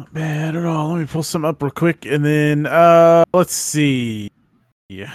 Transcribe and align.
Not 0.00 0.14
bad 0.14 0.56
at 0.56 0.64
all. 0.64 0.92
Let 0.92 1.00
me 1.00 1.04
pull 1.06 1.22
some 1.22 1.44
up 1.44 1.62
real 1.62 1.70
quick, 1.70 2.06
and 2.06 2.24
then 2.24 2.64
uh, 2.64 3.22
let's 3.34 3.52
see. 3.52 4.30
Yeah. 4.88 5.12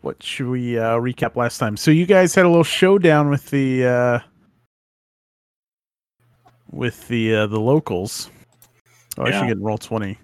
What 0.00 0.22
should 0.22 0.48
we 0.48 0.78
uh, 0.78 0.96
recap 0.96 1.36
last 1.36 1.58
time? 1.58 1.76
So 1.76 1.90
you 1.90 2.06
guys 2.06 2.34
had 2.34 2.46
a 2.46 2.48
little 2.48 2.64
showdown 2.64 3.28
with 3.28 3.50
the 3.50 3.84
uh, 3.84 4.18
with 6.70 7.06
the 7.08 7.34
uh, 7.34 7.46
the 7.48 7.60
locals. 7.60 8.30
Oh, 9.18 9.24
I 9.24 9.30
should 9.32 9.48
get 9.48 9.60
roll 9.60 9.76
twenty. 9.76 10.16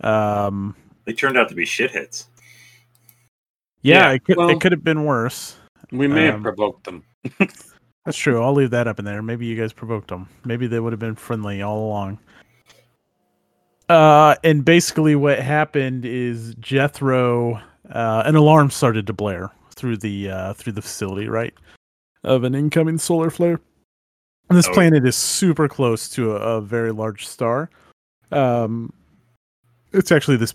Um, 0.00 0.74
They 1.04 1.12
turned 1.12 1.38
out 1.38 1.48
to 1.50 1.54
be 1.54 1.64
shitheads. 1.64 2.26
yeah, 3.82 4.08
Yeah, 4.08 4.10
it 4.14 4.24
could 4.24 4.36
well- 4.36 4.48
it 4.48 4.60
could 4.60 4.72
have 4.72 4.82
been 4.82 5.04
worse. 5.04 5.56
We 5.92 6.08
may 6.08 6.26
Um, 6.26 6.32
have 6.34 6.42
provoked 6.42 6.82
them. 6.86 7.04
That's 8.04 8.18
true. 8.18 8.42
I'll 8.42 8.52
leave 8.52 8.70
that 8.70 8.88
up 8.88 8.98
in 8.98 9.04
there. 9.04 9.22
Maybe 9.22 9.46
you 9.46 9.54
guys 9.54 9.72
provoked 9.72 10.08
them. 10.08 10.28
Maybe 10.44 10.66
they 10.66 10.80
would 10.80 10.92
have 10.92 10.98
been 11.00 11.14
friendly 11.14 11.62
all 11.62 11.86
along. 11.86 12.18
Uh, 13.88 14.34
and 14.42 14.64
basically, 14.64 15.14
what 15.14 15.38
happened 15.38 16.04
is 16.04 16.54
Jethro, 16.56 17.60
uh, 17.90 18.22
an 18.24 18.34
alarm 18.34 18.70
started 18.70 19.06
to 19.06 19.12
blare 19.12 19.50
through 19.74 19.98
the 19.98 20.30
uh, 20.30 20.52
through 20.54 20.72
the 20.72 20.82
facility, 20.82 21.28
right, 21.28 21.52
of 22.22 22.44
an 22.44 22.54
incoming 22.54 22.98
solar 22.98 23.30
flare. 23.30 23.60
And 24.48 24.58
this 24.58 24.68
Oh. 24.68 24.72
planet 24.72 25.06
is 25.06 25.16
super 25.16 25.68
close 25.68 26.08
to 26.10 26.32
a, 26.36 26.56
a 26.56 26.60
very 26.60 26.92
large 26.92 27.26
star. 27.26 27.70
Um, 28.30 28.92
it's 29.92 30.12
actually 30.12 30.36
this 30.36 30.54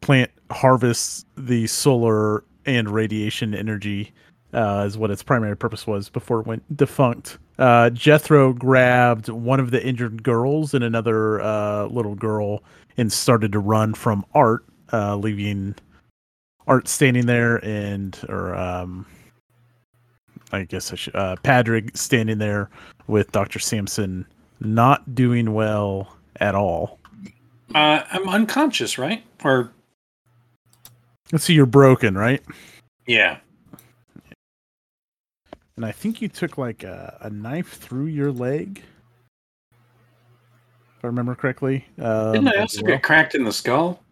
plant 0.00 0.30
harvests 0.50 1.24
the 1.36 1.66
solar 1.66 2.44
and 2.66 2.88
radiation 2.88 3.54
energy 3.54 4.12
uh, 4.52 4.84
is 4.86 4.96
what 4.96 5.10
its 5.10 5.22
primary 5.22 5.56
purpose 5.56 5.86
was 5.86 6.08
before 6.08 6.40
it 6.40 6.46
went 6.46 6.76
defunct. 6.76 7.38
Uh, 7.58 7.90
Jethro 7.90 8.52
grabbed 8.52 9.28
one 9.28 9.58
of 9.58 9.70
the 9.70 9.84
injured 9.84 10.22
girls 10.22 10.74
and 10.74 10.84
another 10.84 11.40
uh, 11.40 11.86
little 11.86 12.14
girl 12.14 12.62
and 12.96 13.12
started 13.12 13.52
to 13.52 13.58
run 13.58 13.94
from 13.94 14.24
Art, 14.34 14.64
uh, 14.92 15.16
leaving 15.16 15.74
Art 16.66 16.86
standing 16.86 17.26
there 17.26 17.56
and, 17.64 18.16
or 18.28 18.54
um, 18.54 19.06
I 20.52 20.64
guess 20.64 20.92
I 20.92 20.96
should, 20.96 21.16
uh, 21.16 21.36
Padrig 21.42 21.96
standing 21.96 22.38
there 22.38 22.70
with 23.06 23.32
Dr. 23.32 23.58
Sampson 23.58 24.24
not 24.60 25.14
doing 25.14 25.52
well 25.52 26.16
at 26.36 26.54
all. 26.54 26.98
Uh, 27.74 28.02
I'm 28.10 28.28
unconscious, 28.28 28.98
right? 28.98 29.24
Or 29.44 29.70
Let's 31.32 31.44
see, 31.44 31.54
you're 31.54 31.66
broken, 31.66 32.16
right? 32.16 32.42
yeah, 33.06 33.38
And 35.78 35.86
I 35.86 35.92
think 35.92 36.20
you 36.20 36.26
took 36.26 36.58
like 36.58 36.82
a, 36.82 37.16
a 37.20 37.30
knife 37.30 37.74
through 37.74 38.06
your 38.06 38.32
leg. 38.32 38.82
If 39.70 41.04
I 41.04 41.06
remember 41.06 41.36
correctly. 41.36 41.84
Um, 42.00 42.32
didn't 42.32 42.48
I 42.48 42.56
also 42.62 42.82
well. 42.82 42.94
get 42.94 43.04
cracked 43.04 43.36
in 43.36 43.44
the 43.44 43.52
skull? 43.52 44.02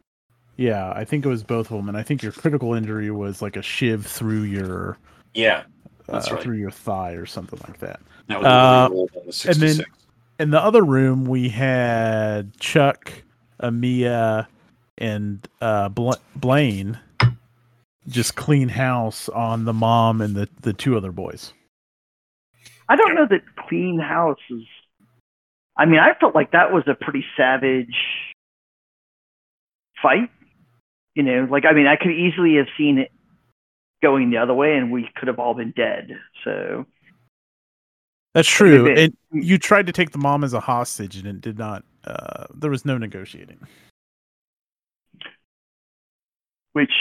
Yeah, 0.57 0.93
I 0.95 1.05
think 1.05 1.27
it 1.27 1.29
was 1.29 1.43
both 1.43 1.73
of 1.73 1.77
them, 1.77 1.89
and 1.89 1.99
I 1.99 2.05
think 2.05 2.23
your 2.23 2.31
critical 2.31 2.75
injury 2.75 3.11
was 3.11 3.43
like 3.43 3.57
a 3.57 3.63
shiv 3.63 4.07
through 4.07 4.43
your 4.43 4.97
Yeah, 5.35 5.65
uh, 6.09 6.23
right. 6.31 6.41
through 6.41 6.59
your 6.59 6.71
thigh 6.71 7.15
or 7.15 7.27
something 7.27 7.59
like 7.67 7.81
that. 7.81 7.99
that 8.29 8.45
Uh, 8.45 8.47
uh, 8.47 8.89
the 8.89 9.47
and 9.49 9.57
then- 9.57 9.85
In 10.39 10.51
the 10.53 10.63
other 10.63 10.85
room, 10.85 11.25
we 11.25 11.49
had 11.49 12.57
Chuck, 12.61 13.11
Amia, 13.61 14.47
and 14.99 15.49
uh, 15.61 15.89
Bla- 15.89 16.21
Blaine 16.37 17.01
just 18.09 18.37
clean 18.37 18.69
house 18.69 19.29
on 19.29 19.65
the 19.65 19.73
mom 19.73 20.21
and 20.21 20.35
the 20.35 20.49
the 20.63 20.73
two 20.73 20.97
other 20.97 21.13
boys. 21.13 21.53
I 22.89 22.97
don't 22.97 23.15
know 23.15 23.27
that 23.29 23.41
clean 23.69 23.99
house 23.99 24.39
is. 24.51 24.63
I 25.77 25.85
mean, 25.87 25.99
I 26.01 26.15
felt 26.19 26.35
like 26.35 26.53
that 26.53 26.73
was 26.73 26.85
a 26.87 26.95
pretty 26.95 27.25
savage 27.37 27.95
fight. 30.03 30.31
You 31.15 31.23
know, 31.23 31.49
like 31.51 31.65
I 31.65 31.73
mean, 31.73 31.87
I 31.87 31.97
could 31.97 32.13
easily 32.13 32.57
have 32.57 32.67
seen 32.79 32.99
it 32.99 33.11
going 34.03 34.31
the 34.31 34.37
other 34.39 34.55
way, 34.55 34.77
and 34.77 34.93
we 34.93 35.09
could 35.17 35.29
have 35.29 35.39
all 35.39 35.55
been 35.55 35.73
dead. 35.77 36.11
So 36.45 36.85
That's 38.35 38.49
true. 38.49 38.87
it- 38.87 38.99
And 38.99 39.17
you 39.45 39.59
tried 39.59 39.87
to 39.87 39.93
take 39.93 40.11
the 40.11 40.19
mom 40.19 40.45
as 40.45 40.53
a 40.53 40.61
hostage, 40.61 41.17
and 41.17 41.27
it 41.27 41.41
did 41.41 41.59
not. 41.59 41.85
Uh, 42.05 42.45
there 42.55 42.71
was 42.71 42.85
no 42.85 42.99
negotiating. 42.99 43.59
which 46.73 46.93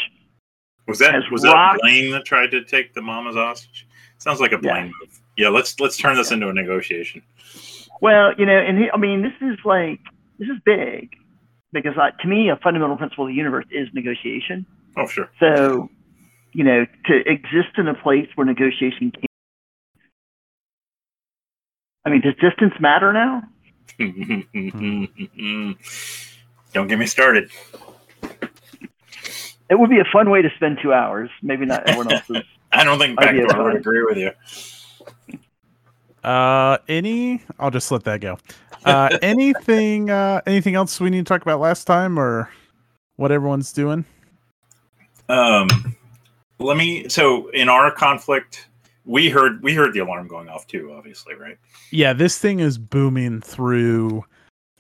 Was 0.88 1.00
that 1.00 1.16
was 1.32 1.42
that 1.42 1.54
Rock- 1.54 1.78
Blaine 1.82 2.12
that 2.12 2.26
tried 2.26 2.52
to 2.52 2.64
take 2.64 2.94
the 2.94 3.02
mama's 3.02 3.36
hostage? 3.36 3.88
Sounds 4.18 4.40
like 4.40 4.52
a 4.52 4.58
Blaine 4.58 4.92
move. 5.02 5.20
Yeah, 5.38 5.50
let's 5.50 5.80
let's 5.80 5.98
turn 5.98 6.16
this 6.16 6.32
into 6.32 6.48
a 6.48 6.54
negotiation. 6.54 7.22
Well, 8.02 8.34
you 8.38 8.46
know, 8.46 8.58
and 8.58 8.78
he, 8.78 8.90
I 8.94 8.98
mean, 8.98 9.22
this 9.22 9.34
is 9.42 9.58
like 9.66 10.00
this 10.40 10.48
is 10.48 10.58
big 10.66 11.16
because 11.72 11.94
uh, 11.98 12.12
to 12.22 12.28
me, 12.28 12.50
a 12.50 12.58
fundamental 12.58 12.98
principle 12.98 13.26
of 13.26 13.30
the 13.30 13.36
universe 13.36 13.66
is 13.72 13.88
negotiation. 13.94 14.66
Oh 14.98 15.08
sure. 15.08 15.30
So, 15.40 15.90
you 16.54 16.64
know, 16.64 16.86
to 17.06 17.14
exist 17.30 17.78
in 17.78 17.88
a 17.88 17.96
place 17.96 18.28
where 18.36 18.46
negotiation 18.46 19.12
can 19.12 19.26
I 22.06 22.12
mean, 22.12 22.22
does 22.22 22.36
distance 22.36 22.74
matter 22.80 23.12
now? 23.12 23.42
Don't 26.74 26.88
get 26.88 27.00
me 27.00 27.08
started. 27.08 27.50
It 29.70 29.80
would 29.80 29.90
be 29.90 30.00
a 30.00 30.06
fun 30.06 30.30
way 30.30 30.42
to 30.42 30.50
spend 30.56 30.80
two 30.82 30.94
hours. 30.94 31.30
Maybe 31.42 31.66
not 31.66 31.88
everyone 31.90 32.12
else's. 32.12 32.44
I 32.72 32.84
don't 32.84 33.00
think 33.00 33.20
I'd 33.22 33.36
Backdoor 33.36 33.64
would 33.64 33.76
agree 33.76 34.04
with 34.04 34.18
you. 34.18 34.32
Uh, 36.24 36.78
any? 36.88 37.44
I'll 37.60 37.72
just 37.72 37.92
let 37.92 38.04
that 38.04 38.22
go. 38.22 38.38
Uh, 38.84 39.18
anything? 39.22 40.10
Uh, 40.10 40.42
anything 40.46 40.76
else 40.76 41.00
we 41.00 41.10
need 41.10 41.26
to 41.26 41.30
talk 41.30 41.42
about 41.42 41.60
last 41.60 41.86
time, 41.86 42.20
or 42.20 42.50
what 43.16 43.32
everyone's 43.32 43.72
doing? 43.72 44.06
Um, 45.30 45.96
let 46.60 46.78
me. 46.78 47.08
So 47.10 47.50
in 47.50 47.70
our 47.70 47.92
conflict, 47.92 48.68
we 49.06 49.30
heard 49.30 49.64
we 49.64 49.74
heard 49.74 49.94
the 49.94 50.00
alarm 50.00 50.28
going 50.28 50.50
off 50.50 50.68
too. 50.68 50.94
Obviously, 50.94 51.36
right? 51.36 51.58
Yeah, 51.92 52.14
this 52.14 52.38
thing 52.38 52.60
is 52.60 52.78
booming 52.78 53.42
through 53.42 54.26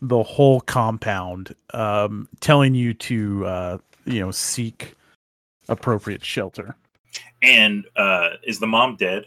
the 0.01 0.23
whole 0.23 0.61
compound, 0.61 1.55
um, 1.73 2.27
telling 2.39 2.75
you 2.75 2.93
to, 2.93 3.45
uh, 3.45 3.77
you 4.05 4.19
know, 4.19 4.31
seek 4.31 4.95
appropriate 5.67 6.23
shelter. 6.23 6.75
And 7.41 7.85
uh, 7.95 8.29
is 8.43 8.59
the 8.59 8.67
mom 8.67 8.95
dead? 8.95 9.25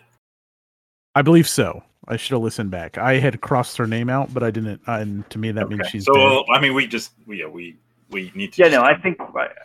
I 1.15 1.22
believe 1.22 1.49
so. 1.49 1.83
I 2.06 2.16
should 2.16 2.33
have 2.33 2.43
listened 2.43 2.71
back. 2.71 2.97
I 2.97 3.19
had 3.19 3.41
crossed 3.41 3.77
her 3.77 3.87
name 3.87 4.09
out, 4.09 4.33
but 4.33 4.43
I 4.43 4.50
didn't. 4.50 4.81
And 4.87 5.28
to 5.31 5.38
me, 5.38 5.50
that 5.53 5.69
means 5.69 5.88
she's 5.88 6.06
so. 6.06 6.15
dead. 6.15 6.44
I 6.50 6.61
mean, 6.61 6.75
we 6.75 6.87
just 6.87 7.12
we, 7.27 7.41
yeah 7.41 7.47
we 7.47 7.77
we 8.11 8.33
need 8.34 8.53
to. 8.55 8.62
Yeah, 8.62 8.71
no, 8.71 8.83
I 8.83 8.97
think 8.99 9.19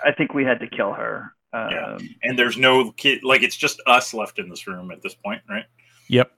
I 0.06 0.12
think 0.12 0.34
we 0.34 0.44
had 0.44 0.60
to 0.60 0.68
kill 0.68 0.94
her. 0.94 1.34
Um, 1.54 1.70
Yeah. 1.70 1.98
And 2.24 2.38
there's 2.38 2.58
no 2.58 2.92
kid. 2.92 3.24
Like 3.24 3.44
it's 3.44 3.56
just 3.56 3.82
us 3.86 4.14
left 4.14 4.40
in 4.40 4.50
this 4.50 4.68
room 4.68 4.92
at 4.92 5.02
this 5.02 5.14
point, 5.14 5.42
right? 5.50 5.66
Yep. 6.10 6.32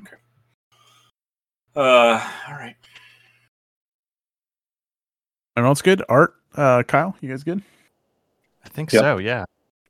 Okay. 0.00 0.16
Uh, 1.76 2.30
all 2.48 2.54
right. 2.54 2.76
Everyone's 5.56 5.82
good. 5.82 6.02
Art, 6.08 6.34
uh, 6.56 6.82
Kyle, 6.82 7.16
you 7.20 7.28
guys 7.28 7.44
good? 7.44 7.62
I 8.74 8.76
think 8.76 8.92
Yep. 8.92 9.00
so. 9.00 9.18
Yeah. 9.18 9.44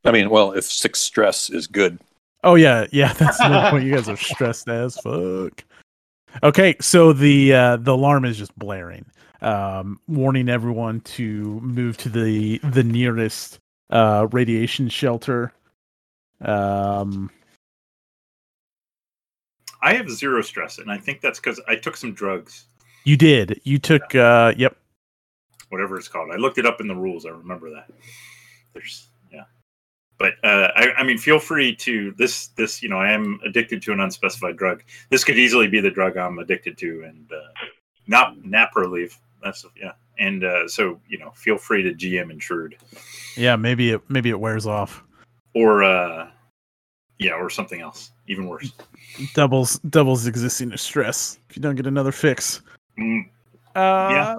I 0.04 0.12
mean, 0.12 0.28
well, 0.28 0.52
if 0.52 0.64
six 0.64 1.00
stress 1.00 1.48
is 1.48 1.66
good, 1.66 1.98
Oh 2.42 2.56
yeah, 2.56 2.86
yeah. 2.92 3.12
That's 3.18 3.38
the 3.38 3.68
point. 3.70 3.84
You 3.84 3.94
guys 3.94 4.08
are 4.10 4.16
stressed 4.18 4.68
as 4.68 4.96
fuck. 4.98 5.64
Okay, 6.42 6.76
so 6.78 7.14
the 7.14 7.54
uh, 7.54 7.76
the 7.78 7.94
alarm 7.94 8.26
is 8.26 8.36
just 8.36 8.54
blaring, 8.58 9.06
um, 9.40 9.98
warning 10.08 10.50
everyone 10.50 11.00
to 11.00 11.58
move 11.62 11.96
to 11.98 12.10
the 12.10 12.58
the 12.58 12.84
nearest 12.84 13.60
uh, 13.88 14.28
radiation 14.30 14.90
shelter. 14.90 15.54
Um, 16.42 17.30
I 19.80 19.94
have 19.94 20.10
zero 20.10 20.42
stress, 20.42 20.76
and 20.76 20.90
I 20.90 20.98
think 20.98 21.22
that's 21.22 21.40
because 21.40 21.58
I 21.66 21.76
took 21.76 21.96
some 21.96 22.12
drugs, 22.12 22.66
you 23.04 23.16
did. 23.16 23.58
You 23.64 23.78
took. 23.78 24.14
Uh, 24.14 24.52
yep. 24.54 24.76
whatever 25.70 25.96
it's 25.96 26.08
called. 26.08 26.30
I 26.30 26.36
looked 26.36 26.58
it 26.58 26.66
up 26.66 26.82
in 26.82 26.88
the 26.88 26.96
rules. 26.96 27.24
I 27.24 27.30
remember 27.30 27.70
that. 27.70 27.90
There's 28.74 29.08
yeah, 29.32 29.44
but 30.18 30.34
uh, 30.42 30.68
I, 30.76 30.92
I 30.98 31.02
mean, 31.04 31.16
feel 31.18 31.38
free 31.38 31.74
to 31.76 32.12
this 32.18 32.48
this. 32.48 32.82
You 32.82 32.88
know, 32.88 32.98
I 32.98 33.12
am 33.12 33.40
addicted 33.44 33.80
to 33.82 33.92
an 33.92 34.00
unspecified 34.00 34.56
drug. 34.56 34.82
This 35.10 35.24
could 35.24 35.38
easily 35.38 35.68
be 35.68 35.80
the 35.80 35.90
drug 35.90 36.16
I'm 36.16 36.38
addicted 36.38 36.76
to, 36.78 37.04
and 37.04 37.30
uh, 37.32 37.66
not 38.06 38.36
Naproleve. 38.38 39.16
That's 39.42 39.64
yeah, 39.80 39.92
and 40.18 40.44
uh, 40.44 40.68
so 40.68 41.00
you 41.08 41.18
know, 41.18 41.30
feel 41.30 41.56
free 41.58 41.82
to 41.82 41.92
GM 41.94 42.30
intrude 42.30 42.76
Yeah. 43.36 43.56
Maybe 43.56 43.90
it 43.90 44.02
maybe 44.08 44.30
it 44.30 44.40
wears 44.40 44.66
off. 44.66 45.02
or 45.54 45.82
uh, 45.84 46.28
yeah, 47.18 47.32
or 47.32 47.48
something 47.50 47.80
else 47.80 48.10
even 48.26 48.48
worse. 48.48 48.72
Doubles 49.34 49.78
doubles 49.90 50.26
existing 50.26 50.70
distress 50.70 51.38
if 51.48 51.56
you 51.56 51.62
don't 51.62 51.76
get 51.76 51.86
another 51.86 52.10
fix. 52.12 52.62
Mm, 52.98 53.28
Uh, 53.76 54.36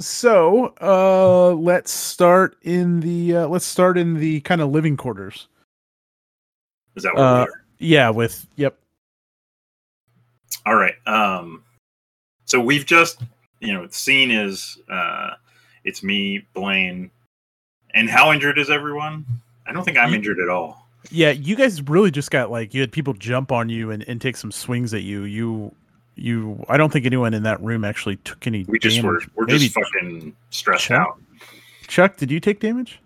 So, 0.00 0.74
uh, 0.80 1.52
let's 1.54 1.90
start 1.90 2.56
in 2.62 3.00
the 3.00 3.36
uh, 3.36 3.48
let's 3.48 3.66
start 3.66 3.98
in 3.98 4.14
the 4.14 4.40
kind 4.40 4.60
of 4.60 4.70
living 4.70 4.96
quarters. 4.96 5.46
is 6.96 7.02
that 7.02 7.14
what 7.14 7.22
Uh? 7.22 7.46
Yeah, 7.78 8.10
with 8.10 8.46
yep. 8.56 8.78
All 10.66 10.74
right. 10.74 10.94
Um, 11.06 11.62
so 12.46 12.60
we've 12.60 12.86
just 12.86 13.22
you 13.60 13.72
know, 13.74 13.86
the 13.86 13.92
scene 13.92 14.30
is 14.30 14.78
uh, 14.90 15.32
it's 15.84 16.02
me, 16.02 16.46
Blaine, 16.54 17.10
and 17.94 18.08
how 18.08 18.32
injured 18.32 18.58
is 18.58 18.70
everyone? 18.70 19.26
I 19.66 19.72
don't 19.72 19.84
think 19.84 19.98
I'm 19.98 20.10
You- 20.10 20.16
injured 20.16 20.38
at 20.40 20.48
all. 20.48 20.88
Yeah, 21.10 21.30
you 21.30 21.56
guys 21.56 21.80
really 21.88 22.10
just 22.10 22.30
got 22.30 22.50
like 22.50 22.74
you 22.74 22.80
had 22.82 22.92
people 22.92 23.14
jump 23.14 23.50
on 23.52 23.68
you 23.70 23.90
and, 23.90 24.02
and 24.06 24.20
take 24.20 24.36
some 24.36 24.52
swings 24.52 24.92
at 24.92 25.02
you. 25.02 25.22
You 25.24 25.74
you 26.20 26.64
I 26.68 26.76
don't 26.76 26.92
think 26.92 27.06
anyone 27.06 27.34
in 27.34 27.42
that 27.44 27.60
room 27.62 27.84
actually 27.84 28.16
took 28.16 28.46
any 28.46 28.64
We 28.68 28.78
just 28.78 29.02
were 29.02 29.22
we're 29.34 29.46
Maybe 29.46 29.58
just 29.58 29.74
fucking 29.74 30.36
stressed 30.50 30.84
Chuck? 30.84 31.00
out. 31.00 31.20
Chuck, 31.88 32.16
did 32.16 32.30
you 32.30 32.40
take 32.40 32.60
damage? 32.60 33.00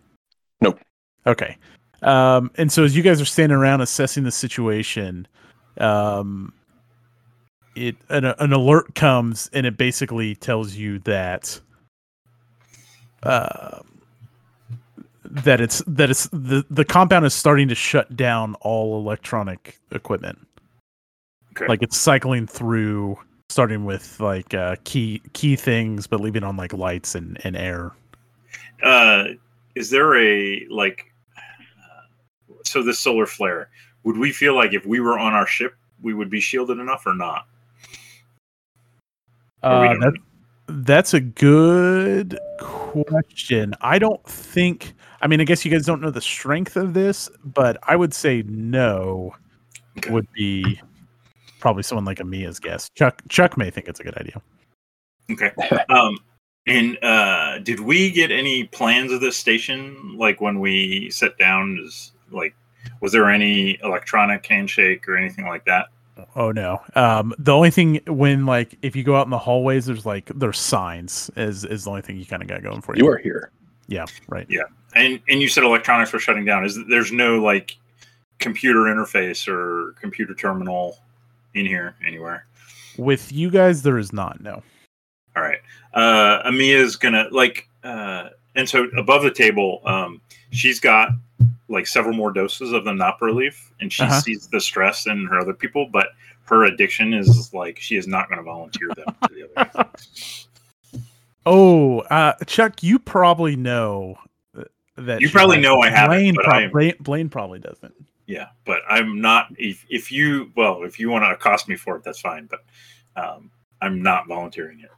Nope. 0.60 0.78
Okay. 1.26 1.56
Um, 2.02 2.50
and 2.56 2.70
so 2.70 2.84
as 2.84 2.96
you 2.96 3.02
guys 3.02 3.20
are 3.20 3.24
standing 3.26 3.56
around 3.56 3.80
assessing 3.80 4.24
the 4.24 4.30
situation, 4.30 5.26
um, 5.78 6.52
it 7.74 7.96
an, 8.08 8.24
an 8.24 8.52
alert 8.52 8.94
comes 8.94 9.48
and 9.52 9.66
it 9.66 9.76
basically 9.76 10.34
tells 10.34 10.74
you 10.74 10.98
that 11.00 11.58
uh, 13.22 13.80
that 15.24 15.60
it's 15.60 15.82
that 15.86 16.10
it's 16.10 16.28
the 16.28 16.64
the 16.70 16.84
compound 16.84 17.24
is 17.24 17.34
starting 17.34 17.68
to 17.68 17.74
shut 17.74 18.14
down 18.16 18.54
all 18.60 18.98
electronic 18.98 19.78
equipment. 19.90 20.38
Okay. 21.56 21.68
Like 21.68 21.82
it's 21.82 21.96
cycling 21.96 22.46
through, 22.48 23.16
starting 23.48 23.84
with 23.84 24.18
like 24.18 24.54
uh, 24.54 24.76
key 24.82 25.22
key 25.34 25.54
things, 25.54 26.06
but 26.08 26.20
leaving 26.20 26.42
on 26.42 26.56
like 26.56 26.72
lights 26.72 27.14
and, 27.14 27.38
and 27.44 27.56
air. 27.56 27.92
Uh, 28.82 29.24
is 29.76 29.90
there 29.90 30.16
a 30.16 30.66
like? 30.68 31.12
Uh, 31.36 32.54
so 32.64 32.82
this 32.82 32.98
solar 32.98 33.26
flare, 33.26 33.68
would 34.02 34.18
we 34.18 34.32
feel 34.32 34.56
like 34.56 34.72
if 34.72 34.84
we 34.84 34.98
were 34.98 35.16
on 35.18 35.32
our 35.32 35.46
ship, 35.46 35.76
we 36.02 36.12
would 36.12 36.28
be 36.30 36.40
shielded 36.40 36.78
enough 36.78 37.06
or 37.06 37.14
not? 37.14 37.46
Or 39.62 39.86
Uh, 39.86 39.94
that, 40.00 40.14
that's 40.68 41.14
a 41.14 41.20
good 41.20 42.38
question. 42.58 43.74
I 43.80 44.00
don't 44.00 44.24
think. 44.26 44.92
I 45.20 45.28
mean, 45.28 45.40
I 45.40 45.44
guess 45.44 45.64
you 45.64 45.70
guys 45.70 45.86
don't 45.86 46.00
know 46.00 46.10
the 46.10 46.20
strength 46.20 46.76
of 46.76 46.94
this, 46.94 47.30
but 47.44 47.78
I 47.84 47.94
would 47.94 48.12
say 48.12 48.42
no 48.46 49.34
Okay. 49.98 50.10
would 50.10 50.26
be 50.34 50.80
probably 51.64 51.82
someone 51.82 52.04
like 52.04 52.20
Amia's 52.20 52.60
guess. 52.60 52.90
Chuck 52.94 53.22
Chuck 53.30 53.56
may 53.56 53.70
think 53.70 53.88
it's 53.88 53.98
a 53.98 54.04
good 54.04 54.16
idea. 54.18 54.42
Okay. 55.30 55.50
Um, 55.88 56.18
and 56.66 57.02
uh, 57.02 57.58
did 57.58 57.80
we 57.80 58.10
get 58.10 58.30
any 58.30 58.64
plans 58.64 59.12
of 59.12 59.22
this 59.22 59.36
station? 59.36 60.16
Like 60.18 60.42
when 60.42 60.60
we 60.60 61.08
sat 61.10 61.38
down, 61.38 61.78
is 61.82 62.12
like, 62.30 62.54
was 63.00 63.12
there 63.12 63.30
any 63.30 63.78
electronic 63.82 64.44
handshake 64.46 65.08
or 65.08 65.16
anything 65.16 65.46
like 65.46 65.64
that? 65.64 65.86
Oh 66.36 66.52
no. 66.52 66.82
Um, 66.94 67.34
the 67.38 67.52
only 67.52 67.70
thing 67.70 68.00
when 68.08 68.44
like 68.44 68.76
if 68.82 68.94
you 68.94 69.02
go 69.02 69.16
out 69.16 69.26
in 69.26 69.30
the 69.30 69.38
hallways, 69.38 69.86
there's 69.86 70.04
like 70.04 70.26
there's 70.34 70.58
signs 70.58 71.30
is 71.34 71.64
is 71.64 71.84
the 71.84 71.90
only 71.90 72.02
thing 72.02 72.18
you 72.18 72.26
kind 72.26 72.42
of 72.42 72.48
got 72.48 72.62
going 72.62 72.82
for 72.82 72.94
you. 72.94 73.04
You 73.04 73.10
are 73.10 73.18
here. 73.18 73.50
Yeah. 73.86 74.04
Right. 74.28 74.46
Yeah. 74.50 74.64
And 74.94 75.18
and 75.30 75.40
you 75.40 75.48
said 75.48 75.64
electronics 75.64 76.12
were 76.12 76.18
shutting 76.18 76.44
down. 76.44 76.66
Is 76.66 76.78
there's 76.90 77.10
no 77.10 77.38
like 77.38 77.74
computer 78.38 78.80
interface 78.80 79.48
or 79.48 79.94
computer 80.00 80.34
terminal 80.34 80.98
in 81.54 81.66
here 81.66 81.94
anywhere? 82.06 82.46
With 82.98 83.32
you 83.32 83.50
guys, 83.50 83.82
there 83.82 83.98
is 83.98 84.12
not. 84.12 84.40
No. 84.40 84.62
All 85.36 85.42
right. 85.42 85.58
Uh, 85.94 86.42
Amia's 86.44 86.96
gonna 86.96 87.26
like, 87.30 87.68
uh, 87.82 88.30
and 88.54 88.68
so 88.68 88.84
above 88.96 89.22
the 89.22 89.30
table, 89.32 89.80
um, 89.84 90.20
she's 90.50 90.78
got 90.80 91.10
like 91.68 91.86
several 91.86 92.14
more 92.14 92.30
doses 92.32 92.72
of 92.72 92.84
the 92.84 92.92
Naproleve, 92.92 93.56
and 93.80 93.92
she 93.92 94.04
Uh-huh. 94.04 94.20
sees 94.20 94.46
the 94.48 94.60
stress 94.60 95.06
in 95.06 95.26
her 95.26 95.38
other 95.40 95.54
people, 95.54 95.88
but 95.92 96.08
her 96.44 96.64
addiction 96.64 97.14
is 97.14 97.52
like 97.54 97.78
she 97.80 97.96
is 97.96 98.06
not 98.06 98.28
going 98.28 98.38
to 98.38 98.44
volunteer 98.44 98.88
them 98.94 99.16
to 99.28 99.34
the 99.34 99.48
other. 99.56 99.88
Oh, 101.46 102.00
uh, 102.00 102.32
Chuck, 102.46 102.82
you 102.82 102.98
probably 102.98 103.54
know 103.54 104.16
that 104.96 105.20
You 105.20 105.28
probably 105.28 105.56
has 105.56 105.62
know 105.62 105.80
I 105.82 105.90
have 105.90 106.10
it, 106.10 106.34
Blaine, 106.34 106.70
Blaine, 106.70 106.94
Blaine 107.00 107.28
probably 107.28 107.58
doesn't. 107.58 107.92
Yeah, 108.26 108.48
but 108.64 108.80
I'm 108.88 109.20
not. 109.20 109.48
If 109.58 109.84
if 109.90 110.10
you 110.10 110.50
well, 110.56 110.84
if 110.84 110.98
you 110.98 111.10
want 111.10 111.24
to 111.24 111.30
accost 111.30 111.68
me 111.68 111.76
for 111.76 111.96
it, 111.96 112.04
that's 112.04 112.20
fine. 112.20 112.48
But 112.48 112.60
um, 113.22 113.50
I'm 113.80 114.02
not 114.02 114.26
volunteering 114.26 114.80
it. 114.80 114.90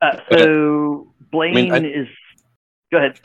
Uh, 0.00 0.18
so 0.30 1.12
Blaine 1.30 1.72
I- 1.72 1.78
is. 1.78 2.08
Go 2.90 2.98
ahead. 2.98 3.18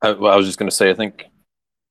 I, 0.00 0.12
well, 0.12 0.32
I 0.32 0.36
was 0.36 0.46
just 0.46 0.58
going 0.58 0.70
to 0.70 0.74
say, 0.74 0.90
I 0.90 0.94
think, 0.94 1.26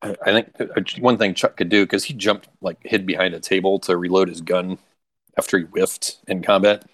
I, 0.02 0.16
I 0.26 0.32
think 0.32 0.54
uh, 0.60 0.82
one 1.00 1.18
thing 1.18 1.34
Chuck 1.34 1.58
could 1.58 1.70
do 1.70 1.84
because 1.84 2.06
he 2.06 2.14
jumped 2.14 2.48
like 2.62 2.78
hid 2.84 3.06
behind 3.06 3.34
a 3.34 3.40
table 3.40 3.80
to 3.80 3.98
reload 3.98 4.30
his 4.30 4.42
gun 4.42 4.78
after 5.38 5.58
he 5.58 5.66
whiffed 5.66 6.18
in 6.28 6.42
combat, 6.42 6.86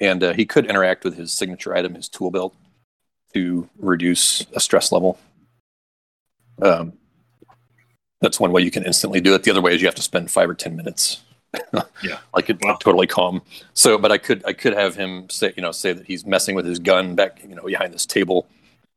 and 0.00 0.22
uh, 0.22 0.32
he 0.32 0.44
could 0.44 0.66
interact 0.66 1.04
with 1.04 1.16
his 1.16 1.32
signature 1.32 1.74
item, 1.74 1.94
his 1.94 2.08
tool 2.08 2.30
belt, 2.30 2.54
to 3.34 3.68
reduce 3.78 4.46
a 4.54 4.60
stress 4.60 4.92
level. 4.92 5.18
Um, 6.62 6.92
that's 8.20 8.38
one 8.38 8.52
way 8.52 8.62
you 8.62 8.70
can 8.70 8.84
instantly 8.84 9.20
do 9.20 9.34
it. 9.34 9.42
The 9.44 9.50
other 9.50 9.62
way 9.62 9.74
is 9.74 9.80
you 9.80 9.88
have 9.88 9.94
to 9.94 10.02
spend 10.02 10.30
five 10.30 10.48
or 10.50 10.54
ten 10.54 10.76
minutes. 10.76 11.22
Yeah. 12.02 12.18
like 12.34 12.48
it 12.48 12.58
Wow. 12.62 12.76
totally 12.80 13.06
calm. 13.06 13.42
So, 13.74 13.98
but 13.98 14.10
I 14.12 14.16
could 14.18 14.42
I 14.46 14.52
could 14.54 14.72
have 14.72 14.94
him 14.96 15.28
say 15.28 15.52
you 15.56 15.62
know 15.62 15.72
say 15.72 15.92
that 15.92 16.06
he's 16.06 16.24
messing 16.24 16.54
with 16.54 16.64
his 16.64 16.78
gun 16.78 17.14
back 17.14 17.42
you 17.46 17.54
know 17.54 17.64
behind 17.64 17.92
this 17.92 18.06
table 18.06 18.46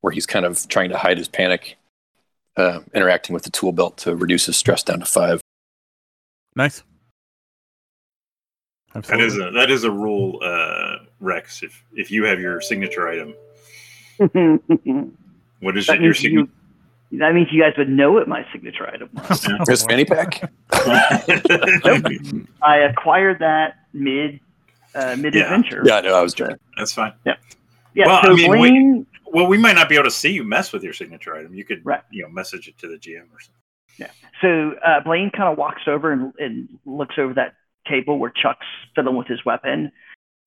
where 0.01 0.11
he's 0.13 0.25
kind 0.25 0.45
of 0.45 0.65
trying 0.69 0.89
to 0.91 0.97
hide 0.97 1.17
his 1.17 1.27
panic, 1.27 1.77
uh, 2.55 2.79
interacting 2.93 3.33
with 3.33 3.43
the 3.43 3.49
tool 3.49 3.71
belt 3.73 3.97
to 3.97 4.15
reduce 4.15 4.45
his 4.45 4.55
stress 4.55 4.83
down 4.83 4.99
to 4.99 5.05
five. 5.05 5.41
Nice. 6.55 6.83
That 8.93 8.99
Absolutely. 8.99 9.25
is 9.25 9.37
a 9.39 9.51
that 9.51 9.71
is 9.71 9.83
a 9.83 9.91
rule, 9.91 10.39
uh, 10.43 10.97
Rex. 11.19 11.63
If 11.63 11.83
if 11.93 12.11
you 12.11 12.23
have 12.25 12.39
your 12.39 12.61
signature 12.61 13.07
item, 13.09 13.33
what 15.59 15.77
is 15.77 15.87
that, 15.87 15.97
it? 15.97 16.01
Your 16.01 16.11
means 16.11 16.23
you, 16.23 16.49
that 17.19 17.33
means 17.33 17.47
you 17.51 17.61
guys 17.61 17.73
would 17.77 17.89
know 17.89 18.11
what 18.11 18.27
my 18.27 18.45
signature 18.51 18.87
item 18.87 19.09
was. 19.13 19.47
His 19.67 19.85
fanny 19.85 20.05
pack. 20.05 20.51
I 20.73 21.29
acquired 22.89 23.39
that 23.39 23.75
mid 23.93 24.39
uh, 24.95 25.15
mid 25.17 25.35
adventure. 25.35 25.81
Yeah, 25.85 26.01
no, 26.01 26.15
I 26.15 26.21
was 26.21 26.33
joking. 26.33 26.57
That's 26.77 26.93
fine. 26.93 27.13
Yeah. 27.25 27.35
Well, 27.95 28.21
so 28.23 28.31
I 28.31 28.35
mean, 28.35 28.51
we- 28.51 28.57
Blaine, 28.57 29.07
Well, 29.25 29.47
we 29.47 29.57
might 29.57 29.75
not 29.75 29.89
be 29.89 29.95
able 29.95 30.05
to 30.05 30.11
see 30.11 30.31
you 30.31 30.43
mess 30.43 30.71
with 30.73 30.83
your 30.83 30.93
signature 30.93 31.35
item. 31.35 31.53
You 31.53 31.65
could, 31.65 31.85
Right. 31.85 32.01
you 32.11 32.23
know, 32.23 32.29
message 32.29 32.67
it 32.67 32.77
to 32.79 32.87
the 32.87 32.97
GM 32.97 33.23
or 33.31 33.39
something. 33.39 33.61
Yeah. 33.97 34.09
So 34.41 34.73
uh, 34.85 35.01
Blaine 35.01 35.29
kind 35.29 35.51
of 35.51 35.57
walks 35.57 35.83
over 35.87 36.11
and, 36.11 36.33
and 36.39 36.67
looks 36.85 37.15
over 37.17 37.33
that 37.35 37.53
table 37.87 38.17
where 38.17 38.31
Chuck's 38.31 38.65
fiddling 38.95 39.15
with 39.17 39.27
his 39.27 39.45
weapon, 39.45 39.91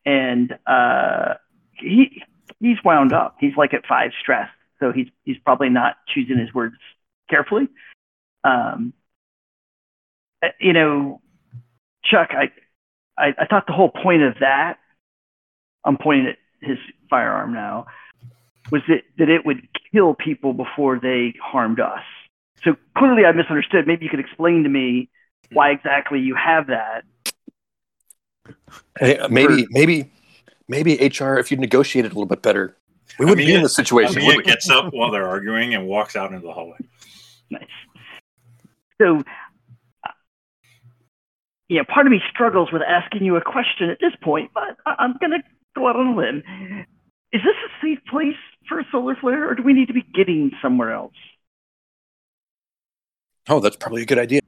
and 0.05 0.57
uh, 0.67 1.35
he 1.75 2.23
he's 2.61 2.79
wound 2.85 3.13
up. 3.13 3.37
He's 3.41 3.57
like 3.57 3.75
at 3.75 3.87
five 3.87 4.13
stress, 4.21 4.49
so 4.81 4.93
he's 4.93 5.09
he's 5.25 5.39
probably 5.39 5.69
not 5.69 5.97
choosing 6.09 6.39
his 6.39 6.53
words 6.53 6.77
carefully. 7.29 7.69
Um, 8.45 8.93
uh, 10.43 10.49
you 10.61 10.73
know, 10.73 11.21
Chuck, 12.05 12.31
I, 12.33 12.51
I 13.19 13.35
I 13.39 13.47
thought 13.47 13.67
the 13.67 13.73
whole 13.73 13.91
point 13.91 14.23
of 14.23 14.35
that, 14.41 14.79
I'm 15.85 15.97
pointing 15.97 16.29
at 16.29 16.37
his 16.61 16.79
firearm 17.09 17.53
now, 17.53 17.87
was 18.71 18.83
that 18.89 19.03
that 19.19 19.29
it 19.29 19.45
would 19.45 19.69
kill 19.93 20.15
people 20.15 20.53
before 20.53 20.99
they 21.01 21.35
harmed 21.43 21.81
us. 21.81 22.03
So 22.65 22.77
clearly, 22.97 23.25
I 23.25 23.33
misunderstood. 23.33 23.87
Maybe 23.87 24.05
you 24.05 24.11
could 24.11 24.21
explain 24.21 24.63
to 24.65 24.69
me 24.69 25.09
why 25.53 25.71
exactly 25.71 26.21
you 26.21 26.35
have 26.35 26.69
that. 26.69 27.05
Hey, 28.99 29.19
maybe, 29.31 29.67
maybe, 29.71 30.11
maybe 30.69 30.95
HR. 30.97 31.35
If 31.37 31.51
you 31.51 31.57
negotiated 31.57 32.13
a 32.13 32.15
little 32.15 32.27
bit 32.27 32.43
better, 32.43 32.77
we 33.19 33.25
wouldn't 33.27 33.47
be 33.47 33.55
in 33.55 33.63
this 33.63 33.77
situation. 33.77 34.21
Amia 34.21 34.27
would 34.29 34.37
we? 34.39 34.43
gets 34.43 34.69
up 34.71 34.93
while 34.93 35.11
they're 35.11 35.29
arguing 35.29 35.75
and 35.75 35.87
walks 35.87 36.17
out 36.17 36.33
into 36.33 36.47
the 36.47 36.53
hallway. 36.53 36.79
Nice. 37.51 37.65
So, 39.01 39.19
uh, 40.05 40.11
yeah, 41.69 41.83
part 41.83 42.07
of 42.07 42.11
me 42.11 42.21
struggles 42.31 42.71
with 42.73 42.83
asking 42.83 43.25
you 43.25 43.37
a 43.37 43.41
question 43.43 43.91
at 43.91 43.99
this 44.01 44.13
point, 44.23 44.51
but 44.55 44.77
I- 44.87 44.97
I'm 44.99 45.17
going 45.19 45.33
to 45.33 45.43
go 45.77 45.89
out 45.89 45.97
on 45.97 46.09
a 46.09 46.17
limb. 46.17 46.43
Is 47.33 47.43
this 47.43 47.55
a 47.55 47.87
safe 47.87 47.99
place 48.09 48.37
for 48.69 48.81
a 48.81 48.85
solar 48.91 49.15
flare, 49.17 49.49
or 49.51 49.55
do 49.55 49.63
we 49.63 49.73
need 49.73 49.87
to 49.89 49.95
be 49.95 50.03
getting 50.15 50.51
somewhere 50.63 50.93
else? 50.93 51.13
Oh, 53.49 53.61
that's 53.61 53.77
probably 53.77 54.03
a 54.03 54.07
good 54.07 54.19
idea. 54.19 54.41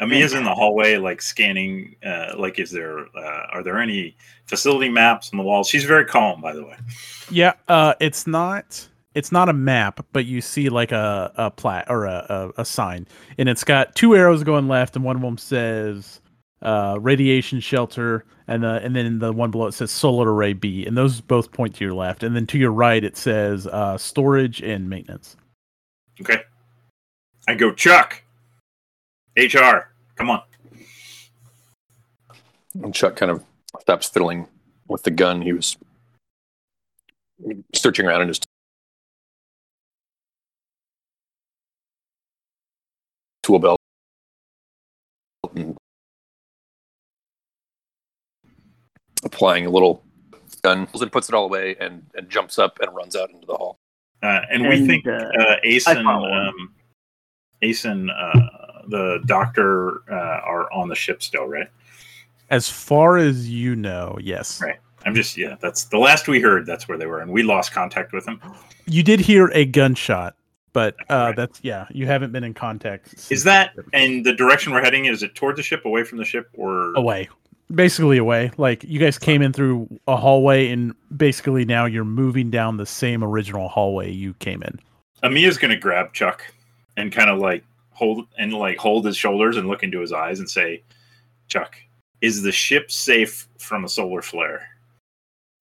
Amia's 0.00 0.32
in 0.32 0.44
the 0.44 0.54
hallway, 0.54 0.96
like 0.96 1.20
scanning. 1.20 1.96
Uh, 2.04 2.34
like, 2.36 2.58
is 2.58 2.70
there? 2.70 3.00
Uh, 3.16 3.46
are 3.50 3.62
there 3.62 3.78
any 3.78 4.16
facility 4.46 4.88
maps 4.88 5.30
on 5.32 5.38
the 5.38 5.42
wall? 5.42 5.64
She's 5.64 5.84
very 5.84 6.04
calm, 6.04 6.40
by 6.40 6.52
the 6.52 6.64
way. 6.64 6.76
Yeah, 7.30 7.54
uh, 7.66 7.94
it's 8.00 8.26
not 8.26 8.88
it's 9.14 9.32
not 9.32 9.48
a 9.48 9.52
map, 9.52 10.06
but 10.12 10.26
you 10.26 10.40
see 10.40 10.68
like 10.68 10.92
a 10.92 11.32
a 11.36 11.50
plat 11.50 11.86
or 11.88 12.06
a, 12.06 12.52
a, 12.56 12.62
a 12.62 12.64
sign, 12.64 13.08
and 13.38 13.48
it's 13.48 13.64
got 13.64 13.94
two 13.96 14.14
arrows 14.14 14.44
going 14.44 14.68
left, 14.68 14.94
and 14.94 15.04
one 15.04 15.16
of 15.16 15.22
them 15.22 15.38
says 15.38 16.20
uh, 16.62 16.96
radiation 17.00 17.58
shelter, 17.58 18.24
and 18.46 18.62
the 18.62 18.74
and 18.84 18.94
then 18.94 19.18
the 19.18 19.32
one 19.32 19.50
below 19.50 19.66
it 19.66 19.72
says 19.72 19.90
solar 19.90 20.32
array 20.32 20.52
B, 20.52 20.86
and 20.86 20.96
those 20.96 21.20
both 21.20 21.50
point 21.50 21.74
to 21.76 21.84
your 21.84 21.94
left, 21.94 22.22
and 22.22 22.36
then 22.36 22.46
to 22.46 22.58
your 22.58 22.70
right 22.70 23.02
it 23.02 23.16
says 23.16 23.66
uh, 23.66 23.98
storage 23.98 24.62
and 24.62 24.88
maintenance. 24.88 25.36
Okay. 26.20 26.42
I 27.48 27.54
go, 27.54 27.72
Chuck. 27.72 28.22
HR, 29.38 29.92
come 30.16 30.30
on. 30.30 30.42
And 32.82 32.92
Chuck 32.92 33.16
kind 33.16 33.30
of 33.30 33.44
stops 33.80 34.08
fiddling 34.08 34.48
with 34.88 35.04
the 35.04 35.12
gun. 35.12 35.42
He 35.42 35.52
was 35.52 35.76
searching 37.74 38.04
around 38.04 38.22
in 38.22 38.28
his 38.28 38.40
tool 43.44 43.60
belt 43.60 43.78
and 45.54 45.76
applying 49.24 49.66
a 49.66 49.70
little 49.70 50.02
gun 50.62 50.88
and 51.00 51.12
puts 51.12 51.28
it 51.28 51.34
all 51.34 51.44
away 51.44 51.76
and, 51.80 52.04
and 52.14 52.28
jumps 52.28 52.58
up 52.58 52.78
and 52.80 52.94
runs 52.94 53.14
out 53.14 53.30
into 53.30 53.46
the 53.46 53.54
hall. 53.54 53.78
Uh, 54.22 54.40
and, 54.50 54.68
we 54.68 54.84
think 54.84 55.06
uh, 55.06 55.12
uh, 55.12 55.56
Ace 55.62 55.86
I 55.86 55.92
and 55.92 56.04
follow. 56.04 56.28
um, 56.28 56.74
Ace 57.62 57.84
and 57.84 58.10
uh, 58.10 58.32
the 58.88 59.20
doctor 59.26 60.02
uh, 60.12 60.40
are 60.44 60.72
on 60.72 60.88
the 60.88 60.94
ship 60.94 61.22
still, 61.22 61.46
right? 61.46 61.68
As 62.50 62.68
far 62.68 63.18
as 63.18 63.48
you 63.48 63.76
know, 63.76 64.16
yes. 64.20 64.60
Right. 64.60 64.78
I'm 65.04 65.14
just 65.14 65.36
yeah. 65.36 65.56
That's 65.60 65.84
the 65.84 65.98
last 65.98 66.28
we 66.28 66.40
heard. 66.40 66.66
That's 66.66 66.88
where 66.88 66.98
they 66.98 67.06
were, 67.06 67.20
and 67.20 67.30
we 67.30 67.42
lost 67.42 67.72
contact 67.72 68.12
with 68.12 68.24
them. 68.24 68.40
You 68.86 69.02
did 69.02 69.20
hear 69.20 69.50
a 69.54 69.64
gunshot, 69.64 70.34
but 70.72 70.94
uh, 71.10 71.14
Right. 71.28 71.36
that's 71.36 71.60
yeah. 71.62 71.86
You 71.90 72.06
haven't 72.06 72.32
been 72.32 72.44
in 72.44 72.54
contact. 72.54 73.14
Is 73.30 73.44
that 73.44 73.72
and 73.92 74.24
the 74.24 74.32
direction 74.32 74.72
we're 74.72 74.82
heading? 74.82 75.04
Is 75.04 75.22
it 75.22 75.34
toward 75.34 75.56
the 75.56 75.62
ship, 75.62 75.84
away 75.84 76.04
from 76.04 76.18
the 76.18 76.24
ship, 76.24 76.48
or 76.54 76.94
away? 76.94 77.28
Basically 77.74 78.16
away. 78.16 78.50
Like 78.56 78.82
you 78.84 78.98
guys 78.98 79.18
came 79.18 79.42
in 79.42 79.52
through 79.52 79.88
a 80.08 80.16
hallway, 80.16 80.68
and 80.68 80.94
basically 81.16 81.64
now 81.64 81.84
you're 81.84 82.04
moving 82.04 82.50
down 82.50 82.78
the 82.78 82.86
same 82.86 83.22
original 83.22 83.68
hallway 83.68 84.10
you 84.10 84.34
came 84.34 84.62
in. 84.62 84.80
Amia's 85.22 85.58
gonna 85.58 85.76
grab 85.76 86.12
Chuck 86.14 86.42
and 86.98 87.12
kind 87.12 87.30
of 87.30 87.38
like 87.38 87.64
hold 87.92 88.26
and 88.36 88.52
like 88.52 88.76
hold 88.76 89.06
his 89.06 89.16
shoulders 89.16 89.56
and 89.56 89.68
look 89.68 89.82
into 89.82 90.00
his 90.00 90.12
eyes 90.12 90.40
and 90.40 90.50
say, 90.50 90.82
"Chuck, 91.46 91.76
is 92.20 92.42
the 92.42 92.52
ship 92.52 92.90
safe 92.90 93.48
from 93.58 93.84
a 93.84 93.88
solar 93.88 94.20
flare? 94.20 94.68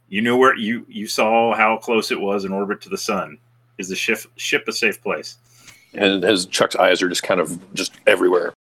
You 0.10 0.22
knew 0.22 0.36
where 0.36 0.56
you 0.56 0.86
you 0.90 1.08
saw 1.08 1.56
how 1.56 1.78
close 1.78 2.12
it 2.12 2.20
was 2.20 2.44
in 2.44 2.52
orbit 2.52 2.82
to 2.82 2.90
the 2.90 2.98
sun. 2.98 3.38
Is 3.78 3.88
the 3.88 3.96
ship 3.96 4.20
ship 4.36 4.68
a 4.68 4.74
safe 4.74 5.02
place?" 5.02 5.38
And 5.94 6.24
his 6.24 6.48
Chuck's 6.48 6.76
eyes 6.76 7.02
are 7.02 7.10
just 7.10 7.24
kind 7.24 7.40
of 7.40 7.74
just 7.74 7.94
everywhere, 8.08 8.54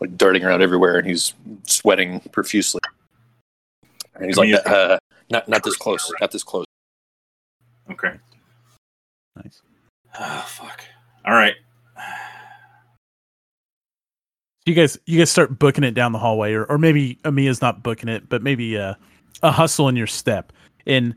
like 0.00 0.16
darting 0.16 0.44
around 0.44 0.62
everywhere, 0.62 0.98
and 0.98 1.06
he's 1.06 1.34
sweating 1.64 2.20
profusely. 2.32 2.80
And 4.14 4.26
he's 4.26 4.38
I 4.38 4.40
like, 4.40 4.50
mean, 4.50 4.60
uh, 4.66 4.98
"Not, 5.30 5.48
not 5.48 5.62
this 5.62 5.76
close, 5.76 6.10
not 6.20 6.30
this 6.30 6.42
close." 6.42 6.64
Okay. 7.90 8.14
Nice. 9.36 9.60
Oh 10.18 10.44
fuck. 10.48 10.84
All 11.26 11.34
right. 11.34 11.56
You 14.66 14.72
guys, 14.72 14.98
you 15.04 15.18
guys 15.18 15.30
start 15.30 15.58
booking 15.58 15.84
it 15.84 15.92
down 15.92 16.12
the 16.12 16.18
hallway, 16.18 16.54
or, 16.54 16.64
or 16.64 16.78
maybe 16.78 17.18
Amia's 17.24 17.60
not 17.60 17.82
booking 17.82 18.08
it, 18.08 18.30
but 18.30 18.42
maybe 18.42 18.78
uh, 18.78 18.94
a 19.42 19.50
hustle 19.50 19.88
in 19.88 19.96
your 19.96 20.06
step. 20.06 20.52
And 20.86 21.14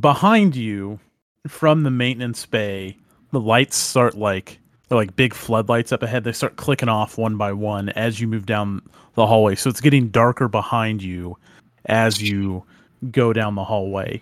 behind 0.00 0.56
you, 0.56 0.98
from 1.46 1.84
the 1.84 1.90
maintenance 1.90 2.44
bay, 2.46 2.96
the 3.30 3.40
lights 3.40 3.76
start 3.76 4.16
like 4.16 4.58
they're 4.88 4.98
like 4.98 5.16
big 5.16 5.32
floodlights 5.32 5.92
up 5.92 6.02
ahead. 6.02 6.24
They 6.24 6.32
start 6.32 6.56
clicking 6.56 6.88
off 6.88 7.16
one 7.16 7.36
by 7.36 7.52
one 7.52 7.88
as 7.90 8.20
you 8.20 8.28
move 8.28 8.46
down 8.46 8.82
the 9.14 9.26
hallway. 9.26 9.54
So 9.54 9.70
it's 9.70 9.80
getting 9.80 10.08
darker 10.08 10.48
behind 10.48 11.02
you 11.02 11.38
as 11.86 12.20
you 12.20 12.64
go 13.10 13.32
down 13.32 13.54
the 13.54 13.64
hallway. 13.64 14.20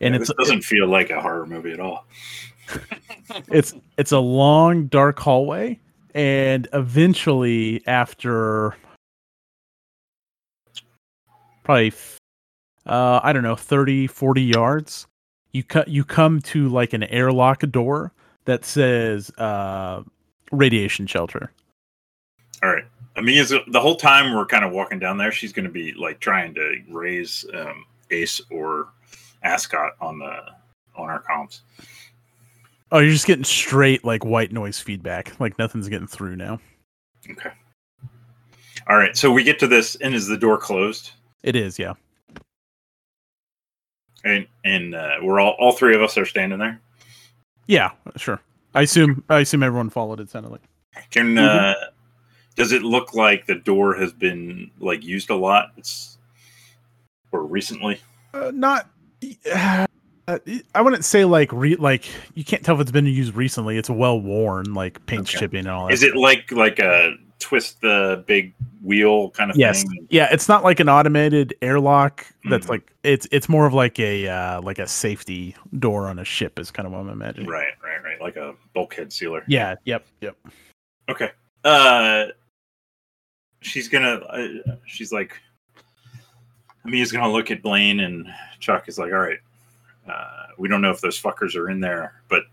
And 0.00 0.14
Yeah, 0.14 0.18
this 0.18 0.32
doesn't 0.38 0.62
feel 0.62 0.86
like 0.86 1.10
a 1.10 1.20
horror 1.20 1.46
movie 1.46 1.72
at 1.72 1.80
all. 1.80 2.06
it's 3.48 3.74
it's 3.98 4.12
a 4.12 4.18
long 4.18 4.86
dark 4.86 5.18
hallway 5.18 5.78
and 6.14 6.68
eventually 6.72 7.82
after 7.86 8.76
probably 11.64 11.92
uh 12.86 13.20
i 13.22 13.32
don't 13.32 13.42
know 13.42 13.56
30 13.56 14.06
40 14.06 14.42
yards 14.42 15.06
you 15.52 15.62
cut 15.62 15.88
you 15.88 16.04
come 16.04 16.40
to 16.40 16.68
like 16.68 16.92
an 16.92 17.04
airlock 17.04 17.60
door 17.70 18.12
that 18.44 18.64
says 18.64 19.30
uh 19.38 20.02
radiation 20.50 21.06
shelter 21.06 21.50
All 22.62 22.70
right. 22.70 22.84
Amia's 23.16 23.52
the 23.68 23.80
whole 23.80 23.96
time 23.96 24.34
we're 24.34 24.46
kind 24.46 24.64
of 24.64 24.72
walking 24.72 24.98
down 24.98 25.18
there. 25.18 25.32
She's 25.32 25.52
going 25.52 25.64
to 25.64 25.70
be 25.70 25.92
like 25.92 26.20
trying 26.20 26.54
to 26.54 26.80
raise 26.88 27.44
um, 27.52 27.84
Ace 28.10 28.40
or 28.50 28.88
Ascot 29.42 29.92
on 30.00 30.18
the 30.18 30.38
on 30.96 31.10
our 31.10 31.22
comms. 31.22 31.60
Oh 32.92 32.98
you're 33.00 33.10
just 33.12 33.26
getting 33.26 33.44
straight 33.44 34.04
like 34.04 34.24
white 34.24 34.52
noise 34.52 34.78
feedback 34.78 35.38
like 35.40 35.58
nothing's 35.58 35.88
getting 35.88 36.06
through 36.06 36.36
now 36.36 36.60
Okay. 37.30 37.50
All 38.88 38.96
right. 38.96 39.16
So 39.16 39.30
we 39.30 39.44
get 39.44 39.60
to 39.60 39.68
this, 39.68 39.94
and 39.96 40.12
is 40.12 40.26
the 40.26 40.36
door 40.36 40.58
closed? 40.58 41.12
it 41.44 41.54
is 41.56 41.78
yeah 41.78 41.94
And 44.24 44.46
and 44.64 44.94
uh, 44.94 45.16
we're 45.22 45.40
all 45.40 45.56
all 45.58 45.72
three 45.72 45.94
of 45.94 46.02
us 46.02 46.16
are 46.18 46.24
standing 46.26 46.58
there. 46.60 46.80
yeah 47.66 47.90
sure 48.16 48.40
i 48.74 48.82
assume 48.82 49.22
i 49.28 49.40
assume 49.40 49.62
everyone 49.62 49.90
followed 49.90 50.20
it 50.20 50.30
sounded 50.30 50.50
like 50.52 50.62
Can 51.10 51.36
uh, 51.38 51.74
does 52.56 52.72
it 52.72 52.82
look 52.82 53.14
like 53.14 53.46
the 53.46 53.54
door 53.56 53.94
has 53.94 54.12
been 54.12 54.70
like 54.78 55.02
used 55.04 55.30
a 55.30 55.34
lot? 55.36 55.70
It's 55.78 56.18
or 57.32 57.44
recently. 57.46 57.98
Uh, 58.34 58.50
not. 58.54 58.90
Uh, 60.28 60.38
I 60.74 60.80
wouldn't 60.82 61.04
say 61.04 61.24
like 61.24 61.52
re- 61.52 61.76
like 61.76 62.04
you 62.34 62.44
can't 62.44 62.64
tell 62.64 62.76
if 62.76 62.80
it's 62.80 62.90
been 62.92 63.06
used 63.06 63.34
recently. 63.34 63.76
It's 63.76 63.90
well 63.90 64.20
worn, 64.20 64.72
like 64.74 65.04
paint 65.06 65.22
Okay. 65.28 65.38
chipping 65.40 65.60
and 65.60 65.68
all 65.68 65.86
that. 65.88 65.94
Is 65.94 66.02
it 66.02 66.14
like 66.14 66.50
like 66.52 66.78
a 66.78 67.16
twist 67.40 67.80
the 67.80 68.22
big 68.28 68.54
wheel 68.82 69.30
kind 69.30 69.50
of 69.50 69.56
Yes. 69.56 69.82
thing? 69.82 70.06
Yeah, 70.10 70.28
it's 70.30 70.48
not 70.48 70.62
like 70.62 70.78
an 70.78 70.88
automated 70.88 71.54
airlock. 71.60 72.24
That's 72.48 72.66
Mhm. 72.66 72.70
like 72.70 72.92
it's 73.02 73.26
it's 73.32 73.48
more 73.48 73.66
of 73.66 73.74
like 73.74 73.98
a 73.98 74.28
uh, 74.28 74.62
like 74.62 74.78
a 74.78 74.86
safety 74.86 75.56
door 75.80 76.06
on 76.06 76.20
a 76.20 76.24
ship 76.24 76.58
is 76.60 76.70
kind 76.70 76.86
of 76.86 76.92
what 76.92 77.00
I'm 77.00 77.08
imagining. 77.08 77.48
Right, 77.48 77.72
right, 77.82 78.02
right. 78.04 78.20
Like 78.20 78.36
a 78.36 78.54
bulkhead 78.74 79.12
sealer. 79.12 79.42
Yeah. 79.48 79.74
Yep. 79.84 80.06
Yep. 80.20 80.36
Okay. 81.08 81.30
Uh, 81.64 82.26
she's 83.60 83.88
gonna. 83.88 84.14
Uh, 84.28 84.76
she's 84.86 85.12
like, 85.12 85.40
Mia's 86.84 87.10
gonna 87.10 87.30
look 87.32 87.50
at 87.50 87.60
Blaine, 87.62 88.00
and 88.00 88.26
Chuck 88.60 88.88
is 88.88 88.98
like, 88.98 89.12
"All 89.12 89.18
right, 89.18 89.38
uh, 90.08 90.46
we 90.58 90.68
don't 90.68 90.80
know 90.80 90.90
if 90.90 91.00
those 91.00 91.20
fuckers 91.20 91.56
are 91.56 91.70
in 91.70 91.80
there, 91.80 92.22
but." 92.28 92.44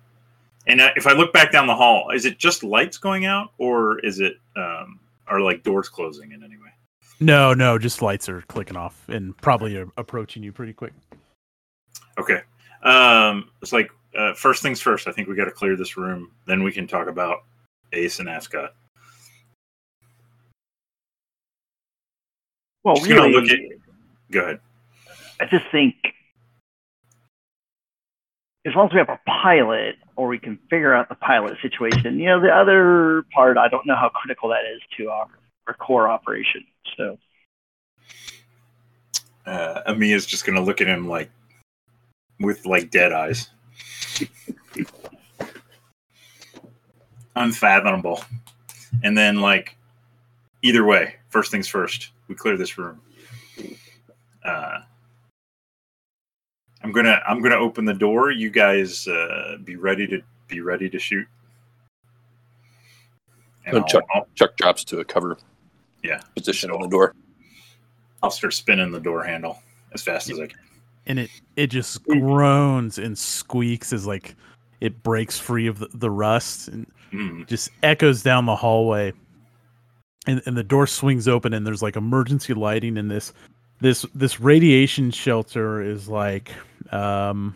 And 0.67 0.81
uh, 0.81 0.91
if 0.95 1.07
I 1.07 1.13
look 1.13 1.33
back 1.33 1.51
down 1.51 1.65
the 1.65 1.75
hall, 1.75 2.11
is 2.11 2.25
it 2.25 2.37
just 2.37 2.63
lights 2.63 2.97
going 2.97 3.25
out, 3.25 3.53
or 3.57 3.97
is 3.99 4.19
it 4.19 4.35
um, 4.55 4.99
are 5.29 5.41
like 5.41 5.63
doors 5.63 5.89
closing 5.89 6.31
in 6.31 6.43
any 6.43 6.57
way? 6.57 6.69
No, 7.19 7.53
no, 7.53 7.77
just 7.77 8.01
lights 8.01 8.29
are 8.29 8.41
clicking 8.43 8.77
off 8.77 9.07
and 9.09 9.35
probably 9.37 9.75
are 9.77 9.87
approaching 9.97 10.41
you 10.41 10.51
pretty 10.51 10.73
quick. 10.73 10.93
Okay. 12.17 12.41
Um, 12.83 13.49
it's 13.61 13.73
like 13.73 13.91
uh, 14.17 14.33
first 14.33 14.61
things 14.61 14.79
first. 14.79 15.07
I 15.07 15.11
think 15.11 15.27
we 15.27 15.35
got 15.35 15.45
to 15.45 15.51
clear 15.51 15.75
this 15.75 15.97
room. 15.97 16.31
Then 16.45 16.63
we 16.63 16.71
can 16.71 16.87
talk 16.87 17.07
about 17.07 17.43
Ace 17.93 18.19
and 18.19 18.29
Ascot. 18.29 18.73
Well, 22.83 22.95
She's 22.95 23.07
gonna 23.07 23.21
really, 23.21 23.33
look 23.33 23.51
at. 23.51 23.59
Go 24.31 24.39
ahead. 24.41 24.59
I 25.41 25.45
just 25.45 25.65
think 25.71 25.95
as 28.69 28.75
long 28.75 28.87
as 28.87 28.93
we 28.93 28.99
have 28.99 29.09
a 29.09 29.19
pilot 29.25 29.95
or 30.15 30.27
we 30.27 30.37
can 30.37 30.59
figure 30.69 30.93
out 30.93 31.09
the 31.09 31.15
pilot 31.15 31.57
situation, 31.61 32.19
you 32.19 32.27
know, 32.27 32.39
the 32.39 32.49
other 32.49 33.25
part, 33.33 33.57
I 33.57 33.67
don't 33.67 33.85
know 33.85 33.95
how 33.95 34.09
critical 34.09 34.49
that 34.49 34.61
is 34.71 34.81
to 34.97 35.09
our, 35.09 35.27
our 35.67 35.73
core 35.73 36.07
operation. 36.07 36.63
So, 36.95 37.17
uh, 39.45 39.81
Amia's 39.87 40.25
just 40.25 40.45
gonna 40.45 40.61
look 40.61 40.81
at 40.81 40.87
him 40.87 41.07
like 41.07 41.31
with 42.39 42.65
like 42.65 42.91
dead 42.91 43.11
eyes. 43.11 43.49
Unfathomable. 47.35 48.23
And 49.03 49.17
then 49.17 49.41
like 49.41 49.77
either 50.61 50.85
way, 50.85 51.15
first 51.29 51.49
things 51.49 51.67
first, 51.67 52.09
we 52.27 52.35
clear 52.35 52.57
this 52.57 52.77
room. 52.77 53.01
Uh, 54.43 54.79
I'm 56.83 56.91
gonna 56.91 57.21
I'm 57.27 57.41
gonna 57.41 57.55
open 57.55 57.85
the 57.85 57.93
door. 57.93 58.31
You 58.31 58.49
guys 58.49 59.07
uh, 59.07 59.57
be 59.63 59.75
ready 59.75 60.07
to 60.07 60.21
be 60.47 60.61
ready 60.61 60.89
to 60.89 60.97
shoot. 60.99 61.27
And 63.65 63.77
I'll, 63.77 63.83
Chuck. 63.85 64.03
I'll, 64.13 64.27
Chuck 64.35 64.55
drops 64.57 64.83
to 64.85 64.99
a 64.99 65.05
cover 65.05 65.37
Yeah. 66.03 66.21
position 66.35 66.71
on 66.71 66.81
the 66.81 66.87
door. 66.87 67.13
I'll 68.23 68.31
start 68.31 68.53
spinning 68.53 68.91
the 68.91 68.99
door 68.99 69.23
handle 69.23 69.61
as 69.93 70.01
fast 70.01 70.29
as 70.29 70.39
I 70.39 70.47
can. 70.47 70.57
and 71.05 71.19
it 71.19 71.29
it 71.55 71.67
just 71.67 72.03
groans 72.05 72.97
and 72.97 73.17
squeaks 73.17 73.93
as 73.93 74.05
like 74.07 74.35
it 74.81 75.03
breaks 75.03 75.37
free 75.39 75.67
of 75.67 75.79
the, 75.79 75.87
the 75.93 76.09
rust 76.09 76.67
and 76.69 76.85
Mm. 77.11 77.47
just 77.47 77.71
echoes 77.81 78.21
down 78.21 78.45
the 78.45 78.55
hallway 78.55 79.11
and, 80.27 80.43
and 80.45 80.55
the 80.55 80.63
door 80.63 80.85
swings 80.85 81.27
open 81.27 81.53
and 81.55 81.65
there's 81.65 81.81
like 81.81 81.95
emergency 81.95 82.53
lighting 82.53 82.97
in 82.97 83.07
this 83.07 83.33
this 83.81 84.05
this 84.13 84.39
radiation 84.39 85.11
shelter 85.11 85.81
is 85.81 86.07
like 86.07 86.51
um 86.91 87.55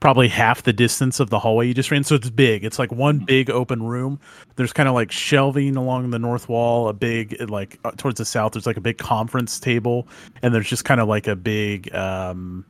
probably 0.00 0.28
half 0.28 0.62
the 0.62 0.72
distance 0.72 1.20
of 1.20 1.30
the 1.30 1.38
hallway 1.38 1.66
you 1.66 1.74
just 1.74 1.90
ran. 1.90 2.04
So 2.04 2.14
it's 2.14 2.30
big. 2.30 2.64
It's 2.64 2.78
like 2.78 2.92
one 2.92 3.18
big 3.18 3.50
open 3.50 3.82
room. 3.82 4.20
There's 4.56 4.72
kind 4.72 4.88
of 4.88 4.94
like 4.94 5.10
shelving 5.10 5.76
along 5.76 6.10
the 6.10 6.18
north 6.18 6.48
wall. 6.48 6.88
A 6.88 6.92
big 6.92 7.50
like 7.50 7.78
uh, 7.84 7.92
towards 7.96 8.18
the 8.18 8.24
south. 8.24 8.52
There's 8.52 8.66
like 8.66 8.76
a 8.76 8.82
big 8.82 8.98
conference 8.98 9.58
table, 9.58 10.06
and 10.42 10.54
there's 10.54 10.68
just 10.68 10.84
kind 10.84 11.00
of 11.00 11.08
like 11.08 11.26
a 11.26 11.36
big 11.36 11.92
um, 11.94 12.64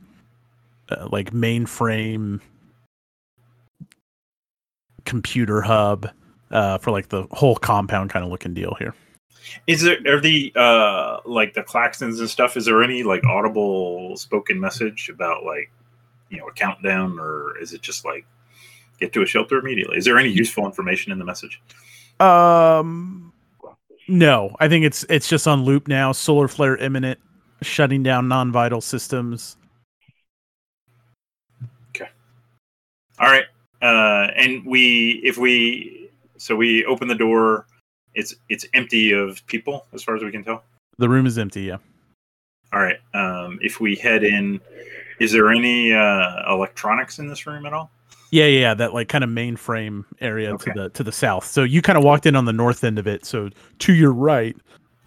uh, 0.89 1.09
like 1.11 1.31
mainframe 1.31 2.39
computer 5.05 5.61
hub 5.61 6.09
uh, 6.51 6.77
for 6.77 6.91
like 6.91 7.09
the 7.09 7.27
whole 7.31 7.55
compound 7.55 8.09
kind 8.09 8.23
of 8.25 8.31
looking 8.31 8.53
deal 8.53 8.75
here. 8.79 8.93
Is 9.65 9.81
there 9.81 9.97
are 10.07 10.19
the 10.19 10.51
uh 10.55 11.19
like 11.25 11.53
the 11.53 11.63
claxons 11.63 12.19
and 12.19 12.29
stuff? 12.29 12.57
Is 12.57 12.65
there 12.65 12.83
any 12.83 13.03
like 13.03 13.25
audible 13.25 14.15
spoken 14.17 14.59
message 14.59 15.09
about 15.09 15.43
like 15.43 15.71
you 16.29 16.37
know 16.37 16.47
a 16.47 16.53
countdown, 16.53 17.19
or 17.19 17.57
is 17.59 17.73
it 17.73 17.81
just 17.81 18.05
like 18.05 18.25
get 18.99 19.13
to 19.13 19.21
a 19.21 19.25
shelter 19.25 19.57
immediately? 19.57 19.97
Is 19.97 20.05
there 20.05 20.17
any 20.17 20.29
useful 20.29 20.65
information 20.65 21.11
in 21.11 21.19
the 21.19 21.25
message? 21.25 21.61
Um, 22.19 23.33
no, 24.07 24.55
I 24.59 24.67
think 24.67 24.85
it's 24.85 25.05
it's 25.09 25.27
just 25.27 25.47
on 25.47 25.63
loop 25.63 25.87
now. 25.87 26.11
Solar 26.11 26.47
flare 26.47 26.77
imminent, 26.77 27.19
shutting 27.61 28.03
down 28.03 28.27
non-vital 28.27 28.81
systems. 28.81 29.57
Okay. 31.89 32.09
All 33.19 33.27
right, 33.27 33.45
uh, 33.81 34.31
and 34.35 34.65
we 34.65 35.21
if 35.23 35.37
we 35.37 36.09
so 36.37 36.55
we 36.55 36.85
open 36.85 37.07
the 37.07 37.15
door, 37.15 37.65
it's 38.15 38.35
it's 38.49 38.65
empty 38.73 39.11
of 39.11 39.45
people 39.47 39.85
as 39.93 40.03
far 40.03 40.15
as 40.15 40.23
we 40.23 40.31
can 40.31 40.43
tell. 40.43 40.63
The 40.97 41.09
room 41.09 41.25
is 41.25 41.37
empty. 41.37 41.63
Yeah. 41.63 41.77
All 42.73 42.81
right, 42.81 42.97
um, 43.13 43.59
if 43.61 43.79
we 43.79 43.95
head 43.95 44.23
in, 44.25 44.59
is 45.21 45.31
there 45.31 45.49
any 45.51 45.93
uh, 45.93 46.53
electronics 46.53 47.17
in 47.19 47.27
this 47.27 47.47
room 47.47 47.65
at 47.65 47.71
all? 47.71 47.89
Yeah, 48.29 48.45
yeah, 48.45 48.59
yeah, 48.59 48.73
that 48.73 48.93
like 48.93 49.07
kind 49.07 49.23
of 49.23 49.29
mainframe 49.29 50.03
area 50.19 50.53
Okay. 50.53 50.73
to 50.73 50.79
the 50.83 50.89
to 50.89 51.03
the 51.03 51.11
south. 51.13 51.45
So 51.45 51.63
you 51.63 51.81
kind 51.81 51.97
of 51.97 52.03
walked 52.03 52.25
in 52.25 52.35
on 52.35 52.43
the 52.43 52.51
north 52.51 52.83
end 52.83 52.99
of 52.99 53.07
it. 53.07 53.25
So 53.25 53.49
to 53.79 53.93
your 53.93 54.11
right, 54.11 54.55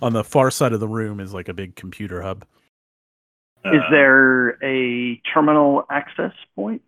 on 0.00 0.14
the 0.14 0.24
far 0.24 0.50
side 0.50 0.72
of 0.72 0.80
the 0.80 0.88
room, 0.88 1.20
is 1.20 1.34
like 1.34 1.48
a 1.48 1.52
big 1.54 1.74
computer 1.76 2.22
hub. 2.22 2.46
Is 3.66 3.82
Uh, 3.86 3.90
there 3.90 4.56
a 4.64 5.16
terminal 5.34 5.84
access 5.90 6.32
point? 6.56 6.80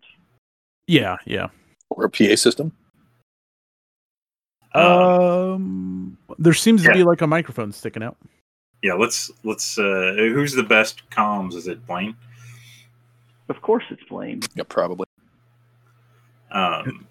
Yeah, 0.87 1.17
yeah. 1.25 1.49
Or 1.91 2.05
a 2.05 2.09
PA 2.09 2.35
system. 2.35 2.71
Uh, 4.75 5.53
Um, 5.55 6.17
there 6.39 6.53
seems 6.53 6.83
to 6.83 6.91
be 6.91 7.03
like 7.03 7.21
a 7.21 7.27
microphone 7.27 7.71
sticking 7.71 8.03
out. 8.03 8.17
yeah, 8.81 8.93
let's 8.93 9.31
let's. 9.43 9.77
Uh, 9.77 10.13
who's 10.17 10.53
the 10.53 10.63
best 10.63 11.01
comms? 11.09 11.53
Is 11.55 11.67
it 11.67 11.85
Blaine? 11.87 12.15
Of 13.49 13.61
course, 13.61 13.83
it's 13.89 14.03
Blaine. 14.05 14.41
Yeah, 14.55 14.63
probably. 14.67 15.05
Um, 16.51 17.05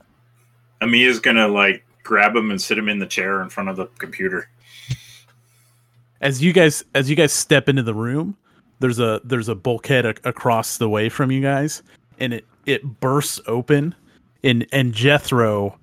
Amia's 0.80 1.18
gonna 1.20 1.48
like 1.48 1.84
grab 2.02 2.34
him 2.34 2.50
and 2.50 2.60
sit 2.60 2.78
him 2.78 2.88
in 2.88 2.98
the 2.98 3.06
chair 3.06 3.42
in 3.42 3.48
front 3.48 3.68
of 3.68 3.76
the 3.76 3.86
computer. 3.98 4.48
As 6.20 6.42
you 6.42 6.52
guys 6.52 6.84
as 6.94 7.10
you 7.10 7.16
guys 7.16 7.32
step 7.32 7.68
into 7.68 7.82
the 7.82 7.94
room, 7.94 8.36
there's 8.80 8.98
a 9.00 9.20
there's 9.24 9.48
a 9.48 9.54
bulkhead 9.54 10.06
ac- 10.06 10.18
across 10.24 10.78
the 10.78 10.88
way 10.88 11.08
from 11.08 11.30
you 11.32 11.40
guys, 11.40 11.82
and 12.20 12.32
it 12.34 12.44
it 12.66 13.00
bursts 13.00 13.40
open, 13.46 13.94
and 14.44 14.66
and 14.72 14.92
Jethro 14.94 15.78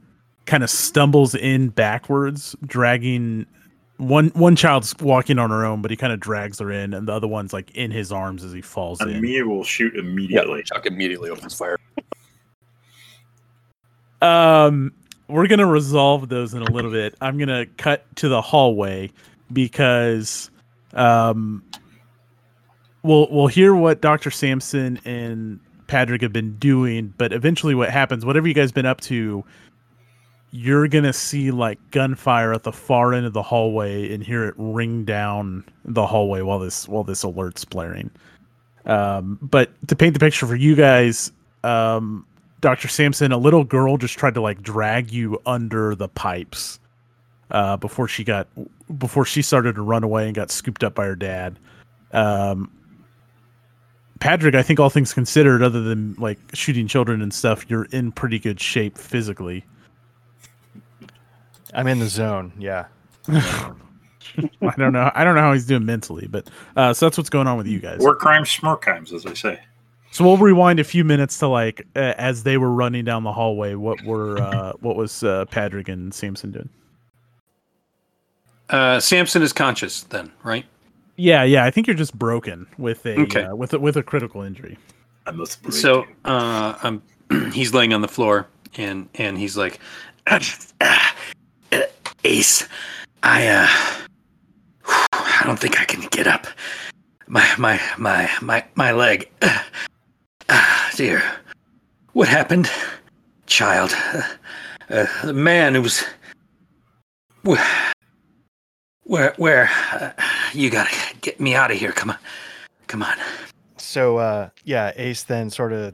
kind 0.50 0.64
of 0.64 0.70
stumbles 0.70 1.36
in 1.36 1.70
backwards, 1.70 2.56
dragging 2.66 3.46
one 3.98 4.30
one 4.30 4.56
child's 4.56 4.96
walking 5.00 5.38
on 5.38 5.52
her 5.52 5.64
own, 5.64 5.82
but 5.82 5.92
he 5.92 5.98
kind 5.98 6.12
of 6.12 6.20
drags 6.20 6.60
her 6.60 6.72
in, 6.72 6.94
and 6.94 7.08
the 7.08 7.14
other 7.14 7.28
one's 7.28 7.54
like 7.54 7.70
in 7.72 7.92
his 7.92 8.12
arms 8.12 8.44
as 8.44 8.52
he 8.52 8.62
falls 8.62 9.00
in. 9.02 9.10
Amia 9.10 9.46
will 9.46 9.64
shoot 9.64 9.94
Yeah, 9.94 10.02
immediately. 10.02 10.64
Chuck 10.64 10.86
immediately 10.86 11.30
opens 11.30 11.54
fire. 11.54 11.78
Um, 14.22 14.92
we're 15.28 15.48
gonna 15.48 15.68
resolve 15.68 16.30
those 16.30 16.54
in 16.54 16.62
a 16.62 16.72
little 16.72 16.92
bit. 16.92 17.16
I'm 17.22 17.38
gonna 17.38 17.66
cut 17.78 18.04
to 18.18 18.28
the 18.28 18.42
hallway 18.42 19.12
because, 19.54 20.50
um, 20.94 21.64
we'll 23.04 23.28
we'll 23.32 23.48
hear 23.48 23.76
what 23.76 24.02
Doctor 24.02 24.32
Sampson 24.32 25.00
and 25.06 25.60
Patrick 25.88 26.22
have 26.22 26.34
been 26.34 26.56
doing, 26.58 27.14
but 27.18 27.34
eventually, 27.34 27.76
what 27.76 27.90
happens? 27.90 28.26
Whatever 28.26 28.48
you 28.48 28.54
guys 28.54 28.72
been 28.72 28.86
up 28.86 29.02
to, 29.02 29.44
you're 30.52 30.88
gonna 30.88 31.14
see 31.14 31.52
like 31.52 31.80
gunfire 31.92 32.54
at 32.54 32.64
the 32.64 32.72
far 32.72 33.14
end 33.14 33.26
of 33.26 33.34
the 33.34 33.44
hallway 33.44 34.14
and 34.14 34.24
hear 34.24 34.46
it 34.46 34.56
ring 34.58 35.06
down 35.06 35.64
the 35.86 36.06
hallway 36.06 36.42
while 36.42 36.60
this 36.60 36.88
while 36.88 37.04
this 37.04 37.24
alert's 37.24 37.66
blaring. 37.66 38.10
Um, 38.86 39.38
but 39.42 39.70
to 39.88 39.96
paint 39.96 40.14
the 40.14 40.20
picture 40.20 40.48
for 40.48 40.56
you 40.56 40.76
guys, 40.76 41.32
um, 41.64 42.26
Dr. 42.62 42.88
Sampson, 42.88 43.32
a 43.32 43.38
little 43.38 43.64
girl 43.64 43.98
just 43.98 44.18
tried 44.18 44.34
to 44.34 44.42
like 44.42 44.62
drag 44.62 45.12
you 45.12 45.40
under 45.46 45.96
the 45.96 46.08
pipes 46.08 46.80
uh, 47.52 47.78
before 47.78 48.08
she 48.08 48.24
got 48.24 48.48
before 48.98 49.26
she 49.26 49.42
started 49.42 49.76
to 49.76 49.82
run 49.82 50.04
away 50.04 50.26
and 50.26 50.36
got 50.36 50.52
scooped 50.52 50.84
up 50.84 50.96
by 50.96 51.06
her 51.06 51.16
dad. 51.16 51.60
Um, 52.12 52.72
Patrick, 54.20 54.56
I 54.56 54.64
think 54.64 54.80
all 54.80 54.90
things 54.90 55.14
considered, 55.14 55.64
other 55.64 55.82
than 55.82 56.16
like 56.16 56.40
shooting 56.54 56.88
children 56.88 57.22
and 57.22 57.34
stuff, 57.34 57.70
you're 57.70 57.86
in 57.86 58.12
pretty 58.12 58.40
good 58.40 58.60
shape 58.60 58.98
physically. 58.98 59.64
I'm 61.74 61.88
in 61.88 62.00
the 62.00 62.08
zone. 62.08 62.54
Yeah. 62.58 62.86
I 63.28 64.74
don't 64.78 64.94
know. 64.94 65.12
I 65.14 65.24
don't 65.24 65.36
know 65.36 65.42
how 65.42 65.54
he's 65.54 65.66
doing 65.66 65.86
mentally, 65.86 66.28
but 66.30 66.50
uh, 66.76 66.94
so 66.94 67.06
that's 67.06 67.18
what's 67.18 67.30
going 67.30 67.48
on 67.48 67.58
with 67.58 67.68
you 67.68 67.80
guys. 67.80 68.00
War 68.00 68.16
crimes, 68.16 68.50
smart 68.50 68.82
crimes, 68.82 69.12
as 69.12 69.26
I 69.26 69.34
say. 69.34 69.60
So 70.12 70.24
we'll 70.24 70.38
rewind 70.38 70.80
a 70.80 70.84
few 70.84 71.04
minutes 71.04 71.38
to 71.40 71.48
like 71.48 71.86
uh, 71.96 72.14
as 72.18 72.44
they 72.44 72.58
were 72.58 72.72
running 72.72 73.06
down 73.06 73.24
the 73.24 73.32
hallway. 73.34 73.76
What 73.76 74.04
were 74.04 74.40
uh, 74.40 74.74
what 74.80 74.96
was 74.96 75.24
uh, 75.24 75.46
Patrick 75.46 75.88
and 75.90 76.14
Sampson 76.14 76.52
doing? 76.52 76.70
Uh, 78.70 79.00
Samson 79.00 79.42
is 79.42 79.54
conscious 79.54 80.04
then, 80.04 80.32
right? 80.44 80.66
Yeah, 81.16 81.44
yeah. 81.44 81.66
I 81.66 81.72
think 81.72 81.88
you're 81.88 81.96
just 81.96 82.18
broken 82.18 82.68
with 82.78 83.06
a 83.06 83.20
Okay. 83.22 83.44
uh, 83.44 83.56
with 83.56 83.74
a, 83.74 83.80
with 83.80 83.98
a 83.98 84.04
critical 84.04 84.42
injury. 84.42 84.78
I 85.26 85.32
must 85.32 85.62
break 85.62 85.74
So 85.74 86.06
uh, 86.26 86.76
I'm, 86.82 87.02
he's 87.52 87.74
laying 87.74 87.94
on 87.94 88.02
the 88.02 88.08
floor 88.08 88.48
and 88.78 89.10
and 89.16 89.38
he's 89.38 89.58
like, 89.58 89.80
Ace, 92.24 92.68
I 93.24 93.48
uh, 93.48 93.68
I 95.12 95.42
don't 95.46 95.60
think 95.60 95.80
I 95.80 95.86
can 95.86 96.02
get 96.10 96.28
up. 96.28 96.48
My 97.28 97.48
my 97.58 97.80
my 97.98 98.30
my 98.42 98.66
my 98.76 98.92
leg. 98.92 99.30
Ah, 100.52 100.90
dear, 100.96 101.22
what 102.14 102.28
happened, 102.28 102.70
child? 103.46 103.96
Uh, 104.92 105.06
the 105.24 105.34
man 105.34 105.76
who 105.76 105.84
was. 105.84 106.04
Where? 107.44 107.94
Where? 109.04 109.36
Where? 109.38 109.70
Uh, 109.94 110.12
you 110.52 110.72
gotta 110.72 110.90
get 111.22 111.40
me 111.40 111.54
out 111.54 111.70
of 111.70 111.78
here. 111.78 111.92
Come 111.92 112.10
on, 112.10 112.18
come 112.88 113.04
on. 113.04 113.16
So 113.78 114.18
uh, 114.18 114.50
yeah, 114.64 114.92
Ace 114.96 115.22
then 115.22 115.52
sort 115.52 115.74
of 115.74 115.94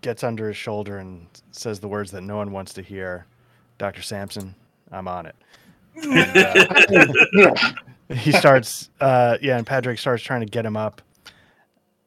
gets 0.00 0.24
under 0.24 0.48
his 0.48 0.56
shoulder 0.56 0.96
and 0.96 1.26
says 1.50 1.78
the 1.78 1.88
words 1.88 2.10
that 2.12 2.22
no 2.22 2.36
one 2.36 2.52
wants 2.52 2.72
to 2.74 2.82
hear. 2.82 3.26
Doctor 3.76 4.00
Sampson, 4.00 4.54
I'm 4.92 5.08
on 5.08 5.26
it. 5.26 5.34
And, 6.02 6.36
uh, 7.36 7.72
he 8.14 8.30
starts, 8.32 8.90
uh, 9.00 9.38
yeah, 9.42 9.56
and 9.58 9.66
Patrick 9.66 9.98
starts 9.98 10.22
trying 10.22 10.40
to 10.40 10.46
get 10.46 10.64
him 10.64 10.76
up. 10.76 11.02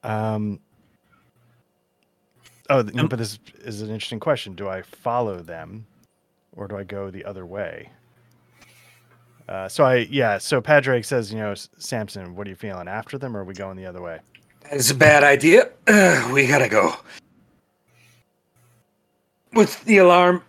Um. 0.04 0.60
Oh, 2.70 2.82
th- 2.82 2.96
Um, 2.98 3.08
but 3.08 3.20
this 3.20 3.38
is 3.64 3.82
an 3.82 3.90
interesting 3.90 4.20
question. 4.20 4.54
Do 4.56 4.68
I 4.68 4.82
follow 4.82 5.40
them, 5.42 5.86
or 6.56 6.68
do 6.68 6.78
I 6.78 6.84
go 6.84 7.12
the 7.12 7.24
other 7.26 7.46
way? 7.46 7.90
Uh, 9.48 9.68
so 9.70 9.84
I, 9.84 10.08
yeah. 10.10 10.40
So 10.40 10.62
Patrick 10.62 11.06
says, 11.06 11.32
you 11.32 11.38
know, 11.38 11.54
Samson, 11.78 12.36
what 12.36 12.48
are 12.48 12.50
you 12.50 12.56
feeling? 12.56 12.88
After 12.88 13.20
them, 13.20 13.38
or 13.38 13.42
are 13.42 13.44
we 13.44 13.54
going 13.54 13.78
the 13.78 13.86
other 13.86 14.02
way? 14.02 14.20
It's 14.72 14.90
a 14.90 14.96
bad 14.96 15.24
idea. 15.24 15.70
Uh, 15.88 16.28
we 16.34 16.48
gotta 16.48 16.68
go. 16.70 16.96
With 19.54 19.84
the 19.86 19.98
alarm, 20.00 20.42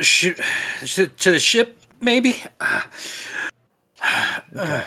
shoot, 0.00 0.40
to, 0.86 1.06
to 1.06 1.30
the 1.30 1.38
ship, 1.38 1.78
maybe. 2.00 2.42
Okay. 4.56 4.84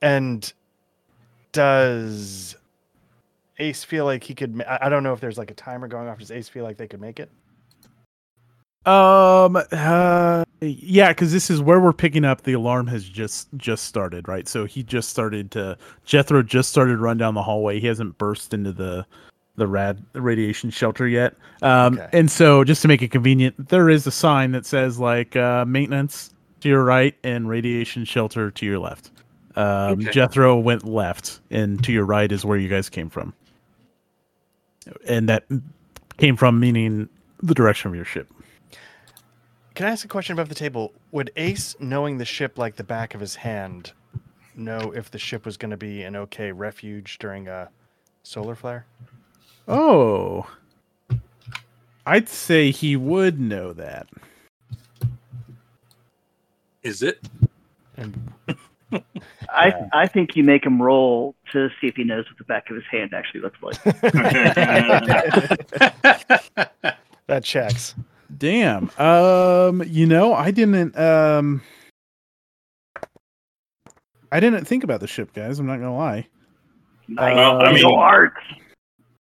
And 0.00 0.52
does 1.52 2.56
Ace 3.58 3.84
feel 3.84 4.04
like 4.04 4.24
he 4.24 4.34
could? 4.34 4.62
I 4.66 4.78
I 4.82 4.88
don't 4.88 5.02
know 5.02 5.12
if 5.12 5.20
there's 5.20 5.38
like 5.38 5.50
a 5.50 5.54
timer 5.54 5.86
going 5.86 6.08
off. 6.08 6.18
Does 6.18 6.30
Ace 6.30 6.48
feel 6.48 6.64
like 6.64 6.76
they 6.76 6.88
could 6.88 7.00
make 7.00 7.20
it? 7.20 7.30
Um. 8.84 9.56
Uh, 9.70 10.44
yeah, 10.60 11.10
because 11.10 11.32
this 11.32 11.50
is 11.50 11.60
where 11.60 11.78
we're 11.78 11.92
picking 11.92 12.24
up. 12.24 12.42
The 12.42 12.54
alarm 12.54 12.88
has 12.88 13.04
just 13.04 13.48
just 13.56 13.84
started, 13.84 14.26
right? 14.26 14.48
So 14.48 14.64
he 14.64 14.82
just 14.82 15.08
started 15.08 15.52
to 15.52 15.78
Jethro 16.04 16.42
just 16.42 16.70
started 16.70 16.92
to 16.92 16.98
run 16.98 17.16
down 17.16 17.34
the 17.34 17.42
hallway. 17.42 17.78
He 17.78 17.86
hasn't 17.86 18.18
burst 18.18 18.52
into 18.52 18.72
the 18.72 19.06
the 19.56 19.66
rad 19.66 20.02
radiation 20.14 20.70
shelter 20.70 21.06
yet. 21.06 21.34
Um. 21.62 21.98
Okay. 21.98 22.08
And 22.12 22.30
so 22.30 22.64
just 22.64 22.82
to 22.82 22.88
make 22.88 23.02
it 23.02 23.10
convenient, 23.10 23.68
there 23.68 23.88
is 23.90 24.06
a 24.06 24.10
sign 24.10 24.52
that 24.52 24.66
says 24.66 24.98
like 24.98 25.36
uh, 25.36 25.64
maintenance 25.66 26.32
to 26.60 26.68
your 26.68 26.84
right 26.84 27.14
and 27.24 27.48
radiation 27.48 28.04
shelter 28.04 28.50
to 28.50 28.66
your 28.66 28.78
left. 28.78 29.10
Um, 29.56 30.00
Okay. 30.00 30.10
Jethro 30.10 30.58
went 30.58 30.84
left, 30.84 31.40
and 31.50 31.82
to 31.84 31.92
your 31.92 32.04
right 32.04 32.30
is 32.32 32.44
where 32.44 32.56
you 32.56 32.68
guys 32.68 32.88
came 32.88 33.10
from. 33.10 33.34
And 35.06 35.28
that 35.28 35.44
came 36.16 36.36
from, 36.36 36.58
meaning 36.58 37.08
the 37.42 37.54
direction 37.54 37.90
of 37.90 37.94
your 37.94 38.04
ship. 38.04 38.32
Can 39.74 39.86
I 39.86 39.90
ask 39.90 40.04
a 40.04 40.08
question 40.08 40.34
above 40.34 40.48
the 40.48 40.54
table? 40.54 40.92
Would 41.12 41.30
Ace, 41.36 41.74
knowing 41.80 42.18
the 42.18 42.24
ship 42.24 42.58
like 42.58 42.76
the 42.76 42.84
back 42.84 43.14
of 43.14 43.20
his 43.20 43.34
hand, 43.34 43.92
know 44.54 44.92
if 44.94 45.10
the 45.10 45.18
ship 45.18 45.44
was 45.44 45.56
going 45.56 45.70
to 45.70 45.76
be 45.76 46.02
an 46.02 46.14
okay 46.16 46.52
refuge 46.52 47.18
during 47.18 47.48
a 47.48 47.68
solar 48.22 48.54
flare? 48.54 48.86
Oh, 49.68 50.46
I'd 52.06 52.28
say 52.28 52.70
he 52.70 52.96
would 52.96 53.40
know 53.40 53.72
that. 53.72 54.08
Is 56.82 57.02
it? 57.02 57.20
I 59.48 59.72
I 59.92 60.06
think 60.08 60.34
you 60.36 60.42
make 60.44 60.66
him 60.66 60.82
roll 60.82 61.34
to 61.52 61.68
see 61.80 61.86
if 61.86 61.94
he 61.96 62.04
knows 62.04 62.26
what 62.28 62.36
the 62.38 62.44
back 62.44 62.68
of 62.70 62.76
his 62.76 62.84
hand 62.90 63.14
actually 63.14 63.40
looks 63.40 63.62
like. 63.62 63.82
that 67.26 67.44
checks. 67.44 67.94
Damn. 68.36 68.90
Um, 68.98 69.82
you 69.86 70.06
know, 70.06 70.34
I 70.34 70.50
didn't 70.50 70.98
um 70.98 71.62
I 74.32 74.40
didn't 74.40 74.64
think 74.64 74.82
about 74.84 75.00
the 75.00 75.06
ship, 75.06 75.32
guys. 75.32 75.58
I'm 75.58 75.66
not 75.66 75.76
gonna 75.76 75.94
lie. 75.96 76.26
Nice. 77.08 77.36
Well, 77.36 77.60
I 77.62 77.66
Go 77.66 77.72
mean- 77.72 77.84
Arts. 77.98 78.36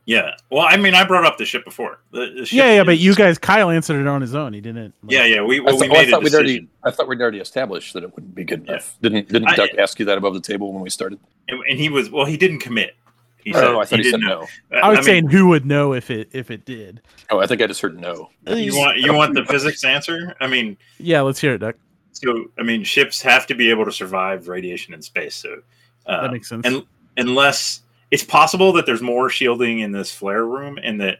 Yeah. 0.08 0.32
Well, 0.50 0.65
I 0.67 0.78
mean, 0.78 0.93
I 0.96 1.04
brought 1.06 1.26
up 1.26 1.38
the 1.38 1.43
ship 1.46 1.65
before. 1.65 2.00
The, 2.12 2.34
the 2.39 2.46
ship 2.46 2.58
Yeah, 2.58 2.74
yeah, 2.76 2.84
but 2.86 2.98
you 2.98 3.13
guys, 3.13 3.38
Kyle 3.38 3.70
answered 3.70 4.00
it 4.00 4.08
on 4.08 4.22
his 4.22 4.34
own. 4.34 4.54
He 4.54 4.62
didn't. 4.62 4.96
like- 5.04 5.12
Yeah, 5.12 5.26
yeah. 5.26 5.41
We 5.43 5.60
I, 5.60 5.65
thought, 5.65 5.82
we 5.82 5.89
well, 5.89 5.98
I 5.98 6.00
made 6.02 6.08
a 6.08 6.12
thought 6.12 6.24
we'd 6.24 6.34
already. 6.34 6.48
decision, 6.54 6.70
I 6.86 6.91
thought 6.91 7.08
we'd 7.10 7.22
already 7.22 7.39
established 7.39 7.93
that 7.93 8.04
it 8.04 8.15
wouldn't 8.15 8.34
be 8.34 8.46
good 8.46 8.63
Yeah. 8.65 8.72
enough. 8.76 8.96
Didn't 9.02 9.28
didn't 9.28 9.50
I- 9.50 9.56
Duck 9.56 9.72
ask 9.78 10.00
you 10.00 10.06
that 10.06 10.17
above 10.17 10.34
the 10.34 10.39
table 10.41 10.72
when 10.74 10.82
we 10.82 10.89
started? 10.89 11.20
and, 11.50 11.60
and 11.70 11.78
he 11.78 11.89
was 11.89 12.10
well. 12.10 12.26
He 12.26 12.38
didn't 12.38 12.60
commit. 12.60 12.96
He 13.38 13.52
No, 13.52 13.60
said, 13.60 13.65
no, 13.72 13.80
I 13.82 13.86
thought 13.86 14.00
he, 14.00 14.04
said 14.06 14.20
didn't 14.22 14.28
no. 14.28 14.48
I 14.82 14.89
was 14.89 14.98
mean, 15.00 15.04
saying 15.04 15.28
who 15.30 15.48
would 15.50 15.65
know 15.65 15.93
if 15.93 16.10
it 16.10 16.30
if 16.32 16.52
it 16.52 16.63
did. 16.65 17.02
Oh, 17.30 17.39
I 17.39 17.46
think 17.48 17.62
I 17.62 17.67
just 17.67 17.82
heard 17.82 18.00
no. 18.00 18.30
you 18.48 18.76
want 18.78 18.98
you 19.00 19.13
want 19.13 19.34
the 19.36 19.43
physics 19.46 19.84
answer. 19.84 20.36
I 20.39 20.48
mean, 20.48 20.78
Yeah, 21.00 21.20
let's 21.22 21.39
hear 21.41 21.54
it, 21.56 21.58
Duck. 21.60 21.76
so 22.13 22.46
I 22.58 22.63
mean, 22.63 22.84
ships 22.86 23.22
have 23.24 23.46
to 23.48 23.56
be 23.56 23.70
able 23.70 23.84
to 23.86 23.91
survive 23.91 24.48
radiation 24.48 24.93
in 24.93 25.02
space. 25.02 25.36
So 25.36 25.62
uh, 26.06 26.22
That 26.24 26.32
makes 26.32 26.48
sense. 26.50 26.65
and 26.65 26.84
unless 27.17 27.82
it's 28.12 28.24
possible 28.24 28.72
that 28.74 28.86
there's 28.86 29.02
more 29.02 29.30
shielding 29.30 29.80
in 29.80 29.91
this 29.91 30.12
flare 30.12 30.46
room 30.46 30.78
and 30.84 31.00
that 31.02 31.20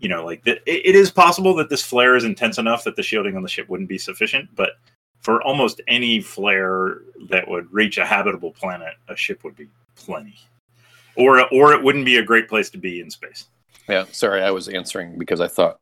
you 0.00 0.08
know 0.08 0.24
like 0.24 0.44
that 0.44 0.58
it, 0.66 0.86
it 0.86 0.94
is 0.94 1.10
possible 1.10 1.54
that 1.54 1.68
this 1.70 1.82
flare 1.82 2.16
is 2.16 2.24
intense 2.24 2.58
enough 2.58 2.84
that 2.84 2.96
the 2.96 3.02
shielding 3.02 3.36
on 3.36 3.42
the 3.42 3.48
ship 3.48 3.68
wouldn't 3.68 3.88
be 3.88 3.98
sufficient 3.98 4.48
but 4.54 4.72
for 5.20 5.42
almost 5.42 5.80
any 5.88 6.20
flare 6.20 6.98
that 7.28 7.48
would 7.48 7.72
reach 7.72 7.96
a 7.98 8.04
habitable 8.04 8.52
planet 8.52 8.94
a 9.08 9.16
ship 9.16 9.42
would 9.44 9.56
be 9.56 9.66
plenty 9.96 10.38
or 11.16 11.46
or 11.52 11.72
it 11.72 11.82
wouldn't 11.82 12.04
be 12.04 12.16
a 12.18 12.22
great 12.22 12.48
place 12.48 12.68
to 12.70 12.78
be 12.78 13.00
in 13.00 13.10
space 13.10 13.46
Yeah, 13.88 14.04
sorry, 14.12 14.42
I 14.42 14.50
was 14.50 14.68
answering 14.68 15.16
because 15.18 15.40
I 15.40 15.48
thought 15.48 15.78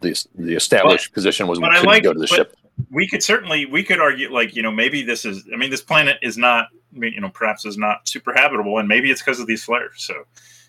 the 0.00 0.14
the 0.34 0.54
established 0.54 1.12
position 1.12 1.46
was 1.48 1.58
we 1.58 1.62
but 1.62 1.70
couldn't 1.72 1.86
like- 1.86 2.02
go 2.04 2.12
to 2.12 2.18
the 2.18 2.26
ship. 2.26 2.54
we 2.90 3.08
could 3.08 3.22
certainly 3.22 3.66
we 3.66 3.82
could 3.82 3.98
argue 4.00 4.32
like 4.32 4.54
you 4.54 4.62
know 4.62 4.70
maybe 4.70 5.02
this 5.02 5.24
is 5.24 5.44
i 5.52 5.56
mean 5.56 5.70
this 5.70 5.80
planet 5.80 6.18
is 6.22 6.36
not 6.36 6.66
you 7.02 7.20
know 7.20 7.30
perhaps 7.30 7.64
is 7.64 7.76
not 7.78 8.08
super 8.08 8.32
habitable 8.32 8.78
and 8.78 8.88
maybe 8.88 9.10
it's 9.10 9.22
because 9.22 9.40
of 9.40 9.46
these 9.46 9.64
flares 9.64 9.94
so 9.96 10.14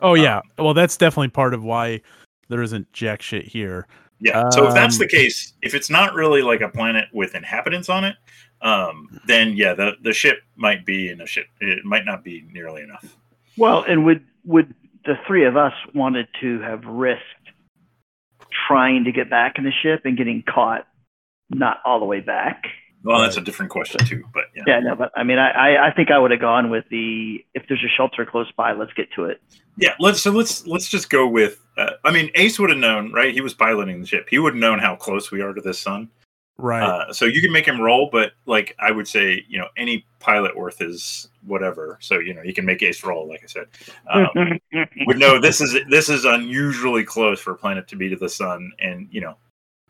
oh 0.02 0.14
yeah. 0.14 0.42
Well, 0.58 0.74
that's 0.74 0.98
definitely 0.98 1.30
part 1.30 1.54
of 1.54 1.64
why 1.64 2.02
there 2.50 2.62
isn't 2.62 2.92
jack 2.94 3.22
shit 3.22 3.46
here. 3.46 3.88
Yeah. 4.20 4.50
So 4.50 4.68
if 4.68 4.74
that's 4.74 4.96
Um, 4.96 5.00
the 5.00 5.08
case, 5.08 5.54
if 5.62 5.76
it's 5.76 5.90
not 5.90 6.14
really 6.14 6.42
like 6.42 6.62
a 6.62 6.70
planet 6.70 7.06
with 7.14 7.36
inhabitants 7.36 7.90
on 7.90 8.04
it, 8.04 8.16
um, 8.62 9.20
then 9.28 9.56
yeah, 9.56 9.74
the 9.74 9.94
the 10.02 10.14
ship 10.14 10.42
might 10.56 10.86
be 10.86 11.10
in 11.10 11.22
a 11.22 11.28
ship. 11.28 11.48
It 11.62 11.86
might 11.86 12.06
not 12.06 12.24
be 12.24 12.46
nearly 12.52 12.82
enough. 12.82 13.18
Well, 13.58 13.84
and 13.88 14.06
would 14.06 14.26
would 14.46 14.74
the 15.06 15.16
three 15.28 15.46
of 15.46 15.56
us 15.56 15.74
wanted 15.94 16.28
to 16.42 16.60
have 16.62 16.84
risked 16.86 17.24
trying 18.68 19.04
to 19.04 19.12
get 19.12 19.30
back 19.30 19.58
in 19.58 19.64
the 19.64 19.72
ship 19.72 20.02
and 20.06 20.18
getting 20.18 20.44
caught 20.44 20.88
not 21.50 21.80
all 21.86 22.00
the 22.00 22.06
way 22.06 22.20
back? 22.20 22.66
Well, 23.04 23.22
that's 23.22 23.38
a 23.38 23.42
different 23.42 23.72
question 23.72 24.04
too. 24.06 24.24
But 24.34 24.46
yeah, 24.56 24.64
Yeah, 24.68 24.80
no, 24.80 24.96
but 24.96 25.12
I 25.16 25.24
mean, 25.24 25.38
I, 25.38 25.52
I, 25.52 25.88
I 25.88 25.92
think 25.94 26.12
I 26.12 26.18
would 26.20 26.32
have 26.32 26.42
gone 26.42 26.70
with 26.70 26.86
the 26.90 27.46
if 27.54 27.64
there's 27.70 27.84
a 27.84 27.90
shelter 27.96 28.26
close 28.26 28.52
by, 28.58 28.74
let's 28.74 28.94
get 28.94 29.12
to 29.14 29.26
it. 29.26 29.42
yeah. 29.78 29.94
Let's 30.00 30.22
so 30.22 30.32
let's 30.32 30.66
let's 30.68 30.90
just 30.90 31.10
go 31.10 31.28
with. 31.28 31.64
Uh, 31.78 31.92
I 32.04 32.12
mean, 32.12 32.32
Ace 32.36 32.58
would 32.60 32.70
have 32.72 32.80
known, 32.80 33.14
right? 33.14 33.34
He 33.34 33.42
was 33.42 33.54
piloting 33.54 34.02
the 34.02 34.08
ship. 34.08 34.28
He 34.30 34.40
would 34.40 34.54
have 34.56 34.60
known 34.60 34.80
how 34.80 34.96
close 34.96 35.32
we 35.32 35.42
are 35.42 35.54
to 35.54 35.62
this 35.62 35.80
sun. 35.80 36.10
Right. 36.60 36.82
Uh, 36.82 37.14
so 37.14 37.26
you 37.26 37.40
can 37.40 37.52
make 37.52 37.68
him 37.68 37.80
roll, 37.80 38.10
but 38.12 38.32
like 38.48 38.76
I 38.80 38.90
would 38.90 39.08
say, 39.08 39.46
you 39.48 39.60
know, 39.60 39.68
any 39.78 40.08
pilot 40.20 40.58
worth 40.58 40.82
is 40.82 41.30
whatever. 41.46 42.00
So 42.02 42.18
you 42.18 42.34
know, 42.34 42.42
you 42.42 42.52
can 42.56 42.66
make 42.66 42.82
Ace 42.82 43.04
roll, 43.04 43.28
like 43.30 43.44
I 43.44 43.46
said. 43.46 43.68
Um, 44.10 44.60
would 45.06 45.20
know 45.20 45.40
this 45.40 45.62
is 45.62 45.78
this 45.88 46.10
is 46.10 46.26
unusually 46.26 47.04
close 47.04 47.40
for 47.40 47.52
a 47.52 47.56
planet 47.56 47.88
to 47.90 47.96
be 47.96 48.10
to 48.10 48.16
the 48.16 48.28
sun, 48.28 48.72
and 48.80 49.08
you 49.12 49.22
know, 49.22 49.38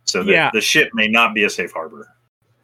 so 0.03 0.23
the, 0.23 0.33
Yeah. 0.33 0.51
the 0.53 0.59
ship 0.59 0.89
may 0.93 1.07
not 1.07 1.33
be 1.33 1.45
a 1.45 1.49
safe 1.49 1.71
harbor. 1.71 2.13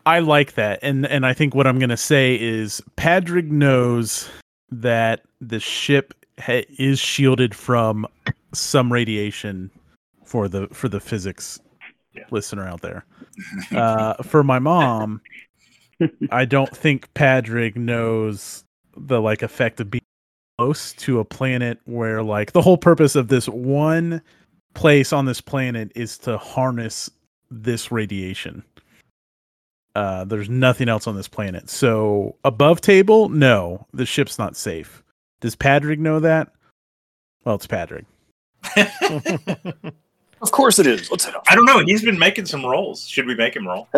I 0.06 0.20
like 0.20 0.54
that, 0.56 0.80
and 0.82 1.06
and 1.06 1.26
I 1.26 1.34
think 1.34 1.56
what 1.56 1.66
I'm 1.68 1.80
gonna 1.80 1.98
say 1.98 2.36
is 2.40 2.82
Padrig 2.98 3.50
knows 3.50 4.30
that 4.72 5.22
the 5.40 5.60
ship 5.60 6.14
ha- 6.40 6.66
is 6.78 7.00
shielded 7.00 7.56
from 7.56 8.06
some 8.54 8.92
radiation 8.92 9.72
for 10.26 10.48
the 10.48 10.68
for 10.68 10.90
the 10.90 11.00
physics 11.00 11.60
Yeah. 12.14 12.26
listener 12.32 12.68
out 12.68 12.82
there. 12.82 13.06
Uh, 13.76 14.14
for 14.22 14.44
my 14.44 14.60
mom, 14.60 15.20
I 16.32 16.46
don't 16.46 16.76
think 16.76 17.12
Padrig 17.16 17.76
knows 17.76 18.64
the 18.96 19.20
like 19.22 19.42
effect 19.42 19.80
of 19.80 19.90
being 19.90 20.04
close 20.60 20.94
to 20.94 21.20
a 21.20 21.26
planet 21.26 21.80
where 21.86 22.22
like 22.22 22.52
the 22.52 22.62
whole 22.62 22.78
purpose 22.78 23.16
of 23.16 23.30
this 23.30 23.48
one 23.50 24.22
place 24.76 25.12
on 25.14 25.26
this 25.26 25.42
planet 25.42 25.92
is 25.96 26.18
to 26.20 26.38
harness 26.38 27.10
this 27.50 27.92
radiation. 27.92 28.64
Uh, 29.96 30.24
there's 30.26 30.50
nothing 30.50 30.90
else 30.90 31.06
on 31.08 31.16
this 31.16 31.28
planet. 31.28 31.70
So 31.70 32.36
above 32.44 32.82
table, 32.82 33.30
no, 33.30 33.86
the 33.94 34.06
ship's 34.06 34.40
not 34.40 34.56
safe. 34.56 35.04
Does 35.40 35.56
Padrig 35.56 36.00
know 36.00 36.20
that? 36.20 36.52
Well, 37.46 37.56
it's 37.56 37.68
Padrig. 37.68 38.06
Of 40.44 40.52
course 40.52 40.78
it 40.78 40.86
is. 40.86 41.10
Let's 41.10 41.24
head. 41.24 41.36
I 41.50 41.56
don't 41.56 41.64
know. 41.64 41.80
He's 41.86 42.04
been 42.04 42.20
making 42.20 42.48
some 42.48 42.66
rolls. 42.66 43.08
Should 43.08 43.26
we 43.26 43.34
make 43.34 43.56
him 43.56 43.68
roll? 43.68 43.88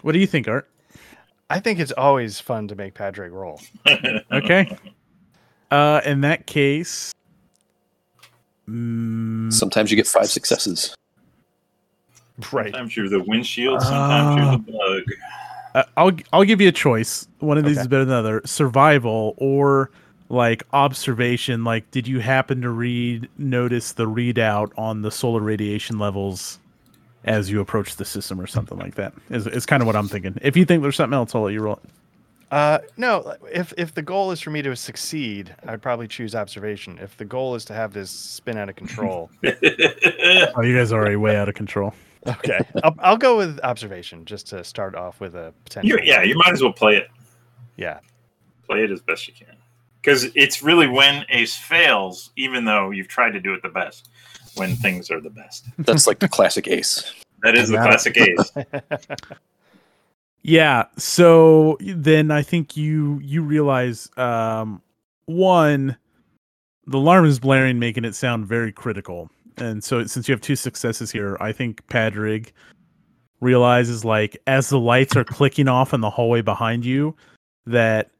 What 0.00 0.12
do 0.12 0.18
you 0.18 0.26
think, 0.26 0.48
Art? 0.48 0.68
I 1.50 1.60
think 1.60 1.78
it's 1.78 1.92
always 1.92 2.40
fun 2.40 2.68
to 2.68 2.74
make 2.74 2.94
Patrick 2.94 3.32
roll. 3.32 3.60
Okay. 4.32 4.76
Uh, 5.70 6.00
in 6.06 6.22
that 6.22 6.46
case, 6.46 7.12
mm, 8.66 9.52
Sometimes 9.52 9.90
you 9.90 9.96
get 9.98 10.06
five 10.06 10.30
successes. 10.30 10.94
Right. 12.52 12.66
Sometimes 12.72 12.96
you're 12.96 13.08
the 13.08 13.22
windshield. 13.22 13.80
Sometimes 13.82 14.36
you're 14.36 14.46
Ah. 14.46 14.56
the 14.56 15.02
bug. 15.04 15.16
uh, 15.74 15.82
I'll 15.96 16.12
I'll 16.32 16.44
give 16.44 16.60
you 16.60 16.68
a 16.68 16.72
choice. 16.72 17.28
One 17.38 17.58
of 17.58 17.64
these 17.64 17.76
Okay. 17.76 17.82
is 17.82 17.88
better 17.88 18.04
than 18.04 18.10
the 18.14 18.18
other. 18.28 18.42
Survival 18.44 19.34
or 19.38 19.90
like 20.28 20.62
observation. 20.72 21.62
Like, 21.64 21.88
did 21.90 22.08
you 22.08 22.18
happen 22.20 22.60
to 22.62 22.70
read 22.70 23.28
notice 23.38 23.92
the 23.92 24.06
readout 24.06 24.72
on 24.76 25.02
the 25.02 25.10
solar 25.10 25.40
radiation 25.40 25.98
levels 25.98 26.58
as 27.24 27.50
you 27.50 27.60
approach 27.60 27.96
the 27.96 28.04
system 28.04 28.40
or 28.40 28.46
something 28.46 28.78
like 28.78 28.96
that? 28.96 29.12
Is 29.30 29.46
is 29.46 29.64
kind 29.66 29.80
of 29.82 29.86
what 29.86 29.94
I'm 29.96 30.08
thinking. 30.08 30.36
If 30.42 30.56
you 30.56 30.64
think 30.64 30.82
there's 30.82 30.96
something 30.96 31.14
else, 31.14 31.34
I'll 31.34 31.42
let 31.42 31.52
you 31.52 31.60
roll. 31.60 31.74
it. 31.84 31.90
Uh, 32.50 32.78
no, 32.96 33.34
if 33.52 33.72
if 33.76 33.94
the 33.94 34.02
goal 34.02 34.30
is 34.30 34.40
for 34.40 34.50
me 34.50 34.62
to 34.62 34.74
succeed, 34.76 35.54
I'd 35.66 35.82
probably 35.82 36.06
choose 36.08 36.34
observation. 36.34 36.98
If 37.02 37.16
the 37.16 37.24
goal 37.24 37.54
is 37.56 37.64
to 37.66 37.74
have 37.74 37.92
this 37.92 38.10
spin 38.10 38.56
out 38.58 38.68
of 38.68 38.76
control, 38.76 39.30
Oh, 39.44 40.62
you 40.62 40.76
guys 40.76 40.92
are 40.92 41.00
already 41.00 41.16
way 41.16 41.36
out 41.36 41.48
of 41.48 41.54
control. 41.54 41.94
Okay, 42.26 42.60
I'll, 42.82 42.94
I'll 43.00 43.16
go 43.16 43.36
with 43.36 43.60
observation 43.60 44.24
just 44.24 44.46
to 44.48 44.64
start 44.64 44.94
off 44.94 45.20
with 45.20 45.34
a 45.34 45.52
potential. 45.64 45.98
you 45.98 46.04
yeah, 46.04 46.22
you 46.22 46.36
might 46.36 46.52
as 46.52 46.62
well 46.62 46.72
play 46.72 46.96
it. 46.96 47.08
yeah. 47.76 48.00
Play 48.66 48.84
it 48.84 48.90
as 48.90 49.00
best 49.00 49.28
you 49.28 49.34
can. 49.34 49.56
Because 50.00 50.24
it's 50.34 50.62
really 50.62 50.86
when 50.86 51.24
Ace 51.30 51.56
fails, 51.56 52.30
even 52.36 52.64
though 52.64 52.90
you've 52.90 53.08
tried 53.08 53.30
to 53.32 53.40
do 53.40 53.54
it 53.54 53.62
the 53.62 53.68
best, 53.68 54.08
when 54.54 54.76
things 54.76 55.10
are 55.10 55.20
the 55.20 55.30
best. 55.30 55.66
That's 55.78 56.06
like 56.06 56.18
the 56.18 56.28
classic 56.28 56.68
ace. 56.68 57.12
That 57.42 57.56
is 57.58 57.68
the 57.68 57.76
classic 57.76 58.16
Ace. 58.16 58.52
Yeah. 60.46 60.84
So 60.98 61.78
then 61.80 62.30
I 62.30 62.42
think 62.42 62.76
you 62.76 63.18
you 63.22 63.42
realize 63.42 64.10
um 64.18 64.82
one 65.24 65.96
the 66.86 66.98
alarm 66.98 67.24
is 67.24 67.38
blaring, 67.38 67.78
making 67.78 68.04
it 68.04 68.14
sound 68.14 68.46
very 68.46 68.70
critical. 68.70 69.30
And 69.56 69.82
so 69.82 70.04
since 70.06 70.28
you 70.28 70.32
have 70.32 70.40
two 70.40 70.56
successes 70.56 71.10
here, 71.10 71.36
I 71.40 71.52
think 71.52 71.86
Padrig 71.86 72.50
realizes 73.40 74.04
like 74.04 74.36
as 74.46 74.68
the 74.68 74.78
lights 74.78 75.16
are 75.16 75.24
clicking 75.24 75.68
off 75.68 75.92
in 75.92 76.00
the 76.00 76.10
hallway 76.10 76.40
behind 76.40 76.84
you 76.84 77.14
that 77.66 78.10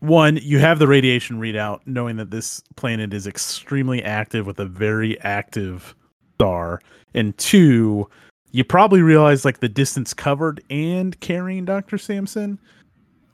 one 0.00 0.38
you 0.42 0.58
have 0.58 0.78
the 0.78 0.86
radiation 0.86 1.40
readout 1.40 1.80
knowing 1.86 2.16
that 2.16 2.30
this 2.30 2.62
planet 2.76 3.12
is 3.12 3.26
extremely 3.26 4.02
active 4.02 4.46
with 4.46 4.60
a 4.60 4.66
very 4.66 5.18
active 5.22 5.94
star 6.34 6.80
and 7.14 7.36
two 7.38 8.08
you 8.52 8.64
probably 8.64 9.02
realize 9.02 9.44
like 9.44 9.60
the 9.60 9.68
distance 9.68 10.14
covered 10.14 10.62
and 10.70 11.18
carrying 11.20 11.64
Dr. 11.64 11.98
Samson 11.98 12.58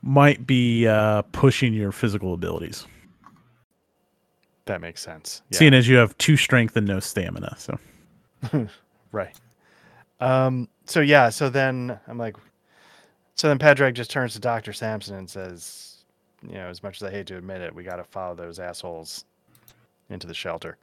might 0.01 0.45
be 0.45 0.85
uh, 0.85 1.21
pushing 1.31 1.73
your 1.73 1.93
physical 1.93 2.33
abilities. 2.33 2.85
That 4.65 4.81
makes 4.81 5.01
sense. 5.01 5.41
Yeah. 5.49 5.59
Seeing 5.59 5.73
as 5.73 5.87
you 5.87 5.97
have 5.97 6.17
two 6.17 6.37
strength 6.37 6.75
and 6.77 6.87
no 6.87 6.99
stamina, 6.99 7.55
so 7.57 7.77
Right. 9.11 9.35
Um, 10.19 10.69
so 10.85 11.01
yeah, 11.01 11.29
so 11.29 11.49
then 11.49 11.99
I'm 12.07 12.17
like, 12.17 12.35
so 13.35 13.47
then 13.47 13.59
Padraig 13.59 13.95
just 13.95 14.11
turns 14.11 14.33
to 14.33 14.39
Dr. 14.39 14.73
Sampson 14.73 15.15
and 15.15 15.29
says, 15.29 16.05
you 16.41 16.55
know, 16.55 16.67
as 16.67 16.83
much 16.83 17.01
as 17.01 17.07
I 17.07 17.11
hate 17.11 17.27
to 17.27 17.37
admit 17.37 17.61
it, 17.61 17.73
we 17.73 17.83
got 17.83 17.97
to 17.97 18.03
follow 18.03 18.35
those 18.35 18.59
assholes 18.59 19.25
into 20.09 20.27
the 20.27 20.33
shelter. 20.33 20.77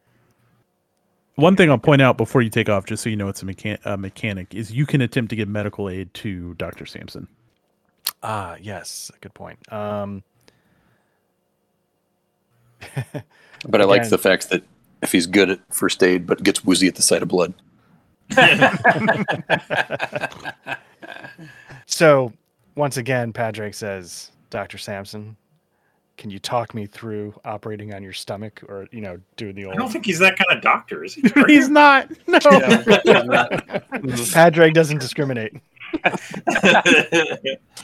One 1.37 1.57
thing 1.57 1.71
I'll 1.71 1.79
point 1.79 2.03
out 2.03 2.17
before 2.17 2.43
you 2.43 2.51
take 2.51 2.69
off, 2.69 2.85
just 2.85 3.03
so 3.03 3.09
you 3.09 3.17
know 3.17 3.29
it's 3.29 3.43
a, 3.43 3.47
mechan- 3.47 3.79
a 3.85 3.97
mechanic, 3.97 4.55
is 4.55 4.71
you 4.73 4.85
can 4.85 5.01
attempt 5.01 5.31
to 5.31 5.37
give 5.37 5.49
medical 5.49 5.89
aid 5.89 6.13
to 6.15 6.55
Dr. 6.55 6.85
Sampson. 6.85 7.29
Ah, 8.23 8.57
yes, 8.61 9.11
good 9.21 9.33
point. 9.33 9.59
Um, 9.73 10.23
But 13.69 13.81
I 13.81 13.85
like 13.85 14.09
the 14.09 14.19
fact 14.19 14.51
that 14.51 14.63
if 15.03 15.13
he's 15.13 15.27
good 15.27 15.51
at 15.51 15.61
first 15.71 16.03
aid, 16.03 16.27
but 16.27 16.43
gets 16.43 16.65
woozy 16.65 16.89
at 16.89 16.95
the 16.95 17.03
sight 17.03 17.23
of 17.23 17.29
blood. 17.29 17.55
so 21.87 22.33
once 22.75 22.97
again, 22.97 23.33
Padraig 23.33 23.75
says, 23.75 24.31
Dr. 24.51 24.79
Sampson, 24.79 25.37
can 26.17 26.31
you 26.31 26.39
talk 26.39 26.75
me 26.75 26.87
through 26.87 27.35
operating 27.45 27.95
on 27.95 28.03
your 28.03 28.13
stomach 28.13 28.63
or, 28.69 28.87
you 28.93 29.01
know, 29.01 29.19
doing 29.37 29.55
the 29.55 29.65
old. 29.65 29.75
I 29.75 29.79
don't 29.79 29.91
think 29.91 30.05
he's 30.05 30.19
that 30.19 30.37
kind 30.37 30.57
of 30.57 30.63
doctor, 30.63 31.03
is 31.03 31.15
he? 31.15 31.23
He's 31.47 31.71
not. 31.71 32.11
No. 32.27 32.39
Padraig 34.33 34.75
doesn't 34.75 34.99
discriminate. 34.99 35.55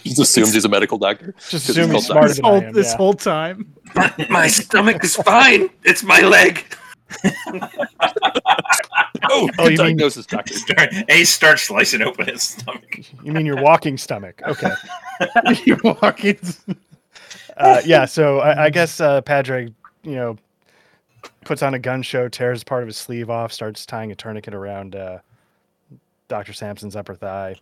Just 0.05 0.19
assumes 0.21 0.53
he's 0.55 0.65
a 0.65 0.69
medical 0.69 0.99
doctor. 0.99 1.33
Just 1.49 1.51
'Cause 1.67 1.71
assume 1.71 1.91
he's 1.91 2.03
he's 2.03 2.07
smarter 2.07 2.29
this 2.29 2.37
than 2.37 2.45
whole 2.45 2.61
I 2.61 2.65
am. 2.65 2.73
this 2.73 2.91
yeah. 2.93 2.97
whole 2.97 3.15
time. 3.15 3.75
My 4.31 4.47
stomach 4.49 5.03
is 5.05 5.17
fine. 5.17 5.69
It's 5.85 6.03
my 6.03 6.21
leg. 6.21 6.65
Oh, 9.29 9.49
Oh, 9.59 9.65
good 9.65 9.65
you 9.65 9.69
mean- 9.71 9.77
diagnosis, 9.79 10.25
doctor. 10.27 10.55
Start, 10.59 10.91
Ace 11.09 11.31
starts 11.31 11.63
slicing 11.63 12.01
open 12.03 12.29
his 12.29 12.43
stomach. 12.43 13.01
You 13.25 13.33
mean 13.33 13.45
your 13.45 13.61
walking 13.61 13.97
stomach? 13.99 14.41
Okay. 14.47 14.71
you 15.65 15.77
walk 15.83 16.25
in. 16.25 16.39
Uh, 17.57 17.81
yeah. 17.85 18.05
So 18.05 18.39
I, 18.39 18.67
I 18.67 18.71
guess 18.71 19.01
uh, 19.01 19.21
Padraig, 19.23 19.75
you 20.05 20.15
know, 20.15 20.37
puts 21.45 21.63
on 21.63 21.75
a 21.75 21.79
gun 21.79 22.03
show, 22.03 22.29
tears 22.29 22.63
part 22.63 22.83
of 22.83 22.87
his 22.87 22.97
sleeve 22.97 23.29
off, 23.29 23.53
starts 23.53 23.85
tying 23.85 24.13
a 24.13 24.15
tourniquet 24.15 24.55
around 24.55 24.95
uh, 24.95 25.19
Doctor 26.29 26.53
Sampson's 26.53 26.95
upper 26.95 27.15
thigh. 27.17 27.57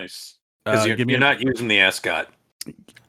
Nice. 0.00 0.34
Because 0.64 0.84
Uh, 0.84 0.88
you're, 0.88 0.96
you're 0.98 1.16
a- 1.16 1.20
not 1.20 1.40
using 1.40 1.68
the 1.68 1.80
ascot. 1.80 2.28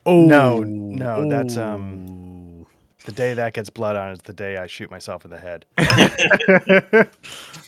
Oh 0.06 0.26
No, 0.26 0.60
no, 0.63 1.30
that's, 1.30 1.58
um, 1.58 2.65
The 3.06 3.12
day 3.12 3.34
that 3.34 3.54
gets 3.54 3.69
blood 3.69 3.95
on 3.95 4.12
is 4.12 4.19
the 4.19 4.34
day 4.34 4.58
I 4.58 4.67
shoot 4.67 4.89
myself 4.91 5.26
in 5.26 5.32
the 5.32 5.39
head. 5.39 5.65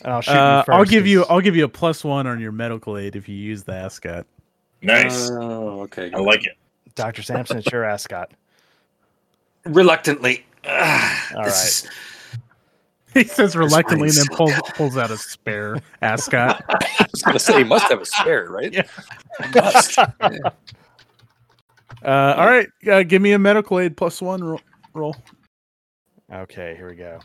And 0.02 0.12
I'll 0.12 0.20
shoot 0.22 0.30
Uh, 0.32 0.64
you 0.68 0.72
I'll 0.72 0.78
first 0.80 0.90
give 0.90 1.06
you 1.06 1.20
'cause- 1.20 1.26
I'll 1.30 1.40
give 1.40 1.56
you 1.56 1.64
a 1.64 1.68
plus 1.68 2.02
one 2.04 2.26
on 2.26 2.40
your 2.40 2.52
medical 2.52 2.96
aid 2.96 3.16
if 3.16 3.28
you 3.28 3.36
use 3.36 3.62
the 3.64 3.74
ascot. 3.74 4.26
Nice. 4.82 5.28
Oh, 5.30 5.80
okay. 5.82 6.10
I 6.14 6.18
like 6.18 6.46
it. 6.46 6.56
Dr. 6.94 7.22
Sampson, 7.22 7.58
it's 7.58 7.70
your 7.70 7.84
ascot. 7.84 8.30
Reluctantly. 9.64 10.44
Ah, 10.64 11.32
All 11.36 11.44
this 11.44 11.84
right. 11.84 11.94
He 13.14 13.24
says 13.24 13.56
reluctantly 13.56 14.08
and 14.08 14.16
then 14.16 14.26
pulls 14.36 14.52
pulls 14.74 14.96
out 14.96 15.10
a 15.10 15.16
spare 15.18 15.78
ascot. 16.02 16.62
I 16.68 17.06
was 17.10 17.22
going 17.22 17.34
to 17.34 17.40
say, 17.40 17.58
he 17.58 17.64
must 17.64 17.88
have 17.88 18.00
a 18.00 18.06
spare, 18.06 18.46
right? 18.50 18.72
Yeah. 18.72 18.82
He 19.42 19.60
must. 19.60 19.98
Uh, 22.02 22.34
all 22.38 22.46
right, 22.46 22.66
uh, 22.90 23.02
give 23.02 23.20
me 23.20 23.32
a 23.32 23.38
medical 23.38 23.78
aid 23.78 23.94
plus 23.94 24.22
one 24.22 24.42
ro- 24.42 24.60
roll. 24.94 25.14
Okay, 26.32 26.74
here 26.74 26.88
we 26.88 26.96
go. 26.96 27.20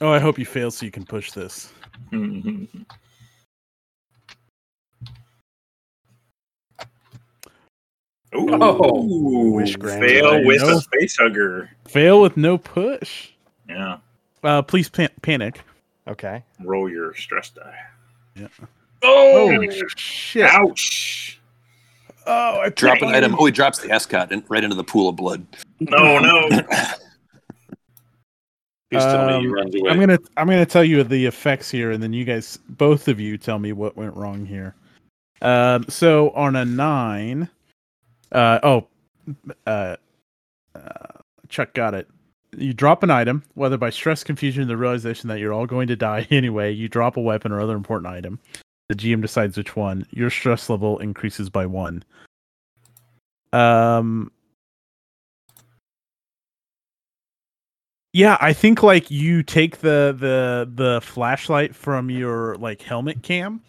Oh, 0.00 0.12
I 0.12 0.20
hope 0.20 0.38
you 0.38 0.44
fail 0.44 0.70
so 0.70 0.86
you 0.86 0.92
can 0.92 1.04
push 1.04 1.32
this. 1.32 1.72
Ooh, 8.34 8.48
Oh, 8.50 9.50
wish 9.52 9.76
granted. 9.76 10.08
fail 10.08 10.44
with 10.44 10.62
No. 10.62 10.78
a 10.78 10.80
facehugger. 10.80 11.68
Fail 11.88 12.20
with 12.20 12.36
no 12.36 12.58
push. 12.58 13.30
Yeah, 13.68 13.98
Uh, 14.42 14.62
please 14.62 14.88
pan- 14.88 15.10
panic. 15.22 15.60
Okay. 16.08 16.42
roll 16.62 16.88
your 16.90 17.14
stress 17.14 17.50
die. 17.50 17.74
Yeah. 18.34 18.48
Oh 19.02 19.70
shit! 19.96 20.44
Ouch! 20.50 21.40
Oh, 22.26 22.60
I 22.60 22.68
Drop 22.70 23.00
an 23.02 23.08
item. 23.08 23.36
Oh, 23.38 23.44
he 23.46 23.52
drops 23.52 23.78
the 23.78 23.90
ascot 23.90 24.32
in, 24.32 24.42
right 24.48 24.62
into 24.64 24.74
the 24.76 24.84
pool 24.84 25.08
of 25.08 25.16
blood. 25.16 25.46
Oh 25.92 26.18
no! 26.18 26.48
He's 28.90 29.00
telling 29.02 29.26
me 29.28 29.34
Um, 29.34 29.42
he 29.42 29.48
runs 29.48 29.74
away. 29.74 29.90
I'm 29.90 30.00
gonna 30.00 30.18
I'm 30.36 30.46
gonna 30.48 30.66
tell 30.66 30.84
you 30.84 31.02
the 31.04 31.26
effects 31.26 31.70
here, 31.70 31.90
and 31.92 32.02
then 32.02 32.12
you 32.12 32.24
guys, 32.24 32.58
both 32.68 33.08
of 33.08 33.20
you, 33.20 33.36
tell 33.38 33.58
me 33.58 33.72
what 33.72 33.96
went 33.96 34.14
wrong 34.16 34.44
here. 34.46 34.74
Um, 35.42 35.84
so 35.88 36.30
on 36.30 36.56
a 36.56 36.64
nine, 36.64 37.48
uh 38.32 38.58
oh, 38.62 38.86
uh, 39.66 39.96
uh, 40.74 40.78
Chuck 41.48 41.74
got 41.74 41.94
it. 41.94 42.08
You 42.56 42.72
drop 42.72 43.02
an 43.02 43.10
item, 43.10 43.42
whether 43.54 43.76
by 43.76 43.90
stress, 43.90 44.24
confusion, 44.24 44.66
the 44.68 44.76
realization 44.76 45.28
that 45.28 45.38
you're 45.38 45.52
all 45.52 45.66
going 45.66 45.88
to 45.88 45.96
die 45.96 46.26
anyway. 46.30 46.72
You 46.72 46.88
drop 46.88 47.16
a 47.16 47.20
weapon 47.20 47.52
or 47.52 47.60
other 47.60 47.76
important 47.76 48.12
item. 48.12 48.38
The 48.88 48.94
GM 48.94 49.20
decides 49.20 49.56
which 49.56 49.74
one. 49.74 50.06
Your 50.10 50.30
stress 50.30 50.70
level 50.70 50.98
increases 50.98 51.50
by 51.50 51.66
one. 51.66 52.04
Um, 53.52 54.30
Yeah, 58.16 58.38
I 58.40 58.54
think 58.54 58.82
like 58.82 59.10
you 59.10 59.42
take 59.42 59.80
the 59.80 60.16
the 60.18 60.66
the 60.74 61.02
flashlight 61.02 61.74
from 61.74 62.08
your 62.08 62.56
like 62.56 62.80
helmet 62.80 63.22
cam 63.22 63.60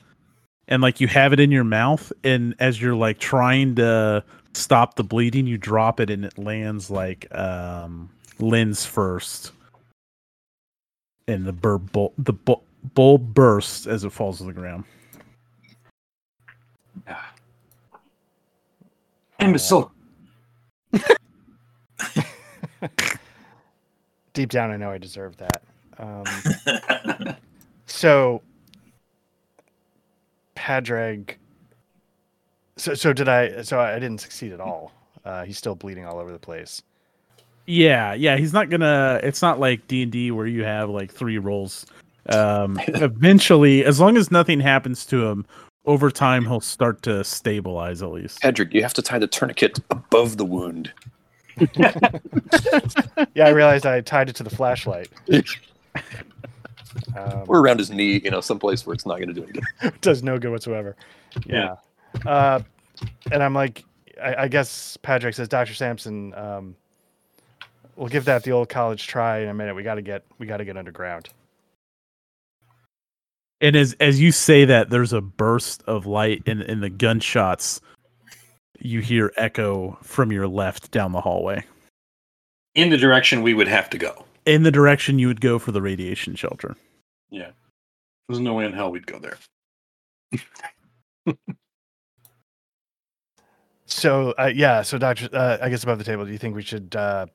and 0.70 0.82
like 0.82 1.02
you 1.02 1.08
have 1.10 1.34
it 1.34 1.42
in 1.42 1.52
your 1.52 1.66
mouth 1.66 2.14
and 2.24 2.56
as 2.58 2.82
you're 2.82 2.96
like 2.96 3.20
trying 3.20 3.76
to 3.76 4.24
stop 4.54 4.96
the 4.96 5.04
bleeding, 5.04 5.48
you 5.48 5.58
drop 5.58 6.00
it 6.00 6.10
and 6.10 6.26
it 6.26 6.38
lands 6.38 6.90
like 6.90 7.28
um 7.36 8.10
lens 8.40 8.86
first. 8.86 9.52
And 11.28 11.46
the 11.46 11.54
burr 11.54 11.78
bul- 11.78 12.14
the 12.18 12.34
bu- 12.34 12.62
bulb 12.94 13.34
bursts 13.34 13.86
as 13.88 14.04
it 14.04 14.12
falls 14.12 14.38
to 14.40 14.46
the 14.46 14.54
ground. 14.54 14.86
Imbecile. 19.40 19.92
Deep 24.34 24.50
down, 24.50 24.72
I 24.72 24.78
know 24.78 24.92
I 24.92 24.98
deserve 24.98 25.38
that. 25.38 25.64
Um, 26.00 26.24
so, 27.88 28.42
Padraig. 30.56 31.38
So, 32.78 32.94
so 32.94 33.14
did 33.14 33.28
I? 33.28 33.62
So 33.64 33.80
I 33.80 33.96
didn't 34.00 34.20
succeed 34.20 34.54
at 34.54 34.60
all. 34.60 34.92
Uh, 35.26 35.44
he's 35.44 35.58
still 35.58 35.76
bleeding 35.76 36.06
all 36.06 36.20
over 36.20 36.32
the 36.32 36.40
place. 36.40 36.82
Yeah, 37.66 38.14
yeah, 38.14 38.38
he's 38.38 38.54
not 38.54 38.70
gonna. 38.70 39.20
It's 39.24 39.42
not 39.42 39.60
like 39.60 39.88
D 39.88 40.04
and 40.04 40.12
D 40.12 40.32
where 40.32 40.48
you 40.48 40.64
have 40.64 40.90
like 40.90 41.12
three 41.12 41.38
rolls. 41.38 41.86
Um, 42.30 42.80
eventually, 42.88 43.84
as 43.84 44.00
long 44.00 44.16
as 44.16 44.32
nothing 44.32 44.60
happens 44.60 45.06
to 45.08 45.26
him, 45.26 45.46
over 45.86 46.10
time 46.12 46.46
he'll 46.46 46.62
start 46.62 47.02
to 47.04 47.24
stabilize 47.24 48.02
at 48.02 48.12
least. 48.12 48.42
Patrick, 48.42 48.74
you 48.74 48.82
have 48.82 48.94
to 48.94 49.02
tie 49.02 49.20
the 49.20 49.28
tourniquet 49.28 49.80
above 49.90 50.38
the 50.38 50.46
wound. 50.46 50.92
Yeah, 53.34 53.48
I 53.48 53.50
realized 53.50 53.86
I 53.88 54.02
tied 54.02 54.30
it 54.30 54.36
to 54.38 54.44
the 54.44 54.50
flashlight. 54.50 55.10
Um, 55.34 55.44
Or 57.48 57.60
around 57.60 57.80
his 57.80 57.90
knee, 57.90 58.22
you 58.24 58.30
know, 58.30 58.42
someplace 58.42 58.86
where 58.86 58.94
it's 58.94 59.06
not 59.08 59.16
going 59.18 59.30
to 59.30 59.34
do 59.34 59.44
any 59.44 59.54
good. 59.82 60.02
does 60.02 60.22
no 60.22 60.38
good 60.38 60.52
whatsoever. 60.52 60.96
Yeah. 61.46 61.76
Uh, 62.26 62.62
and 63.32 63.44
I'm 63.44 63.54
like, 63.54 63.84
I, 64.22 64.36
I 64.44 64.48
guess 64.48 64.98
Patrick 64.98 65.36
says, 65.36 65.48
Dr. 65.48 65.74
Sampson, 65.74 66.34
um, 66.34 66.76
we'll 67.96 68.08
give 68.10 68.26
that 68.26 68.44
the 68.44 68.52
old 68.52 68.70
college 68.70 69.08
try 69.08 69.40
in 69.40 69.50
a 69.50 69.54
minute. 69.54 69.76
We 69.76 69.84
got 69.84 69.96
to 69.96 70.02
get, 70.02 70.24
we 70.40 70.48
got 70.48 70.58
to 70.58 70.66
get 70.66 70.78
underground. 70.78 71.30
And 73.60 73.76
as 73.76 73.96
as 74.00 74.22
you 74.22 74.32
say 74.32 74.66
that, 74.66 74.92
there's 74.92 75.14
a 75.14 75.22
burst 75.22 75.82
of 75.88 76.06
light, 76.06 76.44
and 76.46 76.62
in 76.62 76.82
the 76.82 76.92
gunshots, 76.92 77.82
you 78.78 79.00
hear 79.02 79.34
echo 79.36 79.98
from 80.04 80.32
your 80.32 80.48
left 80.48 80.92
down 80.92 81.12
the 81.12 81.22
hallway 81.22 81.64
in 82.76 82.92
the 82.92 82.98
direction 82.98 83.42
we 83.42 83.56
would 83.56 83.68
have 83.68 83.90
to 83.90 83.98
go. 83.98 84.26
in 84.46 84.62
the 84.62 84.70
direction 84.70 85.18
you 85.18 85.26
would 85.28 85.42
go 85.42 85.58
for 85.58 85.72
the 85.72 85.82
radiation 85.82 86.36
shelter. 86.36 86.76
Yeah. 87.32 87.50
There's 88.30 88.40
no 88.40 88.54
way 88.54 88.66
in 88.66 88.74
hell 88.74 88.92
we'd 88.92 89.08
go 89.08 89.20
there. 89.20 89.38
So, 93.98 94.36
uh, 94.38 94.52
yeah. 94.54 94.84
So, 94.84 95.00
Doctor, 95.00 95.28
uh, 95.34 95.58
I 95.60 95.70
guess 95.70 95.82
above 95.82 95.98
the 95.98 96.04
table, 96.04 96.24
do 96.24 96.32
you 96.32 96.38
think 96.38 96.56
we 96.56 96.62
should, 96.62 96.96
uh, 96.96 97.26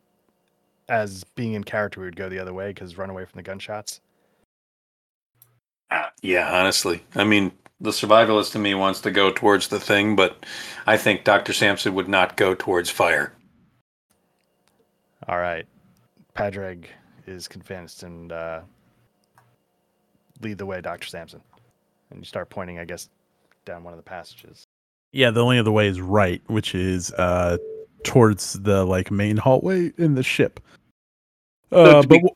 as 0.88 1.24
being 1.34 1.54
in 1.54 1.64
character, 1.64 1.98
we 1.98 2.06
would 2.06 2.14
go 2.14 2.28
the 2.28 2.38
other 2.38 2.54
way 2.54 2.68
because 2.68 2.96
run 2.96 3.10
away 3.10 3.24
from 3.24 3.36
the 3.36 3.42
gunshots? 3.42 4.00
Uh, 5.90 6.06
yeah, 6.22 6.56
honestly. 6.56 7.04
I 7.16 7.24
mean, 7.24 7.50
the 7.80 7.90
survivalist 7.90 8.54
in 8.54 8.62
me 8.62 8.74
wants 8.74 9.00
to 9.00 9.10
go 9.10 9.32
towards 9.32 9.66
the 9.66 9.80
thing, 9.80 10.14
but 10.14 10.46
I 10.86 10.96
think 10.96 11.24
Dr. 11.24 11.52
Sampson 11.52 11.94
would 11.94 12.08
not 12.08 12.36
go 12.36 12.54
towards 12.54 12.88
fire. 12.88 13.32
All 15.26 15.38
right. 15.38 15.66
Padraig 16.34 16.88
is 17.26 17.48
convinced 17.48 18.04
and 18.04 18.30
uh, 18.30 18.60
lead 20.40 20.58
the 20.58 20.66
way, 20.66 20.80
Dr. 20.80 21.08
Sampson. 21.08 21.40
And 22.10 22.20
you 22.20 22.24
start 22.24 22.50
pointing, 22.50 22.78
I 22.78 22.84
guess, 22.84 23.08
down 23.64 23.82
one 23.82 23.92
of 23.92 23.98
the 23.98 24.04
passages. 24.04 24.68
Yeah, 25.12 25.30
the 25.30 25.42
only 25.42 25.58
other 25.58 25.70
way 25.72 25.88
is 25.88 26.00
right, 26.00 26.42
which 26.46 26.74
is 26.74 27.12
uh 27.12 27.58
towards 28.04 28.54
the 28.54 28.84
like 28.84 29.10
main 29.10 29.36
hallway 29.36 29.92
in 29.98 30.14
the 30.14 30.22
ship. 30.22 30.58
So 31.70 31.78
Uh, 31.78 32.02
to, 32.02 32.08
but 32.08 32.08
be, 32.08 32.18
w- 32.18 32.34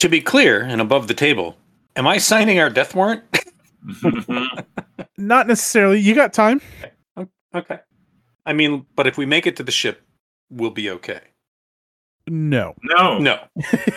to 0.00 0.08
be 0.08 0.20
clear 0.20 0.62
and 0.62 0.80
above 0.80 1.08
the 1.08 1.14
table, 1.14 1.56
am 1.96 2.06
I 2.06 2.18
signing 2.18 2.58
our 2.58 2.68
death 2.70 2.94
warrant? 2.94 3.22
not 5.16 5.46
necessarily. 5.46 6.00
You 6.00 6.14
got 6.14 6.32
time. 6.32 6.60
okay. 7.54 7.78
I 8.44 8.52
mean, 8.52 8.86
but 8.96 9.06
if 9.06 9.16
we 9.16 9.26
make 9.26 9.46
it 9.46 9.56
to 9.56 9.62
the 9.62 9.72
ship, 9.72 10.02
we'll 10.50 10.70
be 10.70 10.90
okay. 10.90 11.20
No, 12.28 12.74
no. 12.82 13.18
No. 13.18 13.38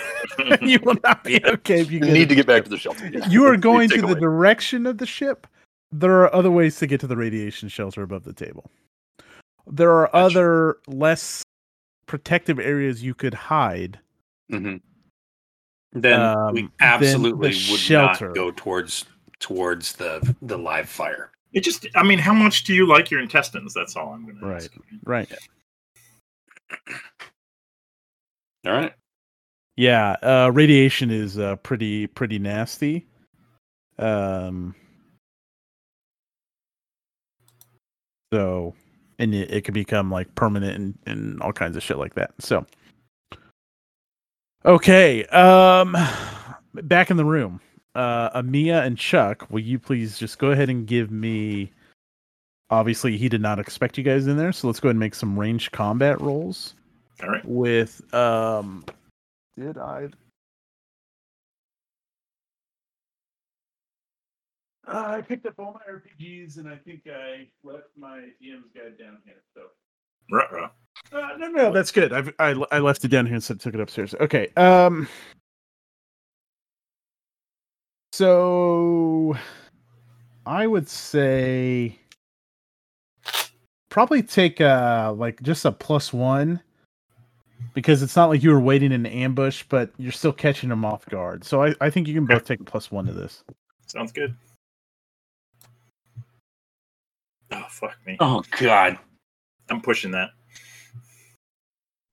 you 0.62 0.80
will 0.84 0.98
not 1.04 1.24
be 1.24 1.44
okay 1.44 1.82
if 1.82 1.92
you 1.92 1.98
You 2.00 2.06
get 2.06 2.14
need 2.14 2.30
to 2.30 2.36
get 2.36 2.46
back 2.46 2.64
to 2.64 2.70
the 2.70 2.78
shelter. 2.78 3.08
You 3.28 3.46
are 3.46 3.58
going 3.58 3.90
to 3.90 4.02
the 4.02 4.08
away. 4.12 4.20
direction 4.20 4.86
of 4.86 5.00
the 5.00 5.06
ship. 5.08 5.48
There 5.92 6.22
are 6.22 6.34
other 6.34 6.52
ways 6.52 6.78
to 6.78 6.88
get 6.88 7.00
to 7.02 7.08
the 7.08 7.18
radiation 7.18 7.70
shelter 7.70 8.04
above 8.04 8.24
the 8.24 8.34
table. 8.34 8.70
There 9.68 9.92
are 9.92 10.16
other 10.16 10.78
less 10.88 11.44
protective 12.06 12.60
areas 12.60 13.04
you 13.04 13.14
could 13.14 13.34
hide. 13.34 14.00
hmm 14.50 14.78
Then 15.94 16.20
Um, 16.20 16.54
we 16.54 16.62
then 16.62 16.70
absolutely 16.80 17.50
the 17.50 17.56
would 17.72 17.80
shelter. 17.80 18.28
not 18.30 18.36
go 18.36 18.52
towards 18.52 19.06
towards 19.40 19.94
the 19.94 20.36
the 20.42 20.58
live 20.58 20.90
fire. 20.90 21.32
It 21.54 21.62
just, 21.62 21.88
I 21.96 22.04
mean, 22.04 22.20
how 22.20 22.34
much 22.34 22.64
do 22.64 22.76
you 22.76 22.86
like 22.88 23.10
your 23.10 23.22
intestines? 23.22 23.74
That's 23.74 23.96
all 23.96 24.14
I'm 24.14 24.24
going 24.26 24.38
to 24.40 24.46
Right. 24.46 24.56
ask. 24.56 24.72
Right. 25.04 25.32
All 28.66 28.74
right. 28.74 28.94
Yeah, 29.78 30.12
uh 30.22 30.52
radiation 30.54 31.10
is 31.10 31.40
uh 31.40 31.56
pretty 31.58 32.06
pretty 32.08 32.38
nasty. 32.38 33.08
Um 33.98 34.76
so 38.34 38.74
and 39.20 39.34
it, 39.36 39.52
it 39.52 39.62
could 39.66 39.74
become 39.74 40.10
like 40.12 40.34
permanent 40.36 40.76
and, 40.76 40.98
and 41.06 41.42
all 41.42 41.52
kinds 41.54 41.76
of 41.76 41.84
shit 41.84 41.98
like 41.98 42.16
that. 42.16 42.32
So 42.40 42.66
Okay, 44.66 45.26
um 45.26 45.96
back 46.84 47.12
in 47.12 47.18
the 47.18 47.26
room. 47.26 47.60
Uh 47.96 48.42
Amia 48.42 48.86
and 48.86 48.98
Chuck, 48.98 49.48
will 49.50 49.62
you 49.62 49.80
please 49.80 50.18
just 50.18 50.38
go 50.40 50.52
ahead 50.52 50.70
and 50.70 50.86
give 50.86 51.12
me 51.12 51.72
obviously 52.70 53.18
he 53.18 53.30
did 53.30 53.42
not 53.42 53.58
expect 53.60 53.98
you 53.98 54.04
guys 54.04 54.28
in 54.28 54.38
there, 54.38 54.52
so 54.52 54.68
let's 54.68 54.80
go 54.80 54.88
ahead 54.90 54.94
and 54.96 55.00
make 55.00 55.16
some 55.16 55.38
ranged 55.40 55.72
combat 55.72 56.20
rolls 56.22 56.76
All 57.24 57.30
right. 57.30 57.44
with 57.46 58.02
um 58.14 58.86
did 59.58 59.78
I 59.78 60.10
uh, 64.90 65.06
I 65.18 65.22
picked 65.22 65.46
up 65.46 65.54
all 65.60 65.74
my 65.74 65.94
RPGs 65.94 66.58
and 66.58 66.68
I 66.68 66.76
think 66.76 67.02
I 67.08 67.48
left 67.64 67.90
my 67.98 68.20
DM's 68.42 68.72
guide 68.74 68.98
down 68.98 69.18
here. 69.26 69.42
So 69.54 69.62
uh, 71.12 71.30
no, 71.38 71.48
no, 71.48 71.72
that's 71.72 71.92
good. 71.92 72.14
I've, 72.14 72.34
I 72.40 72.50
I 72.72 72.80
left 72.80 73.04
it 73.04 73.08
down 73.10 73.26
here 73.26 73.36
and 73.36 73.44
so 73.44 73.56
took 73.56 73.74
it 73.74 73.80
upstairs. 73.80 74.14
Okay. 74.20 74.50
Um. 74.56 75.08
So, 78.12 79.38
I 80.46 80.68
would 80.68 80.90
say 80.90 81.98
probably 83.90 84.22
take 84.22 84.62
uh 84.62 85.14
like 85.16 85.42
just 85.42 85.66
a 85.66 85.72
plus 85.72 86.12
one 86.14 86.62
because 87.74 88.04
it's 88.04 88.16
not 88.16 88.30
like 88.30 88.44
you 88.44 88.52
were 88.52 88.60
waiting 88.60 88.92
in 88.92 89.06
an 89.06 89.12
ambush, 89.12 89.64
but 89.70 89.92
you're 89.98 90.12
still 90.12 90.34
catching 90.34 90.70
them 90.70 90.86
off 90.86 91.06
guard. 91.06 91.44
So 91.44 91.64
I, 91.64 91.74
I 91.82 91.90
think 91.90 92.08
you 92.08 92.14
can 92.14 92.26
both 92.26 92.46
take 92.46 92.60
a 92.60 92.64
plus 92.64 92.92
one 92.92 93.06
to 93.06 93.14
this. 93.14 93.44
Sounds 93.88 94.12
good. 94.12 94.36
Oh, 97.52 97.66
fuck 97.70 97.98
me. 98.06 98.18
Oh 98.20 98.44
God. 98.60 98.98
I'm 99.70 99.82
pushing 99.82 100.12
that. 100.12 100.30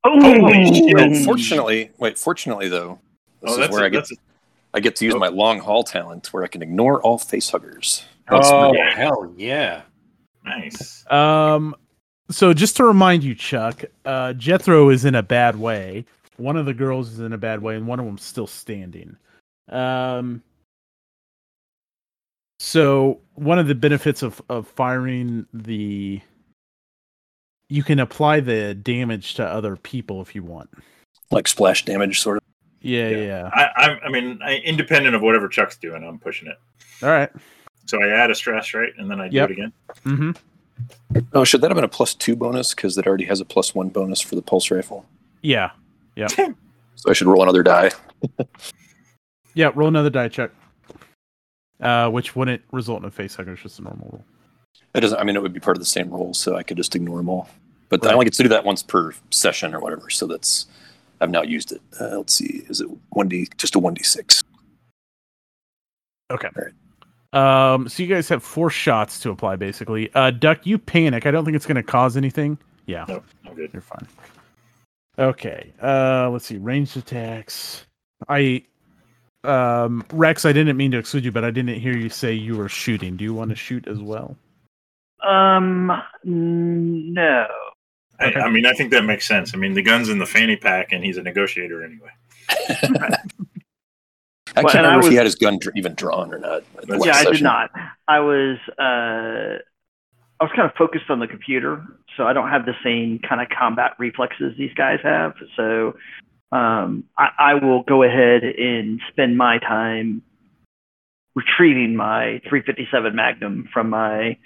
Oh, 0.05 0.21
Holy 0.21 0.75
shit. 0.75 0.95
Well, 0.95 1.25
fortunately, 1.25 1.91
wait. 1.99 2.19
Fortunately, 2.19 2.69
though, 2.69 2.99
this 3.43 3.59
oh, 3.59 3.63
is 3.63 3.71
where 3.71 3.83
a, 3.83 3.87
I 3.87 3.89
get 3.89 3.99
that's 3.99 4.13
a, 4.13 4.17
I 4.75 4.81
get 4.81 4.97
to 4.97 5.05
use 5.05 5.15
oh. 5.15 5.19
my 5.19 5.29
long 5.29 5.59
haul 5.59 5.83
talent, 5.83 6.33
where 6.33 6.45
I 6.45 6.49
can 6.49 6.63
ignore 6.63 7.01
all 7.03 7.19
facehuggers. 7.19 8.05
That's 8.31 8.49
Oh 8.51 8.75
hell 8.95 9.33
yeah. 9.37 9.83
nice. 10.45 11.05
Um, 11.11 11.75
so 12.31 12.53
just 12.53 12.77
to 12.77 12.85
remind 12.85 13.25
you, 13.25 13.35
Chuck, 13.35 13.85
uh, 14.05 14.33
Jethro 14.35 14.91
is 14.91 15.05
in 15.05 15.15
a 15.15 15.23
bad 15.23 15.57
way. 15.57 16.05
One 16.37 16.57
of 16.57 16.67
the 16.67 16.75
girls 16.75 17.13
is 17.13 17.21
in 17.21 17.33
a 17.33 17.39
bad 17.39 17.63
way, 17.63 17.77
and 17.77 17.87
one 17.87 17.99
of 17.99 18.05
them's 18.05 18.23
still 18.23 18.47
standing. 18.47 19.17
Um, 19.71 20.43
so 22.59 23.21
one 23.35 23.59
of 23.59 23.67
the 23.69 23.75
benefits 23.75 24.23
of 24.23 24.41
of 24.49 24.67
firing 24.69 25.47
the 25.53 26.21
you 27.69 27.83
can 27.83 27.99
apply 27.99 28.41
the 28.41 28.75
damage 28.75 29.35
to 29.35 29.45
other 29.45 29.77
people 29.77 30.23
if 30.23 30.35
you 30.35 30.43
want. 30.43 30.71
like 31.33 31.49
splash 31.49 31.85
damage, 31.85 32.21
sort 32.21 32.37
of. 32.37 32.43
Yeah, 32.81 33.09
Yeah. 33.09 33.17
yeah. 33.19 33.51
I, 33.53 33.65
I, 33.77 34.01
I 34.05 34.09
mean, 34.11 34.39
I, 34.45 34.59
independent 34.59 35.17
of 35.17 35.23
whatever 35.23 35.49
Chuck's 35.49 35.77
doing, 35.77 36.05
I'm 36.05 36.21
pushing 36.21 36.47
it. 36.47 36.57
All 37.03 37.11
right. 37.11 37.29
So 37.87 38.01
I 38.01 38.09
add 38.09 38.31
a 38.31 38.35
stress, 38.37 38.73
right? 38.75 38.93
And 38.99 39.11
then 39.11 39.21
I 39.21 39.29
do 39.29 39.43
it 39.43 39.51
again. 39.51 39.73
Mm-hmm. 40.05 40.31
Oh, 41.33 41.43
should 41.43 41.61
that 41.63 41.71
have 41.71 41.75
been 41.77 41.83
a 41.85 41.89
plus 41.89 42.15
two 42.15 42.37
bonus 42.37 42.73
because 42.75 42.97
it 42.97 43.07
already 43.07 43.25
has 43.25 43.41
a 43.41 43.45
plus 43.45 43.75
one 43.75 43.89
bonus 43.89 44.21
for 44.21 44.37
the 44.37 44.43
pulse 44.43 44.71
rifle? 44.71 45.05
Yeah. 45.43 45.71
Yeah. 46.15 46.27
so 46.95 47.11
I 47.11 47.13
should 47.15 47.27
roll 47.27 47.43
another 47.43 47.63
die. 47.65 47.91
Yeah. 49.55 49.71
Roll 49.75 49.89
another 49.89 50.11
die 50.11 50.29
check. 50.29 50.51
Uh, 51.81 52.09
which 52.09 52.35
wouldn't 52.35 52.63
result 52.73 53.01
in 53.03 53.05
a 53.07 53.11
facehugger. 53.11 53.53
It's 53.53 53.63
just 53.63 53.79
a 53.79 53.83
normal 53.83 54.09
roll. 54.13 54.25
It 54.95 55.01
doesn't. 55.01 55.19
I 55.19 55.25
mean, 55.25 55.37
it 55.37 55.43
would 55.43 55.53
be 55.53 55.61
part 55.61 55.77
of 55.77 55.81
the 55.81 55.87
same 55.87 56.09
roll, 56.11 56.33
so 56.33 56.57
I 56.57 56.63
could 56.63 56.77
just 56.79 56.95
ignore 56.97 57.19
them 57.19 57.29
all. 57.29 57.49
But 57.89 58.05
I 58.07 58.13
only 58.15 58.25
get 58.25 58.33
to 58.35 58.43
do 58.43 58.49
that 58.49 58.65
once 58.65 58.83
per 58.83 59.13
session 59.31 59.75
or 59.75 59.81
whatever. 59.81 60.09
So 60.11 60.27
that's 60.27 60.67
I've 61.21 61.31
now 61.31 61.43
used 61.43 61.73
it. 61.73 61.81
Uh, 62.01 62.17
let's 62.19 62.33
see, 62.33 62.65
is 62.69 62.81
it 62.81 62.89
one 63.11 63.29
d 63.29 63.47
just 63.59 63.75
a 63.75 63.79
one 63.79 63.95
d 63.95 64.03
six? 64.03 64.43
Okay. 66.31 66.49
Alright. 66.57 66.73
Um, 67.33 67.89
so 67.89 68.03
you 68.03 68.09
guys 68.09 68.29
have 68.31 68.43
four 68.43 68.71
shots 68.71 69.21
to 69.21 69.31
apply, 69.31 69.57
basically. 69.57 70.11
Uh, 70.15 70.31
Duck, 70.31 70.67
you 70.67 70.79
panic. 70.79 71.27
I 71.27 71.31
don't 71.31 71.45
think 71.45 71.57
it's 71.57 71.67
going 71.67 71.77
to 71.77 71.83
cause 71.83 72.17
anything. 72.17 72.59
Yeah, 72.87 73.05
No, 73.09 73.23
I'm 73.47 73.55
good. 73.55 73.71
you're 73.73 73.83
fine. 73.83 74.07
Okay. 75.19 75.73
Uh, 75.83 76.31
let's 76.31 76.47
see. 76.47 76.57
Ranged 76.57 76.97
attacks. 76.97 77.85
I, 78.29 78.63
um, 79.47 80.05
Rex, 80.13 80.45
I 80.45 80.53
didn't 80.53 80.77
mean 80.77 80.91
to 80.93 80.99
exclude 80.99 81.25
you, 81.25 81.33
but 81.33 81.45
I 81.45 81.51
didn't 81.51 81.79
hear 81.81 81.97
you 81.97 82.09
say 82.09 82.33
you 82.33 82.57
were 82.57 82.69
shooting. 82.69 83.17
Do 83.17 83.25
you 83.25 83.35
want 83.35 83.51
to 83.51 83.57
shoot 83.57 83.87
as 83.89 83.99
well? 84.01 84.37
Um, 85.27 85.93
no. 86.25 87.47
I, 88.19 88.27
Okay. 88.29 88.41
I 88.41 88.49
mean, 88.49 88.65
I 88.65 88.73
think 88.73 88.93
that 88.93 89.05
makes 89.05 89.27
sense. 89.27 89.53
I 89.55 89.59
mean, 89.59 89.75
the 89.75 89.83
gun's 89.83 90.09
in 90.09 90.19
the 90.19 90.27
fanny 90.27 90.57
pack, 90.57 90.93
and 90.93 91.05
he's 91.05 91.19
a 91.19 91.23
negotiator 91.23 91.85
anyway. 91.85 92.09
I 94.57 94.63
Well, 94.63 94.73
can't 94.73 94.77
and 94.77 94.87
I 94.87 94.91
remember 94.91 95.07
if 95.07 95.11
he 95.11 95.17
had 95.17 95.27
his 95.27 95.35
gun 95.35 95.59
dr- 95.59 95.77
even 95.77 95.95
drawn 95.95 96.33
or 96.33 96.39
not. 96.39 96.63
Yeah, 96.89 96.97
last 96.97 97.07
yeah, 97.07 97.17
I 97.17 97.25
did 97.31 97.43
not. 97.43 97.71
I 98.09 98.21
was 98.21 98.57
uh, 98.79 99.59
I 100.41 100.45
was 100.45 100.51
kind 100.57 100.71
of 100.71 100.75
focused 100.77 101.11
on 101.11 101.21
the 101.21 101.27
computer, 101.27 101.85
so 102.17 102.25
I 102.25 102.33
don't 102.33 102.49
have 102.49 102.65
the 102.65 102.75
same 102.83 103.19
kind 103.19 103.43
of 103.43 103.49
combat 103.51 103.93
reflexes 103.99 104.55
these 104.57 104.73
guys 104.75 104.99
have. 105.03 105.35
So 105.57 105.95
um, 106.53 107.05
I, 107.19 107.29
I 107.39 107.55
will 107.55 107.83
go 107.83 108.03
ahead 108.03 108.43
and 108.45 109.01
spend 109.11 109.37
my 109.37 109.59
time 109.59 110.23
retrieving 111.35 111.97
my 111.97 112.41
357 112.49 113.15
Magnum 113.15 113.69
from 113.73 113.91
my 113.91 114.37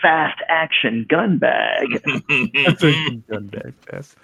fast 0.00 0.40
action 0.48 1.06
gun 1.08 1.38
bag. 1.38 1.86
Gun 3.28 3.46
bag 3.46 3.74
pass. 3.86 4.14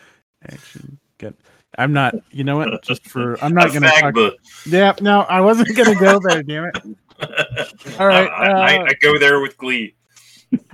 Action 0.50 0.98
gun. 1.18 1.34
I'm 1.76 1.92
not. 1.92 2.14
You 2.30 2.44
know 2.44 2.56
what? 2.56 2.82
Just 2.82 3.06
for 3.06 3.42
I'm 3.42 3.54
not 3.54 3.68
going 3.68 3.82
to 3.82 3.88
talk. 3.88 4.14
fagba. 4.14 4.32
Yeah, 4.66 4.94
no, 5.00 5.20
I 5.20 5.40
wasn't 5.40 5.76
going 5.76 5.92
to 5.92 6.00
go 6.00 6.18
there. 6.20 6.42
Damn 6.42 6.64
it. 6.64 6.78
All 8.00 8.06
right, 8.06 8.28
I, 8.28 8.50
I, 8.50 8.76
uh, 8.78 8.84
I 8.84 8.92
go 9.00 9.18
there 9.18 9.40
with 9.40 9.56
glee. 9.58 9.94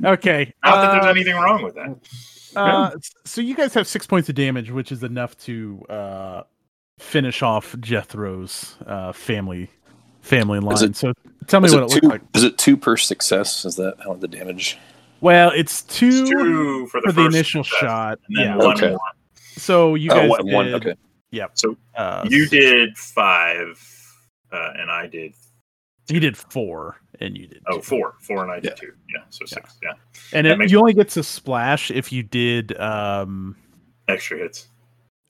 Okay. 0.04 0.52
Not 0.64 0.82
that 0.82 0.92
there's 0.92 1.04
uh, 1.06 1.08
anything 1.08 1.34
wrong 1.34 1.62
with 1.62 1.74
that. 1.74 1.96
Uh, 2.56 2.90
so 3.24 3.40
you 3.40 3.54
guys 3.54 3.74
have 3.74 3.86
six 3.86 4.06
points 4.06 4.28
of 4.28 4.34
damage, 4.34 4.70
which 4.70 4.92
is 4.92 5.02
enough 5.02 5.36
to 5.38 5.84
uh, 5.88 6.42
finish 6.98 7.42
off 7.42 7.74
Jethro's 7.80 8.76
uh, 8.86 9.12
family 9.12 9.70
family 10.22 10.58
line. 10.60 10.74
Is 10.74 10.82
it- 10.82 10.96
so 10.96 11.12
tell 11.46 11.60
me 11.60 11.66
Is 11.66 11.74
what 11.74 11.82
it, 11.82 11.86
it 11.86 11.88
looks 11.90 12.00
two, 12.00 12.08
like. 12.08 12.22
is 12.34 12.42
it 12.44 12.56
two 12.58 12.76
per 12.76 12.96
success? 12.96 13.64
Is 13.64 13.76
that 13.76 13.96
how 14.04 14.14
the 14.14 14.28
damage? 14.28 14.78
Well, 15.20 15.50
it's 15.54 15.82
two, 15.82 16.08
It's 16.08 16.30
two 16.30 16.86
for 16.88 17.00
the, 17.00 17.06
for 17.08 17.12
the 17.12 17.26
initial 17.26 17.64
success, 17.64 17.80
shot. 17.80 18.18
and 18.28 18.36
then 18.36 18.44
Yeah. 18.46 18.56
one 18.56 18.76
Okay. 18.76 18.90
more. 18.90 18.98
So 19.56 19.94
you 19.94 20.10
oh, 20.10 20.14
guys 20.14 20.30
one, 20.30 20.44
did. 20.46 20.54
one. 20.54 20.74
Okay. 20.74 20.94
Yep. 21.30 21.50
So 21.54 21.76
uh, 21.96 22.26
You 22.28 22.46
did 22.48 22.96
five, 22.96 23.80
uh, 24.52 24.72
and 24.78 24.90
I 24.90 25.06
did. 25.06 25.34
You 26.08 26.20
did 26.20 26.36
four. 26.36 27.00
And 27.20 27.36
you 27.36 27.46
did. 27.46 27.62
Oh, 27.68 27.76
two. 27.76 27.82
four, 27.82 28.14
four, 28.20 28.42
and 28.42 28.50
I 28.52 28.56
did 28.56 28.70
Yeah. 28.70 28.74
two. 28.74 28.92
Yeah, 29.14 29.22
so 29.30 29.44
six. 29.46 29.76
Yeah, 29.82 29.92
And 30.32 30.46
it, 30.46 30.58
makes- 30.58 30.72
you 30.72 30.78
only 30.78 30.94
get 30.94 31.08
to 31.10 31.22
splash 31.22 31.90
if 31.90 32.12
you 32.12 32.22
did 32.22 32.78
um 32.80 33.56
extra 34.08 34.38
hits. 34.38 34.68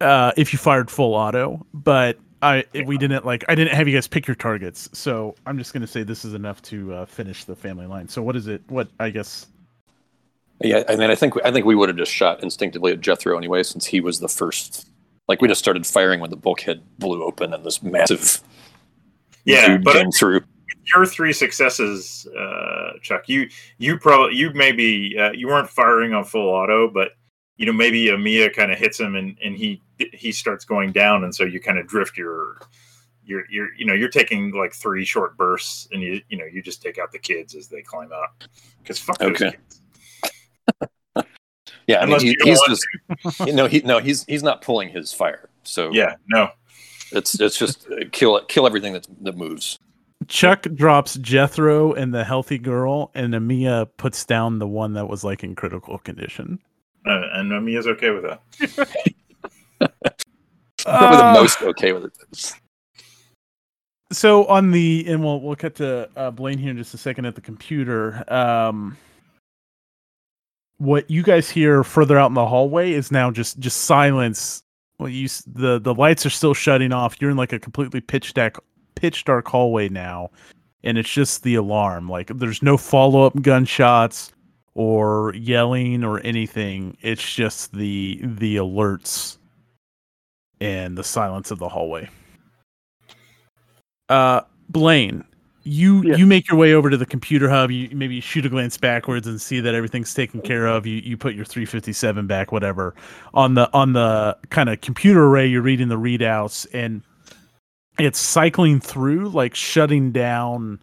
uh 0.01 0.32
if 0.37 0.53
you 0.53 0.59
fired 0.59 0.91
full 0.91 1.14
auto, 1.14 1.64
but 1.72 2.18
I 2.43 2.64
we 2.87 2.99
didn't 2.99 3.24
like 3.24 3.45
I 3.49 3.55
didn't 3.55 3.74
have 3.74 3.89
you 3.89 3.95
guys 3.95 4.07
pick 4.07 4.26
your 4.26 4.35
targets, 4.35 4.89
so 4.93 5.35
I'm 5.47 5.57
just 5.59 5.72
gonna 5.72 5.87
say 5.87 6.03
this 6.03 6.24
is 6.24 6.35
enough 6.35 6.61
to 6.62 6.93
uh, 6.93 7.07
finish 7.07 7.45
the 7.45 7.57
family 7.57 7.87
line. 7.87 8.09
So 8.09 8.22
what 8.22 8.37
is 8.37 8.49
it? 8.49 8.62
What 8.68 8.89
I 9.01 9.09
guess 9.11 9.47
Yeah, 10.61 10.82
I 10.89 10.97
mean, 10.97 11.11
I 11.11 11.14
think 11.14 11.35
I 11.45 11.51
think 11.51 11.64
we 11.66 11.74
would 11.74 11.89
have 11.89 11.97
just 11.99 12.12
shot 12.12 12.43
instinctively 12.43 12.93
at 12.93 13.01
Jethro 13.01 13.37
anyway, 13.39 13.62
since 13.62 13.87
he 13.87 14.01
was 14.01 14.20
the 14.20 14.28
first. 14.28 14.89
Like 15.26 15.41
we 15.41 15.49
just 15.49 15.59
started 15.61 15.87
firing 15.87 16.20
when 16.20 16.28
the 16.28 16.37
bulkhead 16.37 16.82
blew 16.99 17.22
open 17.24 17.55
and 17.55 17.64
this 17.64 17.82
massive 17.82 18.41
Yeah, 19.47 19.66
dude 19.68 19.85
but 19.85 19.95
came 19.95 20.11
through. 20.11 20.43
Your 20.87 21.07
three 21.07 21.32
successes, 21.32 22.26
uh, 22.39 22.93
Chuck. 23.01 23.28
You 23.28 23.49
you 23.78 23.99
probably 23.99 24.37
you 24.37 24.53
maybe 24.55 25.16
uh, 25.18 25.32
you 25.32 25.49
weren't 25.49 25.70
firing 25.70 26.14
on 26.14 26.24
full 26.24 26.49
auto, 26.49 26.89
but 26.89 27.12
you 27.57 27.66
know 27.66 27.72
maybe 27.72 28.07
Amia 28.07 28.53
kind 28.55 28.72
of 28.72 28.78
hits 28.78 28.99
him 28.99 29.14
and, 29.16 29.37
and 29.43 29.57
he 29.57 29.80
he 29.99 30.32
starts 30.32 30.64
going 30.64 30.93
down, 30.93 31.24
and 31.24 31.35
so 31.35 31.45
you 31.45 31.61
kind 31.61 31.78
of 31.78 31.87
drift 31.87 32.16
your 32.16 32.59
you're 33.24 33.45
you're 33.51 33.74
you 33.74 33.87
know 33.87 33.95
you're 33.95 34.09
taking 34.09 34.53
like 34.53 34.74
three 34.74 35.05
short 35.05 35.37
bursts, 35.37 35.89
and 35.93 36.03
you 36.03 36.20
you 36.28 36.37
know 36.37 36.45
you 36.45 36.62
just 36.62 36.82
take 36.82 36.99
out 36.99 37.12
the 37.12 37.18
kids 37.18 37.55
as 37.55 37.68
they 37.68 37.82
climb 37.82 38.12
up 38.12 38.43
because 38.82 38.99
fuck 38.99 39.18
those 39.18 39.30
Okay. 39.30 39.51
kids. 39.53 39.80
Yeah, 41.87 42.01
I 42.01 42.07
mean, 42.07 42.20
he, 42.20 42.35
he's 42.43 42.61
just 42.66 42.87
no, 43.47 43.66
he 43.66 43.80
no, 43.80 43.99
he's 43.99 44.24
he's 44.24 44.43
not 44.43 44.62
pulling 44.62 44.89
his 44.89 45.12
fire. 45.12 45.51
So 45.64 45.93
Yeah, 45.93 46.14
no, 46.28 46.49
it's 47.12 47.39
it's 47.41 47.59
just 47.59 47.87
uh, 47.91 48.05
kill 48.11 48.43
kill 48.47 48.66
everything 48.66 48.95
that 48.95 49.07
that 49.20 49.37
moves. 49.37 49.78
Chuck 50.29 50.62
drops 50.75 51.16
Jethro 51.16 51.93
and 51.93 52.12
the 52.14 52.25
healthy 52.25 52.59
girl, 52.59 53.11
and 53.14 53.35
Amia 53.35 53.89
puts 53.97 54.25
down 54.25 54.59
the 54.59 54.66
one 54.66 54.95
that 54.95 55.09
was 55.09 55.25
like 55.25 55.43
in 55.45 55.55
critical 55.55 55.99
condition. 55.99 56.59
uh, 57.07 57.22
and 57.33 57.51
Amia's 57.53 57.87
okay 57.87 58.11
with 58.11 58.22
that. 58.25 58.41
Probably 60.85 61.16
Uh, 61.16 61.33
the 61.35 61.41
most 61.41 61.62
okay 61.62 61.93
with 61.93 62.05
it. 62.05 62.53
so 64.12 64.45
on 64.47 64.70
the 64.70 65.05
and 65.09 65.22
we'll 65.25 65.41
we'll 65.41 65.57
cut 65.57 65.75
to 65.77 66.09
uh, 66.16 66.31
Blaine 66.31 66.59
here 66.59 66.70
in 66.70 66.77
just 66.77 66.93
a 66.95 66.99
second 66.99 67.25
at 67.25 67.35
the 67.35 67.41
computer. 67.41 68.22
Um, 68.33 68.97
what 70.79 71.11
you 71.11 71.22
guys 71.22 71.49
hear 71.49 71.85
further 71.85 72.18
out 72.18 72.27
in 72.27 72.35
the 72.35 72.47
hallway 72.47 72.93
is 72.93 73.11
now 73.11 73.31
just 73.31 73.59
just 73.59 73.83
silence. 73.83 74.62
Well, 74.99 75.09
you 75.09 75.29
the 75.47 75.79
the 75.81 75.95
lights 75.95 76.27
are 76.27 76.31
still 76.31 76.55
shutting 76.55 76.93
off. 76.93 77.16
You're 77.20 77.31
in 77.31 77.37
like 77.39 77.53
a 77.55 77.59
completely 77.59 78.01
pitch 78.03 78.35
dark 78.35 78.62
pitch 78.95 79.24
dark 79.24 79.49
hallway 79.49 79.88
now, 79.88 80.30
and 80.82 80.99
it's 80.99 81.12
just 81.12 81.42
the 81.42 81.55
alarm. 81.55 82.09
Like 82.09 82.28
there's 82.28 82.62
no 82.62 82.76
follow 82.76 83.24
up 83.24 83.40
gunshots 83.42 84.32
or 84.74 85.34
yelling 85.34 86.05
or 86.05 86.20
anything. 86.20 86.97
It's 87.03 87.34
just 87.34 87.72
the 87.72 88.20
the 88.22 88.57
alerts 88.57 89.38
and 90.61 90.97
the 90.97 91.05
silence 91.05 91.51
of 91.51 91.59
the 91.59 91.68
hallway. 91.68 92.09
Uh, 94.09 94.42
Blaine, 94.68 95.24
you 95.64 96.03
you 96.14 96.26
make 96.26 96.49
your 96.49 96.59
way 96.59 96.74
over 96.74 96.90
to 96.90 96.97
the 96.97 97.07
computer 97.07 97.49
hub. 97.49 97.70
You 97.70 97.88
maybe 97.97 98.20
shoot 98.20 98.45
a 98.45 98.49
glance 98.49 98.76
backwards 98.76 99.26
and 99.26 99.40
see 99.40 99.61
that 99.61 99.74
everything's 99.74 100.12
taken 100.12 100.42
care 100.42 100.66
of. 100.66 100.86
You 100.86 100.97
you 100.97 101.16
put 101.16 101.34
your 101.34 101.45
357 101.45 102.26
back, 102.26 102.53
whatever. 102.53 102.95
On 103.32 103.55
the 103.55 103.72
on 103.72 103.95
the 103.95 104.36
kind 104.51 104.68
of 104.68 104.80
computer 104.82 105.24
array, 105.24 105.47
you're 105.47 105.62
reading 105.62 105.88
the 105.88 105.99
readouts 105.99 106.66
and 106.74 107.03
it's 107.99 108.18
cycling 108.18 108.80
through, 108.80 109.28
like 109.28 109.55
shutting 109.55 110.12
down 110.12 110.80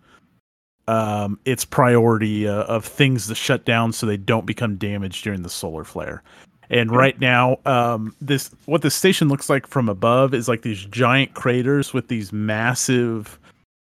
um 0.87 1.39
its 1.45 1.63
priority 1.63 2.47
uh, 2.47 2.63
of 2.63 2.83
things 2.83 3.27
to 3.27 3.35
shut 3.35 3.65
down 3.65 3.93
so 3.93 4.07
they 4.07 4.17
don't 4.17 4.47
become 4.47 4.77
damaged 4.77 5.23
during 5.23 5.43
the 5.43 5.49
solar 5.49 5.83
flare. 5.83 6.23
And 6.71 6.89
right 6.89 7.19
now, 7.19 7.57
um, 7.65 8.15
this 8.21 8.49
what 8.65 8.81
the 8.81 8.89
station 8.89 9.27
looks 9.27 9.49
like 9.49 9.67
from 9.67 9.89
above 9.89 10.33
is 10.33 10.47
like 10.47 10.61
these 10.61 10.85
giant 10.85 11.33
craters 11.33 11.93
with 11.93 12.07
these 12.07 12.31
massive. 12.31 13.37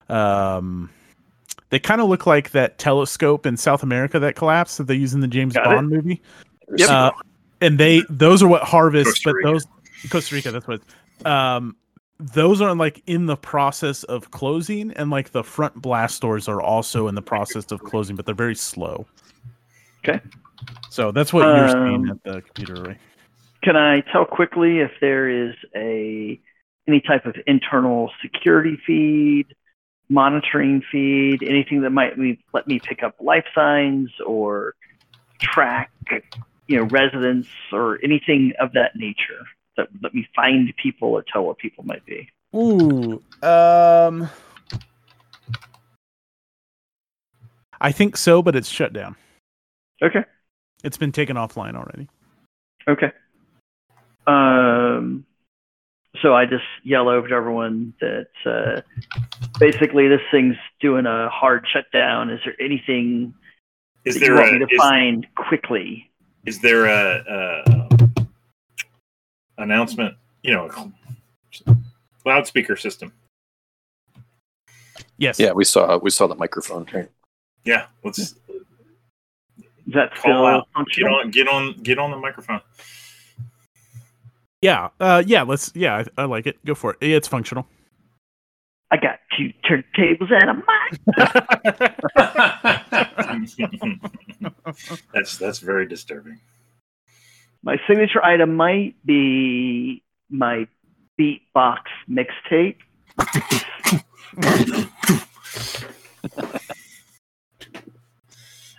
Um, 0.08 0.92
they 1.72 1.80
kind 1.80 2.00
of 2.00 2.08
look 2.08 2.28
like 2.28 2.52
that 2.52 2.78
telescope 2.78 3.48
in 3.48 3.58
South 3.58 3.82
America 3.82 4.20
that 4.20 4.36
collapsed 4.36 4.78
that 4.78 4.84
they 4.86 4.94
use 4.94 5.16
in 5.16 5.22
the 5.22 5.28
James 5.28 5.56
Got 5.56 5.66
it. 5.66 5.70
Bond 5.76 5.90
movie. 5.90 6.22
Yep. 6.78 6.90
Uh, 6.90 7.12
and 7.60 7.80
they 7.80 8.04
those 8.08 8.44
are 8.44 8.48
what 8.48 8.62
harvest, 8.62 9.22
but 9.26 9.34
those 9.42 9.66
Costa 10.10 10.36
Rica. 10.36 10.52
That's 10.52 10.68
what. 10.68 10.82
Um, 11.26 11.76
those 12.20 12.62
are 12.62 12.74
like 12.76 13.04
in 13.08 13.26
the 13.26 13.36
process 13.36 14.04
of 14.04 14.32
closing, 14.32 14.92
and 14.92 15.10
like 15.10 15.32
the 15.32 15.44
front 15.44 15.82
blast 15.82 16.22
doors 16.22 16.48
are 16.48 16.62
also 16.62 17.08
in 17.08 17.16
the 17.16 17.22
process 17.22 17.72
of 17.72 17.82
closing, 17.84 18.16
but 18.16 18.26
they're 18.26 18.36
very 18.36 18.56
slow. 18.56 19.06
Okay. 20.00 20.22
So 20.90 21.12
that's 21.12 21.34
what 21.34 21.46
you're 21.46 21.70
seeing 21.70 22.10
Um, 22.10 22.12
at 22.12 22.24
the 22.24 22.42
computer 22.42 22.82
array. 22.82 22.98
Can 23.64 23.76
I 23.76 24.02
tell 24.12 24.26
quickly 24.26 24.80
if 24.80 24.92
there 25.02 25.28
is 25.28 25.56
a 25.76 26.40
any 26.88 27.02
type 27.02 27.26
of 27.26 27.36
internal 27.48 28.12
security 28.22 28.78
feed, 28.86 29.48
monitoring 30.08 30.84
feed, 30.92 31.42
anything 31.42 31.82
that 31.82 31.90
might 31.90 32.18
me, 32.18 32.40
let 32.54 32.68
me 32.68 32.80
pick 32.80 33.02
up 33.02 33.16
life 33.20 33.46
signs 33.56 34.12
or 34.26 34.76
track, 35.42 35.92
you 36.68 36.78
know, 36.78 36.84
residents 36.84 37.50
or 37.72 38.00
anything 38.04 38.54
of 38.60 38.74
that 38.74 38.96
nature 38.96 39.46
that 39.78 39.88
let 40.02 40.14
me 40.14 40.28
find 40.36 40.74
people 40.82 41.10
or 41.10 41.24
tell 41.32 41.44
what 41.44 41.58
people 41.58 41.84
might 41.86 42.06
be. 42.06 42.30
Ooh, 42.56 43.22
um, 43.44 44.30
I 47.82 47.92
think 47.92 48.18
so, 48.18 48.42
but 48.42 48.56
it's 48.56 48.70
shut 48.70 48.94
down. 48.94 49.16
Okay. 50.02 50.24
It's 50.84 50.98
been 50.98 51.12
taken 51.12 51.36
offline 51.36 51.76
already. 51.76 52.08
Okay. 52.88 53.12
Um, 54.28 55.26
so 56.22 56.34
I 56.34 56.46
just 56.46 56.64
yell 56.84 57.10
over 57.10 57.28
to 57.28 57.34
everyone 57.36 57.94
that 58.00 58.28
uh, 58.46 58.82
basically 59.60 60.08
this 60.08 60.22
thing's 60.32 60.56
doing 60.80 61.06
a 61.06 61.30
hard 61.30 61.66
shutdown. 61.72 62.30
Is 62.30 62.40
there 62.46 62.56
anything 62.60 63.34
Is 64.06 64.16
that 64.16 64.22
you 64.22 64.28
there 64.28 64.36
want 64.36 64.50
a 64.50 64.54
me 64.54 64.60
to 64.60 64.68
is, 64.74 64.78
find 64.78 65.28
quickly? 65.36 66.10
is 66.46 66.62
there 66.62 66.86
a, 66.86 67.24
a 67.28 67.85
announcement? 69.58 70.16
You 70.42 70.54
know, 70.54 70.94
loudspeaker 72.26 72.76
system. 72.76 73.12
Yes. 75.18 75.40
Yeah, 75.40 75.54
we 75.54 75.64
saw 75.64 75.98
we 75.98 76.10
saw 76.10 76.28
the 76.28 76.36
microphone. 76.36 76.88
Right? 76.94 77.10
Yeah, 77.64 77.86
let's 78.04 78.20
Is 78.20 78.36
that 79.88 80.14
Call 80.16 80.22
still 80.22 80.46
out. 80.46 80.68
get 80.96 81.06
on 81.06 81.32
get 81.32 81.48
on 81.48 81.74
get 81.84 82.00
on 82.00 82.12
the 82.12 82.18
microphone. 82.18 82.62
Yeah. 84.62 84.90
Uh, 85.00 85.24
yeah. 85.26 85.44
Let's. 85.44 85.72
Yeah. 85.76 86.04
I, 86.18 86.24
I 86.24 86.26
like 86.26 86.48
it. 86.48 86.64
Go 86.66 86.76
for 86.76 86.98
it. 87.00 87.08
It's 87.08 87.28
functional. 87.28 87.68
I 88.92 88.98
got 88.98 89.20
two 89.38 89.52
turntables 89.68 90.32
and 90.32 90.50
a 90.50 90.54
mic. 90.54 91.00
that's 95.14 95.38
that's 95.38 95.60
very 95.60 95.88
disturbing. 95.88 96.40
My 97.66 97.78
signature 97.88 98.24
item 98.24 98.56
might 98.56 98.96
be 99.04 100.04
my 100.30 100.68
beatbox 101.20 101.80
mixtape. 102.08 102.78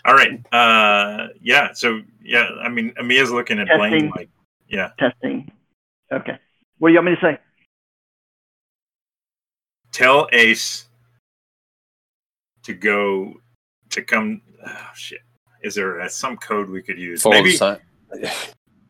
All 0.04 0.14
right. 0.14 0.40
Uh, 0.52 1.28
yeah. 1.42 1.72
So 1.72 2.00
yeah, 2.22 2.48
I 2.62 2.68
mean, 2.68 2.94
Amia's 2.96 3.32
looking 3.32 3.58
at 3.58 3.66
Blaine 3.76 4.12
like, 4.14 4.30
yeah. 4.68 4.90
Testing. 5.00 5.50
Okay. 6.12 6.38
What 6.78 6.88
do 6.88 6.94
you 6.94 7.00
want 7.00 7.06
me 7.10 7.14
to 7.16 7.20
say? 7.20 7.38
Tell 9.90 10.28
Ace 10.32 10.86
to 12.62 12.72
go 12.72 13.34
to 13.90 14.02
come. 14.02 14.42
Oh, 14.64 14.88
shit. 14.94 15.20
Is 15.62 15.74
there 15.74 16.00
uh, 16.00 16.08
some 16.08 16.36
code 16.36 16.70
we 16.70 16.82
could 16.82 16.98
use? 16.98 17.22
Follow 17.22 17.36
Maybe 17.36 17.52
the 17.52 17.56
sign. 17.56 17.78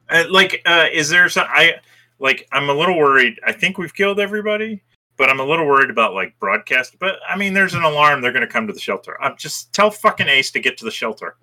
Uh, 0.09 0.25
like 0.31 0.63
uh, 0.67 0.87
is 0.93 1.09
there 1.09 1.29
some? 1.29 1.47
I 1.49 1.75
like. 2.19 2.49
I'm 2.53 2.69
a 2.69 2.75
little 2.75 2.99
worried. 2.99 3.41
I 3.45 3.53
think 3.53 3.79
we've 3.79 3.95
killed 3.95 4.21
everybody, 4.21 4.83
but 5.17 5.31
I'm 5.31 5.41
a 5.41 5.45
little 5.45 5.67
worried 5.67 5.91
about 5.91 6.15
like 6.15 6.39
broadcast. 6.39 6.99
But 6.99 7.19
I 7.29 7.37
mean, 7.37 7.55
there's 7.55 7.75
an 7.75 7.83
alarm. 7.83 8.21
They're 8.21 8.33
going 8.33 8.47
to 8.47 8.53
come 8.53 8.67
to 8.67 8.73
the 8.73 8.81
shelter. 8.81 9.21
I'm 9.21 9.37
just 9.37 9.73
tell 9.73 9.91
fucking 9.91 10.29
Ace 10.29 10.51
to 10.53 10.61
get 10.61 10.79
to 10.79 10.85
the 10.85 10.91
shelter. 10.91 11.37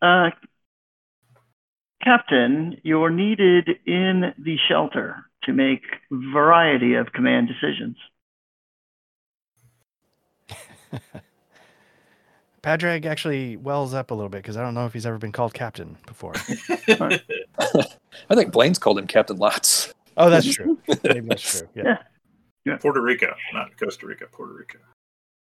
Uh, 0.00 0.30
Captain, 2.02 2.78
you're 2.82 3.10
needed 3.10 3.68
in 3.86 4.34
the 4.38 4.56
shelter 4.68 5.24
to 5.44 5.52
make 5.52 5.82
variety 6.10 6.94
of 6.94 7.12
command 7.12 7.48
decisions. 7.48 7.96
Padraig 12.64 13.04
actually 13.04 13.58
wells 13.58 13.92
up 13.92 14.10
a 14.10 14.14
little 14.14 14.30
bit 14.30 14.38
because 14.38 14.56
I 14.56 14.62
don't 14.62 14.72
know 14.72 14.86
if 14.86 14.94
he's 14.94 15.04
ever 15.04 15.18
been 15.18 15.32
called 15.32 15.52
captain 15.52 15.98
before. 16.06 16.32
I 16.88 18.34
think 18.34 18.52
Blaine's 18.52 18.78
called 18.78 18.98
him 18.98 19.06
Captain 19.06 19.36
Lots. 19.36 19.92
Oh, 20.16 20.30
that's 20.30 20.50
true. 20.50 20.78
Maybe 21.04 21.20
that's 21.28 21.58
true. 21.58 21.68
Yeah. 21.74 21.98
Yeah. 22.64 22.78
Puerto 22.78 23.02
Rico, 23.02 23.34
not 23.52 23.76
Costa 23.78 24.06
Rica. 24.06 24.28
Puerto 24.32 24.54
Rico. 24.54 24.78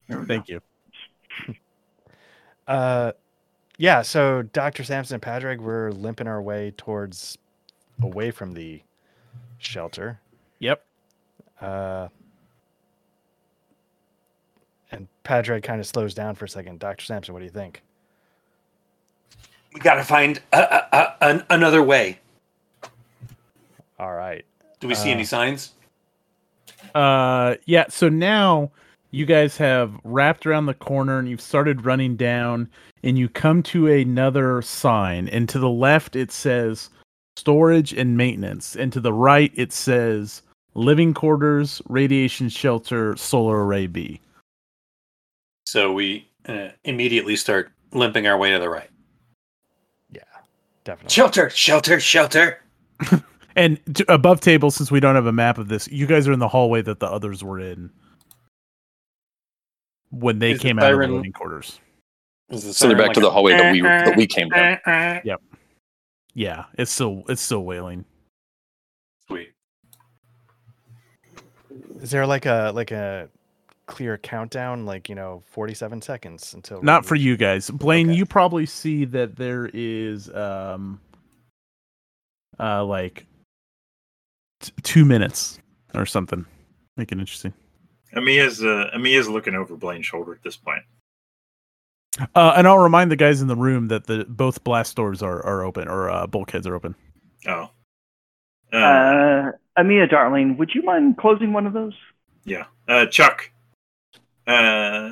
There 0.09 0.19
we 0.19 0.25
Thank 0.25 0.49
you. 0.49 0.59
Uh, 2.67 3.13
yeah. 3.77 4.01
So 4.01 4.41
Dr. 4.41 4.83
Sampson 4.83 5.15
and 5.15 5.21
Padraig, 5.21 5.61
we're 5.61 5.91
limping 5.91 6.27
our 6.27 6.41
way 6.41 6.73
towards 6.75 7.37
away 8.03 8.29
from 8.31 8.51
the 8.51 8.81
shelter. 9.59 10.19
Yep. 10.59 10.85
Uh, 11.61 12.09
and 14.95 15.07
Padraig 15.23 15.63
kind 15.63 15.79
of 15.79 15.87
slows 15.87 16.13
down 16.13 16.35
for 16.35 16.45
a 16.45 16.49
second. 16.49 16.79
Dr. 16.79 17.05
Sampson, 17.05 17.33
what 17.33 17.39
do 17.39 17.45
you 17.45 17.51
think? 17.51 17.81
We 19.73 19.81
got 19.81 19.95
to 19.95 20.03
find 20.03 20.41
a, 20.53 20.57
a, 20.57 20.87
a, 20.97 21.15
an, 21.21 21.43
another 21.49 21.83
way. 21.83 22.19
All 23.99 24.13
right. 24.13 24.45
Do 24.79 24.87
we 24.87 24.95
see 24.95 25.11
any 25.11 25.23
Uh, 25.23 25.25
signs? 25.25 25.71
Uh, 26.93 27.55
yeah. 27.65 27.85
So 27.89 28.07
now 28.09 28.71
you 29.11 29.25
guys 29.25 29.57
have 29.57 29.93
wrapped 30.03 30.45
around 30.45 30.65
the 30.65 30.73
corner 30.73 31.19
and 31.19 31.27
you've 31.29 31.41
started 31.41 31.85
running 31.85 32.15
down, 32.15 32.69
and 33.03 33.17
you 33.17 33.29
come 33.29 33.63
to 33.63 33.87
another 33.87 34.61
sign. 34.61 35.27
And 35.29 35.47
to 35.49 35.59
the 35.59 35.69
left, 35.69 36.15
it 36.15 36.31
says 36.31 36.89
storage 37.37 37.93
and 37.93 38.17
maintenance, 38.17 38.75
and 38.75 38.91
to 38.93 38.99
the 38.99 39.13
right, 39.13 39.51
it 39.55 39.71
says 39.71 40.41
living 40.73 41.13
quarters, 41.13 41.81
radiation 41.87 42.49
shelter, 42.49 43.15
solar 43.15 43.65
array 43.65 43.87
B. 43.87 44.19
So 45.75 45.91
we 45.91 46.25
uh, 46.47 46.69
immediately 46.85 47.35
start 47.35 47.69
limping 47.91 48.27
our 48.27 48.37
way 48.37 48.49
to 48.51 48.59
the 48.59 48.69
right. 48.69 48.89
Yeah, 50.09 50.21
definitely. 50.85 51.13
Shelter, 51.13 51.49
shelter, 51.49 51.99
shelter. 51.99 52.61
And 53.57 53.79
t- 53.93 54.03
above 54.09 54.39
table, 54.41 54.69
since 54.71 54.89
we 54.91 54.99
don't 55.01 55.15
have 55.15 55.25
a 55.27 55.31
map 55.33 55.57
of 55.57 55.67
this, 55.69 55.87
you 55.89 56.07
guys 56.07 56.27
are 56.29 56.33
in 56.33 56.39
the 56.39 56.47
hallway 56.47 56.81
that 56.81 56.99
the 56.99 57.07
others 57.07 57.41
were 57.41 57.57
in 57.59 57.89
when 60.11 60.39
they 60.39 60.51
Is 60.51 60.59
the 60.59 60.63
came 60.63 60.79
out 60.79 60.85
of 60.85 60.97
the 60.97 61.03
siren- 61.03 61.15
living 61.15 61.31
quarters. 61.33 61.79
Is 62.49 62.63
the 62.63 62.73
So 62.73 62.87
they're 62.87 62.97
siren 62.97 63.07
back 63.07 63.13
to 63.15 63.19
like 63.21 63.27
the 63.27 63.31
hallway 63.31 63.51
that 63.53 63.71
we 63.71 63.81
that 63.81 64.17
we 64.17 64.27
came 64.27 64.49
down. 64.49 64.79
Yep. 65.25 65.41
Yeah, 66.33 66.65
it's 66.77 66.91
still 66.91 67.23
it's 67.29 67.41
still 67.41 67.63
wailing. 67.63 68.03
Sweet. 69.27 69.51
Is 72.01 72.11
there 72.11 72.25
like 72.27 72.45
a 72.45 72.71
like 72.75 72.91
a 72.91 73.29
clear 73.85 74.17
countdown, 74.17 74.85
like 74.85 75.07
you 75.09 75.15
know, 75.15 75.41
forty-seven 75.47 76.01
seconds 76.01 76.53
until? 76.53 76.79
we 76.79 76.85
Not 76.85 77.05
for 77.05 77.15
you 77.15 77.37
guys. 77.37 77.69
Blaine, 77.69 78.09
Okay. 78.09 78.17
you 78.17 78.25
probably 78.25 78.65
see 78.65 79.05
that 79.05 79.35
there 79.35 79.69
is 79.73 80.29
um 80.33 80.99
uh 82.59 82.83
like 82.83 83.25
t- 84.61 84.71
2 84.83 85.05
minutes 85.05 85.59
or 85.93 86.05
something. 86.05 86.45
Make 86.97 87.11
it 87.11 87.19
interesting. 87.19 87.53
Amia's 88.13 88.63
uh, 88.63 88.89
Amia's 88.93 89.27
looking 89.27 89.55
over 89.55 89.75
Blaine's 89.75 90.05
shoulder 90.05 90.33
at 90.33 90.41
this 90.43 90.55
point. 90.55 90.83
Uh 92.33 92.53
and 92.55 92.65
I'll 92.67 92.77
remind 92.79 93.11
the 93.11 93.17
guys 93.17 93.41
in 93.41 93.47
the 93.49 93.55
room 93.57 93.89
that 93.89 94.07
the 94.07 94.25
both 94.29 94.63
blast 94.63 94.95
doors 94.95 95.21
are 95.21 95.45
are 95.45 95.63
open 95.63 95.87
or 95.89 96.09
uh 96.09 96.25
bulkheads 96.27 96.65
are 96.65 96.75
open. 96.75 96.95
Oh. 97.47 97.69
Uh, 98.73 98.77
Uh, 98.77 99.51
Amia, 99.77 100.09
darling, 100.09 100.55
would 100.57 100.73
you 100.73 100.81
mind 100.83 101.17
closing 101.17 101.51
one 101.53 101.67
of 101.67 101.73
those? 101.73 101.93
yeah. 102.45 102.65
Uh, 102.87 103.05
Chuck. 103.07 103.51
Uh, 104.47 105.11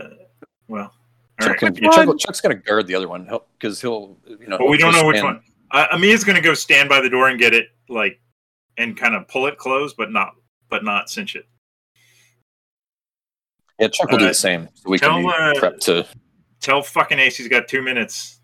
well. 0.68 0.94
Chuck 1.42 1.50
right. 1.50 1.60
can- 1.60 1.76
Yeah, 1.76 1.90
Chuck- 1.92 2.20
Chuck's 2.20 2.42
going 2.42 2.56
to 2.56 2.62
guard 2.64 2.88
the 2.88 2.96
other 2.96 3.08
one 3.08 3.28
because 3.60 3.82
he'll, 3.82 4.18
you 4.28 4.48
know. 4.48 4.58
But 4.58 4.68
we 4.70 4.78
don't 4.78 4.94
know 4.94 5.06
which 5.08 5.18
stand- 5.18 5.36
one. 5.38 5.44
Uh, 5.72 5.88
Amia's 5.92 6.24
going 6.24 6.36
to 6.36 6.42
go 6.42 6.54
stand 6.54 6.88
by 6.90 7.02
the 7.02 7.10
door 7.10 7.30
and 7.30 7.40
get 7.40 7.54
it 7.54 7.68
like, 7.90 8.20
and 8.78 8.96
kind 8.96 9.16
of 9.16 9.28
pull 9.28 9.48
it 9.48 9.58
closed, 9.58 9.98
but 9.98 10.12
not, 10.12 10.36
but 10.70 10.84
not 10.84 11.10
cinch 11.10 11.36
it. 11.36 11.48
Yeah, 13.80 13.88
Chuck 13.88 14.12
will 14.12 14.20
do 14.20 14.26
Uh, 14.26 14.28
the 14.30 14.34
same. 14.36 14.70
So 14.76 14.90
we 14.92 15.00
tell, 15.00 15.14
can 15.14 15.24
be 15.24 15.30
uh, 15.30 15.54
prepped 15.60 15.80
to. 15.82 16.06
Tell 16.62 16.84
fucking 16.84 17.18
Ace 17.18 17.38
he's 17.38 17.48
got 17.48 17.68
two 17.68 17.82
minutes. 17.82 18.40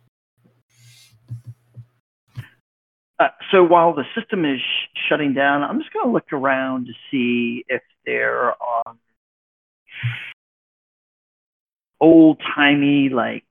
Uh, 3.19 3.27
so 3.51 3.63
while 3.63 3.93
the 3.93 4.05
system 4.15 4.43
is 4.45 4.59
sh- 4.59 4.99
shutting 5.07 5.33
down, 5.33 5.61
I'm 5.61 5.79
just 5.79 5.93
going 5.93 6.05
to 6.07 6.11
look 6.11 6.31
around 6.33 6.87
to 6.87 6.93
see 7.11 7.63
if 7.67 7.81
there 8.05 8.53
are 8.61 8.95
old 11.99 12.41
timey, 12.55 13.09
like, 13.09 13.43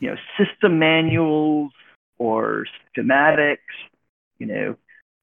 you 0.00 0.10
know, 0.10 0.16
system 0.38 0.78
manuals 0.78 1.72
or 2.18 2.66
schematics, 2.96 3.58
you 4.38 4.46
know, 4.46 4.76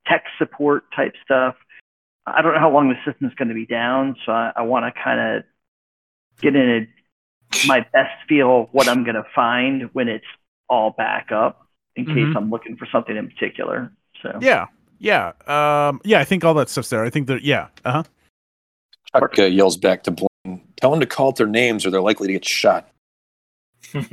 tech 0.07 0.23
support 0.37 0.83
type 0.95 1.13
stuff. 1.23 1.55
I 2.25 2.41
don't 2.41 2.53
know 2.53 2.59
how 2.59 2.71
long 2.71 2.89
the 2.89 2.95
system's 3.11 3.33
going 3.35 3.49
to 3.49 3.53
be 3.53 3.65
down, 3.65 4.15
so 4.25 4.31
I, 4.31 4.53
I 4.55 4.61
want 4.61 4.85
to 4.85 5.01
kind 5.01 5.37
of 5.37 5.43
get 6.41 6.55
in 6.55 6.69
a, 6.69 7.67
my 7.67 7.81
best 7.93 8.13
feel 8.27 8.61
of 8.61 8.67
what 8.71 8.87
I'm 8.87 9.03
going 9.03 9.15
to 9.15 9.25
find 9.35 9.89
when 9.93 10.07
it's 10.07 10.25
all 10.69 10.91
back 10.91 11.31
up 11.31 11.67
in 11.95 12.05
case 12.05 12.15
Mhm. 12.15 12.35
I'm 12.37 12.49
looking 12.49 12.75
for 12.77 12.87
something 12.91 13.15
in 13.15 13.29
particular. 13.29 13.91
So 14.21 14.39
Yeah. 14.41 14.67
Yeah. 14.97 15.33
Um 15.45 16.01
yeah, 16.03 16.19
I 16.19 16.23
think 16.23 16.43
all 16.43 16.53
that 16.55 16.69
stuff's 16.69 16.89
there. 16.89 17.03
I 17.03 17.09
think 17.11 17.27
that 17.27 17.43
yeah. 17.43 17.67
Uh-huh. 17.85 18.03
Chuck 19.15 19.37
uh, 19.37 19.43
yells 19.43 19.77
back 19.77 20.03
to 20.03 20.11
Blaine, 20.11 20.27
tell 20.77 20.91
them 20.91 20.99
to 20.99 21.05
call 21.05 21.29
out 21.29 21.35
their 21.37 21.47
names 21.47 21.85
or 21.85 21.89
they're 21.89 22.01
likely 22.01 22.27
to 22.27 22.33
get 22.33 22.45
shot. 22.45 22.89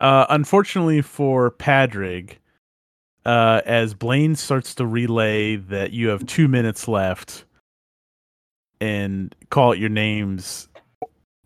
Uh, 0.00 0.24
unfortunately 0.30 1.02
for 1.02 1.50
Padraig, 1.50 2.38
uh, 3.26 3.60
as 3.66 3.92
Blaine 3.92 4.34
starts 4.34 4.74
to 4.76 4.86
relay 4.86 5.56
that 5.56 5.92
you 5.92 6.08
have 6.08 6.24
two 6.26 6.48
minutes 6.48 6.88
left 6.88 7.44
and 8.80 9.34
call 9.50 9.70
out 9.70 9.78
your 9.78 9.90
names 9.90 10.68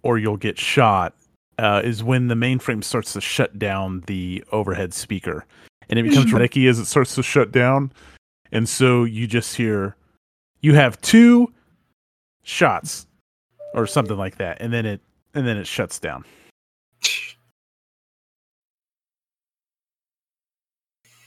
or 0.03 0.19
you'll 0.19 0.37
get 0.37 0.57
shot, 0.57 1.17
uh, 1.59 1.83
is 1.85 2.05
when 2.05 2.29
the 2.29 2.35
mainframe 2.35 2.85
starts 2.85 3.13
to 3.15 3.21
shut 3.21 3.59
down 3.59 4.05
the 4.07 4.45
overhead 4.53 4.95
speaker. 4.95 5.45
And 5.89 5.99
it 5.99 6.05
becomes 6.05 6.31
panicky 6.33 6.69
as 6.69 6.79
it 6.79 6.87
starts 6.87 7.15
to 7.17 7.23
shut 7.23 7.51
down. 7.51 7.93
And 8.53 8.69
so 8.69 9.05
you 9.05 9.27
just 9.27 9.57
hear, 9.57 9.97
you 10.65 10.73
have 10.73 10.99
two 11.03 11.53
shots 12.43 13.07
or 13.75 13.87
something 13.87 14.17
like 14.17 14.39
that. 14.39 14.63
And 14.63 14.73
then 14.73 14.87
it, 14.87 15.03
and 15.35 15.47
then 15.47 15.59
it 15.59 15.67
shuts 15.67 15.99
down. 15.99 16.25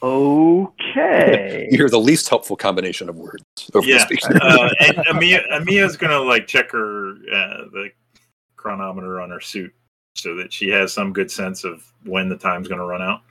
okay. 0.02 1.68
You 1.72 1.78
hear 1.78 1.90
the 1.90 2.00
least 2.00 2.30
helpful 2.30 2.56
combination 2.56 3.10
of 3.10 3.16
words 3.16 3.44
over 3.76 3.86
yeah. 3.86 4.00
speaker. 4.00 4.40
Uh, 4.42 4.70
and 4.80 4.98
Amia, 5.08 5.44
Amia's 5.52 5.98
going 5.98 6.12
to 6.12 6.22
like 6.22 6.48
check 6.48 6.72
her, 6.72 7.12
uh, 7.12 7.66
the 7.72 7.90
chronometer 8.56 9.22
on 9.22 9.30
her 9.30 9.42
suit 9.42 9.72
so 10.16 10.34
that 10.36 10.52
she 10.52 10.70
has 10.70 10.92
some 10.94 11.14
good 11.14 11.30
sense 11.30 11.64
of 11.64 11.84
when 12.06 12.30
the 12.30 12.38
time's 12.38 12.68
going 12.68 12.80
to 12.80 12.86
run 12.86 13.04
out. 13.04 13.22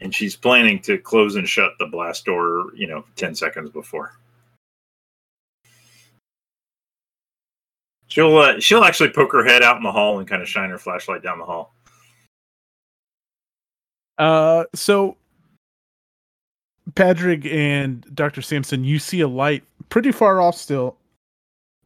And 0.00 0.14
she's 0.14 0.36
planning 0.36 0.80
to 0.80 0.98
close 0.98 1.36
and 1.36 1.48
shut 1.48 1.72
the 1.78 1.86
blast 1.86 2.26
door, 2.26 2.66
you 2.74 2.86
know, 2.86 3.04
10 3.16 3.34
seconds 3.34 3.70
before. 3.70 4.12
She'll 8.16 8.38
uh, 8.38 8.58
she'll 8.60 8.82
actually 8.82 9.10
poke 9.10 9.30
her 9.32 9.44
head 9.44 9.62
out 9.62 9.76
in 9.76 9.82
the 9.82 9.92
hall 9.92 10.18
and 10.18 10.26
kind 10.26 10.40
of 10.40 10.48
shine 10.48 10.70
her 10.70 10.78
flashlight 10.78 11.22
down 11.22 11.38
the 11.38 11.44
hall. 11.44 11.74
Uh, 14.16 14.64
so 14.74 15.18
Patrick 16.94 17.44
and 17.44 18.06
Dr. 18.14 18.40
Sampson, 18.40 18.84
you 18.84 18.98
see 18.98 19.20
a 19.20 19.28
light 19.28 19.64
pretty 19.90 20.12
far 20.12 20.40
off 20.40 20.56
still. 20.56 20.96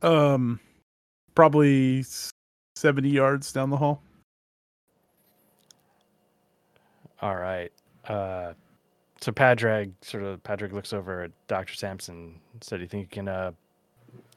Um, 0.02 0.60
probably 1.34 2.04
70 2.76 3.08
yards 3.08 3.52
down 3.52 3.70
the 3.70 3.76
hall. 3.76 4.00
All 7.20 7.34
right. 7.34 7.72
Uh, 8.06 8.52
so 9.20 9.32
Padraig 9.32 9.90
sort 10.00 10.22
of 10.22 10.40
Padraig 10.44 10.72
looks 10.72 10.92
over 10.92 11.24
at 11.24 11.32
Doctor 11.48 11.74
Sampson. 11.74 12.38
Said, 12.60 12.76
do 12.76 12.82
you 12.82 12.88
think 12.88 13.02
you 13.02 13.08
can 13.08 13.26
uh, 13.26 13.50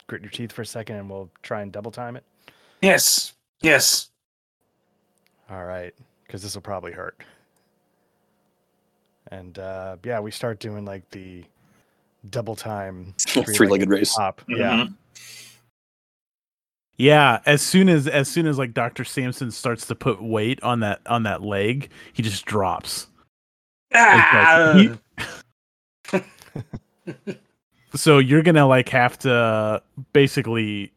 grit 0.07 0.21
your 0.21 0.31
teeth 0.31 0.51
for 0.51 0.61
a 0.61 0.65
second, 0.65 0.97
and 0.97 1.09
we'll 1.09 1.29
try 1.41 1.61
and 1.61 1.71
double 1.71 1.91
time 1.91 2.15
it? 2.15 2.23
Yes. 2.81 3.33
Yes. 3.61 4.09
All 5.49 5.65
right, 5.65 5.93
because 6.25 6.41
this 6.41 6.55
will 6.55 6.61
probably 6.61 6.91
hurt. 6.91 7.21
And 9.31 9.57
uh, 9.59 9.97
yeah, 10.03 10.19
we 10.19 10.31
start 10.31 10.59
doing 10.59 10.85
like 10.85 11.09
the 11.11 11.43
double 12.29 12.55
time 12.55 13.13
Three-legged 13.19 13.89
race. 13.89 14.13
hop. 14.15 14.41
Yeah. 14.47 14.85
Mhm. 14.85 14.93
Yeah, 16.97 17.39
as 17.47 17.61
soon 17.63 17.89
as 17.89 18.07
as 18.07 18.27
soon 18.29 18.45
as 18.45 18.57
like 18.59 18.73
Dr. 18.73 19.03
Samson 19.03 19.49
starts 19.49 19.87
to 19.87 19.95
put 19.95 20.21
weight 20.21 20.61
on 20.61 20.81
that 20.81 21.01
on 21.07 21.23
that 21.23 21.41
leg, 21.41 21.89
he 22.13 22.21
just 22.21 22.45
drops. 22.45 23.07
Ah! 23.95 24.77
It's 24.77 26.13
like, 26.13 26.23
he- 27.05 27.33
so 27.95 28.17
you're 28.17 28.41
gonna 28.41 28.67
like 28.67 28.89
have 28.89 29.17
to 29.19 29.81
basically 30.13 30.91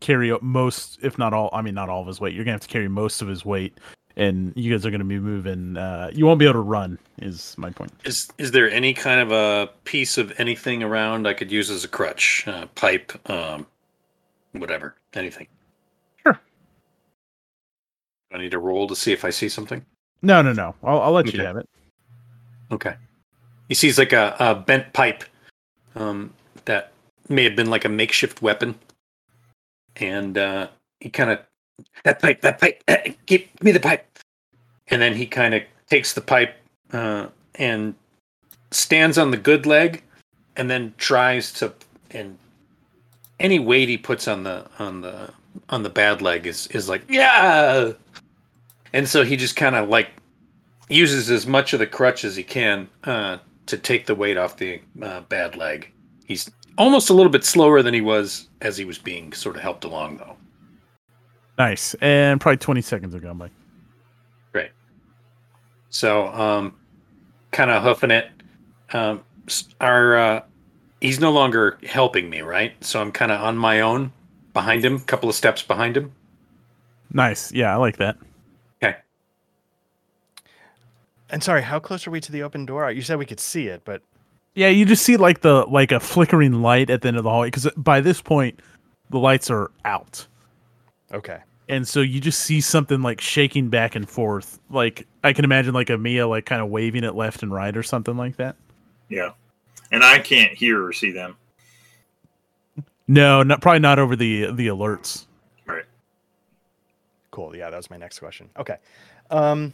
carry 0.00 0.36
most, 0.40 0.98
if 1.02 1.18
not 1.18 1.32
all. 1.32 1.50
I 1.52 1.62
mean, 1.62 1.74
not 1.74 1.88
all 1.88 2.00
of 2.00 2.06
his 2.06 2.20
weight. 2.20 2.34
You're 2.34 2.44
gonna 2.44 2.54
have 2.54 2.60
to 2.62 2.68
carry 2.68 2.88
most 2.88 3.22
of 3.22 3.28
his 3.28 3.44
weight, 3.44 3.78
and 4.16 4.52
you 4.56 4.72
guys 4.72 4.84
are 4.84 4.90
gonna 4.90 5.04
be 5.04 5.18
moving. 5.18 5.76
Uh, 5.76 6.10
you 6.12 6.26
won't 6.26 6.38
be 6.38 6.44
able 6.44 6.54
to 6.54 6.60
run. 6.60 6.98
Is 7.22 7.54
my 7.58 7.70
point. 7.70 7.92
Is 8.04 8.28
is 8.38 8.50
there 8.50 8.70
any 8.70 8.92
kind 8.94 9.20
of 9.20 9.32
a 9.32 9.70
piece 9.84 10.18
of 10.18 10.32
anything 10.38 10.82
around 10.82 11.26
I 11.26 11.34
could 11.34 11.50
use 11.50 11.70
as 11.70 11.84
a 11.84 11.88
crutch? 11.88 12.46
Uh, 12.46 12.66
pipe, 12.74 13.12
um, 13.30 13.66
whatever, 14.52 14.96
anything. 15.14 15.46
Sure. 16.22 16.40
I 18.32 18.38
need 18.38 18.50
to 18.50 18.58
roll 18.58 18.86
to 18.88 18.96
see 18.96 19.12
if 19.12 19.24
I 19.24 19.30
see 19.30 19.48
something. 19.48 19.84
No, 20.22 20.42
no, 20.42 20.52
no. 20.52 20.74
I'll, 20.82 21.00
I'll 21.02 21.12
let 21.12 21.32
you 21.32 21.40
have 21.42 21.56
it. 21.56 21.68
Okay. 22.72 22.94
He 23.68 23.74
sees 23.74 23.98
like 23.98 24.12
a, 24.12 24.34
a 24.38 24.54
bent 24.54 24.92
pipe 24.92 25.24
um, 25.96 26.32
that 26.66 26.92
may 27.28 27.44
have 27.44 27.56
been 27.56 27.70
like 27.70 27.84
a 27.84 27.88
makeshift 27.88 28.42
weapon. 28.42 28.76
And 29.96 30.36
uh, 30.36 30.68
he 31.00 31.08
kind 31.08 31.30
of, 31.30 31.40
that 32.04 32.20
pipe, 32.20 32.42
that 32.42 32.60
pipe, 32.60 32.82
give 33.26 33.42
me 33.62 33.72
the 33.72 33.80
pipe. 33.80 34.06
And 34.88 35.02
then 35.02 35.14
he 35.14 35.26
kind 35.26 35.54
of 35.54 35.62
takes 35.88 36.12
the 36.12 36.20
pipe 36.20 36.54
uh, 36.92 37.26
and 37.56 37.94
stands 38.70 39.18
on 39.18 39.30
the 39.30 39.36
good 39.36 39.66
leg 39.66 40.02
and 40.56 40.70
then 40.70 40.94
tries 40.98 41.52
to, 41.54 41.72
and 42.10 42.38
any 43.40 43.58
weight 43.58 43.88
he 43.88 43.98
puts 43.98 44.28
on 44.28 44.44
the, 44.44 44.66
on 44.78 45.00
the, 45.00 45.30
on 45.70 45.82
the 45.82 45.90
bad 45.90 46.22
leg 46.22 46.46
is, 46.46 46.66
is 46.68 46.88
like, 46.88 47.02
yeah. 47.08 47.92
And 48.92 49.08
so 49.08 49.24
he 49.24 49.36
just 49.36 49.56
kind 49.56 49.74
of 49.74 49.88
like 49.88 50.10
uses 50.88 51.30
as 51.30 51.46
much 51.46 51.72
of 51.72 51.80
the 51.80 51.86
crutch 51.86 52.24
as 52.24 52.36
he 52.36 52.42
can 52.42 52.88
uh, 53.04 53.38
to 53.66 53.76
take 53.76 54.06
the 54.06 54.14
weight 54.14 54.36
off 54.36 54.56
the 54.56 54.80
uh, 55.02 55.20
bad 55.22 55.56
leg. 55.56 55.92
He's 56.24 56.50
almost 56.78 57.10
a 57.10 57.14
little 57.14 57.30
bit 57.30 57.44
slower 57.44 57.82
than 57.82 57.94
he 57.94 58.00
was 58.00 58.48
as 58.60 58.76
he 58.76 58.84
was 58.84 58.98
being 58.98 59.32
sort 59.32 59.56
of 59.56 59.62
helped 59.62 59.84
along, 59.84 60.18
though. 60.18 60.36
Nice. 61.58 61.94
And 62.00 62.40
probably 62.40 62.58
20 62.58 62.80
seconds 62.82 63.14
ago, 63.14 63.32
Mike. 63.32 63.52
Great. 64.52 64.70
So, 65.88 66.28
um, 66.28 66.76
kind 67.50 67.70
of 67.70 67.82
hoofing 67.82 68.10
it. 68.10 68.28
Um, 68.92 69.22
our 69.80 70.16
uh, 70.16 70.42
he's 71.00 71.20
no 71.20 71.32
longer 71.32 71.78
helping 71.84 72.28
me, 72.30 72.40
right? 72.40 72.72
So 72.84 73.00
I'm 73.00 73.12
kind 73.12 73.32
of 73.32 73.40
on 73.40 73.56
my 73.56 73.80
own 73.80 74.12
behind 74.52 74.84
him, 74.84 74.96
a 74.96 75.00
couple 75.00 75.28
of 75.28 75.34
steps 75.34 75.62
behind 75.62 75.96
him. 75.96 76.12
Nice. 77.12 77.52
Yeah, 77.52 77.72
I 77.72 77.76
like 77.76 77.96
that. 77.98 78.16
Okay. 81.28 81.34
And 81.34 81.42
sorry, 81.42 81.62
how 81.62 81.78
close 81.80 82.06
are 82.06 82.10
we 82.10 82.20
to 82.20 82.32
the 82.32 82.42
open 82.42 82.66
door? 82.66 82.90
You 82.90 83.02
said 83.02 83.18
we 83.18 83.26
could 83.26 83.40
see 83.40 83.66
it, 83.68 83.82
but 83.84 84.02
Yeah, 84.54 84.68
you 84.68 84.84
just 84.86 85.04
see 85.04 85.16
like 85.16 85.40
the 85.42 85.64
like 85.66 85.92
a 85.92 86.00
flickering 86.00 86.62
light 86.62 86.90
at 86.90 87.02
the 87.02 87.08
end 87.08 87.16
of 87.16 87.24
the 87.24 87.30
hallway 87.30 87.48
because 87.48 87.68
by 87.76 88.00
this 88.00 88.20
point 88.22 88.60
the 89.10 89.18
lights 89.18 89.50
are 89.50 89.70
out, 89.84 90.26
okay. 91.12 91.38
and 91.68 91.86
so 91.86 92.00
you 92.00 92.20
just 92.20 92.40
see 92.40 92.60
something 92.60 93.02
like 93.02 93.20
shaking 93.20 93.68
back 93.70 93.94
and 93.96 94.08
forth. 94.08 94.58
Like 94.70 95.06
I 95.24 95.32
can 95.32 95.44
imagine 95.44 95.74
like 95.74 95.88
Amia 95.88 96.28
like 96.28 96.46
kind 96.46 96.62
of 96.62 96.68
waving 96.70 97.04
it 97.04 97.14
left 97.14 97.42
and 97.42 97.52
right 97.52 97.76
or 97.76 97.82
something 97.82 98.16
like 98.16 98.36
that. 98.36 98.56
Yeah. 99.08 99.32
And 99.92 100.02
I 100.04 100.18
can't 100.18 100.52
hear 100.54 100.84
or 100.84 100.92
see 100.92 101.12
them. 101.12 101.36
No, 103.08 103.42
not 103.42 103.60
probably 103.60 103.80
not 103.80 103.98
over 103.98 104.16
the 104.16 104.50
the 104.52 104.66
alerts. 104.68 105.26
Right. 105.66 105.84
Cool. 107.30 107.54
Yeah, 107.56 107.70
that 107.70 107.76
was 107.76 107.90
my 107.90 107.96
next 107.96 108.18
question. 108.18 108.50
Okay. 108.58 108.76
Um 109.30 109.72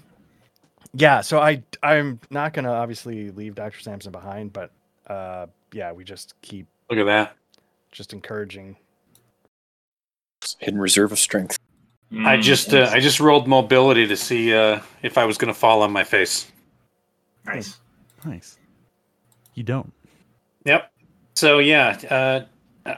yeah, 0.94 1.20
so 1.22 1.40
I 1.40 1.62
I'm 1.82 2.20
not 2.30 2.52
gonna 2.54 2.72
obviously 2.72 3.30
leave 3.30 3.54
Dr. 3.54 3.80
Sampson 3.80 4.12
behind, 4.12 4.52
but 4.52 4.70
uh 5.06 5.46
yeah, 5.72 5.92
we 5.92 6.04
just 6.04 6.34
keep 6.42 6.66
Look 6.90 6.98
at 6.98 7.06
that. 7.06 7.36
just 7.92 8.12
encouraging. 8.12 8.76
Hidden 10.58 10.80
reserve 10.80 11.12
of 11.12 11.18
strength. 11.18 11.58
I 12.24 12.36
Mm, 12.36 12.42
just 12.42 12.74
uh, 12.74 12.90
I 12.92 13.00
just 13.00 13.20
rolled 13.20 13.48
mobility 13.48 14.06
to 14.06 14.16
see 14.16 14.54
uh, 14.54 14.80
if 15.02 15.16
I 15.18 15.24
was 15.24 15.38
going 15.38 15.52
to 15.52 15.58
fall 15.58 15.82
on 15.82 15.92
my 15.92 16.04
face. 16.04 16.50
nice. 17.46 17.80
Nice. 18.24 18.58
You 19.54 19.62
don't. 19.62 19.92
Yep. 20.66 20.92
So 21.36 21.58
yeah, 21.58 21.98
uh, 22.10 22.44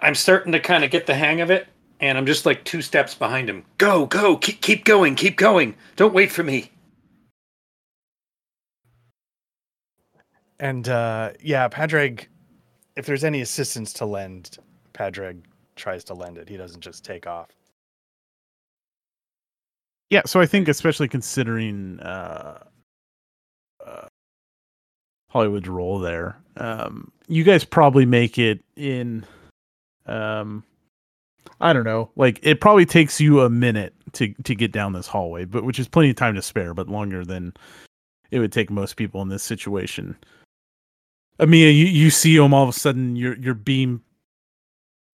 I'm 0.02 0.14
starting 0.16 0.52
to 0.52 0.60
kind 0.60 0.84
of 0.84 0.90
get 0.90 1.06
the 1.06 1.14
hang 1.14 1.40
of 1.40 1.50
it, 1.50 1.68
and 2.00 2.18
I'm 2.18 2.26
just 2.26 2.44
like 2.46 2.64
two 2.64 2.82
steps 2.82 3.14
behind 3.14 3.48
him. 3.48 3.64
Go, 3.78 4.06
go, 4.06 4.36
keep 4.36 4.60
keep 4.60 4.84
going, 4.84 5.14
keep 5.14 5.36
going. 5.36 5.76
Don't 5.96 6.14
wait 6.14 6.32
for 6.32 6.42
me. 6.42 6.70
And 10.60 10.88
uh 10.88 11.32
yeah, 11.40 11.68
Padraig 11.68 12.28
if 12.96 13.06
there's 13.06 13.24
any 13.24 13.40
assistance 13.40 13.92
to 13.94 14.06
lend, 14.06 14.58
Padraig 14.92 15.44
tries 15.76 16.04
to 16.04 16.14
lend 16.14 16.38
it. 16.38 16.48
He 16.48 16.56
doesn't 16.56 16.80
just 16.80 17.04
take 17.04 17.26
off. 17.26 17.48
Yeah, 20.10 20.22
so 20.26 20.40
I 20.40 20.46
think 20.46 20.68
especially 20.68 21.08
considering 21.08 21.98
uh, 22.00 22.62
uh, 23.84 24.06
Hollywood's 25.30 25.68
role 25.68 25.98
there, 25.98 26.36
um, 26.56 27.10
you 27.26 27.42
guys 27.42 27.64
probably 27.64 28.06
make 28.06 28.38
it 28.38 28.62
in. 28.76 29.24
Um, 30.06 30.62
I 31.60 31.72
don't 31.72 31.84
know, 31.84 32.10
like 32.16 32.38
it 32.42 32.60
probably 32.60 32.86
takes 32.86 33.20
you 33.20 33.40
a 33.40 33.50
minute 33.50 33.94
to 34.12 34.32
to 34.44 34.54
get 34.54 34.70
down 34.70 34.92
this 34.92 35.06
hallway, 35.06 35.46
but 35.46 35.64
which 35.64 35.78
is 35.78 35.88
plenty 35.88 36.10
of 36.10 36.16
time 36.16 36.34
to 36.34 36.42
spare, 36.42 36.74
but 36.74 36.88
longer 36.88 37.24
than 37.24 37.52
it 38.30 38.38
would 38.38 38.52
take 38.52 38.70
most 38.70 38.96
people 38.96 39.22
in 39.22 39.28
this 39.28 39.42
situation. 39.42 40.16
Amia, 41.40 41.74
you, 41.74 41.86
you 41.86 42.10
see 42.10 42.36
him 42.36 42.54
all 42.54 42.62
of 42.62 42.68
a 42.68 42.72
sudden 42.72 43.16
your 43.16 43.36
your 43.36 43.54
beam 43.54 44.02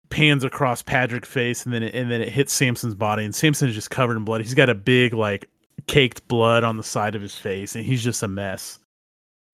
pans 0.08 0.44
across 0.44 0.82
Patrick's 0.82 1.28
face 1.28 1.64
and 1.64 1.74
then 1.74 1.82
it, 1.82 1.94
and 1.94 2.10
then 2.10 2.22
it 2.22 2.28
hits 2.28 2.52
Samson's 2.52 2.94
body 2.94 3.24
and 3.24 3.34
Samson 3.34 3.68
is 3.68 3.74
just 3.74 3.90
covered 3.90 4.16
in 4.16 4.24
blood. 4.24 4.40
He's 4.40 4.54
got 4.54 4.70
a 4.70 4.74
big 4.74 5.12
like 5.12 5.48
caked 5.86 6.26
blood 6.28 6.64
on 6.64 6.76
the 6.76 6.82
side 6.82 7.14
of 7.14 7.22
his 7.22 7.34
face 7.34 7.74
and 7.76 7.84
he's 7.84 8.02
just 8.02 8.22
a 8.22 8.28
mess. 8.28 8.78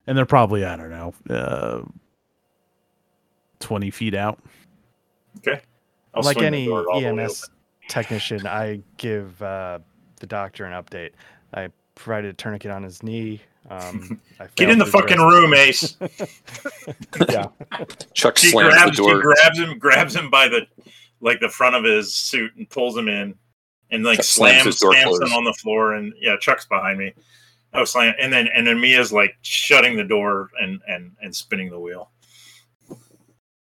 And 0.07 0.17
they're 0.17 0.27
probably 0.27 0.65
I 0.65 0.77
don't 0.77 0.91
know, 0.91 1.15
uh, 1.31 1.83
twenty 3.61 3.91
feet 3.91 4.15
out. 4.15 4.41
Okay. 5.39 5.61
I'll 6.15 6.23
like 6.23 6.43
any 6.43 6.67
door 6.67 6.85
all 6.91 7.01
the 7.01 7.15
way 7.15 7.23
EMS 7.23 7.49
technician, 7.89 8.47
I 8.47 8.81
give 8.97 9.41
uh, 9.43 9.79
the 10.21 10.27
doctor 10.27 10.65
an 10.65 10.73
update. 10.73 11.11
I 11.55 11.69
provided 11.95 12.31
a 12.31 12.35
tourniquet 12.35 12.71
on 12.71 12.83
his 12.83 13.03
knee. 13.03 13.41
Um, 13.71 14.21
I 14.41 14.49
Get 14.57 14.71
in 14.71 14.79
the 14.79 14.85
to 14.85 14.91
fucking 14.91 15.19
address- 15.19 15.33
room, 15.33 15.55
Ace. 15.55 15.97
yeah, 17.31 17.47
Chuck 18.15 18.37
She 18.39 18.49
slams 18.51 18.75
grabs, 18.75 18.97
the 18.97 19.03
she 19.05 19.11
door. 19.11 19.21
grabs 19.23 19.59
him, 19.59 19.79
grabs 19.79 20.17
him 20.17 20.31
by 20.31 20.49
the 20.49 20.67
like 21.21 21.41
the 21.41 21.49
front 21.49 21.77
of 21.77 21.85
his 21.85 22.15
suit 22.15 22.53
and 22.57 22.69
pulls 22.69 22.97
him 22.97 23.09
in, 23.09 23.35
and 23.91 24.05
like 24.05 24.19
Chuck 24.19 24.25
slams 24.25 24.79
slams 24.79 25.05
slams 25.05 25.21
him 25.21 25.33
on 25.37 25.45
the 25.45 25.53
floor. 25.55 25.95
And 25.95 26.13
yeah, 26.21 26.37
Chuck's 26.41 26.67
behind 26.67 26.99
me. 26.99 27.13
Oh, 27.75 27.85
slam! 27.85 28.15
And 28.21 28.33
then 28.33 28.49
and 28.55 28.67
then 28.67 28.79
Mia's 28.81 29.13
like 29.13 29.37
shutting 29.43 29.97
the 29.97 30.05
door 30.05 30.51
and 30.61 30.81
and 30.89 31.13
and 31.23 31.35
spinning 31.35 31.71
the 31.71 31.79
wheel. 31.81 32.11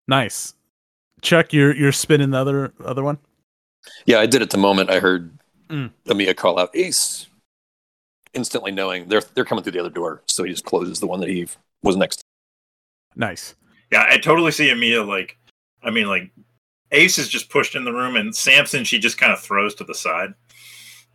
Nice. 0.07 0.53
Chuck, 1.21 1.51
you're 1.53 1.75
you're 1.75 1.91
spinning 1.91 2.31
the 2.31 2.37
other 2.37 2.73
other 2.83 3.03
one? 3.03 3.17
Yeah, 4.05 4.19
I 4.19 4.25
did 4.25 4.41
at 4.41 4.49
the 4.51 4.57
moment 4.57 4.89
I 4.89 4.99
heard 4.99 5.35
Mm. 5.69 5.91
Amia 6.07 6.35
call 6.35 6.57
out 6.59 6.69
Ace. 6.75 7.27
Instantly 8.33 8.71
knowing 8.71 9.07
they're 9.07 9.23
they're 9.33 9.45
coming 9.45 9.63
through 9.63 9.71
the 9.73 9.79
other 9.79 9.89
door, 9.89 10.21
so 10.27 10.43
he 10.43 10.51
just 10.51 10.65
closes 10.65 10.99
the 10.99 11.07
one 11.07 11.19
that 11.19 11.29
he 11.29 11.47
was 11.83 11.95
next. 11.95 12.17
to. 12.17 12.23
Nice. 13.15 13.55
Yeah, 13.91 14.05
I 14.07 14.17
totally 14.19 14.51
see 14.51 14.69
Amia 14.69 15.05
like, 15.07 15.37
I 15.83 15.89
mean, 15.89 16.07
like 16.07 16.31
Ace 16.91 17.17
is 17.17 17.27
just 17.27 17.49
pushed 17.49 17.75
in 17.75 17.85
the 17.85 17.91
room, 17.93 18.15
and 18.15 18.35
Samson 18.35 18.83
she 18.83 18.99
just 18.99 19.17
kind 19.17 19.31
of 19.33 19.39
throws 19.39 19.73
to 19.75 19.83
the 19.83 19.95
side, 19.95 20.33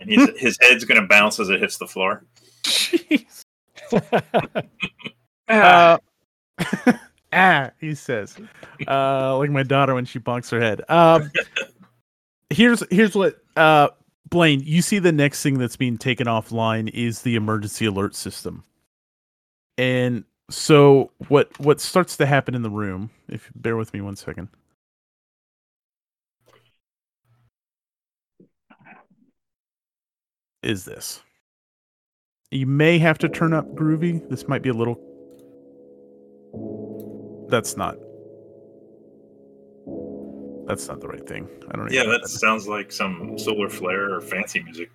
and 0.00 0.10
he's, 0.10 0.28
his 0.38 0.58
head's 0.60 0.84
gonna 0.84 1.06
bounce 1.06 1.38
as 1.38 1.50
it 1.50 1.60
hits 1.60 1.78
the 1.78 1.86
floor. 1.86 2.24
Jeez. 2.64 3.42
Ah, 5.46 5.98
Uh, 6.58 6.92
ah, 7.32 7.70
he 7.78 7.94
says, 7.94 8.34
uh, 8.88 9.36
like 9.36 9.50
my 9.50 9.62
daughter 9.62 9.94
when 9.94 10.06
she 10.06 10.18
bonks 10.18 10.50
her 10.50 10.58
head. 10.58 10.80
Um, 10.88 11.30
here's 12.48 12.82
here's 12.90 13.14
what 13.14 13.36
uh, 13.56 13.88
Blaine, 14.28 14.62
you 14.64 14.82
see 14.82 14.98
the 14.98 15.12
next 15.12 15.42
thing 15.42 15.58
that's 15.58 15.76
being 15.76 15.98
taken 15.98 16.26
offline 16.26 16.90
is 16.92 17.22
the 17.22 17.36
emergency 17.36 17.86
alert 17.86 18.14
system, 18.14 18.64
and 19.78 20.24
so 20.50 21.10
what 21.28 21.58
what 21.60 21.80
starts 21.80 22.16
to 22.16 22.26
happen 22.26 22.54
in 22.54 22.62
the 22.62 22.70
room? 22.70 23.10
If 23.28 23.46
you 23.46 23.60
bear 23.60 23.76
with 23.76 23.92
me 23.94 24.00
one 24.00 24.16
second. 24.16 24.48
Is 30.62 30.86
this? 30.86 31.20
You 32.50 32.66
may 32.66 32.98
have 32.98 33.18
to 33.18 33.28
turn 33.28 33.52
up 33.52 33.66
groovy. 33.74 34.26
This 34.30 34.48
might 34.48 34.62
be 34.62 34.70
a 34.70 34.74
little 34.74 34.98
that's 37.48 37.76
not. 37.76 37.96
That's 40.66 40.88
not 40.88 41.00
the 41.00 41.08
right 41.08 41.26
thing. 41.26 41.48
I 41.70 41.76
don't. 41.76 41.86
even 41.86 41.92
Yeah, 41.92 42.02
know 42.04 42.12
that 42.18 42.28
sounds 42.28 42.66
like 42.68 42.90
some 42.92 43.38
solar 43.38 43.68
flare 43.68 44.14
or 44.14 44.20
fancy 44.20 44.62
music. 44.62 44.90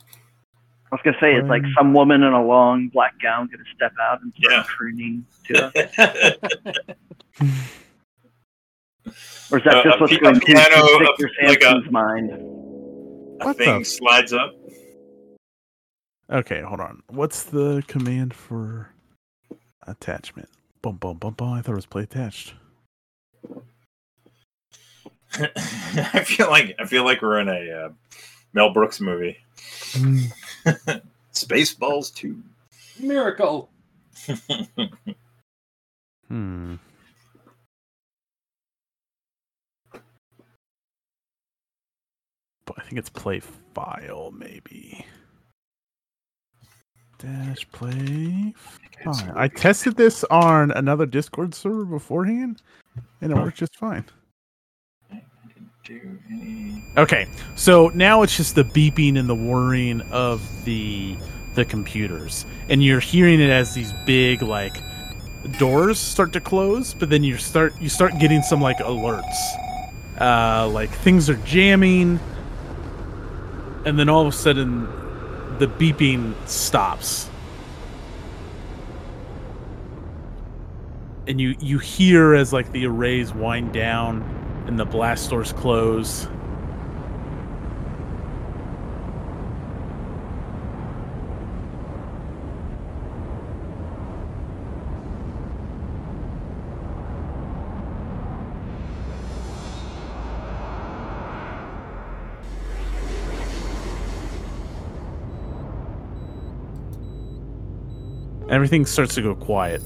I 0.92 0.96
was 0.96 1.02
gonna 1.04 1.18
say 1.22 1.36
it's 1.36 1.48
like 1.48 1.62
some 1.78 1.94
woman 1.94 2.24
in 2.24 2.34
a 2.34 2.44
long 2.44 2.88
black 2.90 3.20
gown 3.22 3.48
gonna 3.52 3.64
step 3.76 3.94
out 4.02 4.22
and 4.24 4.34
start 4.40 4.54
Yeah. 4.54 4.64
crooning 4.64 5.26
to 5.46 5.66
us. 5.68 6.36
Or 9.52 9.58
is 9.58 9.64
that 9.64 9.78
Uh, 9.78 9.84
just 9.84 9.98
a 9.98 10.02
what's 10.02 10.14
pi- 10.14 10.20
going 10.20 10.36
a 10.36 10.40
through 10.40 10.54
piano, 10.54 11.00
Victor 11.00 11.32
a- 11.42 11.48
like 11.48 11.58
a- 11.60 11.62
Sampson's 11.64 11.92
mind? 11.92 12.32
A 12.32 13.46
What 13.46 13.58
thing 13.58 13.80
the- 13.80 13.86
slides 13.86 14.34
up. 14.34 14.54
Okay, 16.30 16.62
hold 16.62 16.80
on. 16.80 17.02
What's 17.08 17.44
the 17.44 17.84
command 17.88 18.36
for 18.36 18.92
attachment? 19.88 20.50
Bum 20.84 20.98
bum 20.98 21.18
bum 21.18 21.34
bum. 21.34 21.54
I 21.54 21.62
thought 21.64 21.72
it 21.72 21.76
was 21.76 21.86
play 21.88 22.04
attached. 22.04 22.54
I 26.14 26.24
feel 26.24 26.50
like 26.50 26.76
I 26.80 26.86
feel 26.86 27.04
like 27.06 27.22
we're 27.22 27.40
in 27.40 27.50
a 27.50 27.86
uh, 27.86 27.90
Mel 28.54 28.74
Brooks 28.74 29.00
movie. 29.00 29.38
Spaceballs 31.34 32.14
two. 32.14 32.42
Miracle. 33.00 33.70
Hmm. 36.30 36.76
But 42.66 42.78
I 42.78 42.82
think 42.84 43.00
it's 43.00 43.10
play 43.10 43.40
file, 43.74 44.32
maybe. 44.32 45.04
Dash 47.18 47.68
play 47.72 48.54
file. 49.04 49.34
I 49.36 49.48
tested 49.48 49.98
this 49.98 50.24
on 50.26 50.70
another 50.72 51.08
Discord 51.08 51.56
server 51.56 51.84
beforehand, 51.84 52.62
and 53.22 53.32
it 53.32 53.36
worked 53.36 53.58
just 53.58 53.76
fine. 53.76 54.06
Do 55.90 56.20
any- 56.32 56.84
Okay, 56.98 57.26
so 57.56 57.88
now 57.96 58.22
it's 58.22 58.38
just 58.38 58.54
the 58.54 58.64
beeping 58.64 59.18
and 59.18 59.28
the 59.28 59.34
whirring 59.34 60.02
of 60.12 60.40
the 60.64 61.18
the 61.56 61.66
computers, 61.66 62.46
and 62.70 62.84
you're 62.84 63.00
hearing 63.00 63.42
it 63.42 63.50
as 63.50 63.74
these 63.74 63.92
big 64.06 64.44
like 64.44 64.78
doors 65.58 65.98
start 65.98 66.32
to 66.34 66.40
close, 66.40 66.94
but 66.94 67.10
then 67.10 67.24
you 67.24 67.38
start 67.38 67.74
you 67.82 67.90
start 67.90 68.20
getting 68.20 68.44
some 68.44 68.62
like 68.62 68.78
alerts, 68.78 69.34
uh, 70.22 70.70
like 70.70 70.92
things 70.92 71.28
are 71.28 71.38
jamming, 71.38 72.20
and 73.84 73.98
then 73.98 74.10
all 74.10 74.22
of 74.22 74.28
a 74.28 74.32
sudden 74.32 74.84
the 75.58 75.66
beeping 75.66 76.36
stops, 76.48 77.32
and 81.26 81.42
you 81.42 81.56
you 81.60 81.80
hear 81.80 82.36
as 82.36 82.54
like 82.54 82.72
the 82.74 82.86
arrays 82.86 83.34
wind 83.34 83.74
down 83.74 84.36
and 84.70 84.80
the 84.80 84.86
blast 84.86 85.32
doors 85.32 85.52
close. 85.52 86.28
Everything 108.52 108.86
starts 108.86 109.16
to 109.16 109.24
go 109.24 109.34
quiet. 109.34 109.82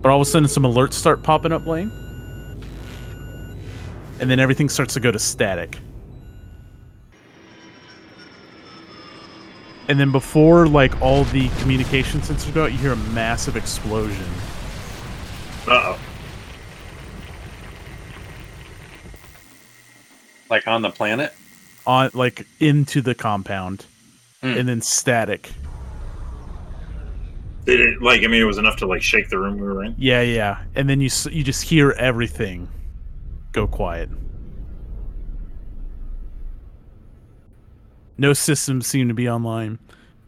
But 0.00 0.10
all 0.12 0.20
of 0.20 0.28
a 0.28 0.30
sudden, 0.30 0.48
some 0.48 0.62
alerts 0.62 0.92
start 0.92 1.24
popping 1.24 1.50
up, 1.50 1.66
Lane. 1.66 2.05
And 4.20 4.30
then 4.30 4.38
everything 4.40 4.68
starts 4.68 4.94
to 4.94 5.00
go 5.00 5.10
to 5.10 5.18
static. 5.18 5.78
And 9.88 10.00
then 10.00 10.10
before 10.10 10.66
like 10.66 11.00
all 11.00 11.24
the 11.24 11.48
communication 11.60 12.20
sensors 12.20 12.52
go 12.52 12.64
out, 12.64 12.72
you 12.72 12.78
hear 12.78 12.92
a 12.92 12.96
massive 12.96 13.56
explosion. 13.56 14.26
Uh-oh. 15.68 15.98
Like 20.50 20.66
on 20.66 20.82
the 20.82 20.90
planet. 20.90 21.32
on 21.86 22.10
like 22.14 22.46
into 22.60 23.00
the 23.00 23.14
compound 23.14 23.86
Hmm. 24.42 24.48
and 24.48 24.68
then 24.68 24.82
static 24.82 25.50
Did 27.64 27.80
it 27.80 28.02
like? 28.02 28.22
I 28.22 28.26
mean, 28.26 28.42
it 28.42 28.44
was 28.44 28.58
enough 28.58 28.76
to 28.76 28.86
like 28.86 29.00
shake 29.02 29.30
the 29.30 29.38
room 29.38 29.54
we 29.58 29.62
were 29.66 29.82
in. 29.82 29.94
yeah 29.96 30.20
yeah 30.20 30.58
and 30.74 30.90
then 30.90 31.00
you 31.00 31.08
you 31.30 31.42
just 31.42 31.62
hear 31.62 31.92
everything 31.92 32.68
go 33.56 33.66
quiet 33.66 34.10
no 38.18 38.34
systems 38.34 38.86
seem 38.86 39.08
to 39.08 39.14
be 39.14 39.26
online 39.30 39.78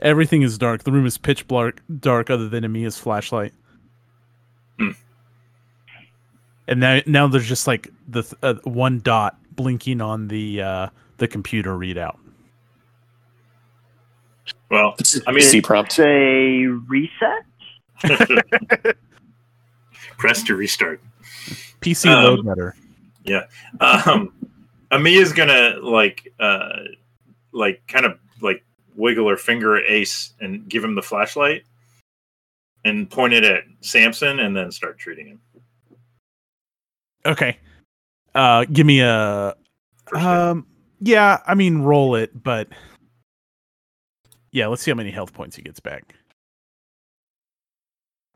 everything 0.00 0.40
is 0.40 0.56
dark 0.56 0.84
the 0.84 0.90
room 0.90 1.04
is 1.04 1.18
pitch 1.18 1.46
dark 1.46 1.82
dark 2.00 2.30
other 2.30 2.48
than 2.48 2.64
Amia's 2.64 2.98
flashlight 2.98 3.52
Hmm. 4.80 4.92
and 6.68 6.80
now 6.80 7.00
now 7.04 7.26
there's 7.28 7.46
just 7.46 7.66
like 7.66 7.92
the 8.08 8.22
th- 8.22 8.34
uh, 8.42 8.54
one 8.64 9.00
dot 9.00 9.36
blinking 9.54 10.00
on 10.00 10.28
the 10.28 10.62
uh 10.62 10.88
the 11.18 11.28
computer 11.28 11.72
readout 11.72 12.16
Well, 14.70 14.96
I 15.26 15.32
mean, 15.32 15.42
C 15.42 15.60
prompt. 15.60 15.92
Say 15.92 16.64
reset. 16.64 17.44
press 20.16 20.42
to 20.44 20.54
restart. 20.54 21.02
pc 21.82 22.06
Um, 22.06 22.24
load 22.24 22.46
better 22.46 22.74
Um, 23.80 24.32
Amia's 24.90 25.32
gonna 25.32 25.76
like, 25.82 26.32
uh, 26.40 26.80
like, 27.52 27.86
kind 27.86 28.06
of 28.06 28.18
like 28.40 28.64
wiggle 28.96 29.28
her 29.28 29.36
finger 29.36 29.76
at 29.76 29.84
Ace 29.90 30.32
and 30.40 30.68
give 30.68 30.82
him 30.82 30.94
the 30.94 31.02
flashlight, 31.02 31.64
and 32.84 33.10
point 33.10 33.32
it 33.34 33.44
at 33.44 33.64
Samson, 33.80 34.40
and 34.40 34.56
then 34.56 34.70
start 34.72 34.98
treating 34.98 35.26
him. 35.26 35.40
Okay. 37.26 37.58
Uh 38.34 38.64
give 38.72 38.86
me 38.86 39.00
a 39.00 39.54
First 40.06 40.22
hit. 40.22 40.30
um 40.30 40.66
yeah, 41.00 41.40
I 41.46 41.54
mean 41.54 41.78
roll 41.78 42.14
it, 42.14 42.42
but 42.42 42.68
yeah, 44.52 44.66
let's 44.66 44.82
see 44.82 44.90
how 44.90 44.94
many 44.94 45.10
health 45.10 45.32
points 45.32 45.56
he 45.56 45.62
gets 45.62 45.80
back. 45.80 46.14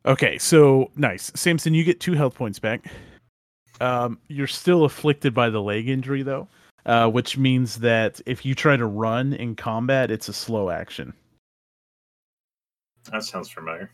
Okay, 0.05 0.38
so 0.38 0.90
nice. 0.97 1.30
Samson, 1.34 1.74
you 1.74 1.84
get 1.84 2.01
two 2.01 2.14
health 2.14 2.34
points 2.34 2.59
back. 2.59 2.86
Um 3.81 4.18
you're 4.29 4.47
still 4.47 4.85
afflicted 4.85 5.35
by 5.35 5.51
the 5.51 5.61
leg 5.62 5.89
injury 5.89 6.23
though, 6.23 6.49
uh 6.87 7.09
which 7.09 7.37
means 7.39 7.77
that 7.77 8.20
if 8.27 8.45
you 8.45 8.55
try 8.55 8.77
to 8.77 8.87
run 8.87 9.33
in 9.33 9.55
combat, 9.57 10.11
it's 10.11 10.29
a 10.29 10.33
slow 10.33 10.70
action. 10.70 11.12
that 13.11 13.25
sounds 13.25 13.51
familiar. 13.51 13.91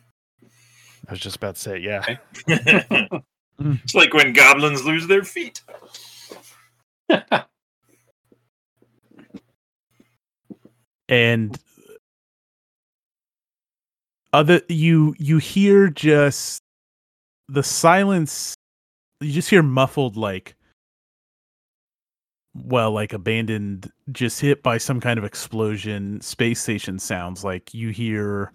I 1.06 1.12
was 1.12 1.20
just 1.20 1.36
about 1.36 1.54
to 1.54 1.60
say, 1.60 1.78
yeah. 1.78 2.04
it's 3.58 3.94
like 3.94 4.12
when 4.12 4.32
goblins 4.32 4.84
lose 4.84 5.06
their 5.06 5.24
feet. 5.24 5.62
and 11.08 11.58
other 14.32 14.60
you 14.68 15.14
you 15.18 15.38
hear 15.38 15.88
just 15.88 16.60
the 17.48 17.62
silence 17.62 18.54
you 19.20 19.32
just 19.32 19.50
hear 19.50 19.62
muffled 19.62 20.16
like 20.16 20.54
well 22.54 22.90
like 22.92 23.12
abandoned 23.12 23.90
just 24.12 24.40
hit 24.40 24.62
by 24.62 24.78
some 24.78 25.00
kind 25.00 25.18
of 25.18 25.24
explosion 25.24 26.20
space 26.20 26.60
station 26.60 26.98
sounds 26.98 27.44
like 27.44 27.72
you 27.74 27.90
hear 27.90 28.52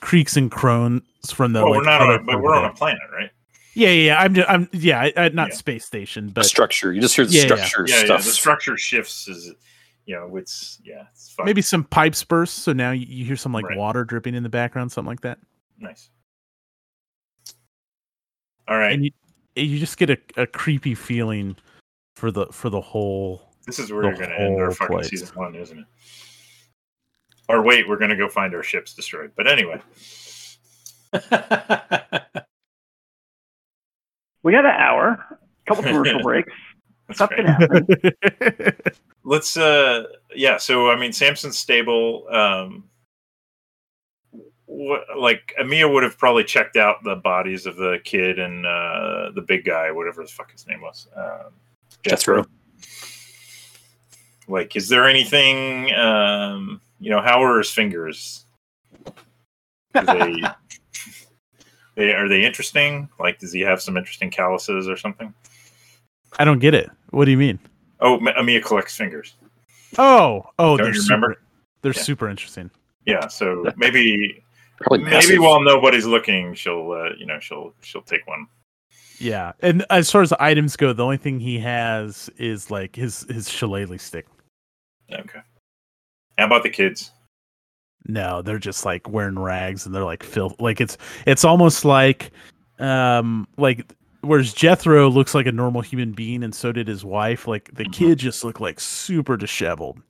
creaks 0.00 0.36
and 0.36 0.50
groans 0.50 1.02
from 1.32 1.52
the 1.52 1.62
well, 1.62 1.70
like, 1.72 1.78
we're 1.80 1.84
not 1.84 2.00
on 2.00 2.10
a, 2.10 2.18
but 2.22 2.42
we're 2.42 2.56
on 2.56 2.64
a 2.64 2.72
planet, 2.74 3.00
right? 3.12 3.30
yeah 3.74 3.88
yeah 3.88 4.04
yeah 4.06 4.18
i'm 4.20 4.34
just, 4.34 4.48
i'm 4.50 4.68
yeah 4.72 5.00
I, 5.00 5.12
I, 5.16 5.28
not 5.30 5.48
Yeah. 5.50 5.54
space 5.54 5.84
station 5.84 6.26
The 6.28 6.32
but 6.34 6.46
structure. 6.46 6.92
You 6.92 7.00
just 7.00 7.16
hear 7.16 7.24
the 7.24 7.32
Yeah, 7.32 7.40
yeah. 7.42 7.64
structure 7.64 7.86
Yeah, 7.88 7.98
yeah. 8.00 8.04
stuff. 8.04 8.24
The 8.24 8.30
structure 8.30 8.76
shifts. 8.76 9.28
Is 9.28 9.52
you 10.06 10.14
know, 10.16 10.36
it's 10.36 10.78
yeah, 10.84 11.06
it's 11.12 11.32
fun. 11.32 11.46
maybe 11.46 11.62
some 11.62 11.82
pipes 11.84 12.22
burst 12.24 12.58
so 12.58 12.72
now 12.72 12.90
you, 12.90 13.06
you 13.08 13.24
hear 13.24 13.36
some 13.36 13.52
like 13.52 13.64
Right. 13.68 13.76
water 13.78 14.04
dripping 14.04 14.34
in 14.34 14.42
the 14.42 14.48
background 14.48 14.92
something 14.92 15.08
like 15.08 15.20
that 15.22 15.38
nice. 15.78 16.10
All 18.68 18.76
right, 18.78 18.92
and 18.92 19.04
you 19.04 19.10
you 19.56 19.78
just 19.78 19.96
get 19.98 20.10
a, 20.10 20.18
a 20.36 20.46
creepy 20.46 20.94
feeling 20.94 21.56
for 22.16 22.30
the 22.30 22.46
for 22.46 22.70
the 22.70 22.80
whole 22.80 23.50
this 23.66 23.78
is 23.78 23.92
where 23.92 24.02
the 24.02 24.08
you're 24.08 24.16
going 24.16 24.30
to 24.30 24.40
end 24.40 24.60
our 24.60 24.70
fucking 24.72 24.96
place. 24.96 25.08
season 25.08 25.28
one, 25.34 25.54
isn't 25.54 25.78
it? 25.78 25.84
Or 27.48 27.62
wait, 27.62 27.88
we're 27.88 27.98
going 27.98 28.10
to 28.10 28.16
go 28.16 28.28
find 28.28 28.54
our 28.54 28.62
ships 28.62 28.94
destroyed. 28.94 29.32
But 29.36 29.46
anyway, 29.46 29.80
We 34.42 34.52
got 34.52 34.66
an 34.66 34.72
hour. 34.72 35.24
A 35.30 35.38
couple 35.66 35.82
commercial 35.90 36.20
breaks. 36.22 36.52
that's 37.08 37.18
Stuff 37.18 37.30
right. 37.30 37.44
can 37.44 37.46
happen. 37.46 38.76
let's 39.24 39.56
uh 39.56 40.04
yeah 40.34 40.56
so 40.58 40.90
i 40.90 40.96
mean 40.96 41.10
samson's 41.12 41.56
stable 41.58 42.26
um 42.30 42.84
what 42.84 42.93
like 45.16 45.54
Amia 45.60 45.92
would 45.92 46.02
have 46.02 46.18
probably 46.18 46.44
checked 46.44 46.76
out 46.76 47.02
the 47.04 47.16
bodies 47.16 47.66
of 47.66 47.76
the 47.76 47.98
kid 48.04 48.38
and 48.38 48.66
uh 48.66 49.30
the 49.34 49.44
big 49.46 49.64
guy 49.64 49.90
whatever 49.92 50.22
the 50.22 50.28
fuck 50.28 50.50
his 50.50 50.66
name 50.66 50.80
was 50.80 51.06
um 51.16 51.52
Jethro. 52.02 52.44
like 54.48 54.74
is 54.76 54.88
there 54.88 55.08
anything 55.08 55.94
um 55.94 56.80
you 57.00 57.10
know 57.10 57.20
how 57.20 57.42
are 57.42 57.58
his 57.58 57.70
fingers 57.70 58.46
are 59.94 60.04
they, 60.04 60.42
they 61.94 62.12
are 62.12 62.28
they 62.28 62.44
interesting 62.44 63.08
like 63.20 63.38
does 63.38 63.52
he 63.52 63.60
have 63.60 63.80
some 63.80 63.96
interesting 63.96 64.30
calluses 64.30 64.88
or 64.88 64.96
something 64.96 65.32
I 66.36 66.44
don't 66.44 66.58
get 66.58 66.74
it. 66.74 66.90
What 67.10 67.26
do 67.26 67.30
you 67.30 67.36
mean? 67.36 67.60
oh 68.00 68.18
Ma- 68.18 68.32
Amia 68.32 68.62
collects 68.62 68.96
fingers 68.96 69.34
Oh, 69.96 70.44
oh, 70.58 70.76
Don't 70.76 70.86
they're 70.86 70.94
you 70.96 71.02
remember? 71.02 71.34
super, 71.34 71.42
they're 71.82 71.92
Yeah. 71.92 72.02
super 72.02 72.28
interesting. 72.28 72.70
yeah 73.06 73.28
so 73.28 73.64
maybe 73.76 74.42
Probably 74.78 74.98
maybe 75.04 75.10
massive. 75.12 75.38
while 75.40 75.60
nobody's 75.62 76.06
looking 76.06 76.54
she'll 76.54 76.90
uh, 76.92 77.10
you 77.18 77.26
know 77.26 77.38
she'll 77.40 77.72
she'll 77.82 78.02
take 78.02 78.26
one 78.26 78.46
Yeah, 79.18 79.52
and 79.60 79.84
as 79.90 80.10
far 80.10 80.22
as 80.22 80.30
the 80.30 80.42
items 80.42 80.76
go, 80.76 80.92
the 80.92 81.04
only 81.04 81.16
thing 81.16 81.38
he 81.40 81.58
has 81.60 82.28
is 82.36 82.70
like 82.70 82.96
his 82.96 83.22
his 83.30 83.48
shillelagh 83.48 83.98
stick. 84.00 84.26
Okay. 85.12 85.40
How 86.38 86.46
about 86.46 86.62
the 86.64 86.70
kids? 86.70 87.12
No, 88.06 88.42
they're 88.42 88.58
just 88.58 88.84
like 88.84 89.08
wearing 89.08 89.38
rags 89.38 89.86
and 89.86 89.94
they're 89.94 90.04
like 90.04 90.22
filth. 90.22 90.60
Like 90.60 90.80
it's 90.80 90.98
it's 91.26 91.44
almost 91.44 91.84
like 91.84 92.32
um 92.80 93.46
like 93.56 93.92
whereas 94.22 94.52
Jethro 94.52 95.08
looks 95.08 95.34
like 95.34 95.46
a 95.46 95.52
normal 95.52 95.80
human 95.82 96.12
being 96.12 96.42
and 96.42 96.54
so 96.54 96.72
did 96.72 96.88
his 96.88 97.04
wife. 97.04 97.46
Like 97.46 97.72
the 97.74 97.84
Mhm. 97.84 97.92
kids 97.92 98.22
just 98.22 98.42
look 98.44 98.58
like 98.60 98.80
super 98.80 99.36
disheveled. 99.36 100.02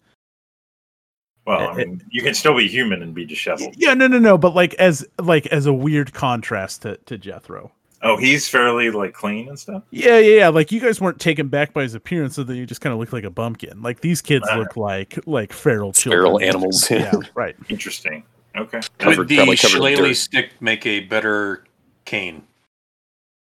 Well, 1.46 1.60
Uh, 1.60 1.72
I 1.72 1.76
mean, 1.76 2.02
you 2.10 2.22
can 2.22 2.32
still 2.34 2.56
be 2.56 2.66
human 2.68 3.02
and 3.02 3.14
be 3.14 3.24
disheveled. 3.26 3.74
Yeah, 3.76 3.94
no, 3.94 4.06
no, 4.06 4.18
no. 4.18 4.38
But 4.38 4.54
like 4.54 4.74
as 4.74 5.06
like 5.20 5.46
as 5.48 5.66
a 5.66 5.72
weird 5.72 6.12
contrast 6.14 6.82
to 6.82 6.96
to 7.06 7.18
Jethro. 7.18 7.72
Oh, 8.02 8.16
he's 8.18 8.48
fairly 8.48 8.90
like 8.90 9.14
clean 9.14 9.48
and 9.48 9.58
stuff. 9.58 9.82
Yeah, 9.90 10.18
yeah, 10.18 10.36
yeah. 10.38 10.48
Like 10.48 10.70
you 10.72 10.80
guys 10.80 11.00
weren't 11.00 11.18
taken 11.20 11.48
back 11.48 11.72
by 11.72 11.82
his 11.82 11.94
appearance, 11.94 12.34
so 12.36 12.44
that 12.44 12.54
you 12.56 12.66
just 12.66 12.80
kind 12.82 12.92
of 12.92 12.98
look 12.98 13.12
like 13.12 13.24
a 13.24 13.30
bumpkin. 13.30 13.80
Like 13.82 14.00
these 14.00 14.20
kids 14.22 14.46
Right. 14.48 14.58
look 14.58 14.76
like 14.76 15.18
like 15.26 15.52
feral 15.52 15.92
children. 15.92 16.22
Feral 16.22 16.40
animals. 16.40 16.90
Yeah, 16.90 17.12
right. 17.34 17.56
Interesting. 17.68 18.24
Okay. 18.56 18.80
Covered- 18.98 19.18
Would 19.18 19.28
the 19.28 19.36
probably 19.36 19.56
shillelagh 19.56 20.14
stick 20.14 20.50
make 20.60 20.86
a 20.86 21.00
better 21.00 21.64
cane? 22.04 22.42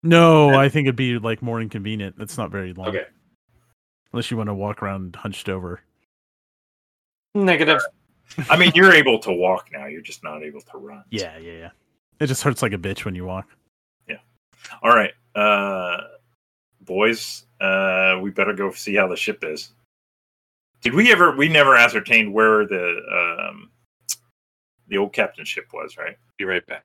No, 0.02 0.50
I 0.50 0.68
think 0.68 0.86
it'd 0.86 0.96
be 0.96 1.18
like 1.18 1.42
more 1.42 1.60
inconvenient. 1.60 2.16
It's 2.20 2.38
not 2.38 2.50
very 2.50 2.72
long. 2.72 2.88
Okay. 2.88 3.04
Unless 4.12 4.30
you 4.30 4.36
want 4.36 4.48
to 4.48 4.54
walk 4.54 4.82
around 4.82 5.16
hunched 5.16 5.48
over. 5.48 5.80
Negative. 7.36 7.80
I 8.48 8.56
mean, 8.56 8.72
you're 8.74 8.92
able 8.92 9.18
to 9.20 9.32
walk 9.32 9.68
now. 9.72 9.86
You're 9.86 10.00
just 10.00 10.24
not 10.24 10.42
able 10.42 10.60
to 10.62 10.78
run. 10.78 11.04
Yeah, 11.10 11.36
yeah, 11.38 11.52
yeah. 11.52 11.70
It 12.18 12.26
just 12.26 12.42
hurts 12.42 12.62
like 12.62 12.72
a 12.72 12.78
bitch 12.78 13.04
when 13.04 13.14
you 13.14 13.26
walk. 13.26 13.46
Yeah. 14.08 14.18
All 14.82 14.94
right, 14.94 15.12
uh, 15.34 15.98
boys. 16.80 17.44
Uh, 17.60 18.18
we 18.22 18.30
better 18.30 18.54
go 18.54 18.70
see 18.72 18.94
how 18.94 19.06
the 19.06 19.16
ship 19.16 19.44
is. 19.44 19.72
Did 20.80 20.94
we 20.94 21.12
ever? 21.12 21.36
We 21.36 21.48
never 21.48 21.76
ascertained 21.76 22.32
where 22.32 22.66
the 22.66 23.48
um, 23.50 23.70
the 24.88 24.96
old 24.96 25.12
captain 25.12 25.44
ship 25.44 25.66
was, 25.74 25.96
right? 25.98 26.16
Be 26.38 26.44
right 26.44 26.66
back. 26.66 26.84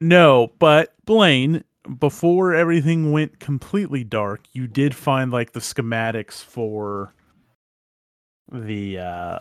No, 0.00 0.52
but 0.60 0.94
Blaine, 1.04 1.64
before 1.98 2.54
everything 2.54 3.10
went 3.10 3.40
completely 3.40 4.04
dark, 4.04 4.42
you 4.52 4.68
did 4.68 4.94
find 4.94 5.32
like 5.32 5.52
the 5.52 5.60
schematics 5.60 6.42
for 6.42 7.14
the 8.50 8.98
uh 8.98 9.38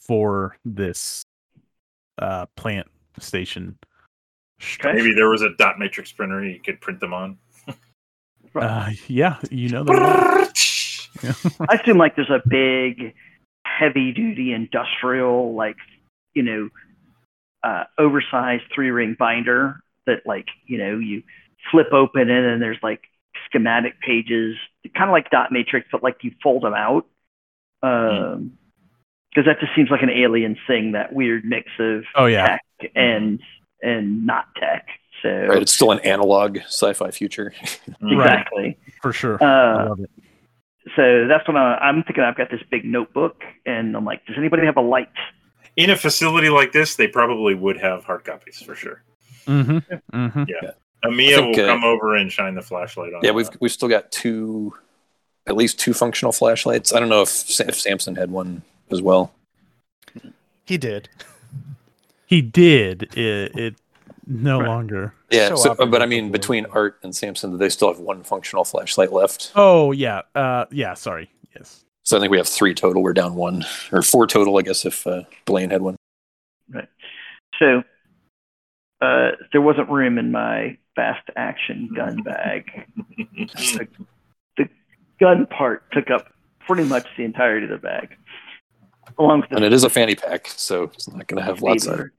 for 0.00 0.56
this 0.64 1.24
uh 2.18 2.46
plant 2.56 2.88
station. 3.18 3.78
Okay. 4.62 4.92
Maybe 4.92 5.14
there 5.14 5.30
was 5.30 5.42
a 5.42 5.50
dot 5.58 5.78
matrix 5.78 6.12
printer 6.12 6.44
you 6.44 6.60
could 6.60 6.80
print 6.80 7.00
them 7.00 7.14
on. 7.14 7.38
Uh 8.54 8.90
yeah, 9.06 9.38
you 9.50 9.68
know 9.68 9.84
that. 9.84 10.50
I 11.68 11.74
assume 11.74 11.98
like 11.98 12.16
there's 12.16 12.30
a 12.30 12.42
big, 12.46 13.14
heavy 13.64 14.12
duty 14.12 14.52
industrial, 14.52 15.54
like, 15.54 15.76
you 16.34 16.42
know, 16.42 16.68
uh, 17.62 17.84
oversized 17.98 18.64
three 18.74 18.90
ring 18.90 19.16
binder 19.18 19.80
that, 20.06 20.22
like, 20.24 20.46
you 20.66 20.78
know, 20.78 20.98
you 20.98 21.22
flip 21.70 21.92
open 21.92 22.30
it 22.30 22.44
and 22.44 22.62
there's 22.62 22.78
like 22.82 23.02
schematic 23.46 24.00
pages, 24.00 24.56
kind 24.96 25.10
of 25.10 25.12
like 25.12 25.30
dot 25.30 25.52
matrix, 25.52 25.86
but 25.92 26.02
like 26.02 26.18
you 26.22 26.32
fold 26.42 26.62
them 26.62 26.74
out. 26.74 27.06
Um, 27.82 28.58
because 29.30 29.46
that 29.46 29.60
just 29.60 29.74
seems 29.74 29.90
like 29.90 30.02
an 30.02 30.10
alien 30.10 30.56
thing, 30.66 30.92
that 30.92 31.12
weird 31.12 31.44
mix 31.44 31.70
of 31.78 32.04
Oh 32.14 32.26
yeah. 32.26 32.46
tech 32.46 32.90
and 32.94 33.40
and 33.82 34.26
not 34.26 34.46
tech. 34.56 34.86
So 35.22 35.28
Right, 35.28 35.60
it's 35.62 35.72
still 35.74 35.90
an 35.90 35.98
analog 36.00 36.58
sci-fi 36.66 37.10
future. 37.10 37.52
exactly. 38.02 38.78
For 39.02 39.12
sure. 39.12 39.42
I 39.42 39.46
Uh, 39.82 39.88
love 39.90 40.00
it. 40.00 40.10
so 40.96 41.26
that's 41.28 41.46
when 41.46 41.56
I, 41.56 41.76
I'm 41.76 42.02
thinking. 42.04 42.24
I've 42.24 42.36
got 42.36 42.50
this 42.50 42.62
big 42.70 42.84
notebook, 42.84 43.42
and 43.66 43.94
I'm 43.96 44.04
like, 44.04 44.24
does 44.26 44.36
anybody 44.38 44.64
have 44.66 44.76
a 44.78 44.80
light? 44.82 45.08
In 45.76 45.90
a 45.90 45.96
facility 45.96 46.48
like 46.48 46.72
this, 46.72 46.96
they 46.96 47.06
probably 47.06 47.54
would 47.54 47.76
have 47.78 48.04
hard 48.04 48.24
copies 48.24 48.60
for 48.60 48.74
sure. 48.74 49.02
Mm-hmm. 49.46 49.78
Mm-hmm. 50.18 50.42
Amia 51.04 51.36
think, 51.36 51.56
will 51.56 51.64
uh, 51.64 51.68
come 51.68 51.84
over 51.84 52.16
and 52.16 52.30
shine 52.32 52.54
the 52.54 52.62
flashlight 52.62 53.14
on. 53.14 53.20
Yeah, 53.22 53.30
we've 53.30 53.46
that. 53.50 53.60
we've 53.60 53.72
still 53.72 53.88
got 53.88 54.10
two, 54.10 54.74
at 55.46 55.56
least 55.56 55.78
two 55.78 55.94
functional 55.94 56.32
flashlights. 56.32 56.92
I 56.92 56.98
don't 57.00 57.08
know 57.08 57.22
if 57.22 57.60
if 57.60 57.78
Samson 57.80 58.16
had 58.16 58.30
one 58.30 58.62
as 58.90 59.02
well. 59.02 59.32
He 60.64 60.78
did. 60.78 61.08
He 62.26 62.42
did. 62.42 63.14
It, 63.16 63.56
it 63.58 63.74
no 64.26 64.60
Right. 64.60 64.68
longer. 64.68 65.14
Yeah, 65.30 65.48
So 65.48 65.56
so, 65.56 65.86
but 65.86 66.02
I 66.02 66.06
mean, 66.06 66.30
between 66.30 66.66
Art 66.66 66.98
and 67.02 67.14
Samson, 67.14 67.50
do 67.52 67.56
they 67.56 67.68
still 67.68 67.88
have 67.88 67.98
one 67.98 68.22
functional 68.22 68.64
flashlight 68.64 69.12
left. 69.12 69.52
Oh 69.56 69.90
yeah. 69.92 70.22
Uh 70.34 70.66
yeah, 70.70 70.94
sorry. 70.94 71.30
Yes. 71.56 71.84
So 72.04 72.16
I 72.16 72.20
think 72.20 72.30
we 72.30 72.38
have 72.38 72.48
three 72.48 72.74
total. 72.74 73.02
We're 73.02 73.12
down 73.12 73.34
one, 73.34 73.64
or 73.92 74.02
four 74.02 74.26
total, 74.26 74.58
I 74.58 74.62
guess, 74.62 74.84
if 74.84 75.06
uh, 75.06 75.22
Blaine 75.44 75.70
had 75.70 75.82
one. 75.82 75.96
Right. 76.68 76.88
So 77.58 77.82
uh, 79.00 79.30
there 79.52 79.60
wasn't 79.60 79.88
room 79.90 80.18
in 80.18 80.32
my 80.32 80.76
fast 80.96 81.28
action 81.36 81.90
gun 81.94 82.22
bag. 82.22 82.70
the, 83.36 83.88
the 84.56 84.68
gun 85.20 85.46
part 85.46 85.90
took 85.92 86.10
up 86.10 86.32
pretty 86.66 86.84
much 86.84 87.06
the 87.16 87.24
entirety 87.24 87.64
of 87.66 87.70
the 87.70 87.78
bag, 87.78 88.16
along 89.20 89.42
with 89.42 89.50
the 89.50 89.56
And 89.56 89.64
it 89.64 89.72
is 89.72 89.84
a 89.84 89.90
fanny 89.90 90.14
pack, 90.14 90.48
so 90.48 90.84
it's 90.84 91.08
not 91.08 91.26
going 91.26 91.38
to 91.38 91.44
have 91.44 91.62
lots 91.62 91.86
of. 91.86 92.10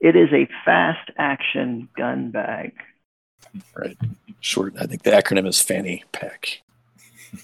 It 0.00 0.16
is 0.16 0.28
a 0.32 0.48
fast 0.64 1.10
action 1.16 1.88
gun 1.96 2.30
bag. 2.30 2.72
Right, 3.76 3.96
short. 4.40 4.74
I 4.78 4.86
think 4.86 5.02
the 5.02 5.10
acronym 5.10 5.46
is 5.46 5.60
fanny 5.60 6.04
pack. 6.12 6.62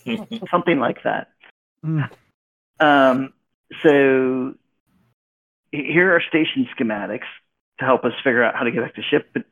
something 0.50 0.78
like 0.78 1.02
that. 1.04 1.28
Mm. 1.84 2.10
Um, 2.80 3.32
so 3.82 4.54
here 5.70 6.14
are 6.14 6.20
station 6.20 6.68
schematics 6.76 7.26
to 7.78 7.84
help 7.84 8.04
us 8.04 8.12
figure 8.22 8.42
out 8.42 8.54
how 8.54 8.64
to 8.64 8.70
get 8.70 8.82
back 8.82 8.94
to 8.94 9.02
ship. 9.02 9.30
But 9.32 9.44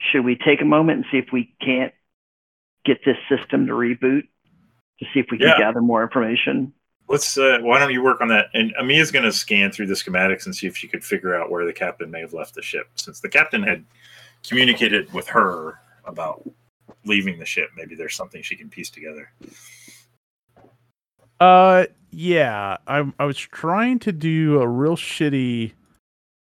should 0.00 0.24
we 0.24 0.36
take 0.36 0.60
a 0.60 0.64
moment 0.64 0.98
and 0.98 1.06
see 1.10 1.18
if 1.18 1.32
we 1.32 1.54
can't 1.60 1.92
get 2.84 3.04
this 3.04 3.16
system 3.28 3.66
to 3.66 3.72
reboot 3.72 4.26
to 4.98 5.06
see 5.12 5.20
if 5.20 5.26
we 5.30 5.38
can 5.38 5.48
Yeah. 5.48 5.58
gather 5.58 5.80
more 5.80 6.02
information? 6.02 6.72
Let's. 7.08 7.36
Uh, 7.36 7.58
why 7.60 7.78
don't 7.78 7.92
you 7.92 8.02
work 8.02 8.20
on 8.20 8.28
that? 8.28 8.46
And 8.54 8.72
Amia's 8.78 9.10
going 9.10 9.24
to 9.24 9.32
scan 9.32 9.70
through 9.70 9.86
the 9.86 9.94
schematics 9.94 10.46
and 10.46 10.54
see 10.54 10.66
if 10.66 10.76
she 10.76 10.88
could 10.88 11.04
figure 11.04 11.34
out 11.34 11.50
where 11.50 11.64
the 11.66 11.72
captain 11.72 12.10
may 12.10 12.20
have 12.20 12.32
left 12.32 12.54
the 12.54 12.62
ship, 12.62 12.88
since 12.94 13.20
the 13.20 13.28
captain 13.28 13.62
had 13.62 13.84
communicated 14.46 15.12
with 15.12 15.26
her 15.28 15.80
about 16.06 16.48
leaving 17.04 17.38
the 17.38 17.44
ship. 17.44 17.70
Maybe 17.76 17.94
there's 17.94 18.14
something 18.14 18.42
she 18.42 18.56
can 18.56 18.68
piece 18.70 18.90
together. 18.90 19.30
Uh, 21.40 21.86
yeah. 22.10 22.78
I 22.86 23.12
I 23.18 23.24
was 23.24 23.38
trying 23.38 23.98
to 24.00 24.12
do 24.12 24.60
a 24.60 24.68
real 24.68 24.96
shitty 24.96 25.72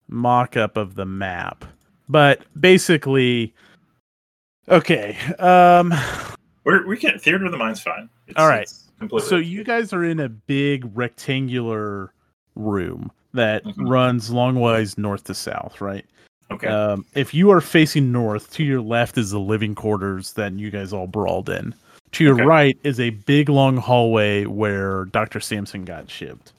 mock-up 0.08 0.78
of 0.78 0.96
the 0.96 1.06
map, 1.06 1.66
but 2.08 2.42
basically, 2.60 3.54
okay. 4.68 5.16
Um, 5.38 5.94
We're, 6.64 6.88
we 6.88 6.98
can 6.98 7.20
theater 7.20 7.46
of 7.46 7.52
the 7.52 7.58
mind's 7.58 7.82
fine. 7.82 8.10
It's, 8.28 8.38
All 8.38 8.48
right. 8.48 8.64
it's 8.64 8.89
completely 9.00 9.28
so 9.30 9.38
you 9.38 9.64
guys 9.64 9.94
are 9.94 10.04
in 10.04 10.20
a 10.20 10.30
big 10.30 10.90
rectangular 10.96 12.12
room 12.56 13.12
that 13.34 13.64
Mhm. 13.64 13.90
runs 13.90 14.30
longwise 14.30 14.98
north 14.98 15.24
to 15.26 15.34
south, 15.34 15.82
right? 15.82 16.06
okay. 16.52 16.68
Um, 16.68 17.06
if 17.14 17.34
you 17.34 17.52
are 17.52 17.62
facing 17.62 18.12
north, 18.12 18.52
to 18.54 18.64
your 18.64 18.82
left 18.82 19.18
is 19.18 19.30
the 19.32 19.40
living 19.40 19.76
quarters 19.76 20.34
that 20.34 20.54
you 20.54 20.72
guys 20.72 20.92
all 20.94 21.06
brawled 21.08 21.50
in. 21.50 21.76
To 22.14 22.24
your 22.24 22.34
Okay. 22.34 22.44
right 22.44 22.78
is 22.84 23.00
a 23.00 23.12
big 23.12 23.50
long 23.50 23.78
hallway 23.78 24.46
where 24.46 25.06
Dr. 25.06 25.40
Sampson 25.40 25.86
got 25.86 26.10
shipped. 26.10 26.54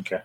okay. 0.00 0.22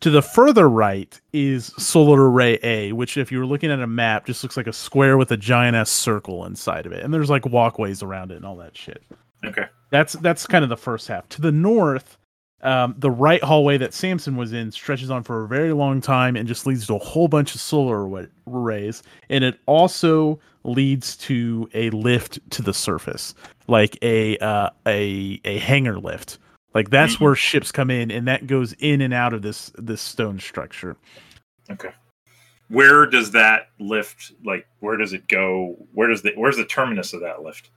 To 0.00 0.10
the 0.10 0.22
further 0.22 0.68
right 0.68 1.18
is 1.32 1.72
Solar 1.78 2.30
Array 2.30 2.58
A, 2.62 2.92
which, 2.92 3.16
if 3.16 3.32
you 3.32 3.38
were 3.40 3.46
looking 3.46 3.70
at 3.72 3.80
a 3.80 3.86
map, 3.86 4.26
just 4.26 4.42
looks 4.44 4.56
like 4.56 4.66
a 4.68 4.72
square 4.72 5.16
with 5.18 5.32
a 5.32 5.36
giant 5.36 5.74
ass 5.76 5.88
circle 5.90 6.44
inside 6.44 6.84
of 6.86 6.92
it, 6.92 7.02
and 7.02 7.12
there's 7.12 7.30
like 7.30 7.44
walkways 7.46 8.02
around 8.02 8.30
it 8.30 8.36
and 8.36 8.44
all 8.44 8.56
that 8.56 8.76
shit. 8.76 9.02
Okay. 9.44 9.64
That's 9.90 10.14
that's 10.14 10.46
kind 10.46 10.62
of 10.64 10.68
the 10.68 10.76
first 10.76 11.08
half. 11.08 11.28
To 11.30 11.40
the 11.40 11.52
north, 11.52 12.18
um, 12.62 12.94
the 12.98 13.10
right 13.10 13.42
hallway 13.42 13.78
that 13.78 13.94
Samson 13.94 14.36
was 14.36 14.52
in 14.52 14.70
stretches 14.72 15.10
on 15.10 15.22
for 15.22 15.44
a 15.44 15.48
very 15.48 15.72
long 15.72 16.00
time 16.00 16.36
and 16.36 16.46
just 16.48 16.66
leads 16.66 16.86
to 16.88 16.96
a 16.96 16.98
whole 16.98 17.28
bunch 17.28 17.54
of 17.54 17.60
solar 17.60 18.06
array- 18.06 18.28
arrays, 18.46 19.02
and 19.30 19.44
it 19.44 19.58
also 19.66 20.38
leads 20.64 21.16
to 21.16 21.68
a 21.72 21.88
lift 21.90 22.38
to 22.50 22.60
the 22.62 22.74
surface, 22.74 23.34
like 23.68 23.96
a 24.02 24.36
uh, 24.38 24.70
a 24.86 25.40
a 25.44 25.58
hangar 25.58 25.98
lift. 25.98 26.38
Like 26.74 26.90
that's 26.90 27.16
Mhm. 27.16 27.20
where 27.20 27.34
ships 27.34 27.72
come 27.72 27.90
in, 27.90 28.10
and 28.10 28.28
that 28.28 28.46
goes 28.46 28.74
in 28.74 29.00
and 29.00 29.14
out 29.14 29.32
of 29.32 29.40
this 29.42 29.72
this 29.78 30.02
stone 30.02 30.38
structure. 30.38 30.96
Okay. 31.70 31.90
Where 32.68 33.06
does 33.06 33.30
that 33.30 33.70
lift? 33.78 34.32
Like, 34.44 34.66
where 34.80 34.98
does 34.98 35.14
it 35.14 35.26
go? 35.28 35.76
Where 35.94 36.08
does 36.08 36.20
the 36.20 36.32
where's 36.36 36.58
the 36.58 36.66
terminus 36.66 37.14
of 37.14 37.20
that 37.22 37.42
lift? 37.42 37.70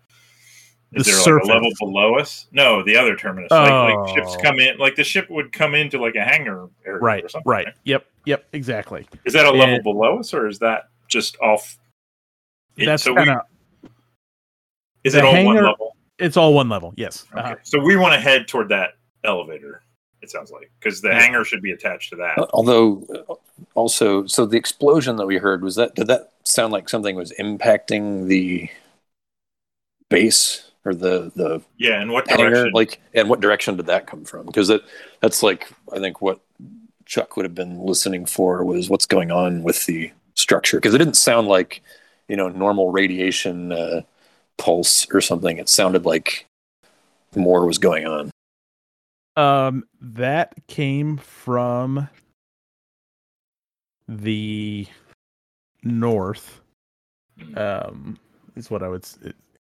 Is 0.94 1.06
The 1.06 1.12
there 1.14 1.22
surface. 1.22 1.48
like 1.48 1.54
a 1.56 1.58
level 1.60 1.72
below 1.80 2.16
us? 2.18 2.48
No, 2.52 2.84
the 2.84 2.98
other 2.98 3.16
terminus. 3.16 3.50
Like, 3.50 3.72
like 3.72 4.10
ships 4.16 4.36
Oh. 4.38 4.42
come 4.42 4.60
in, 4.60 4.78
like 4.78 4.96
the 4.96 5.04
ship 5.06 5.30
would 5.30 5.54
come 5.54 5.74
into 5.74 5.98
like 6.00 6.16
a 6.16 6.24
hangar 6.24 6.68
area 6.86 7.00
Right, 7.00 7.24
or 7.24 7.30
something. 7.30 7.50
right. 7.50 7.68
Yep, 7.86 8.06
yep, 8.26 8.46
exactly. 8.52 9.08
Is 9.24 9.32
that 9.34 9.46
a 9.46 9.52
level 9.52 9.76
And- 9.76 9.84
below 9.84 10.20
us, 10.20 10.34
or 10.34 10.48
is 10.48 10.60
that 10.60 10.90
just 11.08 11.38
off? 11.40 11.78
It- 12.76 12.86
That's 12.88 13.04
so 13.04 13.16
kind 13.16 13.30
of 13.30 13.38
Is 15.04 15.16
it 15.16 15.24
all 15.24 15.44
one 15.46 15.56
level? 15.64 15.96
It's 16.20 16.36
all 16.38 16.54
one 16.54 16.70
level. 16.70 16.94
Yes. 16.98 17.26
Okay. 17.32 17.40
Uh-huh. 17.42 17.56
So 17.64 17.80
we 17.80 17.96
want 17.96 18.14
to 18.14 18.20
head 18.20 18.48
toward 18.48 18.70
that 18.70 18.92
elevator. 19.24 19.82
It 20.22 20.30
sounds 20.30 20.52
like 20.52 20.70
because 20.80 21.02
the 21.02 21.10
Yeah. 21.10 21.20
hangar 21.22 21.44
should 21.46 21.62
be 21.64 21.72
attached 21.72 22.10
to 22.12 22.16
that. 22.18 22.38
Uh, 22.38 22.46
Although, 22.54 23.04
uh, 23.30 23.34
also, 23.74 24.28
so 24.28 24.46
the 24.46 24.58
explosion 24.58 25.16
that 25.16 25.26
we 25.26 25.38
heard 25.38 25.64
was 25.64 25.76
that 25.78 25.96
did 25.96 26.08
that 26.08 26.34
sound 26.44 26.72
like 26.74 26.90
something 26.90 27.16
was 27.16 27.32
impacting 27.40 28.28
the 28.28 28.70
base 30.10 30.71
or 30.86 30.94
the 30.94 31.32
the 31.36 31.62
yeah, 31.78 32.02
and 32.02 32.12
what 32.12 32.30
hangar? 32.30 32.50
direction? 32.50 32.72
Like, 32.74 33.02
and 33.14 33.30
what 33.30 33.40
direction 33.40 33.78
did 33.78 33.86
that 33.88 34.08
come 34.08 34.26
from? 34.26 34.46
Because 34.46 34.68
that 34.68 34.82
that's 35.22 35.44
like 35.44 35.72
I 35.94 36.00
think 36.00 36.22
what 36.22 36.40
Chuck 37.06 37.36
would 37.36 37.46
have 37.46 37.56
been 37.56 37.80
listening 37.80 38.26
for 38.26 38.64
was 38.64 38.90
what's 38.90 39.06
going 39.06 39.32
on 39.32 39.64
with 39.64 39.86
the 39.86 40.12
structure 40.36 40.78
because 40.78 40.94
it 40.94 40.98
didn't 40.98 41.16
sound 41.16 41.48
like 41.48 41.82
you 42.28 42.36
know 42.36 42.50
normal 42.50 42.92
radiation 42.92 43.72
uh, 43.72 44.02
pulse 44.58 45.08
or 45.14 45.22
something. 45.22 45.58
It 45.58 45.70
sounded 45.70 46.06
like 46.06 46.48
more 47.36 47.66
was 47.66 47.78
going 47.78 48.08
on. 48.08 48.32
Um, 49.38 49.86
that 50.02 50.54
came 50.68 51.18
from 51.18 52.10
the 54.08 54.88
north. 55.84 56.62
Um, 57.56 58.20
is 58.56 58.70
what 58.70 58.84
I 58.84 58.90
would. 58.90 59.06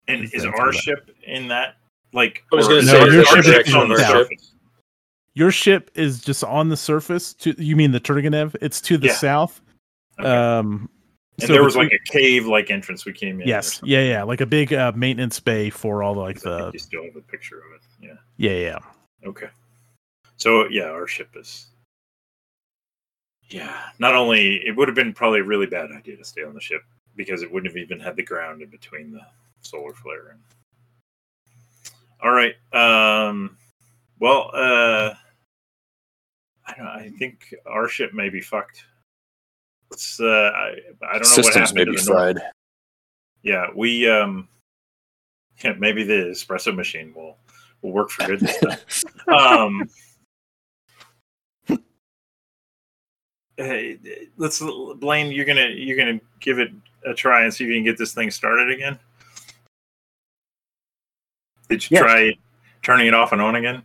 S- 0.09 0.15
It, 0.15 0.15
and 0.15 0.25
is 0.25 0.35
is 0.35 0.45
our 0.47 0.73
ship 0.73 1.11
in 1.25 1.49
that? 1.49 1.77
Like, 2.13 2.45
I 2.53 2.57
was 2.57 2.69
gonna 2.69 2.83
say, 2.83 2.99
our- 3.01 3.11
your 3.11 3.25
ship 3.25 3.67
is 3.67 3.75
on 3.75 3.89
the 3.89 3.97
the 3.97 4.05
surface? 4.07 4.53
your 5.35 5.51
ship 5.53 5.91
is 5.95 6.21
just 6.23 6.43
on 6.43 6.69
the 6.69 6.77
surface. 6.77 7.35
To 7.35 7.55
you 7.63 7.77
mean 7.77 7.93
the 7.93 8.01
Turgenev? 8.01 8.57
It's 8.61 8.81
to 8.83 8.97
the 8.99 9.09
Yeah. 9.09 9.15
south. 9.15 9.61
Okay. 10.19 10.29
Um, 10.29 10.91
and 11.41 11.47
so 11.47 11.53
there 11.53 11.63
was 11.63 11.75
between- 11.75 11.91
like 11.91 12.01
a 12.09 12.11
cave-like 12.13 12.71
entrance 12.71 13.05
we 13.05 13.13
came 13.13 13.41
in. 13.41 13.47
yes, 13.47 13.81
yeah, 13.85 14.03
yeah, 14.03 14.23
like 14.25 14.41
a 14.41 14.47
big 14.47 14.73
uh, 14.73 14.91
maintenance 14.97 15.39
bay 15.39 15.71
for 15.71 16.03
all 16.03 16.15
the 16.15 16.21
like 16.21 16.39
I 16.39 16.41
think 16.41 16.45
the 16.57 16.71
you 16.73 16.79
still 16.81 17.05
have 17.05 17.15
a 17.17 17.21
picture 17.21 17.59
of 17.59 17.73
it. 17.77 17.83
Yeah. 18.01 18.17
yeah, 18.37 18.59
yeah. 18.59 18.79
Okay. 19.29 19.49
So 20.37 20.69
yeah, 20.69 20.85
our 20.91 21.07
ship 21.07 21.29
is. 21.37 21.67
Yeah. 23.51 23.91
Not 23.99 24.15
only 24.15 24.57
it 24.67 24.77
would 24.77 24.89
have 24.89 24.95
been 24.95 25.13
probably 25.13 25.41
a 25.41 25.45
really 25.45 25.67
bad 25.67 25.91
idea 25.93 26.17
to 26.17 26.25
stay 26.25 26.43
on 26.43 26.55
the 26.55 26.61
ship 26.61 26.83
because 27.17 27.43
it 27.43 27.51
wouldn't 27.53 27.73
have 27.73 27.77
even 27.83 27.99
had 28.01 28.17
the 28.17 28.23
ground 28.23 28.61
in 28.63 28.69
between 28.69 29.13
the 29.13 29.21
solar 29.63 29.93
flare 29.93 30.29
and. 30.31 30.41
All 32.23 32.33
right. 32.33 32.55
Um. 32.73 33.57
Well. 34.21 34.51
Uh. 34.53 35.15
I 36.67 36.75
don't. 36.77 36.87
I 36.87 37.11
think 37.19 37.55
our 37.67 37.89
ship 37.89 38.13
may 38.13 38.29
be 38.29 38.41
fucked. 38.41 38.85
Let's. 39.91 40.21
Uh. 40.21 40.27
I. 40.27 40.69
I 40.69 40.73
don't 40.73 41.03
know 41.03 41.13
what 41.13 41.25
Systems 41.27 41.55
happened 41.55 41.75
may 41.77 41.85
to 41.85 41.91
be 41.93 41.97
the 41.97 42.05
north. 42.05 42.19
fried. 42.37 42.39
Yeah, 43.43 43.67
we 43.75 44.09
um 44.11 44.49
yeah, 45.63 45.75
maybe 45.79 46.03
the 46.05 46.31
espresso 46.33 46.75
machine 46.75 47.13
will 47.15 47.37
will 47.83 47.93
work 47.93 48.11
for 48.11 48.27
good 48.27 48.41
this 48.41 48.59
time. 49.29 49.39
um 49.39 49.89
hey, 53.57 53.99
let's 54.37 54.63
Blaine, 54.97 55.31
you're 55.33 55.45
gonna 55.45 55.69
you're 55.69 55.97
gonna 55.97 56.21
give 56.41 56.59
it 56.59 56.71
a 57.07 57.15
try 57.15 57.45
and 57.45 57.55
see 57.55 57.65
if 57.65 57.69
you 57.69 57.77
can 57.77 57.85
get 57.85 57.97
this 57.97 58.13
thing 58.13 58.31
started 58.31 58.71
again. 58.71 58.99
Did 61.69 61.91
you 61.91 61.95
Yes. 61.97 62.03
try 62.03 62.33
turning 62.83 63.07
it 63.07 63.15
off 63.15 63.33
and 63.33 63.41
on 63.43 63.55
again? 63.57 63.83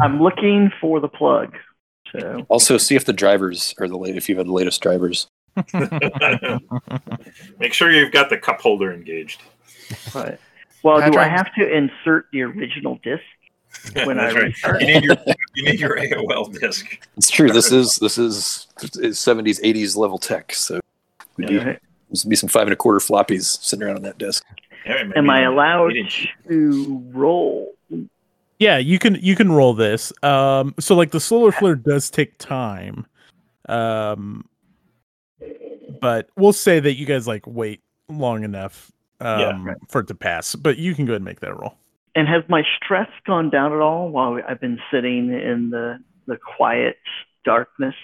I'm 0.00 0.20
looking 0.22 0.70
for 0.80 1.00
the 1.00 1.08
plug. 1.08 1.56
So 2.12 2.44
Also, 2.48 2.76
see 2.78 2.94
if 2.94 3.04
the 3.04 3.12
drivers 3.12 3.74
are 3.78 3.88
the 3.88 3.96
late 3.96 4.16
if 4.16 4.28
you 4.28 4.36
have 4.36 4.46
the 4.46 4.52
latest 4.52 4.80
drivers. 4.82 5.28
Make 7.58 7.72
sure 7.72 7.90
you've 7.90 8.12
got 8.12 8.30
the 8.30 8.38
cup 8.38 8.60
holder 8.60 8.92
engaged. 8.92 9.42
Right. 10.14 10.38
Well, 10.82 11.10
do 11.10 11.18
I 11.18 11.28
have 11.28 11.52
to 11.54 11.70
insert 11.76 12.26
the 12.32 12.42
original 12.42 12.98
disc 13.02 13.22
when 14.04 14.18
I 14.18 14.24
That's 14.24 14.34
right. 14.34 14.44
restart? 14.44 14.80
You 14.80 14.86
need 14.86 15.04
your 15.04 15.16
you 15.54 15.64
need 15.64 15.80
your 15.80 15.96
AOL 15.96 16.58
disk. 16.58 17.06
It's 17.16 17.30
true. 17.30 17.50
This 17.52 17.70
is 17.72 17.96
this 17.96 18.18
is 18.18 18.66
seventies, 19.18 19.60
eighties 19.62 19.96
level 19.96 20.18
tech. 20.18 20.54
So 20.54 20.80
we 21.36 21.46
do 21.46 21.58
Right. 21.62 21.78
there's 22.08 22.24
be 22.24 22.36
some 22.36 22.48
five 22.48 22.62
and 22.62 22.72
a 22.72 22.76
quarter 22.76 22.98
floppies 22.98 23.62
sitting 23.62 23.84
around 23.84 23.96
on 23.96 24.02
that 24.02 24.18
disk. 24.18 24.44
Yeah, 24.86 25.02
maybe 25.04 25.16
Am 25.16 25.30
I 25.30 25.42
allowed 25.42 25.92
to 26.48 27.02
roll? 27.12 27.72
Yeah, 28.58 28.78
you 28.78 28.98
can 28.98 29.16
you 29.16 29.34
can 29.36 29.50
roll 29.50 29.74
this. 29.74 30.12
Um, 30.22 30.74
so 30.78 30.94
like 30.94 31.10
the 31.10 31.20
solar 31.20 31.50
flare 31.52 31.74
does 31.74 32.10
take 32.10 32.38
time, 32.38 33.06
um, 33.68 34.44
but 36.00 36.28
we'll 36.36 36.52
say 36.52 36.78
that 36.80 36.94
you 36.94 37.06
guys 37.06 37.26
like 37.26 37.44
wait 37.46 37.80
long 38.08 38.44
enough 38.44 38.92
um, 39.20 39.40
Yeah, 39.40 39.64
right. 39.64 39.76
for 39.88 40.00
it 40.02 40.08
to 40.08 40.14
pass. 40.14 40.54
But 40.54 40.78
you 40.78 40.94
can 40.94 41.06
go 41.06 41.12
ahead 41.12 41.16
and 41.20 41.24
make 41.24 41.40
that 41.40 41.58
roll. 41.58 41.74
And 42.14 42.28
has 42.28 42.44
my 42.48 42.62
stress 42.76 43.08
gone 43.26 43.50
down 43.50 43.72
at 43.72 43.80
all 43.80 44.10
while 44.10 44.38
I've 44.48 44.60
been 44.60 44.78
sitting 44.92 45.32
in 45.32 45.70
the 45.70 45.98
the 46.26 46.36
quiet 46.56 46.98
darkness? 47.44 47.94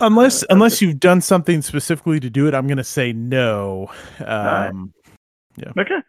Unless 0.00 0.42
Uh, 0.44 0.46
unless 0.50 0.82
you've 0.82 1.00
done 1.00 1.20
something 1.20 1.62
specifically 1.62 2.20
to 2.20 2.30
do 2.30 2.46
it, 2.46 2.54
I'm 2.54 2.66
gonna 2.68 2.84
say 2.84 3.12
no. 3.12 3.90
right. 4.20 4.70
Um, 5.66 5.72
Okay, 5.78 6.00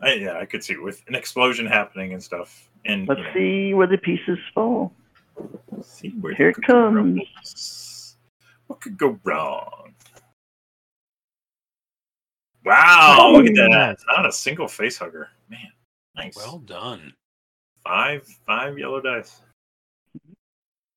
I, 0.00 0.12
yeah, 0.14 0.38
I 0.38 0.44
could 0.46 0.64
see 0.64 0.76
with 0.76 1.02
an 1.08 1.14
explosion 1.14 1.66
happening 1.66 2.12
and 2.12 2.22
stuff. 2.22 2.68
And 2.84 3.06
let's 3.08 3.18
you 3.20 3.24
know, 3.26 3.32
see 3.34 3.74
where 3.74 3.86
the 3.86 3.98
pieces 3.98 4.38
fall. 4.54 4.92
see 5.82 6.10
where 6.20 6.34
Here 6.34 6.48
it 6.50 6.54
could 6.54 6.66
go 6.66 6.88
wrong. 6.88 7.20
comes. 7.42 8.16
What 8.66 8.80
could 8.80 8.96
go 8.98 9.18
wrong? 9.24 9.94
Wow! 12.64 13.32
look 13.32 13.46
at 13.46 13.54
that. 13.54 13.98
Not 14.08 14.26
a 14.26 14.32
single 14.32 14.66
facehugger. 14.66 15.26
Man, 15.50 15.60
nice. 16.16 16.36
well 16.36 16.58
done. 16.58 17.12
five 17.84 18.24
five 18.46 18.78
yellow 18.78 19.00
dice. 19.00 19.40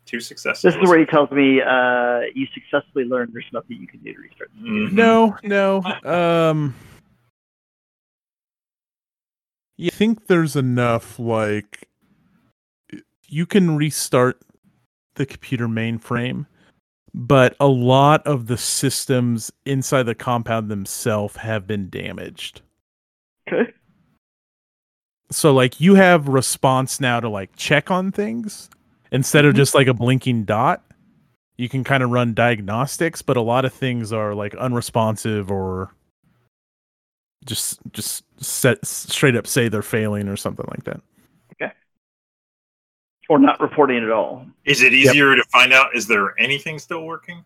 Two 0.05 0.19
successes. 0.19 0.61
This 0.61 0.75
is 0.75 0.87
where 0.87 0.99
he 0.99 1.05
tells 1.05 1.31
me 1.31 1.59
uh, 1.61 2.21
you 2.35 2.45
successfully 2.53 3.05
learned 3.05 3.33
there's 3.33 3.45
nothing 3.51 3.77
you 3.81 3.87
can 3.87 3.99
do 4.01 4.13
to 4.13 4.19
restart. 4.19 4.51
the 4.61 4.69
Mhm. 4.69 4.91
no, 4.91 5.35
no. 5.43 5.81
Um, 6.03 6.75
you 9.77 9.89
think 9.91 10.27
there's 10.27 10.55
enough 10.55 11.19
like 11.19 11.87
you 13.27 13.45
can 13.45 13.75
restart 13.75 14.39
the 15.15 15.25
computer 15.25 15.67
mainframe, 15.67 16.45
but 17.13 17.55
a 17.59 17.67
lot 17.67 18.25
of 18.27 18.47
the 18.47 18.57
systems 18.57 19.51
inside 19.65 20.03
the 20.03 20.15
compound 20.15 20.69
themselves 20.69 21.35
have 21.37 21.65
been 21.65 21.89
damaged. 21.89 22.61
Okay. 23.51 23.71
So 25.31 25.53
like 25.53 25.79
you 25.81 25.95
have 25.95 26.27
response 26.27 26.99
now 26.99 27.19
to 27.19 27.29
like 27.29 27.55
check 27.55 27.89
on 27.89 28.11
things 28.11 28.69
instead 29.11 29.45
of 29.45 29.53
Mhm. 29.53 29.57
just 29.57 29.73
like 29.75 29.87
a 29.87 29.93
blinking 29.93 30.43
dot. 30.45 30.83
You 31.57 31.69
can 31.69 31.83
kind 31.85 32.03
of 32.03 32.09
run 32.09 32.33
diagnostics, 32.33 33.21
but 33.21 33.37
a 33.37 33.41
lot 33.41 33.63
of 33.65 33.73
things 33.73 34.11
are 34.11 34.35
like 34.35 34.53
unresponsive 34.55 35.49
or 35.49 35.91
just 37.45 37.79
just 37.93 38.24
set 38.37 38.85
straight 38.85 39.35
up 39.35 39.47
say 39.47 39.69
they're 39.69 39.81
failing 39.81 40.27
or 40.27 40.35
something 40.35 40.65
like 40.69 40.83
that. 40.85 41.01
Okay. 41.53 41.71
Or 43.29 43.39
not 43.39 43.59
reporting 43.59 44.03
at 44.03 44.11
all. 44.11 44.45
Is 44.65 44.81
it 44.81 44.93
easier 44.93 45.35
to 45.35 45.43
find 45.51 45.73
out? 45.73 45.95
Is 45.95 46.07
there 46.07 46.39
anything 46.39 46.79
still 46.79 47.05
working? 47.05 47.43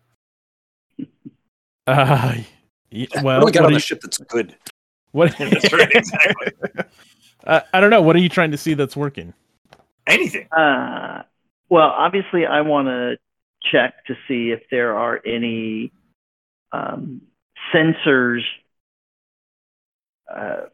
Uh, 1.86 2.34
y- 2.92 3.06
What 3.14 3.22
well, 3.24 3.40
do 3.40 3.46
we 3.46 3.52
got 3.52 3.62
what 3.62 3.66
on 3.66 3.72
are 3.72 3.74
the 3.74 3.80
ship 3.80 4.00
that's 4.00 4.18
good? 4.18 4.54
what? 5.12 5.36
That's 5.38 5.72
right, 5.72 5.90
exactly. 5.92 6.52
uh, 7.44 7.60
I 7.72 7.80
don't 7.80 7.90
know. 7.90 8.02
What 8.02 8.14
are 8.14 8.20
you 8.20 8.28
trying 8.28 8.52
to 8.52 8.56
see 8.56 8.74
that's 8.74 8.96
working? 8.96 9.34
Anything. 10.06 10.46
Uh, 10.52 11.24
well, 11.68 11.88
obviously, 11.88 12.46
I 12.46 12.60
want 12.60 12.86
to 12.86 13.16
check 13.72 14.04
to 14.06 14.14
see 14.28 14.50
if 14.50 14.62
there 14.70 14.96
are 14.96 15.20
any 15.26 15.90
um, 16.70 17.22
sensors, 17.74 18.42
uh, 20.32 20.66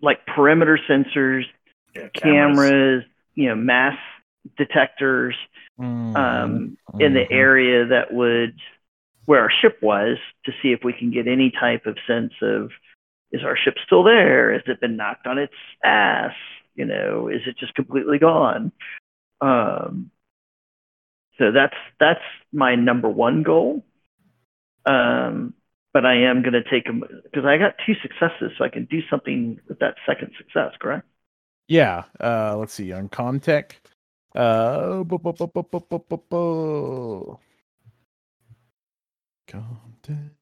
like 0.00 0.24
perimeter 0.26 0.78
sensors, 0.88 1.44
Yeah, 1.94 2.08
cameras, 2.14 3.04
you 3.34 3.48
know, 3.48 3.54
mass 3.54 3.98
detectors 4.56 5.34
um, 6.14 6.76
in 7.00 7.14
the 7.14 7.20
Mhm. 7.20 7.30
area 7.30 7.86
that 7.86 8.12
would 8.12 8.58
where 9.26 9.40
our 9.40 9.50
ship 9.50 9.78
was 9.82 10.18
to 10.44 10.52
see 10.62 10.72
if 10.72 10.84
we 10.84 10.92
can 10.92 11.10
get 11.10 11.26
any 11.26 11.50
type 11.50 11.84
of 11.86 11.98
sense 12.06 12.32
of 12.42 12.70
is 13.32 13.42
our 13.42 13.56
ship 13.56 13.76
still 13.84 14.04
there? 14.04 14.52
Has 14.52 14.62
it 14.66 14.80
been 14.80 14.96
knocked 14.96 15.26
on 15.26 15.36
its 15.36 15.54
ass? 15.82 16.34
You 16.76 16.84
know, 16.84 17.28
is 17.28 17.40
it 17.46 17.56
just 17.58 17.74
completely 17.74 18.18
gone? 18.18 18.70
Um, 19.40 20.10
so 21.38 21.50
that's 21.50 21.76
that's 21.98 22.22
my 22.52 22.76
number 22.76 23.08
one 23.08 23.42
goal. 23.42 23.84
Um, 24.86 25.54
but 25.96 26.04
I 26.04 26.14
am 26.14 26.42
going 26.42 26.52
to 26.52 26.62
take 26.62 26.84
them 26.84 27.02
because 27.24 27.46
I 27.46 27.56
got 27.56 27.76
two 27.86 27.94
successes, 28.02 28.52
so 28.58 28.64
I 28.66 28.68
can 28.68 28.84
do 28.84 29.00
something 29.08 29.58
with 29.66 29.78
that 29.78 29.94
second 30.04 30.30
success. 30.36 30.72
Correct? 30.78 31.06
Yeah. 31.68 32.04
Uh, 32.20 32.54
let's 32.58 32.74
see 32.74 32.92
on 32.92 33.08
Comtech. 33.08 33.76
Uh, 34.34 35.04
bu- 35.04 35.18
bu- 35.18 35.32
bu- 35.32 35.46
bu- 35.46 35.62
bu- 35.62 36.04
bu- 36.06 36.22
bu. 36.28 37.38
Comtech. 39.48 40.32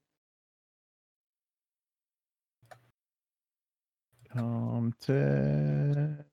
Content 4.32 6.24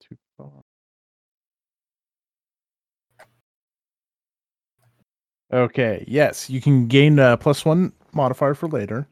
to 0.00 0.16
file. 0.38 0.64
Okay, 5.52 6.06
yes, 6.08 6.48
you 6.48 6.62
can 6.62 6.86
gain 6.86 7.18
a 7.18 7.36
plus 7.36 7.66
one 7.66 7.92
modifier 8.14 8.54
for 8.54 8.68
later. 8.68 9.06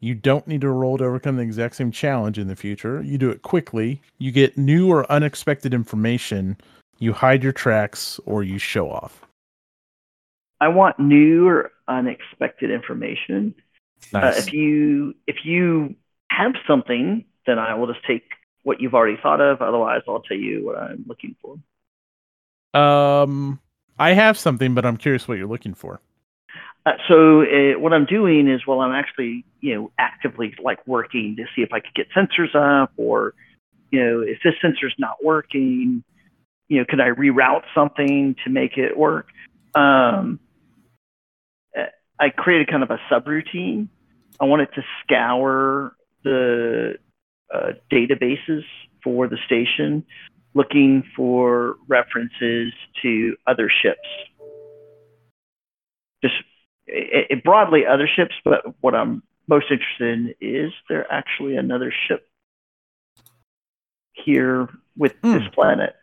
You 0.00 0.14
don't 0.14 0.46
need 0.48 0.62
to 0.62 0.70
roll 0.70 0.96
to 0.98 1.04
overcome 1.04 1.36
the 1.36 1.42
exact 1.42 1.76
same 1.76 1.90
challenge 1.92 2.38
in 2.38 2.46
the 2.48 2.56
future. 2.56 3.02
You 3.02 3.18
do 3.18 3.30
it 3.30 3.42
quickly. 3.42 4.00
You 4.18 4.32
get 4.32 4.56
new 4.56 4.88
or 4.90 5.10
unexpected 5.12 5.74
information. 5.74 6.56
You 6.98 7.12
hide 7.12 7.42
your 7.42 7.52
tracks 7.52 8.18
or 8.24 8.42
you 8.42 8.58
show 8.58 8.90
off. 8.90 9.20
I 10.60 10.68
want 10.68 10.98
new 10.98 11.46
or 11.48 11.72
unexpected 11.88 12.70
information. 12.70 13.54
Uh, 14.14 14.20
Nice. 14.20 14.46
if 14.46 14.52
you 14.54 15.14
if 15.26 15.44
you 15.44 15.94
have 16.30 16.52
something, 16.66 17.24
then 17.46 17.58
I 17.58 17.74
will 17.74 17.86
just 17.86 18.04
take 18.06 18.24
what 18.62 18.80
you've 18.80 18.94
already 18.94 19.18
thought 19.22 19.40
of. 19.42 19.60
Otherwise, 19.60 20.02
I'll 20.08 20.20
tell 20.22 20.36
you 20.36 20.64
what 20.64 20.78
I'm 20.78 21.04
looking 21.06 21.36
for. 21.42 21.58
um, 22.80 23.58
I 23.98 24.12
have 24.14 24.38
something, 24.38 24.74
but 24.74 24.86
I'm 24.86 24.96
curious 24.96 25.28
what 25.28 25.36
you're 25.36 25.46
looking 25.48 25.74
for. 25.74 26.00
Uh, 26.86 26.92
so 27.08 27.42
uh, 27.42 27.78
what 27.78 27.92
I'm 27.92 28.06
doing 28.06 28.48
is, 28.48 28.66
well, 28.66 28.80
I'm 28.80 28.92
actually, 28.92 29.44
you 29.60 29.74
know, 29.74 29.92
actively 29.98 30.54
like 30.62 30.86
working 30.86 31.36
to 31.36 31.44
see 31.54 31.62
if 31.62 31.72
I 31.72 31.80
could 31.80 31.94
get 31.94 32.06
sensors 32.16 32.54
up, 32.54 32.92
or, 32.96 33.34
you 33.90 34.02
know, 34.02 34.20
if 34.20 34.38
this 34.42 34.54
sensor's 34.62 34.94
not 34.98 35.22
working, 35.22 36.02
you 36.68 36.78
know, 36.78 36.84
could 36.88 37.00
I 37.00 37.08
reroute 37.08 37.64
something 37.74 38.34
to 38.44 38.50
make 38.50 38.78
it 38.78 38.96
work? 38.96 39.26
Um, 39.74 40.40
uh, 41.78 41.84
I 42.18 42.30
created 42.30 42.68
kind 42.68 42.82
of 42.82 42.90
a 42.90 42.98
subroutine. 43.10 43.88
I 44.40 44.44
wanted 44.46 44.68
to 44.74 44.82
scour 45.02 45.94
the 46.24 46.94
uh, 47.52 47.72
databases 47.92 48.62
for 49.04 49.28
the 49.28 49.36
station, 49.44 50.04
looking 50.54 51.04
for 51.14 51.76
references 51.88 52.72
to 53.02 53.36
other 53.46 53.70
ships 53.82 53.98
just 56.22 56.34
it, 56.92 57.26
it 57.30 57.44
broadly 57.44 57.86
other 57.86 58.08
ships, 58.08 58.34
but 58.44 58.62
what 58.80 58.94
I'm 58.94 59.22
most 59.48 59.66
interested 59.70 60.08
in 60.08 60.34
is 60.40 60.72
there 60.88 61.10
actually 61.12 61.56
another 61.56 61.92
ship 62.08 62.28
here 64.12 64.68
with 64.96 65.14
this 65.22 65.42
planet? 65.52 65.94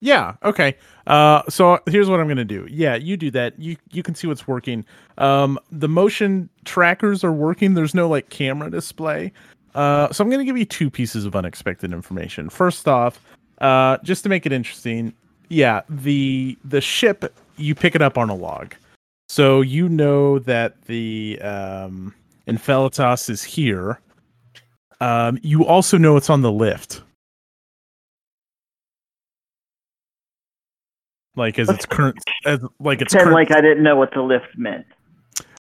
Yeah. 0.00 0.34
Okay. 0.44 0.76
Uh, 1.06 1.42
so 1.48 1.80
here's 1.86 2.08
what 2.08 2.20
I'm 2.20 2.28
gonna 2.28 2.44
do. 2.44 2.66
Yeah, 2.70 2.94
you 2.94 3.16
do 3.16 3.30
that. 3.32 3.58
You 3.58 3.76
you 3.90 4.02
can 4.02 4.14
see 4.14 4.26
what's 4.26 4.46
working. 4.46 4.84
Um, 5.18 5.58
the 5.72 5.88
motion 5.88 6.48
trackers 6.64 7.24
are 7.24 7.32
working. 7.32 7.74
There's 7.74 7.94
no 7.94 8.08
like 8.08 8.28
camera 8.28 8.70
display. 8.70 9.32
Uh, 9.74 10.12
so 10.12 10.22
I'm 10.22 10.30
gonna 10.30 10.44
give 10.44 10.56
you 10.56 10.64
two 10.64 10.90
pieces 10.90 11.24
of 11.24 11.34
unexpected 11.34 11.92
information. 11.92 12.48
First 12.48 12.86
off, 12.86 13.20
uh, 13.60 13.98
just 14.04 14.22
to 14.22 14.28
make 14.28 14.46
it 14.46 14.52
interesting, 14.52 15.12
yeah, 15.48 15.82
the 15.88 16.56
the 16.64 16.80
ship 16.80 17.34
you 17.56 17.74
pick 17.74 17.96
it 17.96 18.02
up 18.02 18.16
on 18.16 18.30
a 18.30 18.34
log, 18.34 18.74
so 19.28 19.60
you 19.60 19.88
know 19.88 20.38
that 20.40 20.82
the 20.82 21.38
um, 21.42 22.14
Infelitas 22.46 23.28
is 23.28 23.42
here. 23.42 24.00
Um, 25.00 25.38
you 25.42 25.64
also 25.66 25.96
know 25.98 26.16
it's 26.16 26.30
on 26.30 26.42
the 26.42 26.50
lift. 26.50 27.02
Like 31.36 31.58
as 31.58 31.68
its 31.68 31.86
current, 31.86 32.18
as 32.44 32.58
like 32.80 33.00
its 33.00 33.12
Pretend 33.12 33.32
current. 33.32 33.50
like 33.50 33.56
I 33.56 33.60
didn't 33.60 33.84
know 33.84 33.94
what 33.94 34.12
the 34.12 34.22
lift 34.22 34.56
meant. 34.56 34.84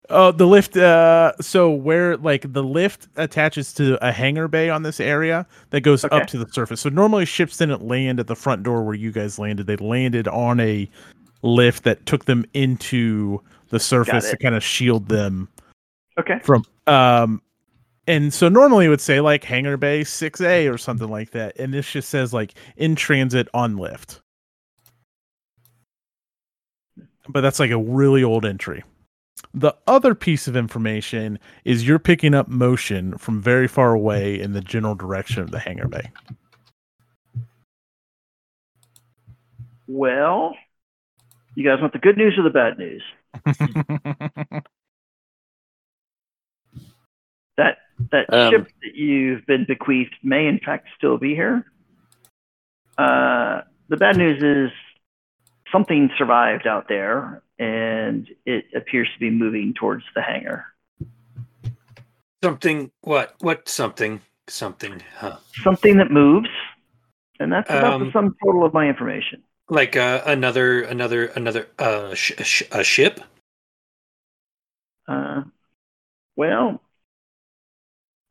Oh, 0.09 0.31
the 0.31 0.45
lift. 0.45 0.77
Uh, 0.77 1.33
so 1.41 1.69
where 1.69 2.15
like 2.15 2.53
the 2.53 2.63
lift 2.63 3.09
attaches 3.17 3.73
to 3.73 3.97
a 4.07 4.11
hangar 4.11 4.47
bay 4.47 4.69
on 4.69 4.83
this 4.83 5.01
area 5.01 5.45
that 5.71 5.81
goes 5.81 6.05
Okay. 6.05 6.15
up 6.15 6.27
to 6.27 6.37
the 6.37 6.47
surface. 6.53 6.79
So 6.79 6.89
normally 6.89 7.25
ships 7.25 7.57
didn't 7.57 7.81
land 7.81 8.21
at 8.21 8.27
the 8.27 8.35
front 8.35 8.63
door 8.63 8.83
where 8.83 8.95
you 8.95 9.11
guys 9.11 9.37
landed. 9.37 9.67
They 9.67 9.75
landed 9.77 10.29
on 10.29 10.61
a 10.61 10.89
lift 11.41 11.83
that 11.83 12.05
took 12.05 12.23
them 12.25 12.45
into 12.53 13.41
the 13.69 13.79
surface 13.79 14.29
to 14.29 14.37
kind 14.37 14.55
of 14.55 14.63
shield 14.63 15.07
them 15.07 15.49
Okay. 16.17 16.39
from. 16.43 16.63
Um, 16.87 17.41
and 18.07 18.33
so 18.33 18.49
normally 18.49 18.85
it 18.85 18.89
would 18.89 19.01
say 19.01 19.19
like 19.19 19.43
hangar 19.43 19.77
bay 19.77 20.03
six 20.03 20.39
A 20.41 20.67
or 20.67 20.77
something 20.77 21.09
like 21.09 21.31
that, 21.31 21.59
and 21.59 21.73
this 21.73 21.91
just 21.91 22.09
says 22.09 22.33
like 22.33 22.53
in 22.77 22.95
transit 22.95 23.47
on 23.53 23.77
lift. 23.77 24.21
But 27.27 27.41
that's 27.41 27.59
like 27.59 27.71
a 27.71 27.77
really 27.79 28.23
old 28.23 28.45
entry. 28.45 28.83
The 29.53 29.73
other 29.87 30.13
piece 30.13 30.47
of 30.47 30.55
information 30.55 31.39
is 31.63 31.87
you're 31.87 31.99
picking 31.99 32.33
up 32.33 32.47
motion 32.47 33.17
from 33.17 33.41
very 33.41 33.67
far 33.67 33.93
away 33.93 34.39
in 34.39 34.53
the 34.53 34.61
general 34.61 34.95
direction 34.95 35.41
of 35.41 35.51
the 35.51 35.59
hangar 35.59 35.87
bay. 35.87 36.11
Well, 39.87 40.55
you 41.55 41.63
guys 41.63 41.79
want 41.81 41.93
the 41.93 41.99
good 41.99 42.17
news 42.17 42.35
or 42.37 42.43
the 42.43 42.49
bad 42.49 42.77
news? 42.77 43.01
That 47.57 47.77
that 48.11 48.33
Um, 48.33 48.51
ship 48.51 48.67
that 48.83 48.95
you've 48.95 49.45
been 49.45 49.63
bequeathed 49.65 50.15
may 50.21 50.47
in 50.47 50.59
fact 50.59 50.89
still 50.97 51.17
be 51.17 51.33
here. 51.33 51.65
Uh, 52.97 53.61
the 53.87 53.95
bad 53.97 54.17
news 54.17 54.43
is 54.43 54.71
something 55.71 56.11
survived 56.17 56.67
out 56.67 56.89
there, 56.89 57.41
and 57.57 58.27
it 58.45 58.65
appears 58.75 59.07
to 59.13 59.19
be 59.19 59.29
moving 59.29 59.73
towards 59.73 60.03
the 60.13 60.21
hangar. 60.21 60.65
Something. 62.43 62.91
What? 63.01 63.35
What? 63.39 63.69
Something. 63.69 64.19
Something. 64.47 65.01
Huh. 65.15 65.37
Something 65.63 65.95
that 65.97 66.11
moves, 66.11 66.49
and 67.39 67.51
that's 67.51 67.69
about 67.69 67.99
the 67.99 68.05
Um, 68.07 68.11
sum 68.11 68.35
total 68.43 68.65
of 68.65 68.73
my 68.73 68.87
information. 68.89 69.41
Like 69.69 69.95
uh, 69.95 70.21
another, 70.25 70.81
another, 70.83 71.25
another 71.27 71.67
uh, 71.79 72.13
sh- 72.13 72.33
sh- 72.43 72.63
a 72.71 72.83
ship. 72.83 73.19
Uh, 75.07 75.43
well, 76.35 76.81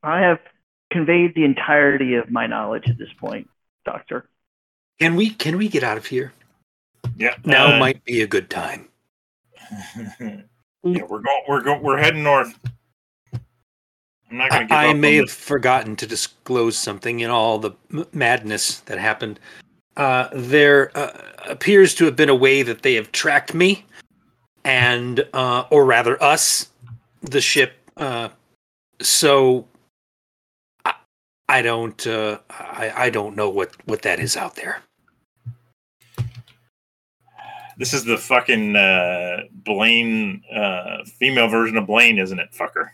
I 0.02 0.20
have 0.20 0.38
conveyed 0.92 1.34
the 1.34 1.44
entirety 1.44 2.14
of 2.14 2.30
my 2.30 2.46
knowledge 2.46 2.88
at 2.88 2.98
this 2.98 3.12
point, 3.18 3.48
Doctor. 3.84 4.28
Can 5.00 5.16
we? 5.16 5.30
Can 5.30 5.56
we 5.58 5.68
get 5.68 5.82
out 5.82 5.96
of 5.96 6.06
here? 6.06 6.32
Yeah. 7.16 7.36
Now 7.44 7.74
uh, 7.74 7.78
might 7.78 8.04
be 8.04 8.22
a 8.22 8.26
good 8.26 8.48
time. 8.48 8.88
yeah, 10.20 10.42
we're 10.82 11.20
going. 11.20 11.42
We're 11.48 11.62
going. 11.62 11.82
We're 11.82 11.98
heading 11.98 12.22
north. 12.22 12.56
I'm 14.30 14.38
not 14.38 14.50
going 14.50 14.62
to 14.62 14.66
give 14.68 14.76
I, 14.76 14.86
I 14.86 14.92
may 14.94 15.16
have 15.16 15.30
forgotten 15.30 15.96
to 15.96 16.06
disclose 16.06 16.76
something 16.76 17.20
in 17.20 17.30
all 17.30 17.58
the 17.58 17.72
m- 17.92 18.06
madness 18.12 18.80
that 18.80 18.98
happened. 18.98 19.40
Uh, 19.96 20.28
there 20.32 20.96
uh, 20.96 21.12
appears 21.46 21.94
to 21.94 22.04
have 22.04 22.16
been 22.16 22.28
a 22.28 22.34
way 22.34 22.62
that 22.62 22.82
they 22.82 22.94
have 22.94 23.12
tracked 23.12 23.54
me, 23.54 23.84
and 24.64 25.26
uh, 25.32 25.64
or 25.70 25.84
rather 25.84 26.20
us, 26.22 26.68
the 27.22 27.40
ship. 27.40 27.74
Uh, 27.96 28.28
so 29.00 29.66
I, 30.84 30.94
I 31.48 31.62
don't. 31.62 32.06
Uh, 32.06 32.38
I, 32.50 32.92
I 32.96 33.10
don't 33.10 33.36
know 33.36 33.48
what 33.48 33.74
what 33.86 34.02
that 34.02 34.18
is 34.18 34.36
out 34.36 34.56
there. 34.56 34.82
This 37.76 37.92
is 37.92 38.04
the 38.04 38.16
fucking 38.16 38.76
uh, 38.76 39.42
Blaine, 39.50 40.42
uh, 40.54 41.04
female 41.04 41.48
version 41.48 41.76
of 41.76 41.86
Blaine, 41.86 42.18
isn't 42.18 42.38
it, 42.38 42.52
fucker? 42.52 42.90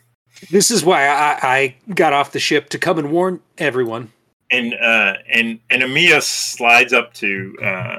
This 0.50 0.70
is 0.70 0.84
why 0.84 1.06
I, 1.06 1.38
I 1.42 1.74
got 1.94 2.12
off 2.12 2.32
the 2.32 2.38
ship 2.38 2.70
to 2.70 2.78
come 2.78 2.98
and 2.98 3.10
warn 3.10 3.40
everyone. 3.58 4.12
And 4.50 4.74
uh, 4.74 5.14
and 5.28 5.60
and 5.70 5.82
Amia 5.82 6.22
slides 6.22 6.92
up 6.92 7.14
to 7.14 7.56
uh, 7.62 7.98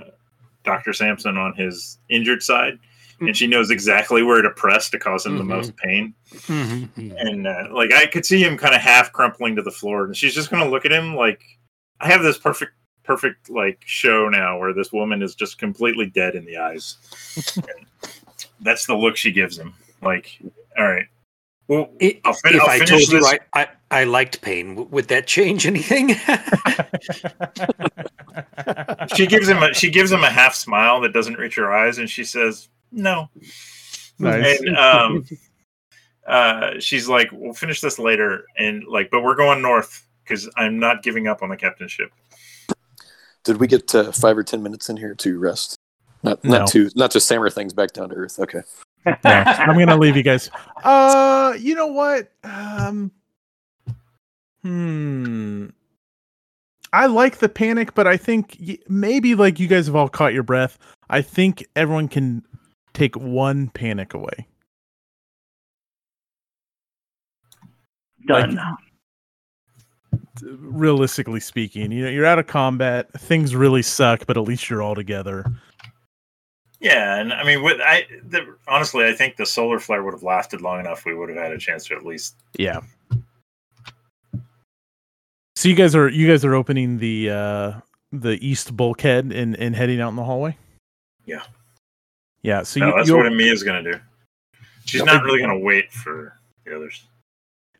Doctor 0.64 0.92
Sampson 0.94 1.38
on 1.38 1.54
his 1.56 1.98
injured 2.10 2.44
side, 2.44 2.78
and 3.22 3.36
she 3.38 3.48
knows 3.48 3.72
exactly 3.72 4.22
where 4.22 4.42
to 4.42 4.50
press 4.50 4.90
to 4.90 5.00
cause 5.00 5.26
him 5.26 5.38
the 5.38 5.44
Mhm. 5.44 5.48
most 5.48 5.78
pain. 5.78 6.14
Mm-hmm. 6.34 7.12
And 7.18 7.48
uh, 7.48 7.68
like 7.72 7.94
I 7.94 8.06
could 8.06 8.26
see 8.26 8.44
him 8.44 8.58
kind 8.58 8.76
of 8.76 8.82
half 8.82 9.14
crumpling 9.14 9.56
to 9.56 9.62
the 9.62 9.72
floor, 9.72 10.06
and 10.06 10.16
she's 10.18 10.34
just 10.36 10.50
gonna 10.52 10.70
look 10.70 10.86
at 10.86 10.92
him 10.92 11.16
like, 11.16 11.42
I 12.02 12.08
have 12.08 12.22
this 12.22 12.38
perfect 12.38 12.74
perfect 13.04 13.50
like 13.50 13.82
show 13.86 14.28
now 14.30 14.60
where 14.60 14.74
this 14.74 14.92
woman 14.92 15.22
is 15.22 15.36
just 15.36 15.58
completely 15.58 16.08
dead 16.08 16.36
in 16.36 16.46
the 16.46 16.58
eyes. 16.58 16.98
That's 18.62 18.86
the 18.86 18.96
look 18.96 19.16
she 19.18 19.32
gives 19.32 19.58
him. 19.58 19.74
Like, 20.02 20.38
all 20.78 20.88
right, 20.88 21.06
well, 21.72 21.90
If 22.00 22.18
I'll, 22.26 22.34
fin- 22.34 22.56
if 22.56 22.62
I'll 22.62 22.70
I 22.70 22.74
finish 22.80 22.90
told 22.90 23.02
you 23.02 23.20
this. 23.22 23.34
I, 23.54 23.62
I, 23.62 23.68
I 23.92 24.04
liked 24.04 24.42
pain, 24.42 24.90
would 24.92 25.08
that 25.08 25.26
change 25.26 25.66
anything? 25.66 26.10
she 29.16 29.26
gives 29.26 29.48
him 29.48 29.64
a 29.64 29.74
she 29.74 29.90
gives 29.90 30.12
him 30.12 30.24
a 30.24 30.30
half 30.30 30.54
smile 30.54 31.00
that 31.02 31.14
doesn't 31.14 31.38
reach 31.38 31.56
her 31.56 31.72
eyes, 31.72 31.98
and 31.98 32.10
she 32.10 32.24
says, 32.26 32.68
"No." 32.92 33.30
Nice. 34.20 34.60
And 34.62 34.78
um, 34.78 35.26
uh, 36.28 36.72
she's 36.80 37.08
like, 37.08 37.30
"We'll 37.32 37.54
finish 37.54 37.80
this 37.82 37.98
later," 37.98 38.46
and 38.58 38.84
like, 38.86 39.10
but 39.10 39.24
we're 39.24 39.36
going 39.36 39.62
north 39.62 40.06
because 40.24 40.50
I'm 40.58 40.78
not 40.80 41.04
giving 41.04 41.28
up 41.28 41.42
on 41.42 41.50
the 41.50 41.58
captain's 41.58 41.92
ship. 41.92 42.12
Did 43.44 43.60
we 43.62 43.68
get 43.68 43.94
uh, 43.96 44.12
five 44.12 44.38
or 44.38 44.44
ten 44.44 44.62
minutes 44.62 44.90
in 44.90 44.98
here 44.98 45.16
to 45.16 45.40
rest? 45.40 45.78
Not 46.24 46.44
No. 46.44 46.60
not 46.60 46.68
to 46.70 46.90
not 46.96 47.12
to 47.12 47.34
hammer 47.34 47.50
things 47.50 47.74
back 47.74 47.94
down 47.94 48.10
to 48.10 48.16
earth. 48.16 48.40
Okay. 48.40 48.62
No, 49.06 49.14
I'm 49.24 49.78
gonna 49.78 49.98
leave 49.98 50.16
you 50.16 50.24
guys. 50.24 50.50
Uh, 50.84 51.54
you 51.60 51.76
know 51.76 51.88
what? 51.88 52.32
Um, 52.44 53.12
hmm. 54.62 55.68
I 56.94 57.06
like 57.06 57.38
the 57.38 57.50
panic, 57.50 57.94
but 57.94 58.06
I 58.06 58.18
think 58.18 58.58
y- 58.60 58.78
maybe 58.88 59.34
like 59.36 59.60
you 59.60 59.68
guys 59.68 59.86
have 59.88 59.96
all 59.96 60.10
caught 60.10 60.34
your 60.34 60.44
breath. 60.44 60.78
I 61.10 61.22
think 61.22 61.66
everyone 61.76 62.08
can 62.08 62.44
take 62.94 63.16
one 63.16 63.70
panic 63.70 64.14
away. 64.14 64.48
Done. 68.28 68.60
Realistically 70.44 71.40
speaking, 71.40 71.92
you 71.92 72.04
know, 72.04 72.10
you're 72.10 72.26
out 72.26 72.40
of 72.40 72.48
combat. 72.48 73.12
Things 73.14 73.56
really 73.56 73.82
suck, 73.82 74.26
but 74.28 74.38
at 74.38 74.44
least 74.44 74.70
you're 74.70 74.82
all 74.82 74.96
together. 74.96 75.46
Yeah, 76.82 77.18
and 77.20 77.32
I 77.32 77.44
mean, 77.44 77.62
with 77.62 77.80
I 77.80 78.08
the, 78.28 78.56
honestly, 78.68 79.06
I 79.06 79.14
think 79.14 79.36
the 79.38 79.46
solar 79.46 79.80
flare 79.80 80.04
would 80.04 80.16
have 80.16 80.24
lasted 80.24 80.62
long 80.62 80.80
enough. 80.80 81.06
We 81.06 81.14
would 81.14 81.30
have 81.30 81.38
had 81.38 81.52
a 81.52 81.58
chance 81.58 81.86
to 81.88 81.96
at 81.96 82.04
least. 82.04 82.36
Yeah. 82.58 82.82
So 85.56 85.70
you 85.70 85.76
guys 85.76 85.94
are 85.96 86.10
you 86.10 86.28
guys 86.28 86.44
are 86.44 86.56
opening 86.56 86.98
the 86.98 87.30
uh 87.30 87.72
the 88.12 88.40
east 88.46 88.76
bulkhead 88.76 89.32
and 89.32 89.56
and 89.58 89.76
heading 89.76 90.02
out 90.02 90.10
in 90.10 90.16
the 90.16 90.24
hallway. 90.24 90.58
Yeah. 91.26 91.44
Yeah. 92.42 92.64
So 92.64 92.80
No, 92.80 92.88
you, 92.88 92.94
that's 92.96 93.10
you 93.10 93.18
what 93.18 93.28
Amia's 93.28 93.62
gonna 93.62 93.84
do. 93.84 94.00
She's 94.86 95.04
not 95.04 95.24
really 95.24 95.40
gonna 95.40 95.60
wait 95.60 95.92
for 95.92 96.40
the 96.66 96.76
others. 96.76 97.04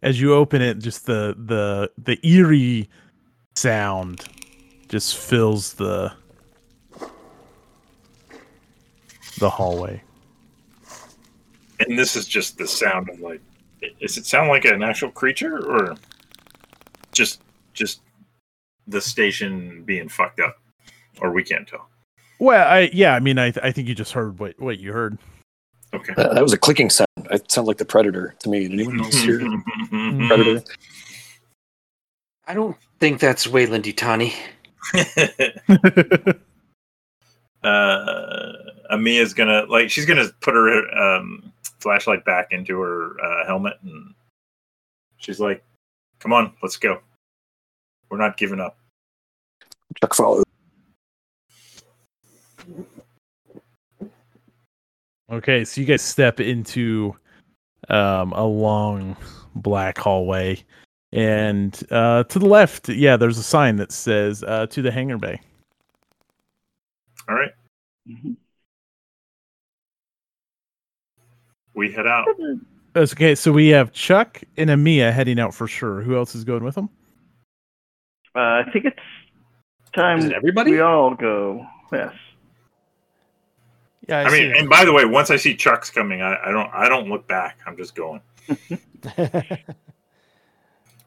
as 0.04 0.22
you 0.22 0.36
open 0.36 0.62
it, 0.62 0.78
just 0.78 1.08
the 1.08 1.36
the 1.46 1.90
the 1.98 2.20
eerie 2.26 2.88
sound 3.56 4.26
just 4.90 5.18
fills 5.18 5.74
the 5.74 6.12
the 9.42 9.50
hallway. 9.50 10.02
And 11.80 12.00
this 12.00 12.16
is 12.16 12.26
just 12.28 12.58
the 12.58 12.68
sound 12.68 13.10
of 13.10 13.20
like. 13.20 13.42
Does 14.00 14.16
it 14.18 14.26
sound 14.28 14.48
like 14.50 14.64
an 14.66 14.84
actual 14.84 15.10
creature 15.10 15.66
or 15.68 15.96
just 17.12 17.42
just 17.74 18.02
the 18.88 19.02
station 19.02 19.84
being 19.84 20.08
fucked 20.08 20.40
up, 20.40 20.58
or 21.20 21.32
we 21.32 21.44
can't 21.44 21.68
tell? 21.68 21.90
Well, 22.40 22.68
I 22.68 22.92
yeah, 22.94 23.16
I 23.16 23.20
mean, 23.20 23.40
I 23.40 23.52
I 23.64 23.72
think 23.72 23.88
you 23.88 23.96
just 23.96 24.14
heard 24.14 24.40
what 24.40 24.58
what 24.60 24.78
you 24.80 24.94
heard. 24.94 25.18
Okay. 25.94 26.14
That, 26.16 26.36
that 26.36 26.44
was 26.44 26.54
a 26.54 26.58
clicking 26.58 26.90
sound. 26.90 27.08
It 27.32 27.52
sounded 27.52 27.68
like 27.68 27.78
the 27.78 27.86
predator 27.86 28.36
to 28.40 28.50
me. 28.50 28.68
Did 28.68 28.74
anyone 28.74 29.02
else 29.02 29.16
hear 29.20 29.40
Mm-hmm. 29.40 30.28
predator? 30.28 30.64
I 32.48 32.54
don't 32.54 32.78
think 33.00 33.20
that's 33.20 33.48
Weyland-Yutani. 33.48 34.34
uh, 37.64 38.52
Amia's 38.92 39.34
gonna 39.34 39.64
like 39.70 39.90
she's 39.90 40.06
gonna 40.06 40.28
put 40.42 40.54
her 40.54 40.90
um, 40.98 41.52
flashlight 41.80 42.26
back 42.26 42.52
into 42.52 42.80
her 42.80 43.20
uh, 43.24 43.46
helmet, 43.46 43.74
and 43.84 44.14
she's 45.18 45.40
like, 45.40 45.64
"Come 46.20 46.34
on, 46.34 46.54
let's 46.62 46.78
go. 46.78 47.00
We're 48.10 48.18
not 48.18 48.38
giving 48.38 48.60
up." 48.60 48.78
Chuck 50.00 50.14
followed. 50.14 50.44
Okay, 55.32 55.64
so 55.64 55.80
you 55.80 55.88
guys 55.88 56.02
step 56.02 56.42
into 56.42 57.16
um, 57.88 58.34
a 58.34 58.46
long 58.46 59.16
black 59.56 59.98
hallway, 59.98 60.62
and 61.14 61.82
uh, 61.92 62.26
to 62.26 62.40
the 62.40 62.46
left, 62.46 62.90
yeah, 62.90 63.16
there's 63.16 63.38
a 63.38 63.44
sign 63.44 63.78
that 63.78 63.94
says 63.94 64.44
uh, 64.44 64.68
"To 64.68 64.82
the 64.82 64.92
hangar 64.92 65.18
bay." 65.18 65.40
All 67.30 67.36
right, 67.36 67.52
Mhm. 68.10 68.36
We 71.74 71.92
head 71.92 72.08
out. 72.08 72.28
That's 72.94 73.14
okay. 73.14 73.36
So 73.36 73.52
we 73.52 73.70
have 73.70 73.92
Chuck 73.92 74.42
and 74.58 74.70
Amia 74.70 75.12
heading 75.14 75.40
out 75.40 75.54
for 75.54 75.68
sure. 75.68 76.02
Who 76.02 76.16
else 76.16 76.36
is 76.36 76.44
going 76.44 76.64
with 76.64 76.76
them? 76.76 76.90
Uh, 78.36 78.40
I 78.40 78.64
think 78.72 78.86
it's 78.86 79.00
time 79.94 80.20
Is 80.20 80.26
it 80.26 80.34
everybody? 80.34 80.72
we 80.72 80.80
all 80.82 81.16
go. 81.16 81.66
Yes. 81.92 82.14
Yeah, 84.08 84.20
I, 84.20 84.24
I 84.24 84.32
mean, 84.32 84.56
and 84.56 84.70
by 84.70 84.84
the 84.84 84.92
way, 84.92 85.06
once 85.06 85.30
I 85.30 85.36
see 85.36 85.56
Chuck's 85.56 85.90
coming, 85.90 86.22
I, 86.22 86.38
I 86.46 86.52
don't 86.52 86.70
I 86.74 86.90
don't 86.90 87.08
look 87.08 87.28
back. 87.28 87.60
I'm 87.68 87.78
just 87.78 87.96
going. 87.96 88.22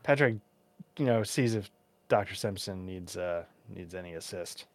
Patrick, 0.02 0.36
you 0.98 1.06
know, 1.06 1.22
sees 1.22 1.54
if 1.54 1.70
Doctor 2.08 2.34
Simpson 2.34 2.86
needs 2.86 3.16
uh 3.16 3.44
needs 3.74 3.94
any 3.94 4.14
assist. 4.14 4.66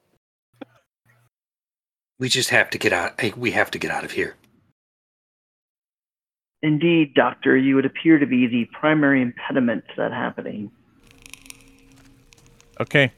We 2.20 2.28
just 2.28 2.50
have 2.50 2.70
to 2.72 2.78
get 2.78 2.92
out. 2.92 3.20
Hey, 3.20 3.34
we 3.38 3.52
have 3.52 3.72
to 3.72 3.80
get 3.80 3.92
out 3.92 4.04
of 4.04 4.12
here. 4.12 4.36
Indeed, 6.62 7.14
Doctor, 7.14 7.56
you 7.56 7.76
would 7.76 7.86
appear 7.86 8.20
to 8.20 8.26
be 8.26 8.48
the 8.48 8.66
primary 8.66 9.22
impediment 9.22 9.86
to 9.90 9.94
that 9.98 10.12
happening. 10.12 10.72
Okay. 12.80 13.12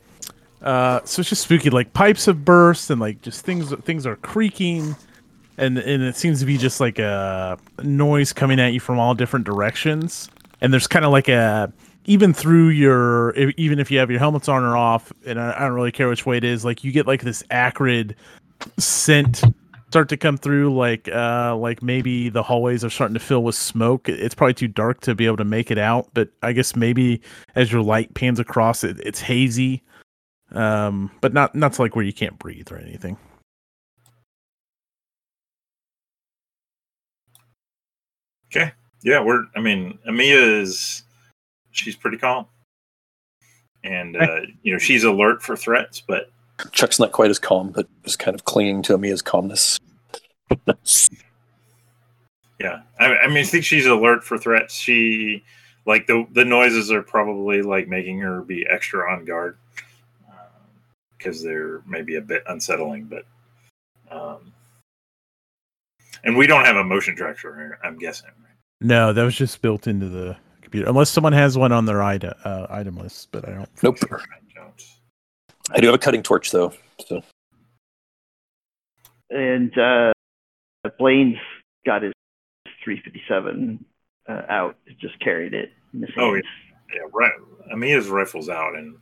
Uh, 0.61 0.99
so 1.05 1.21
it's 1.21 1.29
just 1.29 1.43
spooky. 1.43 1.71
Like 1.71 1.93
pipes 1.93 2.25
have 2.25 2.45
burst, 2.45 2.89
and 2.91 3.01
like 3.01 3.21
just 3.21 3.43
things 3.43 3.73
things 3.83 4.05
are 4.05 4.15
creaking, 4.17 4.95
and 5.57 5.77
and 5.79 6.03
it 6.03 6.15
seems 6.15 6.39
to 6.39 6.45
be 6.45 6.57
just 6.57 6.79
like 6.79 6.99
a 6.99 7.57
noise 7.81 8.31
coming 8.31 8.59
at 8.59 8.73
you 8.73 8.79
from 8.79 8.99
all 8.99 9.15
different 9.15 9.45
directions. 9.45 10.29
And 10.61 10.71
there's 10.71 10.87
kind 10.87 11.03
of 11.03 11.11
like 11.11 11.27
a 11.27 11.73
even 12.05 12.33
through 12.33 12.69
your 12.69 13.33
even 13.35 13.79
if 13.79 13.89
you 13.89 13.97
have 13.97 14.11
your 14.11 14.19
helmets 14.19 14.47
on 14.47 14.63
or 14.63 14.77
off, 14.77 15.11
and 15.25 15.39
I, 15.39 15.55
I 15.57 15.59
don't 15.61 15.73
really 15.73 15.91
care 15.91 16.09
which 16.09 16.27
way 16.27 16.37
it 16.37 16.43
is. 16.43 16.63
Like 16.63 16.83
you 16.83 16.91
get 16.91 17.07
like 17.07 17.21
this 17.21 17.43
acrid 17.49 18.15
scent 18.77 19.43
start 19.91 20.07
to 20.09 20.15
come 20.17 20.37
through 20.37 20.73
like 20.73 21.09
uh 21.09 21.53
like 21.55 21.83
maybe 21.83 22.29
the 22.29 22.41
hallways 22.41 22.83
are 22.83 22.89
starting 22.89 23.13
to 23.13 23.19
fill 23.19 23.43
with 23.43 23.55
smoke 23.55 24.07
it's 24.07 24.33
probably 24.33 24.53
too 24.53 24.67
dark 24.67 25.01
to 25.01 25.13
be 25.13 25.25
able 25.25 25.35
to 25.35 25.43
make 25.43 25.69
it 25.69 25.77
out 25.77 26.07
but 26.13 26.29
i 26.43 26.53
guess 26.53 26.77
maybe 26.77 27.21
as 27.55 27.71
your 27.73 27.81
light 27.81 28.13
pans 28.13 28.39
across 28.39 28.85
it 28.85 28.97
it's 29.01 29.19
hazy 29.19 29.83
um 30.53 31.11
but 31.19 31.33
not 31.33 31.53
not 31.53 31.73
to 31.73 31.81
like 31.81 31.93
where 31.93 32.05
you 32.05 32.13
can't 32.13 32.39
breathe 32.39 32.71
or 32.71 32.77
anything 32.77 33.17
Okay. 38.53 38.71
Yeah, 39.03 39.21
we're. 39.21 39.45
I 39.55 39.61
mean, 39.61 39.97
Amia 40.07 40.61
is. 40.61 41.03
She's 41.71 41.95
pretty 41.95 42.17
calm, 42.17 42.47
and 43.83 44.17
uh, 44.17 44.41
you 44.61 44.73
know 44.73 44.77
she's 44.77 45.05
alert 45.05 45.41
for 45.41 45.55
threats, 45.55 46.01
but 46.05 46.29
Chuck's 46.71 46.99
not 46.99 47.11
quite 47.11 47.29
as 47.29 47.39
calm, 47.39 47.69
but 47.69 47.87
is 48.03 48.15
kind 48.15 48.35
of 48.35 48.45
clinging 48.45 48.81
to 48.83 48.93
Amia's 48.93 49.21
calmness. 49.21 49.79
Yeah, 52.59 52.81
I, 52.99 53.15
I 53.15 53.27
mean, 53.27 53.37
I 53.37 53.43
think 53.43 53.63
she's 53.65 53.85
alert 53.85 54.23
for 54.23 54.37
threats. 54.37 54.75
She 54.75 55.43
like 55.85 56.05
the 56.07 56.27
the 56.31 56.45
noises 56.45 56.91
are 56.91 57.01
probably 57.01 57.61
like 57.61 57.87
making 57.87 58.19
her 58.19 58.41
be 58.41 58.67
extra 58.69 59.11
on 59.11 59.25
guard 59.25 59.57
because 61.17 61.41
they're 61.41 61.81
maybe 61.87 62.15
a 62.15 62.21
bit 62.21 62.43
unsettling. 62.47 63.05
But 63.05 63.25
um, 64.11 64.53
and 66.23 66.37
we 66.37 66.45
don't 66.45 66.65
have 66.65 66.75
a 66.75 66.83
motion 66.83 67.15
tracker. 67.15 67.55
Here. 67.55 67.79
I'm 67.83 67.97
guessing. 67.97 68.27
Right? 68.27 68.51
no 68.81 69.13
that 69.13 69.23
was 69.23 69.35
just 69.35 69.61
built 69.61 69.87
into 69.87 70.09
the 70.09 70.35
computer 70.61 70.89
unless 70.89 71.09
someone 71.09 71.33
has 71.33 71.57
one 71.57 71.71
on 71.71 71.85
their 71.85 72.01
item 72.01 72.33
uh, 72.43 72.65
item 72.69 72.97
list 72.97 73.29
but 73.31 73.47
i 73.47 73.51
don't 73.51 73.69
Nope. 73.83 73.97
I 74.11 74.17
don't. 74.55 74.83
I 75.73 75.79
do 75.79 75.87
have 75.87 75.95
a 75.95 75.99
cutting 75.99 76.23
torch 76.23 76.51
though, 76.51 76.73
so 77.07 77.21
And 79.29 79.77
uh, 79.77 80.11
Blaine's 80.97 81.37
got 81.85 82.03
his 82.03 82.13
357 82.83 83.83
uh, 84.27 84.41
out, 84.49 84.75
just 84.99 85.19
carried 85.19 85.53
it. 85.53 85.71
In 85.93 86.05
Oh, 86.17 86.33
hands. 86.33 86.45
Yeah, 86.93 87.01
right. 87.13 87.31
Amia's 87.71 88.07
rifles 88.07 88.49
out 88.49 88.75
and 88.75 88.97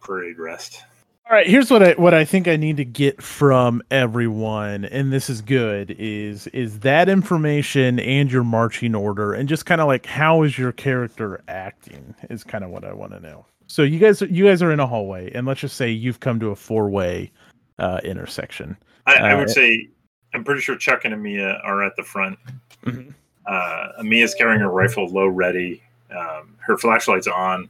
parade 0.00 0.38
rest. 0.38 0.82
All 1.28 1.36
right, 1.36 1.46
here's 1.46 1.70
what 1.70 1.82
I 1.82 1.92
what 1.92 2.14
I 2.14 2.24
think 2.24 2.48
I 2.48 2.56
need 2.56 2.78
to 2.78 2.86
get 2.86 3.20
from 3.20 3.82
everyone, 3.90 4.86
and 4.86 5.12
this 5.12 5.28
is 5.28 5.42
good 5.42 5.94
is 5.98 6.46
is 6.48 6.80
that 6.80 7.10
information 7.10 8.00
and 8.00 8.32
your 8.32 8.44
marching 8.44 8.94
order, 8.94 9.34
and 9.34 9.46
just 9.46 9.66
kind 9.66 9.82
of 9.82 9.88
like 9.88 10.06
how 10.06 10.42
is 10.42 10.56
your 10.56 10.72
character 10.72 11.42
acting 11.46 12.14
is 12.30 12.44
kind 12.44 12.64
of 12.64 12.70
what 12.70 12.82
I 12.82 12.94
want 12.94 13.12
to 13.12 13.20
know. 13.20 13.44
So 13.68 13.82
you 13.82 13.98
guys 13.98 14.20
you 14.22 14.46
guys 14.46 14.62
are 14.62 14.72
in 14.72 14.80
a 14.80 14.86
hallway, 14.86 15.30
and 15.32 15.46
let's 15.46 15.60
just 15.60 15.76
say 15.76 15.90
you've 15.90 16.20
come 16.20 16.40
to 16.40 16.48
a 16.48 16.56
four 16.56 16.88
way 16.88 17.30
uh, 17.78 18.00
intersection. 18.02 18.76
I, 19.06 19.14
I 19.14 19.32
Uh, 19.32 19.38
would 19.38 19.50
say 19.50 19.88
I'm 20.34 20.42
pretty 20.42 20.60
sure 20.60 20.76
Chuck 20.76 21.04
and 21.04 21.14
Amia 21.14 21.60
are 21.64 21.84
at 21.84 21.94
the 21.96 22.02
front. 22.02 22.38
Mhm. 22.84 23.14
Uh, 23.46 23.88
Amia's 24.00 24.34
carrying 24.34 24.60
her 24.60 24.70
rifle 24.70 25.06
low 25.08 25.26
ready. 25.28 25.82
Um, 26.10 26.56
her 26.58 26.76
flashlight's 26.76 27.26
on. 27.26 27.68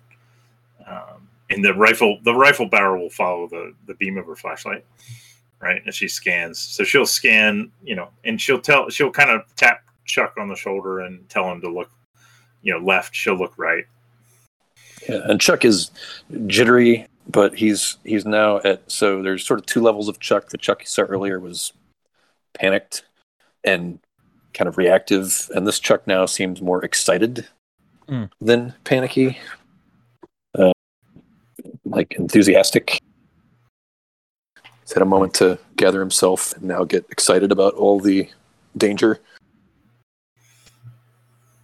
Um, 0.87 1.29
and 1.51 1.65
the 1.65 1.75
rifle 1.75 2.19
the 2.23 2.35
rifle 2.35 2.67
barrel 2.67 3.03
will 3.03 3.11
follow 3.11 3.49
the, 3.49 3.75
the 3.87 3.95
beam 3.95 4.17
of 4.19 4.27
her 4.27 4.37
flashlight, 4.37 4.85
right? 5.61 5.83
As 5.87 5.95
she 5.95 6.09
scans. 6.09 6.59
So 6.59 6.85
she'll 6.85 7.07
scan, 7.07 7.71
you 7.83 7.97
know, 7.97 8.09
and 8.25 8.41
she'll 8.41 8.61
tell 8.61 8.89
she'll 8.89 9.11
kind 9.11 9.31
of 9.31 9.43
tap 9.57 9.83
Chuck 10.05 10.35
on 10.39 10.49
the 10.49 10.57
shoulder 10.57 11.01
and 11.01 11.29
tell 11.29 11.51
him 11.51 11.61
to 11.61 11.69
look, 11.71 11.91
you 12.63 12.73
know, 12.73 12.79
left, 12.85 13.15
she'll 13.15 13.37
look 13.37 13.59
right. 13.59 13.85
Yeah. 15.09 15.21
And 15.25 15.41
Chuck 15.41 15.65
is 15.65 15.91
jittery, 16.47 17.07
but 17.31 17.55
he's 17.57 17.97
he's 18.05 18.25
now 18.27 18.59
at 18.65 18.91
so 18.91 19.23
there's 19.23 19.45
sort 19.47 19.61
of 19.61 19.67
two 19.67 19.81
levels 19.83 20.09
of 20.09 20.21
Chuck. 20.21 20.49
The 20.51 20.59
Chuck 20.59 20.81
you 20.83 20.87
saw 20.87 21.03
earlier 21.03 21.41
was 21.41 21.73
panicked 22.55 23.05
and 23.65 23.99
kind 24.55 24.69
of 24.69 24.77
reactive, 24.79 25.51
and 25.55 25.67
this 25.67 25.79
Chuck 25.81 26.07
now 26.07 26.27
seems 26.27 26.61
more 26.63 26.85
excited 26.85 27.47
Mm. 28.09 28.31
than 28.41 28.73
panicky. 28.85 29.39
Uh, 30.59 30.73
like 31.85 32.15
enthusiastic. 32.15 32.99
He's 34.81 34.93
had 34.95 35.03
a 35.03 35.07
moment 35.07 35.35
to 35.35 35.59
gather 35.77 36.01
himself 36.01 36.55
and 36.55 36.63
now 36.65 36.85
get 36.85 37.05
excited 37.11 37.53
about 37.53 37.75
all 37.75 38.01
the 38.01 38.31
danger. 38.79 39.21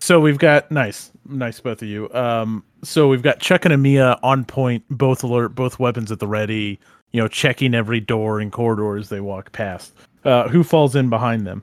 So 0.04 0.20
we've 0.20 0.36
got 0.36 0.70
nice, 0.70 1.10
nice 1.26 1.60
both 1.60 1.80
of 1.80 1.88
you. 1.88 2.12
Um, 2.12 2.62
so 2.82 3.08
we've 3.08 3.22
got 3.22 3.40
Chuck 3.40 3.64
and 3.64 3.72
Amia 3.72 4.18
on 4.22 4.44
point, 4.44 4.84
both 4.90 5.24
alert, 5.24 5.54
both 5.54 5.78
weapons 5.78 6.12
at 6.12 6.18
the 6.18 6.26
ready. 6.26 6.78
You 7.12 7.22
know, 7.22 7.26
checking 7.26 7.74
every 7.74 8.00
door 8.00 8.38
and 8.38 8.52
corridor 8.52 8.98
as 8.98 9.08
they 9.08 9.22
walk 9.22 9.52
past. 9.52 9.94
Uh, 10.22 10.46
who 10.48 10.62
falls 10.62 10.94
in 10.94 11.08
behind 11.08 11.46
them? 11.46 11.62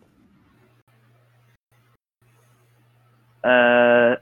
Uh, 3.44 4.16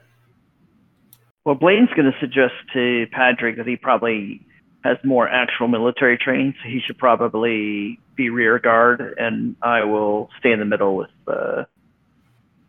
well, 1.46 1.54
Blaine's 1.54 1.88
going 1.96 2.12
to 2.12 2.18
suggest 2.20 2.52
to 2.74 3.06
Patrick 3.12 3.56
that 3.56 3.66
he 3.66 3.76
probably 3.76 4.46
has 4.84 4.98
more 5.02 5.30
actual 5.30 5.66
military 5.66 6.18
training, 6.18 6.52
so 6.62 6.68
he 6.68 6.80
should 6.86 6.98
probably 6.98 7.98
be 8.16 8.28
rear 8.28 8.58
guard, 8.58 9.14
and 9.16 9.56
I 9.62 9.84
will 9.84 10.28
stay 10.38 10.52
in 10.52 10.58
the 10.58 10.66
middle 10.66 10.94
with 10.94 11.10
uh, 11.26 11.64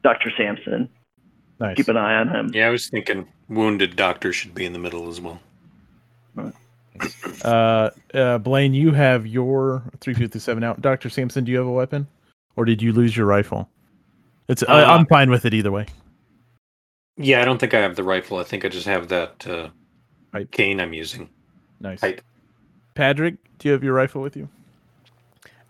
Dr. 0.01 0.31
Sampson. 0.37 0.87
Nice. 1.61 1.77
Keep 1.77 1.89
an 1.89 1.97
eye 1.97 2.15
on 2.15 2.27
him. 2.27 2.51
Yeah, 2.53 2.67
I 2.67 2.69
was 2.71 2.89
thinking 2.89 3.27
wounded 3.47 3.95
doctor 3.95 4.33
should 4.33 4.55
be 4.55 4.65
in 4.65 4.73
the 4.73 4.79
middle 4.79 5.07
as 5.07 5.21
well. 5.21 5.39
Uh, 7.43 7.89
uh, 8.13 8.37
Blaine, 8.39 8.73
you 8.73 8.91
have 8.91 9.27
your 9.27 9.83
357 9.99 10.63
out. 10.63 10.81
Dr. 10.81 11.09
Sampson, 11.09 11.43
do 11.43 11.51
you 11.51 11.57
have 11.59 11.67
a 11.67 11.71
weapon? 11.71 12.07
Or 12.55 12.65
did 12.65 12.81
you 12.81 12.93
lose 12.93 13.15
your 13.15 13.27
rifle? 13.27 13.69
It's 14.47 14.63
I, 14.67 14.81
Uh, 14.81 14.97
I'm 14.97 15.05
fine 15.05 15.29
with 15.29 15.45
it 15.45 15.53
either 15.53 15.71
way. 15.71 15.85
Yeah, 17.17 17.41
I 17.41 17.45
don't 17.45 17.59
think 17.59 17.73
I 17.75 17.79
have 17.79 17.95
the 17.95 18.03
rifle. 18.03 18.37
I 18.37 18.43
think 18.43 18.65
I 18.65 18.67
just 18.69 18.87
have 18.87 19.07
that 19.09 19.47
uh, 19.47 19.69
Right. 20.33 20.51
cane 20.51 20.79
I'm 20.79 20.93
using. 20.93 21.29
Nice. 21.79 22.01
Pipe. 22.01 22.21
Patrick, 22.95 23.35
do 23.59 23.67
you 23.67 23.71
have 23.73 23.83
your 23.83 23.93
rifle 23.93 24.21
with 24.21 24.35
you? 24.35 24.49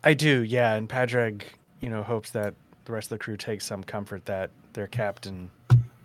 I 0.03 0.13
do, 0.13 0.43
yeah. 0.43 0.73
And 0.75 0.87
Padraig, 0.87 1.43
you 1.81 1.89
know, 1.89 2.01
hopes 2.01 2.31
that 2.31 2.53
the 2.85 2.93
rest 2.93 3.11
of 3.11 3.19
the 3.19 3.23
crew 3.23 3.37
takes 3.37 3.65
some 3.65 3.83
comfort 3.83 4.25
that 4.25 4.51
their 4.73 4.87
captain 4.87 5.51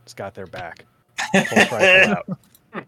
has 0.07 0.15
got 0.15 0.35
their 0.35 0.47
back. 0.47 0.87
Pulls 1.33 1.73
rifle 1.73 2.15
out. 2.17 2.39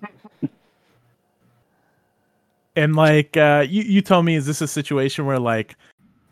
And 2.76 2.94
like 2.94 3.36
uh 3.36 3.66
you, 3.68 3.82
you 3.82 4.00
tell 4.00 4.22
me 4.22 4.36
is 4.36 4.46
this 4.46 4.60
a 4.60 4.68
situation 4.68 5.26
where 5.26 5.40
like 5.40 5.74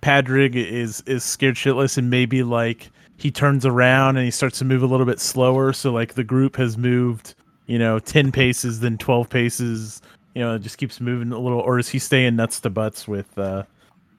Padraig 0.01 0.55
is 0.55 1.01
is 1.01 1.25
scared 1.25 1.57
shitless 1.57 1.99
and 1.99 2.09
maybe 2.09 2.45
like 2.45 2.89
he 3.17 3.33
turns 3.33 3.67
around 3.67 4.17
and 4.17 4.25
he 4.25 4.31
starts 4.31 4.59
to 4.61 4.65
move 4.65 4.83
a 4.85 4.87
little 4.87 5.07
bit 5.07 5.19
slower 5.19 5.73
so 5.73 5.91
like 5.91 6.15
the 6.15 6.23
group 6.23 6.55
has 6.55 6.79
moved, 6.79 7.35
you 7.67 7.81
know, 7.81 7.99
10 7.99 8.31
paces 8.31 8.79
then 8.79 8.97
12 8.97 9.29
paces, 9.29 10.03
you 10.37 10.43
know, 10.43 10.55
it 10.55 10.61
just 10.61 10.79
keeps 10.79 11.01
moving 11.01 11.33
a 11.33 11.39
little 11.39 11.59
or 11.59 11.81
is 11.81 11.89
he 11.89 11.99
staying 11.99 12.37
nuts 12.37 12.61
to 12.61 12.71
butts 12.71 13.09
with 13.09 13.37
uh 13.39 13.65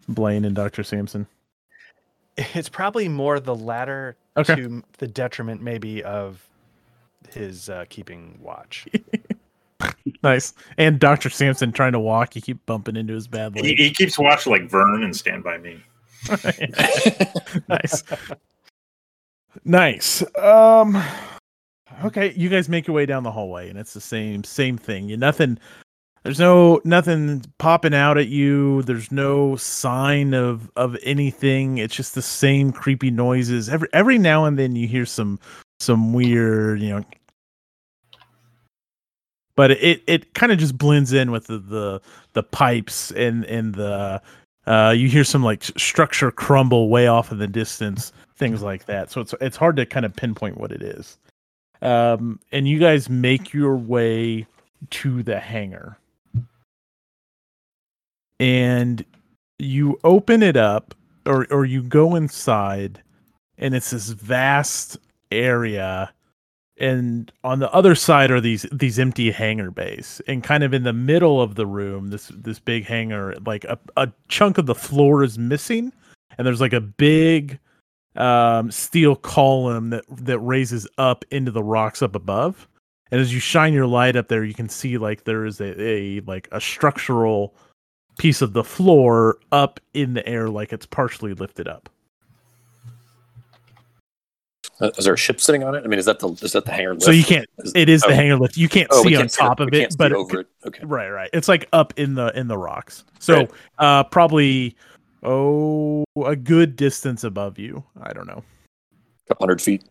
Blaine 0.09 0.43
and 0.43 0.53
Dr. 0.55 0.83
Sampson? 0.83 1.27
It's 2.35 2.67
probably 2.69 3.07
more 3.07 3.39
the 3.39 3.55
latter 3.55 4.17
Okay. 4.35 4.55
to 4.55 4.83
the 4.97 5.07
detriment, 5.07 5.61
maybe, 5.61 6.03
of 6.03 6.46
his 7.33 7.69
uh, 7.69 7.85
keeping 7.89 8.37
watch. 8.41 8.87
Nice. 10.23 10.53
And 10.77 10.99
Dr. 10.99 11.29
Sampson 11.29 11.71
trying 11.71 11.91
to 11.91 11.99
walk, 11.99 12.35
you 12.35 12.41
keep 12.41 12.65
bumping 12.65 12.95
into 12.95 13.13
his 13.13 13.27
bad 13.27 13.55
He, 13.55 13.61
leg. 13.61 13.77
he 13.77 13.91
keeps 13.91 14.17
watch 14.17 14.47
like 14.47 14.69
Vern 14.69 15.03
and 15.03 15.15
Stand 15.15 15.43
by 15.43 15.57
Me. 15.59 15.83
nice. 17.69 18.03
Nice. 19.63 20.23
Um 20.37 21.01
okay, 22.05 22.33
you 22.33 22.49
guys 22.49 22.69
make 22.69 22.87
your 22.87 22.95
way 22.95 23.05
down 23.05 23.23
the 23.23 23.31
hallway 23.31 23.69
and 23.69 23.77
it's 23.77 23.93
the 23.93 24.01
same 24.01 24.43
same 24.43 24.77
thing. 24.77 25.09
You 25.09 25.17
nothing 25.17 25.59
there's 26.23 26.39
no 26.39 26.81
nothing 26.83 27.43
popping 27.59 27.93
out 27.93 28.17
at 28.17 28.27
you. 28.27 28.81
There's 28.83 29.11
no 29.11 29.55
sign 29.55 30.33
of 30.33 30.69
of 30.75 30.97
anything. 31.03 31.77
It's 31.77 31.95
just 31.95 32.15
the 32.15 32.21
same 32.21 32.71
creepy 32.71 33.11
noises. 33.11 33.69
Every 33.69 33.87
every 33.93 34.17
now 34.17 34.45
and 34.45 34.57
then 34.57 34.75
you 34.75 34.87
hear 34.87 35.05
some 35.05 35.39
some 35.79 36.13
weird, 36.13 36.81
you 36.81 36.89
know 36.89 37.05
but 39.57 39.71
it 39.71 40.03
it 40.07 40.33
kind 40.35 40.53
of 40.53 40.59
just 40.59 40.77
blends 40.77 41.11
in 41.11 41.31
with 41.31 41.47
the 41.47 41.57
the, 41.57 42.01
the 42.31 42.43
pipes 42.43 43.11
and 43.11 43.43
and 43.45 43.75
the 43.75 44.21
uh, 44.67 44.93
you 44.95 45.09
hear 45.09 45.23
some 45.23 45.43
like 45.43 45.63
structure 45.63 46.31
crumble 46.31 46.89
way 46.89 47.07
off 47.07 47.31
in 47.31 47.39
the 47.39 47.47
distance, 47.47 48.13
things 48.35 48.61
like 48.61 48.85
that. 48.85 49.09
So 49.11 49.19
it's 49.19 49.33
it's 49.41 49.57
hard 49.57 49.75
to 49.77 49.85
kind 49.85 50.05
of 50.05 50.15
pinpoint 50.15 50.57
what 50.57 50.71
it 50.71 50.81
is. 50.81 51.17
Um, 51.81 52.39
and 52.51 52.67
you 52.67 52.79
guys 52.79 53.09
make 53.09 53.53
your 53.53 53.75
way 53.75 54.45
to 54.91 55.23
the 55.23 55.39
hangar, 55.39 55.97
and 58.39 59.03
you 59.57 59.99
open 60.03 60.43
it 60.43 60.55
up, 60.55 60.93
or 61.25 61.47
or 61.49 61.65
you 61.65 61.81
go 61.81 62.15
inside, 62.15 63.01
and 63.57 63.73
it's 63.73 63.89
this 63.89 64.09
vast 64.09 64.97
area 65.31 66.13
and 66.79 67.31
on 67.43 67.59
the 67.59 67.71
other 67.71 67.95
side 67.95 68.31
are 68.31 68.41
these 68.41 68.65
these 68.71 68.99
empty 68.99 69.31
hangar 69.31 69.71
bays. 69.71 70.21
And 70.27 70.43
kind 70.43 70.63
of 70.63 70.73
in 70.73 70.83
the 70.83 70.93
middle 70.93 71.41
of 71.41 71.55
the 71.55 71.65
room 71.65 72.09
this 72.09 72.31
this 72.35 72.59
big 72.59 72.85
hangar 72.85 73.35
like 73.45 73.63
a, 73.65 73.79
a 73.95 74.11
chunk 74.27 74.57
of 74.57 74.65
the 74.65 74.75
floor 74.75 75.23
is 75.23 75.37
missing. 75.39 75.91
And 76.37 76.45
there's 76.45 76.61
like 76.61 76.73
a 76.73 76.81
big 76.81 77.59
um 78.15 78.71
steel 78.71 79.15
column 79.15 79.89
that 79.91 80.05
that 80.09 80.39
raises 80.39 80.87
up 80.97 81.25
into 81.31 81.51
the 81.51 81.63
rocks 81.63 82.01
up 82.01 82.15
above. 82.15 82.67
And 83.11 83.21
as 83.21 83.33
you 83.33 83.39
shine 83.39 83.73
your 83.73 83.87
light 83.87 84.15
up 84.15 84.27
there 84.27 84.43
you 84.43 84.53
can 84.53 84.69
see 84.69 84.97
like 84.97 85.23
there 85.23 85.45
is 85.45 85.59
a, 85.59 85.81
a 85.81 86.19
like 86.21 86.47
a 86.51 86.61
structural 86.61 87.55
piece 88.19 88.41
of 88.41 88.53
the 88.53 88.63
floor 88.63 89.37
up 89.51 89.79
in 89.93 90.13
the 90.13 90.27
air 90.27 90.49
like 90.49 90.73
it's 90.73 90.87
partially 90.87 91.33
lifted 91.33 91.67
up 91.67 91.89
Uh, 94.79 94.91
Is 94.97 95.05
there 95.05 95.13
a 95.15 95.17
ship 95.17 95.41
sitting 95.41 95.63
on 95.63 95.73
it? 95.73 95.83
I 95.83 95.87
mean, 95.87 95.97
is 95.97 96.05
that 96.05 96.19
the 96.19 96.29
is 96.29 96.51
that 96.51 96.65
the 96.65 96.71
hangar 96.71 96.93
lift? 96.93 97.03
so 97.05 97.11
you 97.11 97.23
can't 97.23 97.47
Is- 97.59 97.71
it 97.75 97.89
is 97.89 98.03
oh. 98.03 98.09
the 98.09 98.15
hangar 98.15 98.37
lift 98.37 98.57
you 98.57 98.69
can't 98.69 98.87
oh, 98.91 99.01
see 99.03 99.15
on 99.15 99.21
can't 99.21 99.31
top 99.33 99.57
see 99.57 99.63
of 99.63 99.69
we 99.71 99.77
it 99.77 99.81
can't 99.81 99.97
but 99.97 100.11
it- 100.11 100.17
over 100.17 100.41
it. 100.41 100.47
Okay. 100.65 100.85
Right, 100.85 101.09
right. 101.09 101.29
It's 101.33 101.47
like 101.47 101.67
up 101.73 101.93
in 101.97 102.13
the 102.13 102.27
in 102.37 102.47
the 102.47 102.57
rocks. 102.57 103.03
So 103.19 103.35
Right. 103.37 103.51
uh 103.79 104.03
probably 104.03 104.75
oh 105.23 106.03
a 106.25 106.35
good 106.35 106.75
distance 106.75 107.23
above 107.23 107.57
you. 107.57 107.83
I 108.01 108.13
don't 108.13 108.27
know. 108.27 108.43
A 108.93 109.27
couple 109.29 109.45
hundred 109.45 109.61
feet. 109.61 109.83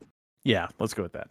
Yeah, 0.45 0.69
let's 0.79 0.95
go 0.95 1.03
with 1.03 1.13
that. 1.15 1.29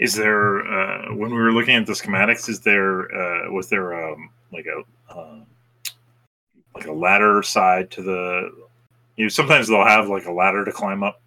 Is 0.00 0.14
there 0.14 0.66
uh, 0.66 1.14
when 1.14 1.30
we 1.30 1.36
were 1.36 1.52
looking 1.52 1.76
at 1.76 1.86
the 1.86 1.92
schematics? 1.92 2.48
Is 2.48 2.58
there 2.60 3.02
uh, 3.14 3.50
was 3.52 3.68
there 3.68 3.94
um, 3.94 4.30
like 4.52 4.66
a 4.66 5.12
uh, 5.12 5.38
like 6.74 6.86
a 6.86 6.92
ladder 6.92 7.42
side 7.44 7.90
to 7.92 8.02
the? 8.02 8.50
You 9.16 9.24
know, 9.26 9.28
sometimes 9.28 9.68
they'll 9.68 9.84
have 9.84 10.08
like 10.08 10.26
a 10.26 10.32
ladder 10.32 10.64
to 10.64 10.72
climb 10.72 11.04
up. 11.04 11.20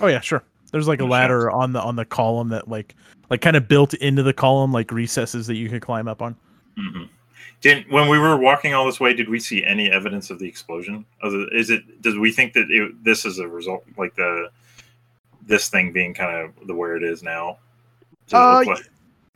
Oh 0.00 0.06
yeah, 0.06 0.20
sure. 0.20 0.42
There's 0.72 0.88
like 0.88 1.00
a 1.00 1.04
ladder 1.04 1.50
on 1.50 1.72
the 1.72 1.80
on 1.80 1.96
the 1.96 2.04
column 2.04 2.48
that 2.48 2.68
like 2.68 2.94
like 3.30 3.40
kind 3.40 3.56
of 3.56 3.68
built 3.68 3.94
into 3.94 4.22
the 4.22 4.32
column 4.32 4.72
like 4.72 4.90
recesses 4.90 5.46
that 5.46 5.54
you 5.56 5.68
can 5.68 5.80
climb 5.80 6.08
up 6.08 6.20
on. 6.20 6.34
Mm-hmm. 6.78 7.04
Did 7.60 7.90
when 7.90 8.08
we 8.08 8.18
were 8.18 8.36
walking 8.36 8.74
all 8.74 8.84
this 8.84 8.98
way, 9.00 9.14
did 9.14 9.28
we 9.28 9.38
see 9.38 9.64
any 9.64 9.90
evidence 9.90 10.30
of 10.30 10.38
the 10.38 10.46
explosion? 10.48 11.04
Is 11.22 11.70
it? 11.70 12.02
Did 12.02 12.18
we 12.18 12.32
think 12.32 12.52
that 12.54 12.70
it, 12.70 13.04
this 13.04 13.24
is 13.24 13.38
a 13.38 13.46
result, 13.48 13.84
like 13.96 14.14
the 14.16 14.50
this 15.46 15.68
thing 15.68 15.92
being 15.92 16.12
kind 16.12 16.36
of 16.36 16.66
the 16.66 16.74
where 16.74 16.96
it 16.96 17.02
is 17.02 17.22
now? 17.22 17.58
It 18.28 18.34
Uh, 18.34 18.62
like- 18.66 18.86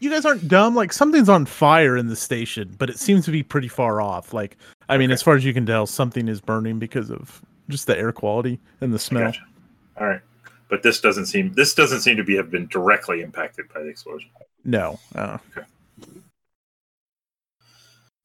You 0.01 0.11
guys 0.11 0.25
aren't 0.25 0.47
dumb. 0.49 0.75
Like 0.75 0.93
something's 0.93 1.29
on 1.29 1.47
fire 1.47 1.97
in 1.97 2.09
the 2.09 2.17
station, 2.17 2.75
but 2.79 2.91
it 2.91 2.99
seems 2.99 3.25
to 3.27 3.31
be 3.31 3.43
pretty 3.43 3.69
far 3.69 4.01
off. 4.01 4.33
Like 4.35 4.57
I 4.89 4.97
mean, 4.99 5.11
Okay. 5.11 5.15
as 5.15 5.23
far 5.23 5.35
as 5.37 5.45
you 5.45 5.55
can 5.55 5.65
tell, 5.67 5.87
something 5.87 6.29
is 6.29 6.41
burning 6.41 6.79
because 6.79 7.11
of 7.11 7.41
just 7.69 7.87
the 7.87 7.97
air 7.99 8.13
quality 8.13 8.59
and 8.81 8.93
the 8.93 8.99
smell. 8.99 9.33
All 10.01 10.07
right, 10.07 10.21
but 10.69 10.83
this 10.83 11.01
doesn't 11.01 11.27
seem 11.27 11.53
this 11.55 11.75
doesn't 11.75 12.01
seem 12.01 12.17
to 12.17 12.25
be 12.25 12.37
have 12.37 12.51
been 12.51 12.67
directly 12.69 13.23
impacted 13.23 13.67
by 13.73 13.81
the 13.81 13.89
explosion. 13.89 14.31
No. 14.65 14.99
Uh, 15.15 15.39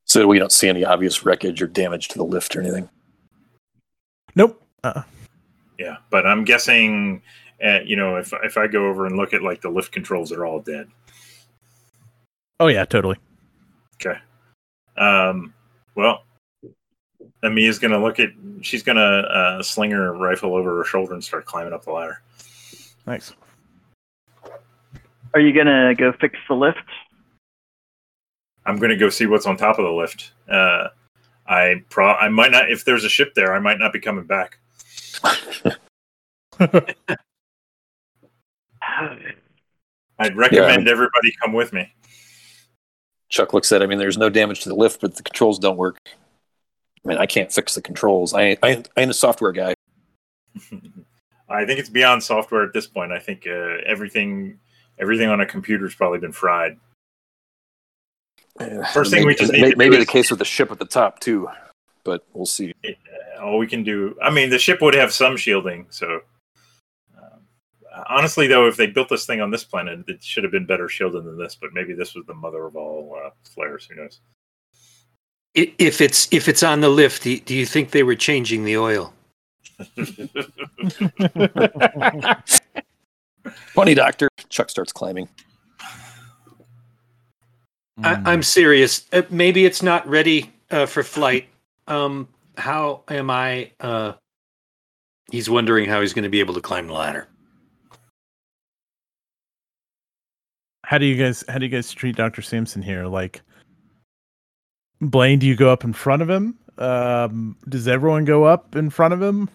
So 0.06 0.28
we 0.28 0.38
don't 0.38 0.52
see 0.52 0.68
any 0.70 0.86
obvious 0.86 1.26
wreckage 1.26 1.61
or 1.61 1.68
damage 1.68 2.10
to 2.10 2.18
the 2.18 2.24
lift 2.26 2.56
or 2.56 2.61
anything. 2.61 2.90
nope. 4.36 4.61
Uh, 4.84 5.03
Yeah, 5.80 5.98
but 6.11 6.28
I'm 6.28 6.44
guessing, 6.44 7.24
uh, 7.64 7.80
you 7.86 7.95
know, 7.95 8.18
if 8.18 8.32
if 8.44 8.57
I 8.57 8.68
go 8.68 8.88
over 8.88 9.06
and 9.07 9.15
look 9.18 9.34
at 9.34 9.41
like 9.41 9.61
the 9.61 9.70
lift 9.70 9.91
controls, 9.91 10.30
they're 10.30 10.45
all 10.45 10.60
dead. 10.60 10.88
oh 12.60 12.68
yeah, 12.68 12.86
totally. 12.86 13.18
Okay. 13.95 14.20
Um. 14.98 15.53
Well, 15.95 16.24
Amia's 17.44 17.80
gonna 17.80 17.99
look 18.02 18.20
at. 18.20 18.30
She's 18.61 18.84
gonna 18.84 19.02
uh, 19.02 19.64
sling 19.64 19.91
her 19.91 20.14
rifle 20.14 20.53
over 20.56 20.78
her 20.78 20.84
shoulder 20.84 21.14
and 21.14 21.24
start 21.24 21.45
climbing 21.45 21.74
up 21.74 21.86
the 21.86 21.91
ladder. 21.91 22.22
Nice. 23.05 23.34
Are 25.34 25.39
you 25.39 25.53
gonna 25.53 25.95
go 25.95 26.13
fix 26.13 26.38
the 26.47 26.55
lift? 26.55 26.77
I'm 28.65 28.77
gonna 28.77 28.95
go 28.95 29.09
see 29.09 29.25
what's 29.25 29.45
on 29.45 29.57
top 29.57 29.80
of 29.80 29.85
the 29.85 29.91
lift. 29.91 30.31
Uh, 30.47 30.89
I 31.47 31.84
pro. 31.89 32.13
I 32.13 32.30
might 32.30 32.51
not. 32.51 32.71
If 32.71 32.85
there's 32.85 33.03
a 33.03 33.09
ship 33.09 33.34
there, 33.35 33.53
I 33.53 33.59
might 33.59 33.80
not 33.80 33.91
be 33.91 33.99
coming 33.99 34.25
back. 34.25 34.59
I'd 40.19 40.35
recommend 40.35 40.88
everybody 40.88 41.35
come 41.41 41.53
with 41.53 41.73
me. 41.73 41.91
Chuck 43.30 43.53
looks 43.53 43.71
at. 43.71 43.81
it, 43.81 43.85
I 43.85 43.88
mean, 43.88 43.97
there's 43.97 44.17
no 44.17 44.30
damage 44.30 44.61
to 44.61 44.69
the 44.69 44.75
lift, 44.75 45.01
but 45.01 45.15
the 45.15 45.23
controls 45.23 45.57
don't 45.59 45.77
work. 45.77 45.97
I 47.03 47.07
mean, 47.07 47.17
I 47.17 47.25
can't 47.25 47.51
fix 47.51 47.73
the 47.73 47.81
controls. 47.81 48.34
I 48.34 48.57
I, 48.63 48.84
I 48.95 49.01
ain't 49.01 49.11
a 49.11 49.15
software 49.15 49.51
guy. 49.51 49.73
I 51.53 51.65
think 51.65 51.80
it's 51.80 51.89
beyond 51.89 52.23
software 52.23 52.63
at 52.63 52.73
this 52.73 52.88
point. 52.88 53.11
I 53.11 53.19
think 53.19 53.45
uh, 53.47 53.77
everything 53.85 54.59
everything 54.99 55.30
on 55.30 55.39
a 55.41 55.45
computer's 55.45 55.95
probably 55.95 56.19
been 56.19 56.31
fried. 56.31 56.77
First 58.93 59.11
thing 59.11 59.21
maybe, 59.21 59.25
we 59.27 59.35
just 59.35 59.51
need 59.51 59.61
may- 59.61 59.71
to 59.71 59.77
maybe 59.77 59.91
do 59.91 59.97
the 59.97 60.03
is- 60.03 60.09
case 60.09 60.30
with 60.30 60.39
the 60.39 60.45
ship 60.45 60.71
at 60.71 60.80
the 60.80 60.85
top 60.85 61.19
too, 61.19 61.49
but 62.03 62.25
we'll 62.34 62.45
see. 62.45 62.73
Uh, 62.85 63.41
all 63.41 63.57
we 63.57 63.67
can 63.67 63.84
do. 63.84 64.15
I 64.21 64.30
mean, 64.30 64.49
the 64.49 64.59
ship 64.59 64.81
would 64.81 64.93
have 64.93 65.11
some 65.11 65.35
shielding. 65.38 65.88
So, 65.89 66.21
um, 67.17 67.39
honestly, 68.07 68.47
though, 68.47 68.67
if 68.67 68.77
they 68.77 68.88
built 68.88 69.09
this 69.09 69.25
thing 69.25 69.41
on 69.41 69.49
this 69.51 69.63
planet, 69.63 70.03
it 70.07 70.23
should 70.23 70.43
have 70.43 70.51
been 70.51 70.65
better 70.65 70.88
shielded 70.88 71.23
than 71.23 71.38
this. 71.38 71.55
But 71.59 71.73
maybe 71.73 71.93
this 71.93 72.15
was 72.15 72.25
the 72.25 72.34
mother 72.35 72.65
of 72.65 72.75
all 72.75 73.17
uh, 73.25 73.30
flares. 73.43 73.85
Who 73.88 73.95
knows? 73.95 74.19
If 75.55 76.01
it's 76.01 76.27
if 76.31 76.47
it's 76.47 76.63
on 76.63 76.81
the 76.81 76.89
lift, 76.89 77.23
do 77.23 77.39
do 77.39 77.55
you 77.55 77.65
think 77.65 77.91
they 77.91 78.03
were 78.03 78.15
changing 78.15 78.65
the 78.65 78.77
oil? 78.77 79.13
Funny 83.74 83.94
doctor. 83.94 84.30
Chuck 84.50 84.70
starts 84.70 84.91
climbing. 84.91 85.28
I, 88.04 88.22
I'm 88.26 88.44
serious. 88.44 89.06
Uh, 89.14 89.22
maybe 89.30 89.66
it's 89.66 89.84
not 89.84 90.08
ready 90.08 90.52
uh, 90.72 90.86
for 90.86 91.04
flight. 91.04 91.48
Um, 91.88 92.28
how 92.58 93.04
am 93.10 93.30
I? 93.30 93.72
Uh, 93.80 94.14
he's 95.32 95.50
wondering 95.50 95.90
how 95.90 96.02
he's 96.02 96.14
going 96.14 96.24
to 96.24 96.30
be 96.30 96.40
able 96.40 96.54
to 96.56 96.62
climb 96.62 96.88
the 96.88 96.94
ladder. 96.94 97.28
how 100.94 101.00
do 101.00 101.06
you 101.06 101.16
guys 101.16 101.44
how 101.50 101.58
do 101.58 101.66
you 101.66 101.72
guys 101.72 101.91
treat 101.91 102.16
Dr. 102.16 102.44
Sampson 102.44 102.82
here? 102.82 103.06
Like 103.06 103.41
Blaine, 105.02 105.40
do 105.40 105.48
you 105.48 105.56
go 105.56 105.72
up 105.72 105.84
in 105.84 105.91
front 105.91 106.22
of 106.22 106.30
him? 106.30 106.56
Um, 106.78 107.58
does 107.68 107.88
everyone 107.88 108.26
go 108.26 108.44
up 108.44 108.76
in 108.76 108.91
front 108.91 109.14
of 109.14 109.22
him? 109.22 109.50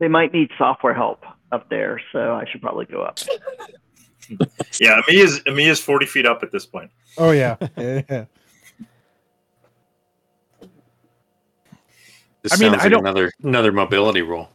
They 0.00 0.08
might 0.08 0.32
need 0.32 0.50
software 0.58 0.94
help 0.94 1.24
up 1.52 1.68
there, 1.70 2.00
so 2.12 2.34
I 2.34 2.44
should 2.50 2.60
probably 2.60 2.84
go 2.86 3.02
up. 3.02 3.18
yeah, 4.80 5.00
Amia's 5.08 5.40
Amia's 5.46 5.80
forty 5.80 6.06
feet 6.06 6.26
up 6.26 6.42
at 6.42 6.50
this 6.52 6.66
point. 6.66 6.90
Oh 7.18 7.30
yeah. 7.30 7.56
yeah. 7.76 8.24
This 12.42 12.52
I 12.52 12.56
mean, 12.56 12.72
sounds 12.72 12.80
I 12.80 12.84
like 12.84 12.90
don't- 12.92 13.00
another 13.00 13.30
another 13.42 13.72
mobility 13.72 14.20
rule. 14.20 14.50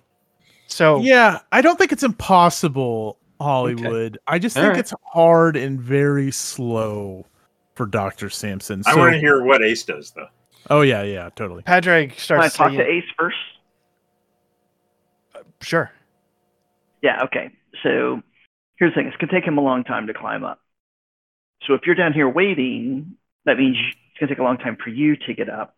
So 0.67 0.99
Yeah, 0.99 1.39
I 1.51 1.61
don't 1.61 1.77
think 1.79 1.91
it's 1.91 2.03
impossible, 2.03 3.17
Hollywood. 3.41 4.19
I 4.27 4.37
just 4.37 4.55
All 4.55 4.61
think 4.61 4.73
right. 4.73 4.79
it's 4.79 4.93
hard 5.03 5.57
and 5.57 5.81
very 5.81 6.29
slow 6.29 7.25
for 7.73 7.87
Dr. 7.87 8.29
Sampson. 8.29 8.83
I 8.85 8.95
want 8.95 9.13
to 9.13 9.19
hear 9.19 9.43
what 9.43 9.63
Ace 9.63 9.83
does, 9.83 10.11
though. 10.11 10.27
oh 10.69 10.81
yeah, 10.81 11.01
yeah, 11.01 11.29
totally. 11.35 11.63
Padraig 11.63 12.13
starts. 12.19 12.27
Can 12.27 12.37
I 12.41 12.47
starts 12.49 12.55
talk 12.55 12.71
to 12.73 12.87
Ace 12.87 13.03
first? 13.17 13.37
Sure. 15.61 15.91
Yeah, 17.01 17.23
okay. 17.25 17.51
So 17.83 18.21
here's 18.77 18.91
the 18.91 18.95
thing 18.95 19.07
it's 19.07 19.17
going 19.17 19.29
to 19.29 19.35
take 19.35 19.47
him 19.47 19.57
a 19.57 19.61
long 19.61 19.83
time 19.83 20.07
to 20.07 20.13
climb 20.13 20.43
up. 20.43 20.59
So 21.67 21.73
if 21.73 21.81
you're 21.85 21.95
down 21.95 22.13
here 22.13 22.29
waiting, 22.29 23.15
that 23.45 23.57
means 23.57 23.77
it's 23.77 24.19
going 24.19 24.27
to 24.29 24.35
take 24.35 24.39
a 24.39 24.43
long 24.43 24.57
time 24.57 24.77
for 24.81 24.89
you 24.89 25.15
to 25.15 25.33
get 25.33 25.49
up. 25.49 25.75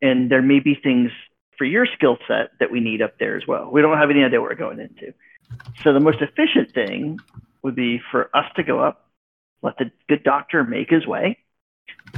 And 0.00 0.30
there 0.30 0.42
may 0.42 0.60
be 0.60 0.74
things 0.74 1.10
for 1.56 1.64
your 1.64 1.86
skill 1.86 2.18
set 2.26 2.50
that 2.60 2.70
we 2.70 2.80
need 2.80 3.02
up 3.02 3.18
there 3.18 3.36
as 3.36 3.46
well. 3.46 3.70
We 3.70 3.82
don't 3.82 3.98
have 3.98 4.10
any 4.10 4.24
idea 4.24 4.40
what 4.40 4.50
we're 4.50 4.56
going 4.56 4.80
into. 4.80 5.14
So 5.82 5.92
the 5.92 6.00
most 6.00 6.18
efficient 6.20 6.72
thing 6.74 7.18
would 7.62 7.74
be 7.74 8.00
for 8.10 8.30
us 8.36 8.46
to 8.56 8.62
go 8.62 8.80
up, 8.80 9.08
let 9.62 9.78
the 9.78 9.90
good 10.08 10.24
doctor 10.24 10.64
make 10.64 10.90
his 10.90 11.06
way. 11.06 11.38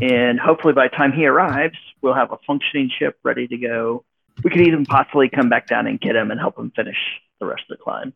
And 0.01 0.39
hopefully 0.41 0.73
by 0.73 0.89
the 0.89 0.97
time 0.97 1.13
he 1.13 1.27
arrives, 1.27 1.77
we'll 2.03 2.15
have 2.15 2.33
a 2.33 2.39
functioning 2.47 2.91
ship 2.99 3.19
ready 3.23 3.47
to 3.47 3.57
go. 3.57 4.05
We 4.45 4.51
could 4.51 4.61
even 4.61 4.85
possibly 4.85 5.29
come 5.29 5.49
back 5.49 5.67
down 5.67 5.87
and 5.87 6.01
get 6.01 6.15
him 6.15 6.31
and 6.31 6.39
help 6.39 6.59
him 6.59 6.73
finish 6.77 6.97
the 7.41 7.47
rest 7.47 7.63
of 7.71 7.79
the 7.79 7.83
climb. 7.83 8.13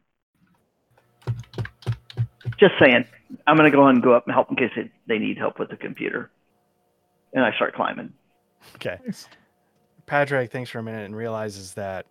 Just 2.59 2.75
saying. 2.79 3.05
I'm 3.47 3.57
going 3.57 3.71
to 3.71 3.75
go 3.75 3.83
ahead 3.83 3.95
and 3.95 4.03
go 4.03 4.13
up 4.13 4.27
and 4.27 4.35
help 4.35 4.51
in 4.51 4.57
case 4.57 4.71
they, 4.75 4.91
they 5.07 5.19
need 5.19 5.39
help 5.39 5.59
with 5.59 5.71
the 5.71 5.77
computer. 5.77 6.31
And 7.33 7.45
I 7.45 7.55
start 7.55 7.75
climbing. 7.75 8.13
Okay. 8.75 8.99
Padraig 10.07 10.51
thinks 10.51 10.71
for 10.71 10.81
a 10.81 10.83
minute 10.83 11.05
and 11.05 11.15
realizes 11.15 11.75
that 11.75 12.07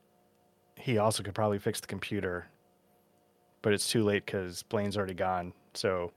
he 0.75 0.97
also 0.97 1.21
could 1.21 1.35
probably 1.35 1.59
fix 1.59 1.81
the 1.81 1.87
computer, 1.87 2.47
but 3.61 3.73
it's 3.73 3.89
too 3.89 4.03
late 4.03 4.25
because 4.25 4.63
Blaine's 4.63 4.95
already 4.95 5.13
gone. 5.13 5.53
So 5.73 6.13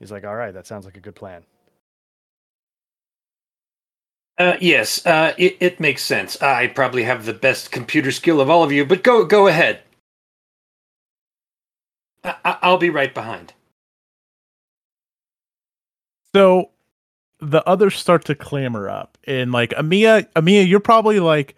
he's 0.00 0.10
like, 0.10 0.24
all 0.24 0.34
right, 0.34 0.52
that 0.52 0.66
sounds 0.66 0.84
like 0.84 0.96
a 0.96 1.00
good 1.00 1.14
plan. 1.14 1.44
Uh, 4.38 4.56
yes, 4.60 5.04
uh, 5.04 5.34
it, 5.36 5.56
it 5.60 5.80
makes 5.80 6.02
sense. 6.04 6.40
I 6.40 6.68
probably 6.68 7.02
have 7.02 7.24
the 7.24 7.32
best 7.32 7.72
computer 7.72 8.12
skill 8.12 8.40
of 8.40 8.48
all 8.48 8.62
of 8.62 8.70
you, 8.70 8.84
but 8.84 9.02
go 9.02 9.24
go 9.24 9.48
ahead. 9.48 9.80
I, 12.22 12.36
I- 12.44 12.58
I'll 12.62 12.78
be 12.78 12.90
right 12.90 13.12
behind. 13.12 13.52
So 16.34 16.70
the 17.40 17.66
others 17.68 17.96
start 17.96 18.24
to 18.26 18.34
clamor 18.34 18.88
up, 18.88 19.18
and 19.26 19.50
like 19.52 19.70
Amia, 19.70 20.26
Amia, 20.36 20.66
you're 20.68 20.80
probably 20.80 21.20
like 21.20 21.56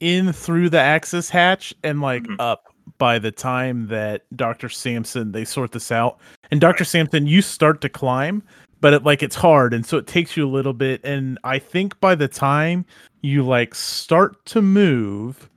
in 0.00 0.32
through 0.32 0.70
the 0.70 0.80
access 0.80 1.28
hatch 1.30 1.74
and 1.84 2.00
like 2.00 2.22
Mhm. 2.24 2.36
up 2.38 2.64
by 2.98 3.18
the 3.18 3.30
time 3.30 3.86
that 3.88 4.24
Doctor 4.36 4.68
Sampson 4.68 5.32
they 5.32 5.44
sort 5.44 5.72
this 5.72 5.90
out. 5.92 6.18
And 6.50 6.60
Doctor 6.60 6.84
Sampson, 6.84 7.26
you 7.26 7.40
start 7.40 7.80
to 7.82 7.88
climb, 7.88 8.42
but 8.80 8.94
it 8.94 9.04
like 9.04 9.22
it's 9.22 9.36
hard, 9.36 9.74
and 9.74 9.84
so 9.84 9.98
it 9.98 10.06
takes 10.06 10.36
you 10.36 10.46
a 10.46 10.50
little 10.50 10.72
bit. 10.72 11.00
And 11.04 11.38
I 11.44 11.58
think 11.58 12.00
by 12.00 12.14
the 12.14 12.28
time 12.28 12.84
you 13.22 13.44
like 13.44 13.74
start 13.74 14.44
to 14.46 14.62
move, 14.62 15.50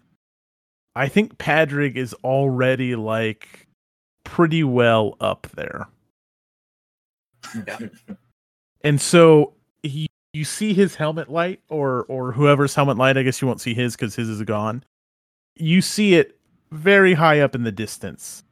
I 0.95 1.07
think 1.07 1.37
Padraig 1.37 1.97
is 1.97 2.13
already 2.23 2.95
like 2.95 3.67
pretty 4.23 4.63
well 4.63 5.15
up 5.19 5.47
there. 5.55 5.87
yeah. 7.67 7.77
And 8.85 8.99
so 8.99 9.53
he, 9.81 10.07
you 10.33 10.43
see 10.43 10.73
his 10.73 10.95
helmet 10.95 11.29
light, 11.31 11.61
or 11.69 12.03
or 12.09 12.33
whoever's 12.33 12.75
helmet 12.75 12.97
light. 12.97 13.17
I 13.17 13.23
guess 13.23 13.41
you 13.41 13.47
won't 13.47 13.61
see 13.61 13.73
his 13.73 13.95
because 13.95 14.13
his 14.13 14.27
is 14.27 14.41
gone. 14.41 14.83
You 15.55 15.81
see 15.81 16.15
it 16.15 16.37
very 16.71 17.13
high 17.13 17.39
up 17.39 17.55
in 17.55 17.63
the 17.63 17.71
distance, 17.71 18.43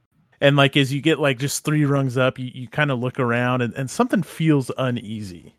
and 0.41 0.57
like 0.57 0.76
as 0.76 0.91
you 0.91 1.01
get 1.01 1.19
like 1.19 1.39
just 1.39 1.63
three 1.63 1.85
rungs 1.85 2.18
up, 2.18 2.38
you, 2.39 2.51
you 2.53 2.68
kind 2.68 2.91
of 2.91 2.99
look 2.99 3.19
around, 3.19 3.61
and, 3.61 3.73
and 3.76 3.89
something 3.89 4.23
feels 4.23 4.72
uneasy. 4.77 5.55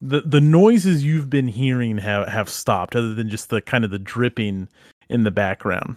the 0.00 0.22
The 0.22 0.40
noises 0.40 1.04
you've 1.04 1.28
been 1.30 1.48
hearing 1.48 1.98
have 1.98 2.28
have 2.28 2.48
stopped, 2.48 2.96
other 2.96 3.14
than 3.14 3.28
just 3.28 3.50
the 3.50 3.60
kind 3.60 3.84
of 3.84 3.90
the 3.90 3.98
dripping 3.98 4.68
in 5.08 5.24
the 5.24 5.30
background. 5.30 5.96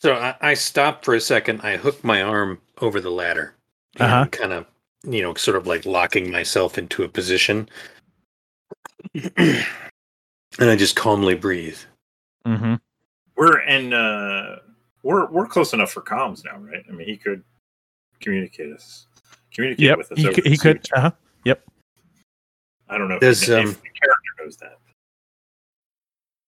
So 0.00 0.14
I, 0.14 0.34
I 0.40 0.54
stop 0.54 1.04
for 1.04 1.14
a 1.14 1.20
second. 1.20 1.60
I 1.62 1.76
hook 1.76 2.02
my 2.04 2.22
arm 2.22 2.60
over 2.80 3.00
the 3.00 3.10
ladder, 3.10 3.54
and 3.96 4.02
Uh-huh. 4.12 4.26
kind 4.30 4.52
of, 4.52 4.66
you 5.04 5.22
know, 5.22 5.34
sort 5.34 5.56
of 5.56 5.66
like 5.66 5.84
locking 5.86 6.30
myself 6.30 6.78
into 6.78 7.02
a 7.04 7.08
position, 7.08 7.68
and 9.36 9.64
I 10.60 10.76
just 10.76 10.96
calmly 10.96 11.34
breathe. 11.34 11.78
Mm-hmm. 12.46 12.74
We're 13.36 13.60
in. 13.60 13.92
Uh, 13.92 14.58
we're 15.02 15.26
we're 15.30 15.46
close 15.46 15.72
enough 15.72 15.90
for 15.92 16.02
comms 16.02 16.44
now, 16.44 16.58
right? 16.58 16.84
I 16.88 16.92
mean, 16.92 17.06
he 17.06 17.16
could 17.16 17.42
communicate 18.20 18.72
us, 18.72 19.06
communicate 19.54 19.84
Yep, 19.86 19.98
with 19.98 20.12
us. 20.12 20.18
he, 20.18 20.26
over 20.26 20.34
could- 20.34 20.44
the 20.44 20.50
he 20.50 20.56
could. 20.56 20.86
Uh-huh. 20.94 21.10
I 22.90 22.96
don't 22.96 23.08
know 23.08 23.16
if, 23.16 23.20
Does, 23.20 23.42
he- 23.42 23.52
if 23.52 23.58
um, 23.58 23.66
the 23.66 23.72
character 23.74 24.30
knows 24.42 24.56
that. 24.56 24.78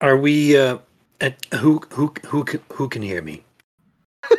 Are 0.01 0.17
we? 0.17 0.57
Uh, 0.57 0.79
at, 1.21 1.37
who 1.57 1.83
who 1.93 2.15
who 2.27 2.45
can, 2.45 2.61
who 2.73 2.89
can 2.89 3.03
hear 3.03 3.21
me? 3.21 3.45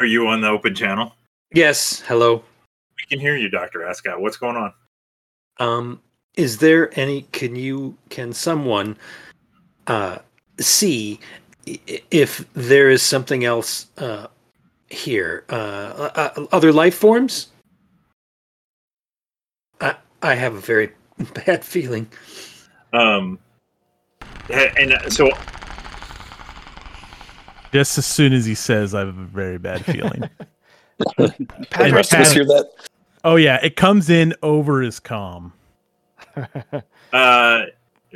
Are 0.00 0.06
you 0.06 0.26
on 0.28 0.40
the 0.40 0.48
open 0.48 0.74
channel? 0.74 1.12
Yes. 1.52 2.00
Hello. 2.00 2.36
We 2.36 3.04
can 3.10 3.20
hear 3.20 3.36
you, 3.36 3.50
Doctor 3.50 3.84
Ascot. 3.84 4.18
What's 4.20 4.38
going 4.38 4.56
on? 4.56 4.72
Um, 5.58 6.00
is 6.36 6.56
there 6.56 6.98
any? 6.98 7.22
Can 7.32 7.54
you? 7.54 7.98
Can 8.08 8.32
someone 8.32 8.96
uh, 9.88 10.20
see 10.58 11.20
i- 11.20 11.45
if 11.66 12.44
there 12.54 12.90
is 12.90 13.02
something 13.02 13.44
else 13.44 13.86
uh, 13.98 14.28
here? 14.88 15.44
Uh, 15.48 16.10
uh, 16.14 16.46
other 16.52 16.72
life 16.72 16.94
forms? 16.94 17.48
I 19.80 19.96
I 20.22 20.34
have 20.34 20.54
a 20.54 20.60
very 20.60 20.92
bad 21.46 21.64
feeling. 21.64 22.08
Um, 22.92 23.38
and 24.48 24.92
uh, 24.92 25.10
so 25.10 25.28
Just 27.72 27.98
as 27.98 28.06
soon 28.06 28.32
as 28.32 28.46
he 28.46 28.54
says, 28.54 28.94
I 28.94 29.00
have 29.00 29.08
a 29.08 29.24
very 29.24 29.58
bad 29.58 29.84
feeling. 29.84 30.28
The 31.18 31.28
Padraig 31.70 31.92
rest 31.92 32.14
of 32.14 32.32
hear 32.32 32.44
that. 32.46 32.70
oh 33.24 33.36
yeah, 33.36 33.58
it 33.62 33.76
comes 33.76 34.08
in 34.08 34.34
over 34.42 34.80
his 34.80 34.98
comm. 35.00 35.52
Uh, 37.12 37.62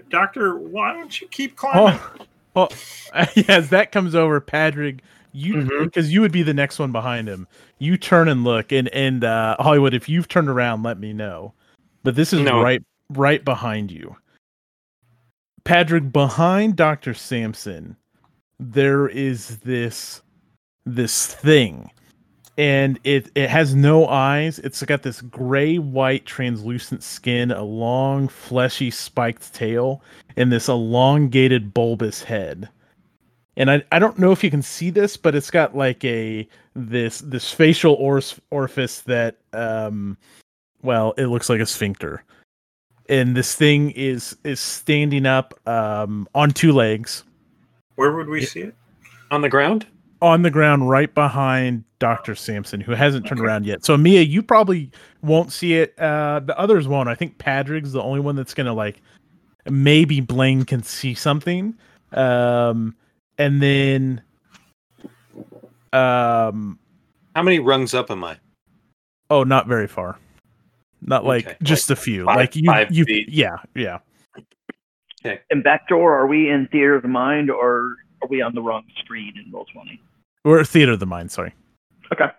Doctor, 0.09 0.57
why 0.57 0.93
don't 0.93 1.21
you 1.21 1.29
keep 1.29 1.57
climbing? 1.57 1.99
Oh, 1.99 2.25
Oh, 2.57 2.69
as 3.49 3.71
that 3.71 3.93
comes 3.93 4.15
over, 4.15 4.41
Patrick, 4.41 5.03
you 5.33 5.55
Mhm. 5.55 5.85
because 5.85 6.13
you 6.13 6.21
would 6.21 6.33
be 6.33 6.43
the 6.43 6.55
next 6.55 6.79
one 6.79 6.93
behind 6.93 7.29
him. 7.29 7.47
You 7.79 7.97
turn 7.97 8.29
and 8.29 8.43
look, 8.45 8.73
and 8.73 8.89
and 8.89 9.23
uh, 9.25 9.57
Hollywood, 9.61 9.95
if 9.95 10.09
you've 10.09 10.29
turned 10.29 10.49
around, 10.49 10.83
let 10.83 10.99
me 10.99 11.13
know. 11.13 11.53
But 12.03 12.17
this 12.17 12.33
is 12.33 12.41
No. 12.41 12.61
right 12.63 12.83
right 13.11 13.45
behind 13.45 13.91
you, 13.93 14.17
Patrick. 15.65 16.13
Behind 16.13 16.77
Doctor 16.77 17.15
Sampson, 17.15 17.97
there 18.59 19.09
is 19.09 19.59
this 19.59 20.23
this 20.87 21.27
thing, 21.35 21.91
and 22.61 23.01
it 23.05 23.31
it 23.35 23.49
has 23.49 23.75
no 23.75 24.07
eyes. 24.07 24.59
It's 24.59 24.83
got 24.83 25.03
this 25.03 25.23
gray 25.23 25.79
white 25.79 26.27
translucent 26.27 27.03
skin, 27.03 27.51
a 27.51 27.63
long 27.65 28.29
fleshy 28.29 28.91
spiked 28.91 29.55
tail, 29.55 30.03
and 30.37 30.53
this 30.53 30.69
elongated 30.69 31.73
bulbous 31.73 32.23
head 32.23 32.69
and 33.57 33.71
I, 33.71 33.83
I 33.93 33.99
don't 33.99 34.19
know 34.19 34.33
if 34.33 34.43
you 34.43 34.51
can 34.51 34.63
see 34.63 34.91
this 34.91 35.17
but 35.17 35.35
it's 35.35 35.51
got 35.51 35.77
like 35.77 36.05
a 36.05 36.49
this 36.75 37.21
this 37.21 37.53
facial 37.53 37.95
orifice 38.51 39.03
that 39.03 39.37
um 39.53 40.17
well 40.83 41.15
it 41.19 41.27
looks 41.27 41.49
like 41.49 41.61
a 41.61 41.67
sphincter 41.67 42.25
and 43.09 43.37
this 43.37 43.55
thing 43.55 43.91
is 43.91 44.37
is 44.45 44.61
standing 44.61 45.27
up 45.27 45.55
um 45.69 46.29
on 46.35 46.51
two 46.53 46.73
legs 46.73 47.25
Where 47.97 48.13
would 48.13 48.29
we 48.29 48.45
see 48.45 48.61
it? 48.61 48.75
On 49.31 49.43
the 49.43 49.49
ground? 49.49 49.87
On 50.23 50.43
the 50.43 50.51
ground 50.51 50.89
right 50.91 51.15
behind 51.15 51.85
Dr. 51.99 52.35
Sampson, 52.35 52.81
who 52.81 52.93
hasn't 52.93 53.27
turned 53.27 53.41
Okay. 53.41 53.47
around 53.49 53.65
yet. 53.65 53.85
So 53.85 53.97
Mia, 53.97 54.21
you 54.21 54.43
probably 54.43 54.91
won't 55.23 55.51
see 55.53 55.75
it. 55.75 55.99
Uh 55.99 56.41
the 56.45 56.59
others 56.59 56.87
won't. 56.87 57.09
I 57.09 57.15
think 57.15 57.39
Padraig's 57.39 57.93
the 57.93 58.03
only 58.03 58.21
one 58.21 58.37
that's 58.37 58.53
gonna 58.55 58.75
like 58.75 59.01
maybe 59.69 60.21
Blaine 60.21 60.65
can 60.65 60.83
see 60.83 61.15
something. 61.15 61.75
Um 62.13 62.95
and 63.39 63.63
then 63.63 64.21
um 65.93 66.79
How 67.35 67.43
many 67.43 67.59
rungs 67.59 67.95
up 67.95 68.11
am 68.11 68.23
I? 68.25 68.37
oh 69.31 69.43
not 69.45 69.67
very 69.67 69.87
far. 69.89 70.19
Not 71.03 71.25
like 71.25 71.47
Okay, 71.47 71.57
just 71.63 71.91
a 71.91 71.97
few. 71.97 72.27
five- 72.27 72.37
like 72.37 72.57
you 72.57 72.65
five 72.67 72.93
you 72.93 73.05
feet. 73.05 73.29
yeah, 73.31 73.57
yeah. 73.75 73.99
Okay. 75.25 75.41
And 75.51 75.63
backdoor, 75.65 76.15
are 76.19 76.27
we 76.27 76.51
in 76.51 76.67
theater 76.69 76.95
of 76.95 77.03
the 77.03 77.09
mind 77.09 77.51
or 77.51 77.97
are 78.23 78.29
we 78.29 78.43
on 78.43 78.55
the 78.55 78.61
wrong 78.63 78.85
screen 78.99 79.33
in 79.43 79.51
roll 79.53 79.65
twenty? 79.73 80.01
We're 80.45 80.65
theater 80.65 80.93
of 80.93 81.01
the 81.01 81.07
mind, 81.07 81.31
sorry. 81.31 81.55
Okay. 82.13 82.31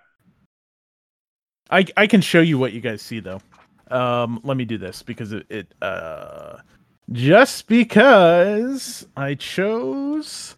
I 1.70 1.86
I 1.96 2.08
can 2.08 2.22
show 2.22 2.42
you 2.42 2.58
what 2.58 2.74
you 2.74 2.82
guys 2.82 3.02
see 3.02 3.20
though. 3.20 3.42
Um, 3.90 4.40
let 4.44 4.58
me 4.58 4.66
do 4.66 4.78
this 4.78 5.04
because 5.04 5.34
it, 5.34 5.46
it 5.50 5.74
uh 5.82 6.58
just 7.12 7.68
because 7.68 9.06
I 9.18 9.36
chose 9.36 10.56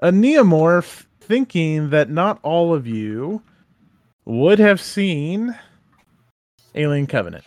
a 0.00 0.10
neomorph 0.10 1.06
thinking 1.20 1.90
that 1.90 2.10
not 2.10 2.38
all 2.42 2.74
of 2.74 2.86
you 2.86 3.42
would 4.24 4.58
have 4.58 4.80
seen 4.80 5.56
Alien 6.74 7.06
Covenant. 7.06 7.44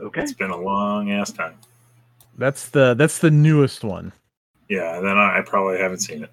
Okay. 0.00 0.22
It's 0.22 0.32
been 0.32 0.50
a 0.50 0.56
long 0.56 1.10
ass 1.10 1.30
time. 1.30 1.54
That's 2.36 2.68
the 2.68 2.94
that's 2.94 3.18
the 3.18 3.30
newest 3.30 3.84
one. 3.84 4.12
Yeah, 4.68 5.00
then 5.00 5.16
I, 5.16 5.38
I 5.38 5.42
probably 5.42 5.78
haven't 5.78 6.00
seen 6.00 6.24
it. 6.24 6.30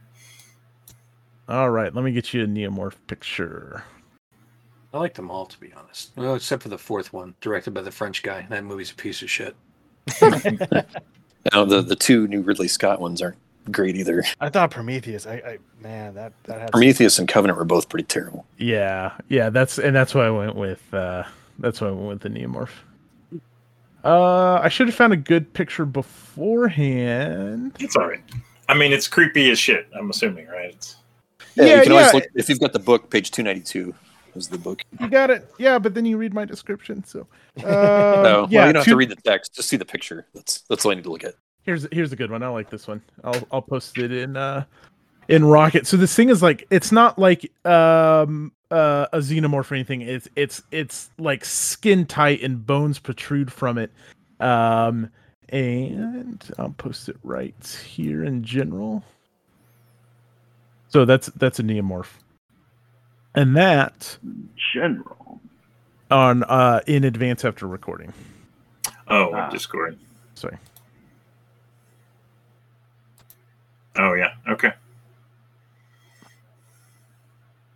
All 1.52 1.70
right, 1.70 1.94
let 1.94 2.06
me 2.06 2.14
get 2.14 2.34
you 2.34 2.46
a 2.46 2.48
neomorph 2.48 2.96
picture. 3.08 3.84
I 4.94 5.00
like 5.00 5.16
them 5.16 5.30
all, 5.30 5.46
to 5.46 5.60
be 5.60 5.74
honest. 5.74 6.12
Well, 6.16 6.36
except 6.36 6.64
for 6.64 6.70
the 6.70 6.78
fourth 6.78 7.12
one, 7.12 7.36
directed 7.42 7.74
by 7.74 7.82
the 7.82 7.92
French 7.92 8.24
guy. 8.24 8.46
That 8.50 8.64
movie's 8.64 8.92
a 8.92 8.96
piece 8.96 9.22
of 9.22 9.30
shit. 9.30 9.56
Now 11.52 11.66
the 11.66 11.82
the 11.82 11.96
two 11.96 12.28
new 12.28 12.42
Ridley 12.42 12.68
Scott 12.68 13.02
ones 13.02 13.22
aren't 13.22 13.38
great 13.72 13.96
either. 13.96 14.24
I 14.40 14.50
thought 14.50 14.70
Prometheus. 14.70 15.26
I, 15.26 15.34
I 15.34 15.58
man, 15.82 16.14
that 16.14 16.34
that 16.44 16.62
had 16.62 16.72
Prometheus 16.72 17.18
and 17.18 17.28
Covenant 17.28 17.58
were 17.58 17.66
both 17.66 17.90
pretty 17.90 18.06
terrible. 18.06 18.46
Yeah, 18.58 19.14
yeah, 19.28 19.50
that's 19.50 19.80
and 19.80 19.96
that's 19.96 20.14
why 20.14 20.28
I 20.28 20.30
went 20.30 20.56
with 20.56 20.94
uh 20.94 21.24
that's 21.58 21.82
why 21.82 21.88
I 21.88 21.92
went 21.92 22.08
with 22.08 22.22
the 22.22 22.30
neomorph. 22.30 22.70
Uh 24.04 24.60
I 24.62 24.70
should 24.70 24.88
have 24.88 24.96
found 24.96 25.14
a 25.14 25.18
good 25.18 25.52
picture 25.54 25.86
beforehand. 25.86 27.76
It's 27.80 27.96
all 27.96 28.08
right. 28.08 28.22
I 28.70 28.76
mean, 28.76 28.94
it's 28.94 29.08
creepy 29.08 29.50
as 29.50 29.58
shit. 29.58 29.88
I'm 29.98 30.12
assuming, 30.12 30.48
right? 30.48 30.76
It's, 30.76 30.98
Yeah, 31.56 31.66
Yeah, 31.66 31.76
you 31.78 31.84
can 31.84 31.92
always 31.92 32.14
look 32.14 32.26
if 32.36 32.50
you've 32.50 32.60
got 32.60 32.74
the 32.74 32.80
book, 32.80 33.10
page 33.10 33.32
two 33.32 33.44
ninety 33.44 33.62
two 33.62 33.94
is 34.36 34.48
the 34.48 34.58
book. 34.58 34.82
You 35.00 35.10
got 35.10 35.30
it. 35.30 35.50
Yeah, 35.58 35.80
but 35.80 35.94
then 35.94 36.06
you 36.06 36.18
read 36.18 36.34
my 36.34 36.46
description, 36.46 37.04
so 37.04 37.28
uh 37.58 37.62
no, 37.64 37.64
well, 37.64 38.48
yeah, 38.50 38.68
you 38.68 38.74
don't 38.74 38.76
have 38.76 38.86
to 38.86 38.96
read 38.96 39.10
the 39.10 39.16
text; 39.16 39.56
just 39.56 39.70
see 39.70 39.78
the 39.78 39.86
picture. 39.86 40.28
That's 40.34 40.62
that's 40.70 40.86
all 40.86 40.92
I 40.92 40.96
need 40.96 41.04
to 41.04 41.12
look 41.12 41.24
at. 41.24 41.36
here's 41.64 41.88
here's 41.92 42.12
a 42.12 42.16
good 42.16 42.32
one. 42.32 42.44
I 42.44 42.48
like 42.48 42.70
this 42.70 42.88
one. 42.88 43.02
I'll 43.24 43.48
I'll 43.52 43.62
post 43.62 43.98
it 43.98 44.12
in 44.12 44.38
uh 44.38 44.64
in 45.28 45.46
Rocket. 45.46 45.88
So 45.88 45.98
this 45.98 46.16
thing 46.16 46.30
is 46.30 46.42
like 46.42 46.66
it's 46.70 46.92
not 46.92 47.20
like 47.20 47.52
um 47.66 48.52
uh, 48.70 49.08
a 49.12 49.18
xenomorph 49.18 49.70
or 49.70 49.76
anything. 49.76 50.02
It's 50.02 50.30
it's 50.38 50.64
it's 50.72 51.10
like 51.18 51.44
skin 51.44 52.06
tight 52.06 52.42
and 52.42 52.66
bones 52.66 53.00
protrude 53.00 53.52
from 53.52 53.78
it. 53.78 53.92
Um 54.40 55.10
and 55.50 56.42
I'll 56.58 56.74
post 56.78 57.10
it 57.10 57.18
right 57.24 57.54
here 57.86 58.24
in 58.24 58.44
general. 58.44 59.04
So 60.92 61.06
that's 61.06 61.28
that's 61.38 61.58
a 61.60 61.64
neomorph. 61.64 62.08
And 63.34 63.56
that 63.56 64.18
General. 64.74 65.40
on 66.10 66.44
uh 66.44 66.82
in 66.86 67.06
advance 67.06 67.46
after 67.46 67.66
recording. 67.66 68.14
oh. 69.08 69.34
I'm 69.34 69.50
Discord. 69.52 69.98
Sorry. 70.36 70.58
Oh 73.96 74.14
yeah. 74.14 74.34
Okay. 74.50 74.72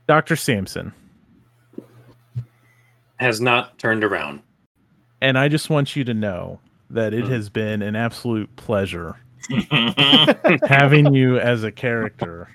Dr. 0.07 0.35
Sampson. 0.35 0.91
Has 3.17 3.39
not 3.39 3.77
turned 3.79 4.03
around. 4.03 4.41
And 5.21 5.37
I 5.37 5.47
just 5.47 5.69
want 5.69 5.95
you 5.95 6.03
to 6.03 6.13
know 6.13 6.59
that 6.89 7.13
it 7.13 7.23
Hmm. 7.25 7.31
has 7.31 7.49
been 7.49 7.81
an 7.81 7.95
absolute 7.95 8.53
pleasure 8.57 9.15
having 10.67 11.13
you 11.13 11.39
as 11.39 11.63
a 11.63 11.71
character 11.71 12.49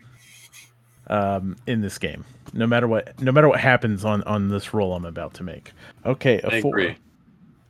um, 1.10 1.56
in 1.66 1.82
this 1.82 1.98
game. 1.98 2.24
No 2.54 2.66
matter 2.66 2.88
what, 2.88 3.20
no 3.20 3.30
matter 3.30 3.48
what 3.48 3.60
happens 3.60 4.04
on 4.04 4.22
on 4.24 4.48
this 4.48 4.72
roll 4.72 4.94
I'm 4.94 5.04
about 5.04 5.34
to 5.34 5.42
make. 5.42 5.72
Okay, 6.06 6.40
a 6.42 6.56
I 6.56 6.60
four. 6.62 6.70
agree. 6.70 6.96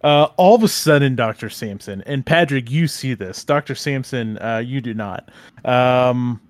Uh, 0.03 0.29
all 0.37 0.55
of 0.55 0.62
a 0.62 0.69
sudden, 0.69 1.15
Doctor 1.15 1.51
Sampson 1.51 2.03
and 2.07 2.25
Patrick, 2.25 2.71
you 2.71 2.87
see 2.87 3.12
this. 3.12 3.45
Doctor 3.45 3.75
Sampson, 3.75 4.39
uh, 4.39 4.59
you 4.65 4.81
do 4.81 4.95
not. 4.95 5.29
Um, 5.65 6.41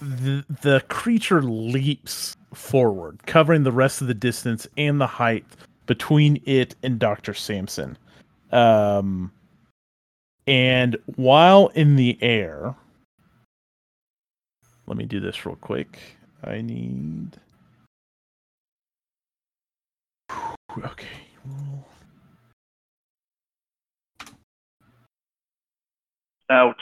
the 0.00 0.44
the 0.62 0.82
creature 0.88 1.42
leaps 1.42 2.36
forward, 2.54 3.18
covering 3.26 3.64
the 3.64 3.72
rest 3.72 4.00
of 4.00 4.06
the 4.06 4.14
distance 4.14 4.66
and 4.76 5.00
the 5.00 5.06
height 5.06 5.44
between 5.86 6.40
it 6.46 6.74
and 6.82 6.98
Doctor 6.98 7.34
Sampson. 7.34 7.98
Um, 8.52 9.30
and 10.46 10.96
while 11.16 11.68
in 11.68 11.96
the 11.96 12.18
air, 12.22 12.74
let 14.88 14.96
me 14.96 15.04
do 15.04 15.20
this 15.20 15.44
real 15.46 15.56
quick. 15.56 15.98
I 16.42 16.60
need. 16.62 17.36
Okay. 20.84 21.06
Ouch. 26.50 26.76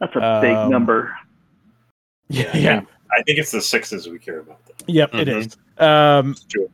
That's 0.00 0.16
a 0.16 0.38
big 0.42 0.56
Um, 0.56 0.70
number. 0.70 1.14
Yeah, 2.28 2.56
yeah. 2.56 2.80
I 3.14 3.22
think 3.24 3.38
it's 3.38 3.50
the 3.50 3.60
sixes 3.60 4.08
we 4.08 4.18
care 4.18 4.38
about. 4.38 4.64
Though. 4.64 4.74
Yep, 4.86 5.14
it 5.16 5.28
Mhm. 5.28 5.36
is. 5.36 5.56
Um, 5.76 6.34
Sure. 6.50 6.68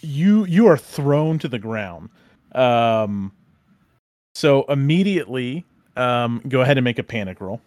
you 0.00 0.46
you 0.46 0.66
are 0.66 0.78
thrown 0.78 1.38
to 1.40 1.48
the 1.48 1.58
ground. 1.58 2.08
Um, 2.52 3.32
so 4.34 4.62
immediately, 4.70 5.66
um, 5.94 6.40
go 6.48 6.62
ahead 6.62 6.78
and 6.78 6.84
make 6.84 6.98
a 6.98 7.02
panic 7.02 7.38
roll. 7.42 7.60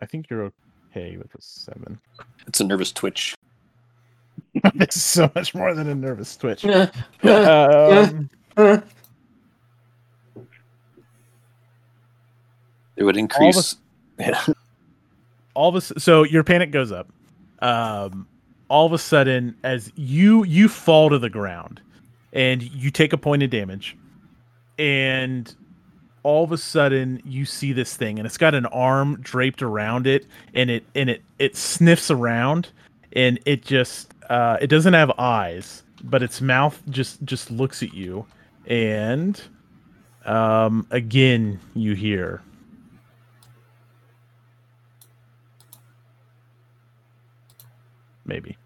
I 0.00 0.06
think 0.06 0.28
you're 0.30 0.52
okay 0.90 1.16
with 1.16 1.34
a 1.34 1.40
seven. 1.40 1.98
It's 2.46 2.60
a 2.60 2.64
nervous 2.64 2.92
twitch. 2.92 3.34
this 4.74 4.96
is 4.96 5.02
so 5.02 5.30
much 5.34 5.54
more 5.54 5.74
than 5.74 5.88
a 5.88 5.94
nervous 5.94 6.36
twitch. 6.36 6.64
Yeah. 7.22 8.26
Um, 8.56 8.82
It 12.96 13.02
would 13.02 13.16
increase. 13.16 13.76
Yeah. 14.18 14.44
all 15.54 15.68
of 15.70 15.74
a 15.74 15.78
s- 15.78 15.92
so 15.98 16.22
your 16.24 16.44
panic 16.44 16.70
goes 16.72 16.90
up 16.92 17.08
um 17.60 18.26
all 18.68 18.86
of 18.86 18.92
a 18.92 18.98
sudden 18.98 19.56
as 19.64 19.90
you 19.96 20.44
you 20.44 20.68
fall 20.68 21.10
to 21.10 21.18
the 21.18 21.30
ground 21.30 21.80
and 22.32 22.62
you 22.62 22.90
take 22.90 23.12
a 23.12 23.16
point 23.18 23.42
of 23.42 23.50
damage 23.50 23.96
and 24.78 25.54
all 26.24 26.42
of 26.42 26.50
a 26.50 26.58
sudden 26.58 27.22
you 27.24 27.44
see 27.44 27.72
this 27.72 27.96
thing 27.96 28.18
and 28.18 28.26
it's 28.26 28.38
got 28.38 28.54
an 28.54 28.66
arm 28.66 29.18
draped 29.20 29.62
around 29.62 30.06
it 30.06 30.26
and 30.54 30.70
it 30.70 30.84
and 30.96 31.08
it 31.08 31.22
it 31.38 31.56
sniffs 31.56 32.10
around 32.10 32.70
and 33.14 33.38
it 33.44 33.62
just 33.62 34.12
uh, 34.28 34.56
it 34.60 34.68
doesn't 34.68 34.94
have 34.94 35.10
eyes, 35.18 35.82
but 36.02 36.22
its 36.22 36.40
mouth 36.40 36.80
just 36.90 37.22
just 37.24 37.50
looks 37.50 37.82
at 37.82 37.94
you, 37.94 38.26
and 38.66 39.40
um, 40.24 40.86
again 40.90 41.60
you 41.74 41.94
hear. 41.94 42.42
Maybe. 48.26 48.56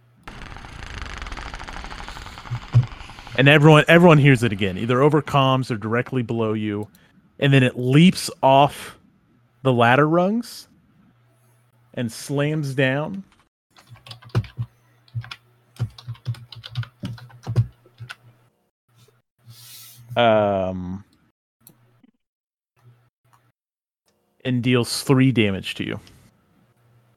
And 3.37 3.49
everyone 3.49 3.85
everyone 3.89 4.19
hears 4.19 4.43
it 4.43 4.53
again, 4.53 4.79
either 4.79 5.03
over 5.03 5.23
comms 5.23 5.71
or 5.71 5.77
directly 5.77 6.23
below 6.23 6.53
you, 6.55 6.89
and 7.39 7.53
then 7.53 7.63
it 7.63 7.79
leaps 7.79 8.31
off 8.43 8.99
the 9.63 9.73
ladder 9.73 10.09
rungs 10.09 10.69
and 11.95 12.11
slams 12.11 12.75
down. 12.75 13.25
Um, 20.17 21.05
and 24.45 24.63
deals 24.63 25.03
three 25.05 25.31
damage 25.31 25.77
to 25.77 25.85
you. 25.85 26.01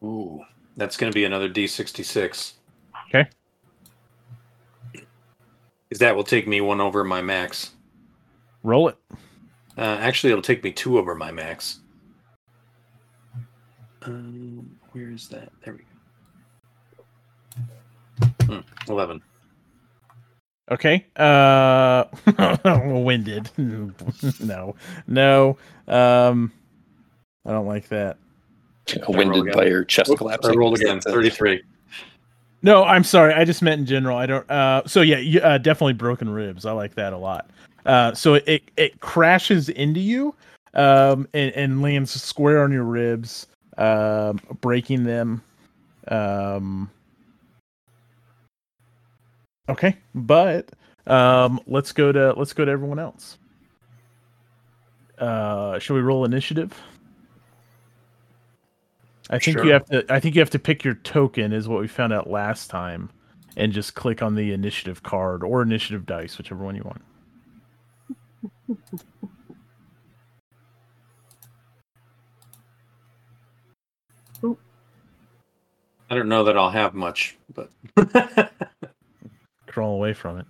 Ooh, 0.04 0.44
that's 0.78 0.98
going 0.98 1.12
to 1.12 1.16
be 1.16 1.26
another 1.26 1.50
D66. 1.50 2.54
Okay. 3.08 3.28
Because 4.94 6.00
that 6.00 6.16
will 6.16 6.24
take 6.24 6.48
me 6.48 6.62
one 6.62 6.80
over 6.80 7.04
my 7.04 7.22
max. 7.22 7.72
Roll 8.64 8.88
it. 8.88 8.98
Uh, 9.78 9.98
actually, 10.00 10.32
it'll 10.32 10.42
take 10.42 10.64
me 10.64 10.72
two 10.72 10.98
over 10.98 11.16
my 11.16 11.32
max. 11.32 11.80
Um, 14.04 14.78
where 14.92 15.10
is 15.10 15.28
that? 15.30 15.52
There 15.64 15.74
we 15.74 15.80
go. 18.28 18.46
Hmm, 18.46 18.92
11. 18.92 19.22
Okay. 20.72 21.06
Uh, 21.16 22.06
winded. 22.66 23.50
no, 23.58 24.76
no. 25.08 25.58
Um, 25.88 26.52
I 27.46 27.52
don't 27.52 27.68
like 27.68 27.88
that. 27.90 28.18
Winded 29.08 29.44
again. 29.44 29.54
by 29.54 29.66
your 29.66 29.84
chest 29.84 30.10
Oops, 30.10 30.18
collapsing. 30.18 30.52
I 30.52 30.56
rolled 30.56 30.80
again. 30.80 31.00
33. 31.02 31.62
No, 32.64 32.84
I'm 32.84 33.04
sorry. 33.04 33.34
I 33.34 33.44
just 33.44 33.62
meant 33.62 33.80
in 33.80 33.86
general. 33.86 34.18
I 34.18 34.26
don't. 34.26 34.50
Uh, 34.50 34.84
so 34.86 35.02
yeah, 35.02 35.18
you, 35.18 35.40
uh, 35.42 35.58
definitely 35.58 35.94
broken 35.94 36.30
ribs. 36.30 36.66
I 36.66 36.72
like 36.72 36.96
that 36.96 37.14
a 37.14 37.18
lot. 37.18 37.50
Uh, 37.86 38.14
so 38.14 38.36
it, 38.36 38.64
it 38.78 39.00
crashes 39.00 39.70
into 39.70 40.00
you, 40.00 40.36
um, 40.74 41.28
and, 41.34 41.52
and 41.54 41.82
lands 41.82 42.12
square 42.22 42.64
on 42.64 42.72
your 42.72 42.84
ribs, 42.84 43.48
um, 43.78 44.40
breaking 44.62 45.04
them. 45.04 45.42
Um. 46.08 46.90
Okay, 49.70 49.96
but 50.16 50.70
um, 51.08 51.60
let's 51.68 51.92
go 51.92 52.12
to 52.12 52.34
let's 52.34 52.54
go 52.54 52.66
to 52.66 52.72
everyone 52.72 53.00
else. 53.00 53.38
Uh, 55.18 55.80
shall 55.80 55.96
we 55.96 56.02
roll 56.02 56.26
initiative? 56.26 56.74
I 59.30 59.40
think 59.40 59.58
Sure. 59.58 59.66
you 59.66 59.72
have 59.72 59.86
to. 59.86 60.06
I 60.10 60.20
think 60.20 60.36
you 60.36 60.42
have 60.42 60.50
to 60.50 60.60
pick 60.60 60.84
your 60.84 60.96
token, 60.96 61.54
is 61.54 61.68
what 61.68 61.80
we 61.80 61.88
found 61.88 62.12
out 62.12 62.30
last 62.30 62.70
time, 62.70 63.10
and 63.56 63.72
just 63.72 63.96
click 63.96 64.22
on 64.22 64.36
the 64.36 64.52
initiative 64.52 65.04
card 65.04 65.44
or 65.44 65.62
initiative 65.62 66.06
dice, 66.06 66.38
whichever 66.38 66.64
one 66.64 66.76
you 66.76 66.84
want. 66.84 67.02
I 76.10 76.16
don't 76.16 76.28
know 76.28 76.44
that 76.44 76.58
I'll 76.58 76.70
have 76.72 76.94
much, 76.94 77.38
but 77.54 77.70
Crawl 79.68 79.96
away 79.96 80.14
from 80.14 80.40
it. 80.40 80.46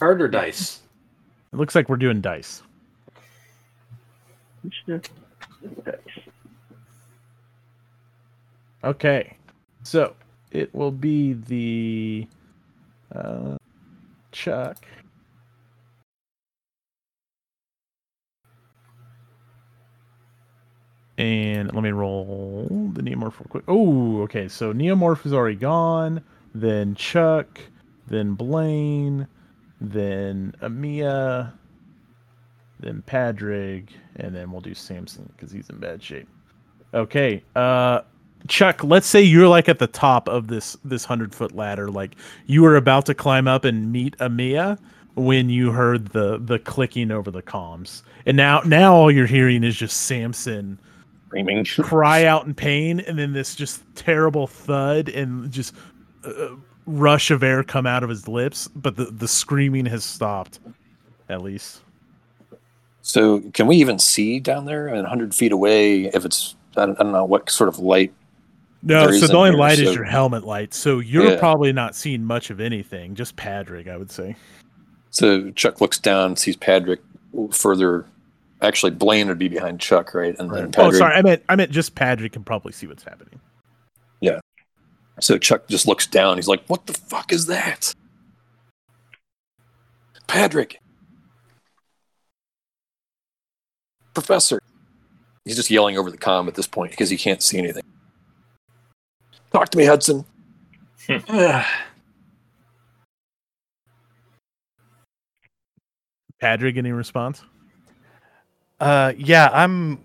harder 0.00 0.26
dice. 0.26 0.80
It 1.52 1.56
looks 1.56 1.74
like 1.76 1.88
we're 1.88 1.96
doing 1.96 2.20
dice. 2.20 2.62
Okay, 8.82 9.36
so 9.84 10.14
it 10.50 10.74
will 10.74 10.90
be 10.90 11.34
the 11.34 12.26
uh, 13.14 13.56
Chuck. 14.32 14.84
And 21.22 21.72
let 21.72 21.84
me 21.84 21.90
roll 21.90 22.66
the 22.94 23.00
Neomorph 23.00 23.38
real 23.38 23.46
quick. 23.48 23.62
Oh, 23.68 24.22
okay. 24.22 24.48
So 24.48 24.72
Neomorph 24.72 25.24
is 25.24 25.32
already 25.32 25.54
gone. 25.54 26.20
Then 26.52 26.96
Chuck. 26.96 27.60
Then 28.08 28.34
Blaine. 28.34 29.28
Then 29.80 30.52
Amia. 30.62 31.52
Then 32.80 33.02
Padraig. 33.06 33.90
And 34.16 34.34
then 34.34 34.50
we'll 34.50 34.62
do 34.62 34.74
Samson 34.74 35.32
because 35.36 35.52
he's 35.52 35.70
in 35.70 35.78
bad 35.78 36.02
shape. 36.02 36.26
Okay. 36.92 37.44
Uh, 37.54 38.00
Chuck, 38.48 38.82
let's 38.82 39.06
say 39.06 39.22
you're 39.22 39.46
like 39.46 39.68
at 39.68 39.78
the 39.78 39.86
top 39.86 40.28
of 40.28 40.48
this 40.48 40.76
this 40.84 41.04
hundred 41.04 41.36
foot 41.36 41.54
ladder, 41.54 41.88
like 41.88 42.16
you 42.46 42.62
were 42.62 42.74
about 42.74 43.06
to 43.06 43.14
climb 43.14 43.46
up 43.46 43.64
and 43.64 43.92
meet 43.92 44.18
Amia 44.18 44.76
when 45.14 45.48
you 45.48 45.70
heard 45.70 46.08
the 46.08 46.38
the 46.38 46.58
clicking 46.58 47.12
over 47.12 47.30
the 47.30 47.42
comms, 47.42 48.02
and 48.26 48.36
now 48.36 48.60
now 48.66 48.96
all 48.96 49.12
you're 49.12 49.26
hearing 49.26 49.62
is 49.62 49.76
just 49.76 49.96
Samson 49.96 50.80
Screaming. 51.32 51.64
cry 51.82 52.24
out 52.26 52.46
in 52.46 52.54
pain, 52.54 53.00
and 53.00 53.18
then 53.18 53.32
this 53.32 53.54
just 53.54 53.82
terrible 53.94 54.46
thud 54.46 55.08
and 55.08 55.50
just 55.50 55.74
uh, 56.24 56.48
rush 56.86 57.30
of 57.30 57.42
air 57.42 57.62
come 57.62 57.86
out 57.86 58.02
of 58.02 58.10
his 58.10 58.28
lips, 58.28 58.68
but 58.76 58.96
the 58.96 59.06
the 59.06 59.26
screaming 59.26 59.86
has 59.86 60.04
stopped, 60.04 60.60
at 61.30 61.42
least. 61.42 61.80
So, 63.00 63.40
can 63.52 63.66
we 63.66 63.76
even 63.76 63.98
see 63.98 64.38
down 64.40 64.64
there? 64.66 64.88
I 64.88 64.92
mean, 64.92 65.02
100 65.02 65.34
feet 65.34 65.50
away, 65.50 66.04
if 66.04 66.24
it's, 66.24 66.54
I 66.76 66.86
don't, 66.86 67.00
I 67.00 67.02
don't 67.02 67.12
know 67.12 67.24
what 67.24 67.50
sort 67.50 67.68
of 67.68 67.80
light. 67.80 68.12
No, 68.84 69.10
so 69.10 69.26
the 69.26 69.34
only 69.34 69.50
here, 69.50 69.58
light 69.58 69.78
is 69.80 69.94
your 69.94 70.04
helmet 70.04 70.44
light. 70.44 70.72
So 70.72 71.00
you're 71.00 71.30
Yeah. 71.30 71.38
probably 71.38 71.72
not 71.72 71.96
seeing 71.96 72.22
much 72.24 72.50
of 72.50 72.60
anything. 72.60 73.16
Just 73.16 73.34
Padraig, 73.34 73.88
I 73.88 73.96
would 73.96 74.10
say. 74.12 74.36
So, 75.10 75.50
Chuck 75.50 75.80
looks 75.80 75.98
down, 75.98 76.36
sees 76.36 76.56
Padraig 76.56 77.00
further. 77.50 78.06
Actually, 78.62 78.92
Blaine 78.92 79.26
would 79.26 79.38
be 79.38 79.48
behind 79.48 79.80
Chuck, 79.80 80.14
right? 80.14 80.38
And 80.38 80.48
then 80.50 80.70
Oh, 80.78 80.92
sorry, 80.92 81.14
I 81.14 81.22
meant 81.22 81.42
I 81.48 81.56
meant 81.56 81.72
just 81.72 81.96
Padraig 81.96 82.32
can 82.32 82.44
probably 82.44 82.72
see 82.72 82.86
what's 82.86 83.02
happening. 83.02 83.40
Yeah. 84.20 84.38
So, 85.20 85.36
Chuck 85.36 85.66
just 85.68 85.86
looks 85.86 86.06
down. 86.06 86.38
He's 86.38 86.46
like, 86.48 86.64
What 86.68 86.86
the 86.86 86.94
fuck 86.94 87.32
is 87.32 87.46
that? 87.46 87.92
Padraig. 90.28 90.76
Professor. 94.14 94.60
He's 95.44 95.56
just 95.56 95.70
yelling 95.70 95.98
over 95.98 96.10
the 96.10 96.18
comm 96.18 96.46
at 96.46 96.54
this 96.54 96.68
point 96.68 96.92
because 96.92 97.10
he 97.10 97.16
can't 97.16 97.42
see 97.42 97.58
anything. 97.58 97.82
Talk 99.52 99.70
to 99.70 99.78
me, 99.78 99.86
Hudson. 99.86 100.24
Padraig, 106.40 106.78
any 106.78 106.92
response? 106.92 107.42
Uh, 108.82 109.12
yeah, 109.16 109.48
I'm. 109.52 110.00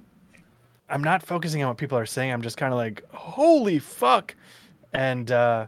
I'm 0.90 1.04
not 1.04 1.22
focusing 1.22 1.62
on 1.64 1.68
what 1.68 1.78
people 1.78 1.98
are 1.98 2.06
saying. 2.06 2.32
I'm 2.32 2.42
just 2.42 2.56
kind 2.56 2.72
of 2.72 2.78
like, 2.78 3.04
holy 3.12 3.78
fuck, 3.78 4.34
and 4.94 5.30
uh, 5.30 5.68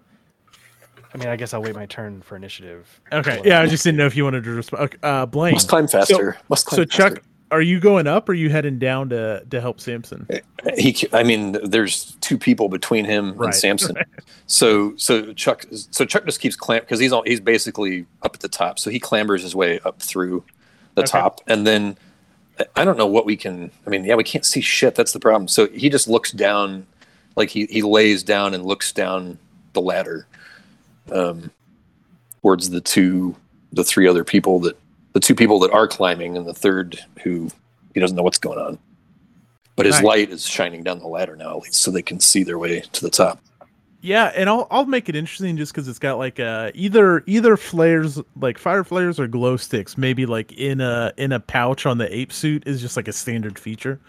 I 1.13 1.17
mean, 1.17 1.27
I 1.27 1.35
guess 1.35 1.53
I'll 1.53 1.61
wait 1.61 1.75
my 1.75 1.87
turn 1.87 2.21
for 2.21 2.37
initiative. 2.37 3.01
Okay, 3.11 3.41
yeah, 3.43 3.59
I 3.61 3.65
just 3.67 3.83
didn't 3.83 3.97
know 3.97 4.05
if 4.05 4.15
you 4.15 4.23
wanted 4.23 4.45
to 4.45 4.51
respond. 4.51 4.83
Okay, 4.83 4.97
uh, 5.03 5.25
Blaine. 5.25 5.55
Must 5.55 5.67
climb 5.67 5.87
faster. 5.89 6.37
Must 6.47 6.65
climb 6.65 6.77
So 6.79 6.85
Chuck, 6.85 7.21
are 7.51 7.61
you 7.61 7.81
going 7.81 8.07
up 8.07 8.29
or 8.29 8.31
are 8.31 8.35
you 8.35 8.49
heading 8.49 8.79
down 8.79 9.09
to 9.09 9.43
to 9.49 9.59
help 9.59 9.81
Samson? 9.81 10.25
he 10.77 10.91
ca- 10.93 11.07
i 11.17 11.23
mean 11.23 11.57
there's 11.63 12.15
two 12.21 12.37
people 12.37 12.67
between 12.69 13.05
him 13.05 13.33
Right. 13.35 13.45
and 13.47 13.55
samson 13.55 13.95
so 14.45 14.93
so 14.97 15.31
chuck 15.33 15.63
so 15.71 16.03
chuck 16.03 16.25
just 16.25 16.41
keeps 16.41 16.55
clamp 16.57 16.83
because 16.83 16.99
he's 16.99 17.13
all 17.13 17.23
he's 17.25 17.39
basically 17.39 18.05
up 18.23 18.35
at 18.35 18.41
the 18.41 18.49
top 18.49 18.77
so 18.77 18.89
he 18.89 18.99
clambers 18.99 19.41
his 19.41 19.55
way 19.55 19.79
up 19.85 20.01
through 20.01 20.43
the 20.95 21.01
Okay. 21.03 21.11
top 21.11 21.39
and 21.47 21.65
then 21.65 21.97
i 22.75 22.85
don't 22.85 22.97
know 22.97 23.07
what 23.07 23.25
we 23.25 23.35
can 23.35 23.71
i 23.85 23.89
mean 23.89 24.03
yeah 24.03 24.15
we 24.15 24.23
can't 24.23 24.45
see 24.45 24.61
shit. 24.61 24.95
That's 24.95 25.13
the 25.13 25.19
problem. 25.19 25.47
So 25.47 25.67
he 25.69 25.89
just 25.89 26.07
looks 26.07 26.31
down 26.31 26.85
like 27.35 27.49
he, 27.49 27.65
he 27.67 27.81
lays 27.81 28.23
down 28.23 28.53
and 28.53 28.65
looks 28.65 28.91
down 28.91 29.37
the 29.73 29.81
ladder 29.81 30.27
um 31.11 31.51
towards 32.41 32.69
the 32.69 32.81
two 32.81 33.35
the 33.71 33.83
three 33.83 34.07
other 34.07 34.23
people 34.23 34.59
that 34.61 34.77
the 35.13 35.19
two 35.19 35.35
people 35.35 35.59
that 35.59 35.71
are 35.71 35.87
climbing 35.87 36.37
and 36.37 36.45
the 36.47 36.53
third 36.53 36.99
who 37.23 37.49
he 37.93 37.99
doesn't 37.99 38.15
know 38.15 38.23
what's 38.23 38.37
going 38.37 38.59
on. 38.59 38.77
But 39.75 39.85
his 39.85 39.95
Nice. 39.95 40.03
light 40.03 40.29
is 40.29 40.45
shining 40.45 40.83
down 40.83 40.99
the 40.99 41.07
ladder 41.07 41.35
now 41.35 41.57
at 41.57 41.63
least 41.63 41.75
so 41.75 41.91
they 41.91 42.01
can 42.01 42.19
see 42.19 42.43
their 42.43 42.59
way 42.59 42.81
to 42.81 43.01
the 43.01 43.09
top 43.09 43.39
Yeah, 44.01 44.31
and 44.33 44.49
I'll 44.49 44.67
I'll 44.71 44.85
make 44.85 45.09
it 45.09 45.15
interesting 45.15 45.57
just 45.57 45.73
because 45.73 45.87
it's 45.87 45.99
got 45.99 46.17
like 46.17 46.39
uh 46.39 46.71
either 46.73 47.21
either 47.27 47.57
flares 47.57 48.21
like 48.39 48.57
fire 48.57 48.85
flares 48.85 49.19
or 49.19 49.27
glow 49.27 49.57
sticks 49.57 49.97
maybe 49.97 50.25
like 50.25 50.53
in 50.53 50.79
a 50.79 51.11
in 51.17 51.33
a 51.33 51.39
pouch 51.39 51.85
on 51.85 51.97
the 51.97 52.13
ape 52.15 52.31
suit 52.31 52.65
is 52.65 52.79
just 52.79 52.95
like 52.95 53.09
a 53.09 53.13
standard 53.13 53.59
feature. 53.59 53.99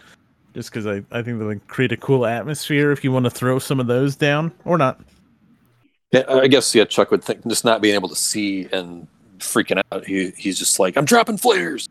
Just 0.53 0.71
because 0.71 0.87
I 0.87 1.03
I 1.11 1.21
think 1.21 1.39
they 1.39 1.45
like 1.45 1.67
create 1.67 1.91
a 1.91 1.97
cool 1.97 2.25
atmosphere 2.25 2.91
if 2.91 3.03
you 3.03 3.11
want 3.11 3.25
to 3.25 3.29
throw 3.29 3.59
some 3.59 3.81
of 3.81 3.87
those 3.87 4.15
down 4.15 4.53
or 4.63 4.77
not. 4.77 5.01
Yeah, 6.11 6.23
I 6.29 6.47
guess 6.47 6.73
yeah. 6.73 6.85
Chuck 6.85 7.11
would 7.11 7.23
think 7.23 7.45
just 7.45 7.65
not 7.65 7.81
being 7.81 7.95
able 7.95 8.09
to 8.09 8.15
see 8.15 8.67
and 8.71 9.07
freaking 9.39 9.81
out. 9.91 10.05
He 10.05 10.31
he's 10.37 10.57
just 10.57 10.79
like 10.79 10.95
I'm 10.95 11.05
dropping 11.05 11.37
flares, 11.37 11.89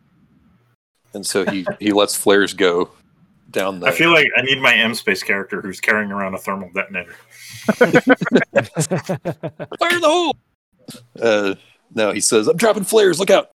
and 1.13 1.27
so 1.27 1.45
he 1.45 1.67
he 1.79 1.93
lets 1.93 2.17
flares 2.17 2.55
go 2.55 2.91
down 3.51 3.81
the. 3.81 3.87
I 3.87 3.93
feel 3.93 4.13
like 4.13 4.29
I 4.37 4.43
need 4.43 4.61
my 4.61 4.75
M 4.75 4.95
space 4.95 5.23
character 5.23 5.61
who's 5.61 5.81
carrying 5.81 6.11
around 6.11 6.35
a 6.35 6.39
thermal 6.39 6.71
detonator. 6.75 7.15
fire 7.75 7.91
in 9.95 10.01
the 10.01 10.09
hole. 10.09 10.37
Uh, 11.21 11.55
no, 11.95 12.13
he 12.13 12.21
says 12.21 12.49
I'm 12.49 12.57
dropping 12.57 12.85
flares. 12.85 13.19
Look 13.21 13.31
out. 13.31 13.51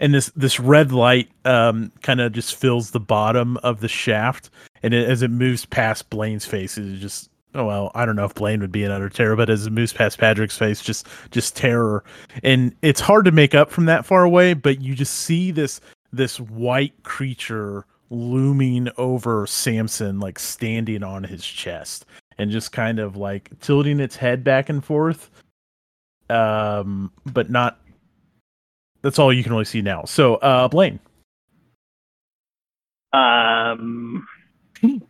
and 0.00 0.12
this 0.12 0.30
this 0.36 0.58
red 0.60 0.92
light 0.92 1.30
um 1.44 1.92
kind 2.02 2.20
of 2.20 2.32
just 2.32 2.54
fills 2.56 2.90
the 2.90 3.00
bottom 3.00 3.56
of 3.58 3.80
the 3.80 3.88
shaft 3.88 4.50
and 4.82 4.92
it, 4.92 5.08
as 5.08 5.22
it 5.22 5.30
moves 5.30 5.64
past 5.66 6.10
blaine's 6.10 6.44
face 6.44 6.76
it 6.76 6.98
just 6.98 7.30
oh 7.54 7.64
well 7.64 7.92
i 7.94 8.04
don't 8.04 8.16
know 8.16 8.24
if 8.24 8.34
blaine 8.34 8.60
would 8.60 8.72
be 8.72 8.82
another 8.82 9.08
terror 9.08 9.36
but 9.36 9.48
as 9.48 9.66
it 9.66 9.72
moves 9.72 9.92
past 9.92 10.18
patrick's 10.18 10.58
face 10.58 10.82
just 10.82 11.06
just 11.30 11.56
terror 11.56 12.02
and 12.42 12.74
it's 12.82 13.00
hard 13.00 13.24
to 13.24 13.30
make 13.30 13.54
up 13.54 13.70
from 13.70 13.86
that 13.86 14.04
far 14.04 14.24
away 14.24 14.52
but 14.52 14.80
you 14.80 14.94
just 14.94 15.14
see 15.14 15.50
this 15.52 15.80
this 16.16 16.40
white 16.40 17.02
creature 17.02 17.86
looming 18.10 18.88
over 18.98 19.46
samson 19.46 20.20
like 20.20 20.38
standing 20.38 21.02
on 21.02 21.24
his 21.24 21.44
chest 21.44 22.04
and 22.38 22.50
just 22.50 22.72
kind 22.72 22.98
of 22.98 23.16
like 23.16 23.50
tilting 23.60 23.98
its 23.98 24.16
head 24.16 24.44
back 24.44 24.68
and 24.68 24.84
forth 24.84 25.30
um 26.30 27.10
but 27.32 27.50
not 27.50 27.80
that's 29.04 29.18
all 29.18 29.30
you 29.30 29.42
can 29.42 29.52
really 29.52 29.66
see 29.66 29.82
now. 29.82 30.04
So, 30.06 30.36
uh, 30.36 30.66
Blaine. 30.66 30.98
Um, 33.12 34.26
can 34.80 35.02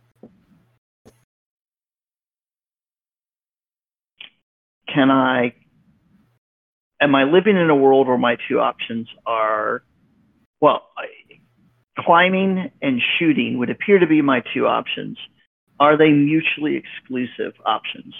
I? 5.09 5.53
Am 6.99 7.15
I 7.15 7.23
living 7.23 7.55
in 7.55 7.69
a 7.69 7.75
world 7.75 8.09
where 8.09 8.17
my 8.17 8.35
two 8.49 8.59
options 8.59 9.07
are, 9.25 9.83
well, 10.61 10.83
I- 10.97 11.07
climbing 11.99 12.71
and 12.81 13.01
shooting 13.17 13.57
would 13.57 13.69
appear 13.69 13.99
to 13.99 14.07
be 14.07 14.21
my 14.21 14.43
two 14.53 14.67
options. 14.67 15.17
Are 15.79 15.97
they 15.97 16.09
mutually 16.09 16.75
exclusive 16.75 17.53
options? 17.65 18.13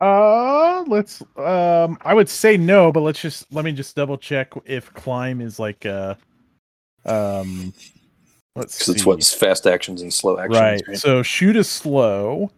Uh, 0.00 0.82
let's. 0.86 1.22
Um, 1.36 1.98
I 2.02 2.14
would 2.14 2.28
say 2.28 2.56
no, 2.56 2.90
but 2.90 3.00
let's 3.00 3.20
just 3.20 3.52
let 3.52 3.64
me 3.64 3.72
just 3.72 3.94
double 3.94 4.16
check 4.16 4.52
if 4.64 4.92
climb 4.94 5.40
is 5.42 5.58
like 5.58 5.84
uh, 5.84 6.14
um, 7.04 7.74
let's 8.56 8.78
Because 8.78 8.88
it's 8.94 9.06
what's 9.06 9.34
fast 9.34 9.66
actions 9.66 10.00
and 10.00 10.12
slow 10.12 10.38
actions. 10.38 10.58
right. 10.58 10.82
right? 10.88 10.98
So 10.98 11.22
shoot 11.22 11.56
is 11.56 11.68
slow. 11.68 12.50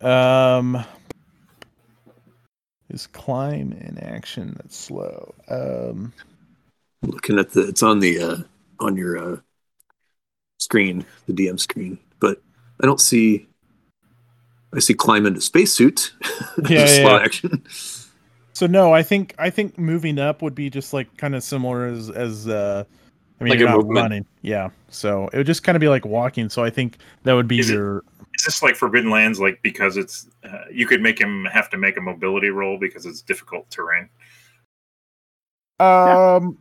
Um, 0.00 0.84
is 2.90 3.06
climb 3.08 3.72
an 3.72 3.98
action 4.02 4.54
that's 4.56 4.76
slow. 4.76 5.34
Um, 5.48 6.12
looking 7.02 7.38
at 7.38 7.50
the 7.50 7.68
it's 7.68 7.82
on 7.82 8.00
the 8.00 8.18
uh 8.20 8.36
on 8.80 8.96
your 8.96 9.16
uh 9.18 9.36
screen 10.58 11.04
the 11.26 11.32
dm 11.32 11.58
screen 11.58 11.98
but 12.20 12.42
i 12.82 12.86
don't 12.86 13.00
see 13.00 13.46
i 14.74 14.78
see 14.80 14.94
climb 14.94 15.24
into 15.26 15.40
spacesuit 15.40 16.12
Yeah, 16.68 16.86
slow 16.86 17.16
yeah. 17.16 17.22
action 17.22 17.62
so 18.54 18.66
no, 18.66 18.92
I 18.92 19.04
think 19.04 19.36
I 19.38 19.50
think 19.50 19.78
moving 19.78 20.18
up 20.18 20.42
would 20.42 20.56
be 20.56 20.68
just 20.68 20.92
like 20.92 21.16
kind 21.16 21.36
of 21.36 21.44
similar 21.44 21.86
as 21.86 22.10
as 22.10 22.48
uh, 22.48 22.82
I 23.40 23.44
mean, 23.44 23.50
Like 23.52 23.60
you're 23.60 23.68
a 23.68 23.70
not 23.70 23.76
movement. 23.78 23.96
running. 23.96 24.26
Yeah. 24.42 24.70
So 24.88 25.28
it 25.32 25.36
would 25.36 25.46
just 25.46 25.62
kind 25.62 25.76
of 25.76 25.80
be 25.80 25.88
like 25.88 26.04
walking. 26.04 26.48
So 26.48 26.64
I 26.64 26.70
think 26.70 26.96
that 27.22 27.34
would 27.34 27.46
be 27.46 27.60
Is 27.60 27.70
it- 27.70 27.74
your 27.74 28.02
Is 28.36 28.46
this 28.46 28.60
like 28.60 28.74
Forbidden 28.74 29.12
Lands? 29.12 29.38
Like 29.38 29.60
because 29.62 29.96
it's 29.96 30.26
uh, 30.42 30.64
you 30.72 30.88
could 30.88 31.00
make 31.00 31.20
him 31.20 31.44
have 31.44 31.70
to 31.70 31.76
make 31.78 31.98
a 31.98 32.00
mobility 32.00 32.48
roll 32.50 32.80
because 32.80 33.06
it's 33.06 33.22
difficult 33.22 33.70
terrain. 33.70 34.08
Um. 35.78 36.58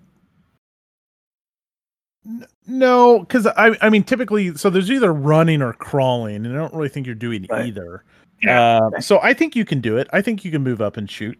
No, 2.65 3.19
because 3.19 3.47
I 3.47 3.77
I 3.81 3.89
mean 3.89 4.03
typically 4.03 4.55
so 4.57 4.69
there's 4.69 4.91
either 4.91 5.13
running 5.13 5.61
or 5.61 5.73
crawling, 5.73 6.45
and 6.45 6.53
I 6.53 6.57
don't 6.57 6.73
really 6.73 6.89
think 6.89 7.05
you're 7.05 7.15
doing 7.15 7.45
Right. 7.49 7.67
either. 7.67 8.03
Yeah. 8.41 8.79
Uh, 8.95 8.99
so 8.99 9.19
I 9.21 9.33
think 9.33 9.55
you 9.55 9.65
can 9.65 9.79
do 9.81 9.97
it. 9.97 10.07
I 10.11 10.21
think 10.21 10.43
you 10.45 10.51
can 10.51 10.63
move 10.63 10.81
up 10.81 10.97
and 10.97 11.09
shoot. 11.09 11.39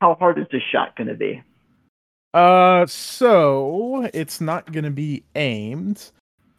How 0.00 0.14
hard 0.14 0.38
is 0.38 0.46
this 0.52 0.62
shot 0.70 0.94
going 0.96 1.08
to 1.08 1.14
be? 1.14 1.42
Uh, 2.34 2.86
so 2.86 4.08
it's 4.12 4.40
not 4.40 4.70
going 4.72 4.84
to 4.84 4.90
be 4.90 5.24
aimed. 5.34 6.10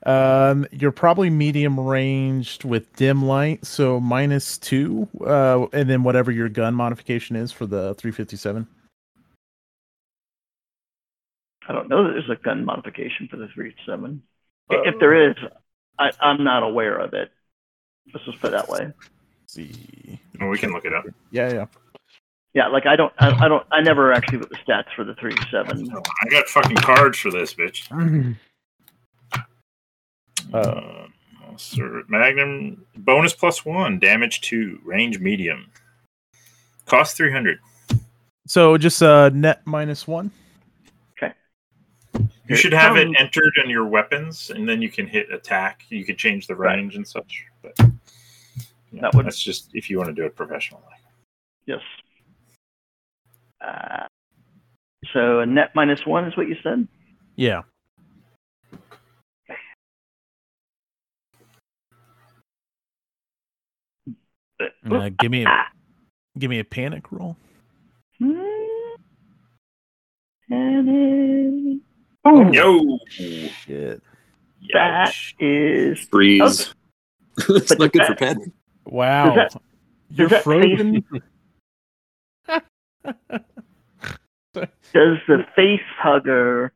Um, 0.05 0.65
you're 0.71 0.91
probably 0.91 1.29
medium 1.29 1.79
ranged 1.79 2.63
with 2.63 2.95
dim 2.95 3.25
light, 3.25 3.65
so 3.65 3.99
minus 3.99 4.57
two. 4.57 5.07
Uh, 5.25 5.67
and 5.73 5.89
then 5.89 6.03
whatever 6.03 6.31
your 6.31 6.49
gun 6.49 6.73
modification 6.73 7.35
is 7.35 7.51
for 7.51 7.65
the 7.65 7.93
357. 7.95 8.67
I 11.67 11.73
don't 11.73 11.89
know 11.89 12.03
that 12.05 12.11
there's 12.13 12.29
a 12.29 12.41
gun 12.41 12.63
modification 12.65 13.27
for 13.29 13.37
the 13.37 13.47
387. 13.53 14.21
if 14.69 14.99
there 14.99 15.29
is, 15.29 15.35
I, 15.99 16.11
I'm 16.21 16.43
not 16.43 16.63
aware 16.63 16.97
of 16.97 17.13
it. 17.13 17.31
Let's 18.13 18.25
just 18.25 18.39
put 18.39 18.49
it 18.49 18.51
that 18.51 18.69
way. 18.69 18.91
See. 19.47 20.19
Well, 20.39 20.49
we 20.49 20.57
can 20.57 20.71
look 20.71 20.85
it 20.85 20.93
up. 20.93 21.05
Yeah, 21.31 21.51
yeah. 21.53 21.65
Yeah, 22.53 22.67
like 22.67 22.85
I 22.85 22.95
don't, 22.95 23.13
I, 23.19 23.45
I 23.45 23.47
don't, 23.47 23.65
I 23.71 23.81
never 23.81 24.13
actually 24.13 24.39
put 24.39 24.49
the 24.49 24.55
stats 24.57 24.85
for 24.95 25.03
the 25.03 25.13
387. 25.15 25.89
I 25.93 26.29
got 26.29 26.47
fucking 26.47 26.77
cards 26.77 27.17
for 27.19 27.31
this 27.31 27.53
bitch. 27.53 27.87
Uh, 30.53 30.57
Uh, 30.57 31.07
Sir 31.57 32.03
Magnum 32.07 32.85
bonus 32.95 33.33
plus 33.33 33.65
one, 33.65 33.99
damage 33.99 34.39
two, 34.41 34.79
range 34.85 35.19
medium, 35.19 35.69
cost 36.85 37.17
three 37.17 37.31
hundred. 37.31 37.59
so 38.47 38.77
just 38.77 39.01
uh 39.03 39.29
net 39.29 39.61
minus 39.65 40.07
one. 40.07 40.31
You 42.49 42.55
should 42.55 42.73
have 42.73 42.95
it 42.97 43.09
entered 43.19 43.53
in 43.63 43.69
your 43.69 43.85
weapons, 43.85 44.49
and 44.51 44.67
then 44.67 44.81
you 44.81 44.89
can 44.89 45.05
hit 45.07 45.31
attack. 45.31 45.83
You 45.89 46.05
could 46.05 46.17
change 46.17 46.47
the 46.47 46.55
Right. 46.55 46.75
range 46.75 46.95
and 46.95 47.07
such. 47.07 47.45
But 47.61 47.73
yeah, 48.91 49.01
That 49.01 49.13
would- 49.15 49.25
that's 49.25 49.41
just 49.41 49.69
if 49.73 49.89
you 49.89 49.97
want 49.97 50.09
to 50.09 50.13
do 50.13 50.25
it 50.25 50.35
professionally. 50.35 50.83
Yes. 51.65 51.81
Uh, 53.59 54.07
so 55.11 55.39
a 55.41 55.45
net 55.45 55.71
minus 55.75 56.05
one 56.05 56.25
is 56.25 56.37
what 56.37 56.47
you 56.47 56.55
said. 56.63 56.87
Yeah. 57.35 57.63
Uh, 64.89 65.09
give 65.19 65.31
me 65.31 65.43
a, 65.43 65.47
Ah. 65.47 65.67
give 66.37 66.49
me 66.49 66.59
a 66.59 66.63
panic 66.63 67.11
roll. 67.11 67.37
Hmm. 68.17 68.37
And 72.27 72.55
it- 72.55 72.59
Oh. 72.61 72.79
Boom. 72.79 72.99
Yo, 73.17 73.47
Shit. 73.49 74.01
That 74.73 75.09
Youch. 75.09 75.33
is 75.39 75.99
freeze 76.11 76.73
it's 77.49 77.77
not 77.77 77.91
good 77.93 78.01
that- 78.01 78.07
for 78.07 78.15
padding 78.15 78.51
Wow. 78.85 79.35
that- 79.35 79.55
You're 80.09 80.29
that 80.29 80.43
frozen. 80.43 81.03
does 84.53 85.17
the 85.27 85.45
face 85.55 85.81
hugger 85.99 86.71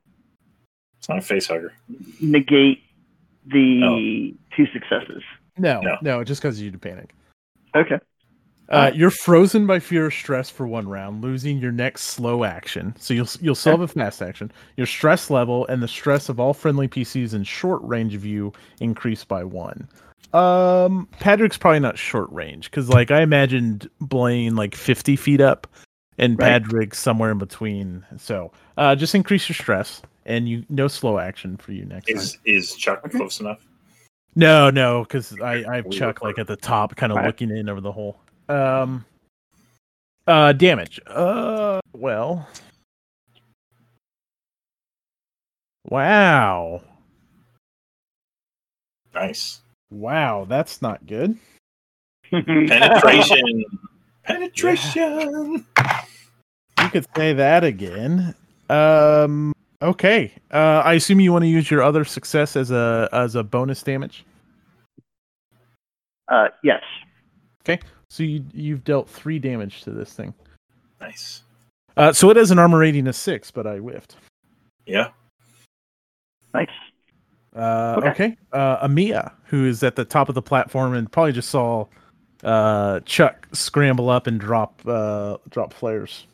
It's 0.99 1.09
not 1.09 1.17
a 1.17 1.21
facehugger. 1.21 1.71
negate 2.21 2.83
the 3.47 4.35
two 4.55 4.67
successes? 4.73 5.23
No, 5.57 5.81
No. 5.81 5.97
no, 6.01 6.23
just 6.23 6.41
because 6.41 6.61
you 6.61 6.69
to 6.71 6.77
panic. 6.77 7.13
Okay. 7.75 7.99
Uh, 8.71 8.89
you're 8.95 9.11
frozen 9.11 9.67
by 9.67 9.79
fear 9.79 10.05
or 10.05 10.11
stress 10.11 10.49
for 10.49 10.65
one 10.65 10.87
round, 10.87 11.21
losing 11.21 11.57
your 11.57 11.73
next 11.73 12.03
slow 12.03 12.45
action. 12.45 12.95
So 12.97 13.13
you'll 13.13 13.27
you'll 13.41 13.55
still 13.55 13.73
have 13.73 13.81
a 13.81 13.87
fast 13.87 14.21
action. 14.21 14.49
Your 14.77 14.87
stress 14.87 15.29
level 15.29 15.67
and 15.67 15.83
the 15.83 15.89
stress 15.89 16.29
of 16.29 16.39
all 16.39 16.53
friendly 16.53 16.87
PCs 16.87 17.33
in 17.33 17.43
short 17.43 17.81
range 17.83 18.15
of 18.15 18.25
you 18.25 18.53
increase 18.79 19.25
by 19.25 19.43
one. 19.43 19.89
Um, 20.33 21.09
Patrick's 21.19 21.57
probably 21.57 21.81
not 21.81 21.97
short 21.97 22.31
range 22.31 22.71
because, 22.71 22.87
like, 22.87 23.11
I 23.11 23.21
imagined 23.21 23.89
Blaine 23.99 24.55
like 24.55 24.75
50 24.75 25.17
feet 25.17 25.41
up, 25.41 25.67
and 26.17 26.39
Right. 26.39 26.63
Patrick 26.63 26.95
somewhere 26.95 27.31
in 27.31 27.37
between. 27.37 28.05
So, 28.17 28.53
uh, 28.77 28.95
just 28.95 29.13
increase 29.13 29.49
your 29.49 29.55
stress, 29.55 30.01
and 30.25 30.47
you 30.47 30.63
no 30.69 30.87
slow 30.87 31.19
action 31.19 31.57
for 31.57 31.73
you 31.73 31.83
next 31.83 32.07
time. 32.07 32.15
Is 32.15 32.37
is 32.45 32.75
Chuck 32.75 33.03
close 33.11 33.41
enough? 33.41 33.65
No, 34.33 34.69
no, 34.69 35.03
because 35.03 35.37
I, 35.41 35.65
I 35.69 35.75
have 35.77 35.89
Chuck 35.91 36.21
like 36.21 36.39
at 36.39 36.47
the 36.47 36.55
top, 36.55 36.95
kind 36.95 37.11
of 37.11 37.25
looking 37.25 37.49
in 37.49 37.67
over 37.67 37.81
the 37.81 37.91
hole. 37.91 38.17
Um, 38.51 39.05
uh, 40.27 40.51
damage. 40.53 40.99
Uh, 41.07 41.79
well, 41.93 42.47
wow, 45.89 46.81
Nice 49.13 49.61
wow, 49.89 50.45
that's 50.47 50.81
not 50.81 51.05
good. 51.05 51.37
penetration. 52.31 53.65
Penetration. 54.23 55.65
You 56.79 56.89
could 56.89 57.05
say 57.15 57.33
that 57.33 57.63
again. 57.63 58.35
Um, 58.69 59.51
okay. 59.81 60.31
Uh, 60.51 60.81
I 60.85 60.93
assume 60.93 61.19
you 61.19 61.33
want 61.33 61.43
to 61.43 61.49
use 61.49 61.71
your 61.71 61.81
other 61.81 62.05
success 62.05 62.55
as 62.55 62.69
a 62.71 63.09
as 63.11 63.35
a 63.35 63.43
bonus 63.43 63.81
damage. 63.81 64.23
Uh, 66.27 66.49
yes. 66.63 66.83
So 68.11 68.23
you 68.23 68.43
you've 68.51 68.83
dealt 68.83 69.09
three 69.09 69.39
damage 69.39 69.83
to 69.83 69.91
this 69.91 70.11
thing. 70.11 70.33
Nice. 70.99 71.43
Uh, 71.95 72.11
so 72.11 72.29
it 72.29 72.35
has 72.35 72.51
an 72.51 72.59
armor 72.59 72.79
rating 72.79 73.07
of 73.07 73.15
six, 73.15 73.51
but 73.51 73.65
I 73.65 73.77
whiffed. 73.77 74.17
Yeah. 74.85 75.11
Nice. 76.53 76.67
Uh, 77.55 77.95
Okay. 77.99 78.09
okay. 78.09 78.37
Uh, 78.51 78.85
Amia, 78.85 79.31
who 79.45 79.65
is 79.65 79.81
at 79.81 79.95
the 79.95 80.03
top 80.03 80.27
of 80.27 80.35
the 80.35 80.41
platform 80.41 80.93
and 80.93 81.09
probably 81.09 81.31
just 81.31 81.47
saw 81.47 81.85
uh, 82.43 82.99
Chuck 83.05 83.47
scramble 83.53 84.09
up 84.09 84.27
and 84.27 84.41
drop 84.41 84.81
uh, 84.85 85.37
drop 85.49 85.73
flares. 85.73 86.27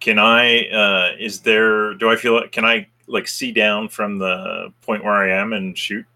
Can 0.00 0.18
I? 0.18 0.68
Uh, 0.68 1.16
is 1.18 1.40
there? 1.40 1.92
Do 1.94 2.08
I 2.08 2.16
feel? 2.16 2.34
like 2.40 2.50
Can 2.50 2.64
I 2.64 2.86
like 3.08 3.28
see 3.28 3.52
down 3.52 3.90
from 3.90 4.16
the 4.18 4.72
point 4.80 5.04
where 5.04 5.12
I 5.12 5.38
am 5.38 5.52
and 5.52 5.76
shoot? 5.76 6.06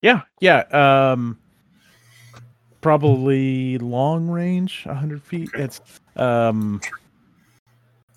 Yeah, 0.00 0.20
yeah. 0.40 0.60
Um, 0.70 1.40
probably 2.82 3.78
long 3.78 4.28
range, 4.28 4.84
hundred 4.84 5.22
feet. 5.22 5.48
It's 5.54 5.80
um, 6.16 6.82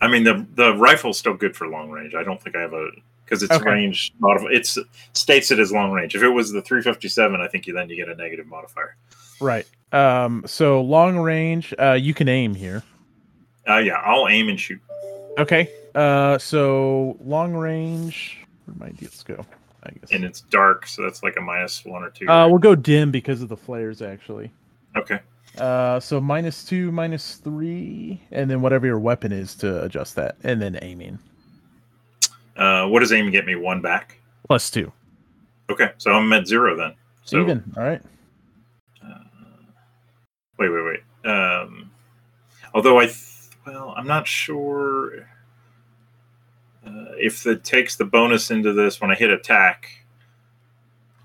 I 0.02 0.10
mean, 0.10 0.26
the 0.26 0.46
the 0.56 0.76
rifle's 0.76 1.18
still 1.18 1.34
good 1.36 1.56
for 1.56 1.68
long 1.68 1.90
range. 1.90 2.14
I 2.16 2.24
don't 2.24 2.42
think 2.42 2.58
I 2.58 2.62
have 2.62 2.74
a 2.74 2.90
because 3.24 3.42
it's 3.42 3.54
Okay. 3.54 3.70
range 3.70 4.14
modif- 4.22 4.52
It's 4.52 4.78
states 5.14 5.50
it 5.52 5.60
as 5.60 5.72
long 5.72 5.92
range. 5.92 6.14
If 6.16 6.22
it 6.22 6.28
was 6.30 6.52
the 6.52 6.62
357, 6.62 7.40
I 7.42 7.48
think 7.48 7.66
you 7.66 7.74
then 7.74 7.90
you 7.90 7.96
get 7.96 8.10
a 8.10 8.16
negative 8.16 8.46
modifier. 8.48 8.98
right. 9.40 9.66
Um, 9.92 10.44
so 10.46 10.82
long 10.82 11.18
range. 11.18 11.74
Uh, 11.80 11.94
you 11.94 12.14
can 12.14 12.28
aim 12.28 12.54
here. 12.54 12.84
Uh, 13.68 13.78
yeah, 13.78 13.94
I'll 14.04 14.28
aim 14.28 14.50
and 14.50 14.60
shoot. 14.60 14.80
Okay. 15.40 15.70
Uh, 15.96 16.38
so 16.38 17.18
long 17.24 17.54
range. 17.54 18.38
Where 18.66 18.76
my 18.78 18.90
deals 18.96 19.24
go? 19.24 19.46
I 19.86 19.92
guess. 19.92 20.12
And 20.12 20.24
it's 20.24 20.42
dark, 20.42 20.88
so 20.88 21.04
that's 21.04 21.22
like 21.24 21.38
a 21.38 21.42
minus 21.42 21.84
one 21.86 22.04
or 22.04 22.10
two. 22.10 22.28
Uh, 22.28 22.48
we'll 22.48 22.58
go 22.60 22.76
dim 22.76 23.12
because 23.12 23.42
of 23.42 23.50
the 23.50 23.58
flares, 23.58 24.02
actually. 24.02 24.52
okay. 24.96 25.20
Uh, 25.58 26.00
so 26.02 26.20
minus 26.20 26.66
two, 26.66 26.92
minus 26.92 27.36
three, 27.36 28.22
and 28.32 28.50
then 28.52 28.62
whatever 28.62 28.86
your 28.86 29.00
weapon 29.00 29.32
is 29.32 29.56
to 29.56 29.82
adjust 29.84 30.16
that, 30.16 30.36
and 30.44 30.62
then 30.62 30.78
aiming 30.82 31.18
Uh, 32.58 32.88
what 32.88 33.00
does 33.00 33.14
aim 33.14 33.32
get 33.32 33.46
me? 33.46 33.56
One 33.56 33.82
back. 33.82 34.20
plus 34.48 34.70
two. 34.70 34.92
Okay, 35.70 35.92
so 35.98 36.12
I'm 36.12 36.32
at 36.34 36.46
zero 36.46 36.76
then. 36.76 36.94
So 37.24 37.40
Even. 37.42 37.64
All 37.78 37.84
right. 37.84 38.02
Uh, 39.04 39.18
wait, 40.60 40.70
wait, 40.70 40.84
wait. 40.84 41.32
Um, 41.32 41.90
although 42.74 43.00
I, 43.00 43.06
th- 43.06 43.18
well, 43.66 43.94
I'm 43.98 44.06
not 44.08 44.28
sure 44.28 45.28
uh, 46.86 47.06
if 47.18 47.46
it 47.46 47.64
takes 47.64 47.96
the 47.96 48.06
bonus 48.06 48.52
into 48.52 48.74
this 48.74 49.00
when 49.02 49.12
I 49.12 49.16
hit 49.16 49.30
attack. 49.32 49.90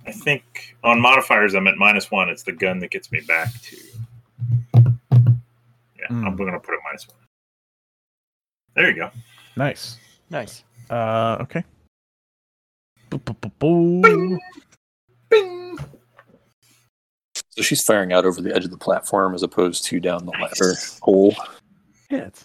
I 0.06 0.12
think 0.12 0.76
on 0.82 1.00
modifiers 1.00 1.54
I'm 1.54 1.66
at 1.66 1.76
minus 1.76 2.10
one. 2.10 2.28
It's 2.30 2.42
the 2.42 2.52
gun 2.52 2.78
that 2.80 2.90
gets 2.90 3.12
me 3.12 3.20
back 3.20 3.48
to. 3.62 3.76
Yeah, 4.74 6.06
I'm 6.08 6.22
Hmm. 6.24 6.36
going 6.36 6.52
to 6.52 6.58
put 6.58 6.74
it 6.74 6.80
minus 6.84 7.06
one. 7.06 7.16
There 8.74 8.88
you 8.88 8.96
go. 8.96 9.10
Nice. 9.56 9.98
Nice. 10.30 10.64
Uh, 10.88 11.36
okay. 11.40 11.64
Boo. 13.58 14.38
Bing. 15.28 15.78
So 17.50 17.62
she's 17.62 17.82
firing 17.82 18.12
out 18.12 18.24
over 18.24 18.40
the 18.40 18.54
edge 18.54 18.64
of 18.64 18.70
the 18.70 18.78
platform 18.78 19.34
as 19.34 19.42
opposed 19.42 19.84
to 19.86 20.00
down 20.00 20.24
the 20.24 20.32
ladder 20.32 20.74
hole. 21.02 21.34
Hit. 22.08 22.44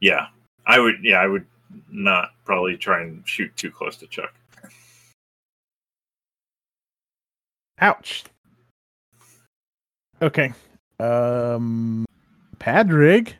Yeah, 0.00 0.26
I 0.66 0.78
would. 0.78 0.96
Yeah, 1.02 1.20
I 1.20 1.26
would 1.26 1.46
not 1.90 2.30
probably 2.44 2.76
try 2.76 3.02
and 3.02 3.26
shoot 3.26 3.54
too 3.56 3.70
close 3.70 3.96
to 3.98 4.06
Chuck. 4.06 4.34
Ouch. 7.80 8.24
Okay. 10.20 10.52
Um, 10.98 12.04
Padraig. 12.58 13.34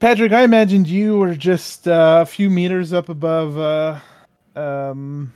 Patrick, 0.00 0.32
I 0.32 0.42
imagined 0.42 0.88
you 0.88 1.18
were 1.18 1.34
just 1.34 1.88
uh, 1.88 2.20
a 2.22 2.26
few 2.26 2.50
meters 2.50 2.92
up 2.92 3.08
above 3.08 3.58
uh, 3.58 4.00
um, 4.58 5.32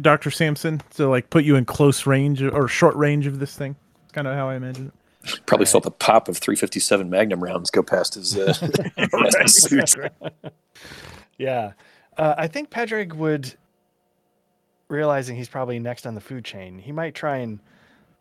Dr. 0.00 0.30
Sampson 0.30 0.82
to 0.94 1.08
like 1.08 1.30
put 1.30 1.44
you 1.44 1.56
in 1.56 1.64
close 1.64 2.06
range 2.06 2.42
or 2.42 2.68
short 2.68 2.96
range 2.96 3.26
of 3.26 3.38
this 3.38 3.56
thing. 3.56 3.76
Kind 4.12 4.26
of 4.26 4.34
how 4.34 4.48
I 4.48 4.56
imagined 4.56 4.88
it. 4.88 4.99
Probably 5.46 5.66
felt 5.66 5.84
the 5.84 5.90
pop 5.90 6.28
of 6.28 6.38
357 6.38 7.10
Magnum 7.10 7.42
rounds 7.42 7.70
go 7.70 7.82
past 7.82 8.14
his, 8.14 8.36
uh, 8.36 8.54
past 9.12 9.38
his 9.38 9.54
suit. 9.54 9.94
yeah. 11.38 11.72
Uh, 12.16 12.34
I 12.38 12.46
think 12.46 12.70
Padraig 12.70 13.12
would, 13.12 13.54
realizing 14.88 15.36
he's 15.36 15.48
probably 15.48 15.78
next 15.78 16.06
on 16.06 16.14
the 16.14 16.20
food 16.20 16.44
chain, 16.44 16.78
he 16.78 16.90
might 16.90 17.14
try 17.14 17.38
and 17.38 17.60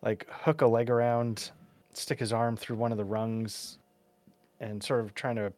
like 0.02 0.28
hook 0.30 0.62
a 0.62 0.68
leg 0.68 0.90
around, 0.90 1.52
stick 1.94 2.20
his 2.20 2.34
arm 2.34 2.58
through 2.58 2.76
one 2.76 2.92
of 2.92 2.98
the 2.98 3.06
rungs, 3.06 3.78
and 4.60 4.84
sort 4.84 5.00
of 5.02 5.14
trying 5.16 5.36
to 5.38 5.54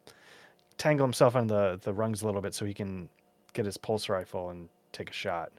tangle 0.77 1.05
himself 1.05 1.35
on 1.35 1.47
the, 1.47 1.80
the 1.84 1.93
rungs 1.93 2.22
a 2.22 2.26
little 2.26 2.41
bit 2.41 2.53
so 2.53 2.65
he 2.65 2.73
can 2.73 3.09
get 3.53 3.65
his 3.65 3.77
pulse 3.77 4.09
rifle 4.09 4.49
and 4.49 4.69
take 4.91 5.09
a 5.09 5.13
shot. 5.13 5.51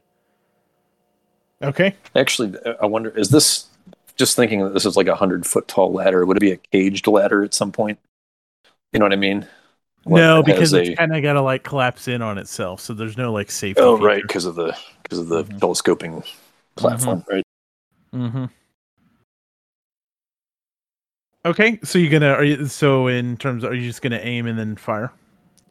Okay. 1.61 1.95
Actually, 2.15 2.57
I 2.81 2.85
wonder, 2.85 3.09
is 3.09 3.29
this 3.29 3.67
just 4.15 4.35
thinking 4.35 4.63
that 4.63 4.73
this 4.73 4.85
is 4.85 4.95
like 4.95 5.07
a 5.07 5.11
100 5.11 5.45
foot 5.45 5.67
tall 5.67 5.91
ladder? 5.91 6.25
Would 6.25 6.37
it 6.37 6.41
be 6.41 6.51
a 6.51 6.57
caged 6.57 7.07
ladder 7.07 7.43
at 7.43 7.53
some 7.53 7.71
point? 7.71 7.99
You 8.91 8.99
know 8.99 9.05
what 9.05 9.13
I 9.13 9.17
mean? 9.17 9.47
One 10.03 10.19
no, 10.19 10.43
because 10.43 10.73
it's 10.73 10.97
kind 10.97 11.15
of 11.15 11.23
got 11.23 11.33
to 11.33 11.41
like 11.41 11.63
collapse 11.63 12.07
in 12.07 12.21
on 12.21 12.37
itself, 12.37 12.81
so 12.81 12.93
there's 12.93 13.17
no 13.17 13.31
like 13.31 13.49
safety. 13.49 13.81
Oh, 13.81 13.97
right, 13.97 14.21
because 14.21 14.45
of 14.45 14.55
the 14.55 14.77
because 15.01 15.19
of 15.19 15.27
the 15.29 15.45
Mhm. 15.45 15.59
telescoping 15.59 16.23
platform, 16.75 17.23
right? 17.29 17.43
Mm-hmm. 18.13 18.45
Okay, 21.45 21.79
so 21.83 21.99
you're 21.99 22.11
gonna 22.11 22.33
are 22.33 22.43
you 22.43 22.65
so 22.67 23.07
in 23.07 23.37
terms 23.37 23.63
of, 23.63 23.71
are 23.71 23.75
you 23.75 23.87
just 23.87 24.01
gonna 24.01 24.19
aim 24.21 24.45
and 24.45 24.57
then 24.57 24.75
fire? 24.75 25.11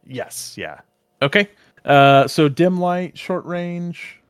Yes. 0.06 0.54
Yeah. 0.58 0.80
Okay. 1.20 1.48
Uh, 1.84 2.26
so 2.26 2.48
dim 2.48 2.78
light, 2.78 3.16
short 3.18 3.44
range, 3.44 4.20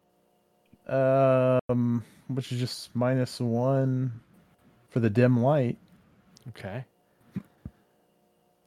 um, 0.86 2.02
which 2.28 2.52
is 2.52 2.58
just 2.58 2.94
minus 2.94 3.40
one 3.40 4.12
for 4.90 5.00
the 5.00 5.10
dim 5.10 5.40
light, 5.42 5.76
Okay. 6.50 6.84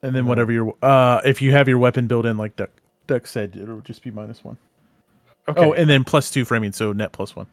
and 0.02 0.16
then 0.16 0.26
whatever 0.26 0.52
your 0.52 0.76
uh, 0.82 1.22
if 1.26 1.42
you 1.42 1.52
have 1.52 1.68
your 1.68 1.78
weapon 1.78 2.08
built 2.08 2.26
in, 2.26 2.38
like 2.38 2.56
Duck 2.56 2.70
Duck 3.08 3.28
said, 3.28 3.56
it'll 3.56 3.82
just 3.82 4.04
be 4.04 4.12
minus 4.12 4.44
one. 4.44 4.58
Okay. 5.48 5.62
Oh, 5.64 5.74
and 5.74 5.90
then 5.90 6.04
plus 6.04 6.32
two 6.32 6.44
framing, 6.46 6.72
so 6.72 6.92
net 6.92 7.12
plus 7.12 7.36
one. 7.36 7.46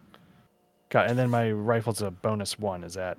Got. 0.89 1.09
And 1.09 1.19
then 1.19 1.29
my 1.31 1.51
rifle's 1.53 2.01
a 2.03 2.11
bonus 2.11 2.59
one. 2.59 2.85
Is 2.85 2.95
that? 2.95 3.19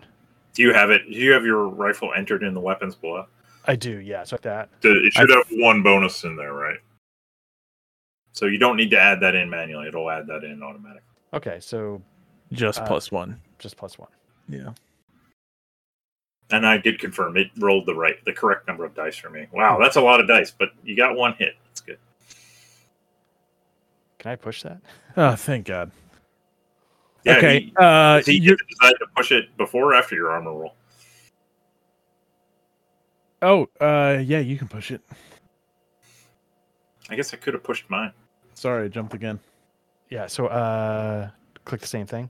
Do 0.53 0.63
you 0.63 0.73
have 0.73 0.89
it? 0.91 1.01
Do 1.09 1.15
you 1.17 1.31
have 1.31 1.45
your 1.45 1.67
rifle 1.67 2.11
entered 2.15 2.43
in 2.43 2.53
the 2.53 2.59
weapons 2.59 2.95
below? 2.95 3.25
I 3.65 3.75
do. 3.75 3.97
Yeah. 3.99 4.23
So 4.23 4.35
like 4.35 4.41
that. 4.41 4.69
It 4.81 5.13
should 5.13 5.31
I- 5.31 5.35
have 5.35 5.45
one 5.51 5.83
bonus 5.83 6.23
in 6.23 6.35
there, 6.35 6.53
right? 6.53 6.77
So 8.31 8.47
you 8.47 8.57
don't 8.57 8.77
need 8.77 8.89
to 8.91 8.99
add 8.99 9.19
that 9.21 9.35
in 9.35 9.47
manually. 9.49 9.87
It'll 9.87 10.09
add 10.09 10.25
that 10.27 10.43
in 10.43 10.63
automatically. 10.63 11.01
Okay. 11.33 11.59
So 11.59 12.01
Just 12.53 12.79
Uh, 12.81 12.85
plus 12.87 13.11
one. 13.11 13.41
just 13.59 13.75
plus 13.77 13.97
one. 13.97 14.09
Yeah. 14.47 14.73
And 16.51 16.65
I 16.67 16.77
did 16.77 16.99
confirm 16.99 17.35
it 17.37 17.47
rolled 17.57 17.85
the 17.85 17.95
right, 17.95 18.23
the 18.25 18.33
correct 18.33 18.67
number 18.67 18.85
of 18.85 18.93
dice 18.93 19.15
for 19.17 19.29
me. 19.29 19.47
Wow, 19.51 19.79
that's 19.79 19.95
a 19.95 20.01
lot 20.01 20.19
of 20.19 20.27
dice, 20.27 20.51
but 20.51 20.69
you 20.83 20.95
got 20.95 21.15
one 21.15 21.33
hit. 21.33 21.55
That's 21.65 21.81
good. 21.81 21.97
Can 24.19 24.31
I 24.31 24.35
push 24.35 24.61
that? 24.63 24.79
Oh, 25.17 25.35
thank 25.35 25.65
God. 25.65 25.91
Yeah, 27.23 27.37
okay. 27.37 27.59
he- 27.61 27.73
uh, 27.77 28.21
he 28.21 28.33
you're- 28.33 28.57
decide 28.69 28.93
to 28.99 29.07
push 29.15 29.31
it 29.31 29.55
before 29.57 29.91
or 29.91 29.95
after 29.95 30.15
your 30.15 30.29
armor 30.31 30.51
roll? 30.51 30.75
oh, 33.41 33.67
uh, 33.81 34.19
yeah, 34.21 34.39
you 34.39 34.57
can 34.57 34.67
push 34.67 34.91
it. 34.91 35.01
I 37.09 37.15
guess 37.15 37.33
I 37.33 37.37
could 37.37 37.53
have 37.53 37.63
pushed 37.63 37.89
mine. 37.89 38.13
Sorry, 38.53 38.85
I 38.85 38.87
jumped 38.87 39.13
again. 39.13 39.39
Yeah. 40.09 40.27
So 40.27 40.47
uh, 40.47 41.29
click 41.65 41.81
the 41.81 41.87
same 41.87 42.05
thing, 42.05 42.29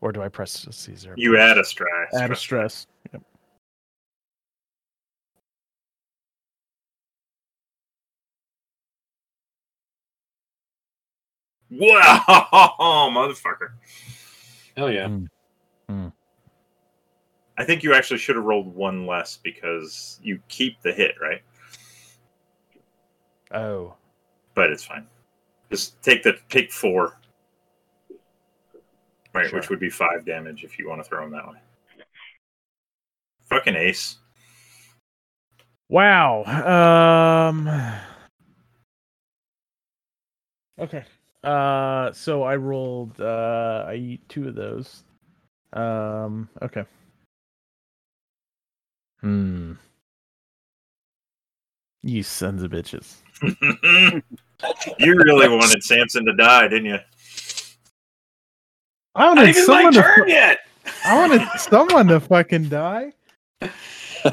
or 0.00 0.12
do 0.12 0.22
I 0.22 0.28
press 0.28 0.66
Caesar? 0.70 1.14
You 1.16 1.38
add 1.38 1.58
a 1.58 1.64
stress. 1.64 2.14
Add 2.14 2.30
a 2.30 2.36
stress. 2.36 2.86
Yep. 3.12 3.22
Wow, 11.70 13.10
motherfucker! 13.12 13.72
Hell 14.76 14.90
yeah. 14.90 15.08
Mm. 15.08 15.26
Mm. 15.90 16.12
I 17.58 17.64
think 17.64 17.82
you 17.82 17.92
actually 17.92 18.18
should 18.18 18.36
have 18.36 18.44
rolled 18.44 18.74
one 18.74 19.06
less 19.06 19.36
because 19.36 20.20
you 20.22 20.40
keep 20.48 20.80
the 20.82 20.92
hit, 20.92 21.16
right? 21.20 21.42
Oh. 23.52 23.94
But 24.54 24.70
it's 24.70 24.84
fine. 24.84 25.06
Just 25.70 26.00
take 26.02 26.22
the 26.22 26.38
take 26.48 26.72
four. 26.72 27.18
Right, 29.34 29.52
which 29.52 29.68
would 29.68 29.80
be 29.80 29.90
five 29.90 30.24
damage 30.24 30.64
if 30.64 30.78
you 30.78 30.88
want 30.88 31.02
to 31.02 31.08
throw 31.08 31.24
him 31.24 31.30
that 31.32 31.46
way. 31.48 31.56
Fucking 33.48 33.76
ace. 33.76 34.16
Wow. 35.88 36.44
Um. 37.48 37.68
Okay. 40.78 41.04
Uh. 41.42 42.12
So 42.12 42.42
I 42.42 42.56
rolled. 42.56 43.20
Uh. 43.20 43.84
I 43.88 43.94
eat 43.94 44.28
two 44.28 44.48
of 44.48 44.54
those. 44.54 45.04
Um. 45.72 46.48
Okay. 46.62 46.84
Hmm. 49.20 49.74
You 52.02 52.22
sons 52.22 52.62
of 52.62 52.70
bitches. 52.70 53.16
you 54.98 55.14
really 55.14 55.48
wanted 55.48 55.82
Samson 55.82 56.24
to 56.26 56.34
die, 56.34 56.68
didn't 56.68 56.86
you? 56.86 56.98
I 59.18 59.26
wanted 59.26 59.48
even 59.48 59.64
someone 59.64 59.92
to. 59.94 60.02
turn 60.02 60.24
fu- 60.24 60.30
yet. 60.30 60.60
I 61.04 61.18
wanted 61.18 61.42
someone 61.58 62.06
to 62.06 62.20
fucking 62.20 62.68
die. 62.68 63.12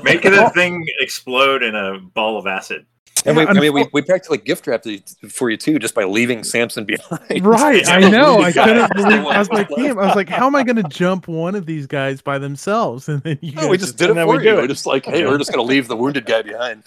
Make 0.03 0.21
the 0.21 0.51
thing 0.53 0.85
explode 0.99 1.63
in 1.63 1.75
a 1.75 1.99
ball 1.99 2.37
of 2.37 2.45
acid. 2.47 2.85
And 3.25 3.35
we, 3.37 3.43
Yeah, 3.43 3.49
I 3.49 3.53
mean, 3.53 3.73
we, 3.73 3.83
unfo- 3.83 3.89
we 3.93 4.01
practically 4.03 4.37
gift 4.37 4.67
wrapped 4.67 4.85
it 4.87 5.15
for 5.29 5.49
you 5.49 5.57
too, 5.57 5.79
just 5.79 5.95
by 5.95 6.03
leaving 6.03 6.43
Samson 6.43 6.85
behind. 6.85 7.45
Right, 7.45 7.87
I 7.87 8.09
know. 8.09 8.41
I 8.41 8.51
couldn't 8.51 8.75
Yeah. 8.77 8.87
believe. 8.95 9.25
I 9.25 9.39
was 9.39 9.49
like, 9.49 9.67
damn. 9.75 9.97
I 9.99 10.05
was 10.05 10.15
like, 10.15 10.29
how 10.29 10.45
am 10.47 10.55
I 10.55 10.63
going 10.63 10.75
to 10.75 10.83
jump 10.83 11.27
one 11.27 11.55
of 11.55 11.65
these 11.65 11.87
guys 11.87 12.21
by 12.21 12.37
themselves? 12.37 13.09
And 13.09 13.21
then 13.23 13.39
you, 13.41 13.53
No, 13.53 13.67
we 13.69 13.77
just 13.77 13.97
did 13.97 14.05
it 14.05 14.09
and 14.11 14.19
then 14.19 14.27
we 14.27 14.35
for 14.37 14.41
do 14.43 14.49
you. 14.49 14.53
it. 14.53 14.61
We're 14.61 14.67
just 14.67 14.85
like, 14.85 15.05
hey, 15.05 15.25
we're 15.25 15.37
just 15.37 15.51
gonna 15.51 15.63
leave 15.63 15.87
the 15.87 15.95
wounded 15.95 16.25
guy 16.25 16.41
behind. 16.43 16.83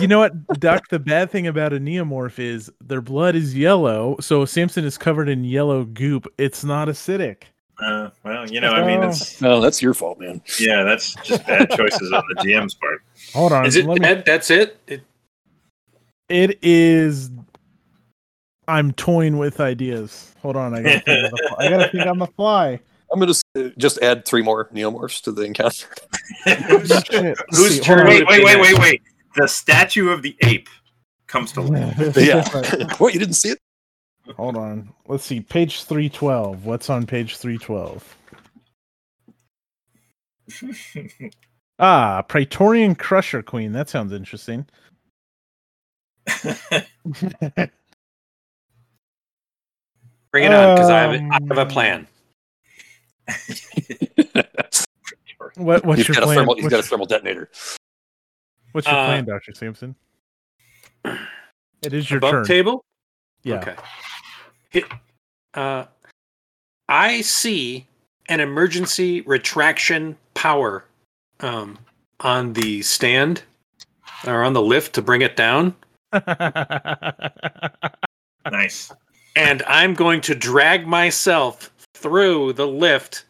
You 0.00 0.08
know 0.08 0.18
what, 0.18 0.60
Duck? 0.60 0.88
The 0.88 0.98
bad 0.98 1.30
thing 1.30 1.46
about 1.46 1.72
a 1.72 1.78
neomorph 1.80 2.38
is 2.38 2.70
their 2.80 3.00
blood 3.00 3.34
is 3.36 3.56
yellow. 3.56 4.16
So 4.20 4.42
if 4.42 4.50
Samson 4.50 4.84
is 4.84 4.98
covered 4.98 5.28
in 5.28 5.44
yellow 5.44 5.84
goop. 5.84 6.26
It's 6.38 6.64
not 6.64 6.88
acidic. 6.88 7.44
Uh, 7.82 8.08
well, 8.24 8.48
you 8.50 8.60
know, 8.60 8.72
I 8.72 8.86
mean, 8.86 9.02
it's 9.02 9.40
No, 9.40 9.60
that's 9.60 9.82
your 9.82 9.92
fault, 9.94 10.18
man. 10.18 10.40
yeah, 10.58 10.82
that's 10.82 11.14
just 11.24 11.46
bad 11.46 11.68
choices 11.70 12.10
on 12.12 12.22
the 12.30 12.42
GM's 12.42 12.74
part. 12.74 13.02
Hold 13.34 13.52
on. 13.52 13.66
Is 13.66 13.76
it 13.76 13.86
me- 13.86 13.96
dead? 13.98 14.24
That's 14.26 14.50
it. 14.50 14.78
it 14.86 15.02
It 16.28 16.58
is. 16.62 17.30
I'm 18.68 18.92
toying 18.92 19.38
with 19.38 19.60
ideas. 19.60 20.34
Hold 20.42 20.56
on. 20.56 20.74
I 20.74 20.82
gotta 20.82 21.00
think, 21.00 21.24
on 21.24 21.30
the, 21.30 21.48
fly. 21.48 21.66
I 21.66 21.70
gotta 21.70 21.88
think 21.88 22.06
on 22.06 22.18
the 22.18 22.26
fly. 22.26 22.80
I'm 23.12 23.20
gonna 23.20 23.30
s- 23.30 23.72
just 23.78 23.98
add 24.02 24.24
three 24.24 24.42
more 24.42 24.68
neomorphs 24.70 25.22
to 25.22 25.32
the 25.32 25.42
encounter. 25.42 25.86
Shit. 26.46 27.38
Whose 27.50 27.76
See, 27.76 27.80
turn 27.80 27.98
hold 27.98 28.08
on. 28.08 28.14
would 28.14 28.28
wait, 28.28 28.44
wait, 28.44 28.44
wait, 28.44 28.60
wait, 28.60 28.78
wait. 28.80 29.02
The 29.36 29.46
statue 29.46 30.08
of 30.08 30.22
the 30.22 30.36
ape 30.42 30.68
comes 31.28 31.52
to 31.52 31.60
life. 31.60 32.16
yeah. 32.16 32.42
what 32.98 33.14
you 33.14 33.20
didn't 33.20 33.34
see 33.34 33.50
it? 33.50 33.58
Hold 34.36 34.56
on. 34.56 34.92
Let's 35.06 35.24
see. 35.24 35.40
Page 35.40 35.84
312. 35.84 36.64
What's 36.64 36.90
on 36.90 37.06
page 37.06 37.36
312? 37.36 38.16
Ah, 41.78 42.22
Praetorian 42.22 42.96
Crusher 42.96 43.42
Queen. 43.42 43.72
That 43.72 43.88
sounds 43.88 44.12
interesting. 44.12 44.66
Bring 50.32 50.44
it 50.44 50.52
on, 50.52 50.74
because 50.74 50.90
I 50.90 51.00
have 51.00 51.10
I 51.12 51.38
have 51.48 51.58
a 51.58 51.62
Um, 51.62 51.68
plan. 51.68 52.06
What, 55.54 55.86
what's 55.86 55.98
He's 55.98 56.08
your 56.08 56.14
got 56.16 56.22
a 56.24 56.26
plan? 56.26 56.36
thermal. 56.38 56.54
He's 56.56 56.64
what's, 56.64 56.70
got 56.74 56.80
a 56.80 56.82
thermal 56.82 57.06
detonator. 57.06 57.48
what's 58.72 58.86
your 58.86 58.96
Uh, 58.96 59.06
plan, 59.06 59.24
Doctor 59.24 59.54
Sampson? 59.54 59.94
It 61.82 61.92
is 61.92 62.10
your 62.10 62.20
turn. 62.20 62.44
table. 62.44 62.84
Yeah. 63.42 63.56
Okay. 63.60 63.76
Hit. 64.70 64.84
Uh, 65.54 65.84
I 66.88 67.20
see 67.20 67.86
an 68.28 68.40
emergency 68.40 69.20
retraction 69.20 70.16
power 70.34 70.84
um, 71.40 71.78
on 72.20 72.54
the 72.54 72.82
stand 72.82 73.42
or 74.26 74.42
on 74.42 74.52
the 74.54 74.62
lift 74.62 74.94
to 74.94 75.02
bring 75.02 75.20
it 75.22 75.36
down, 75.36 75.76
nice. 78.50 78.92
and 79.34 79.62
I'm 79.66 79.94
going 79.94 80.20
to 80.22 80.34
drag 80.34 80.86
myself 80.86 81.70
through 81.94 82.54
the 82.54 82.66
lift, 82.66 83.24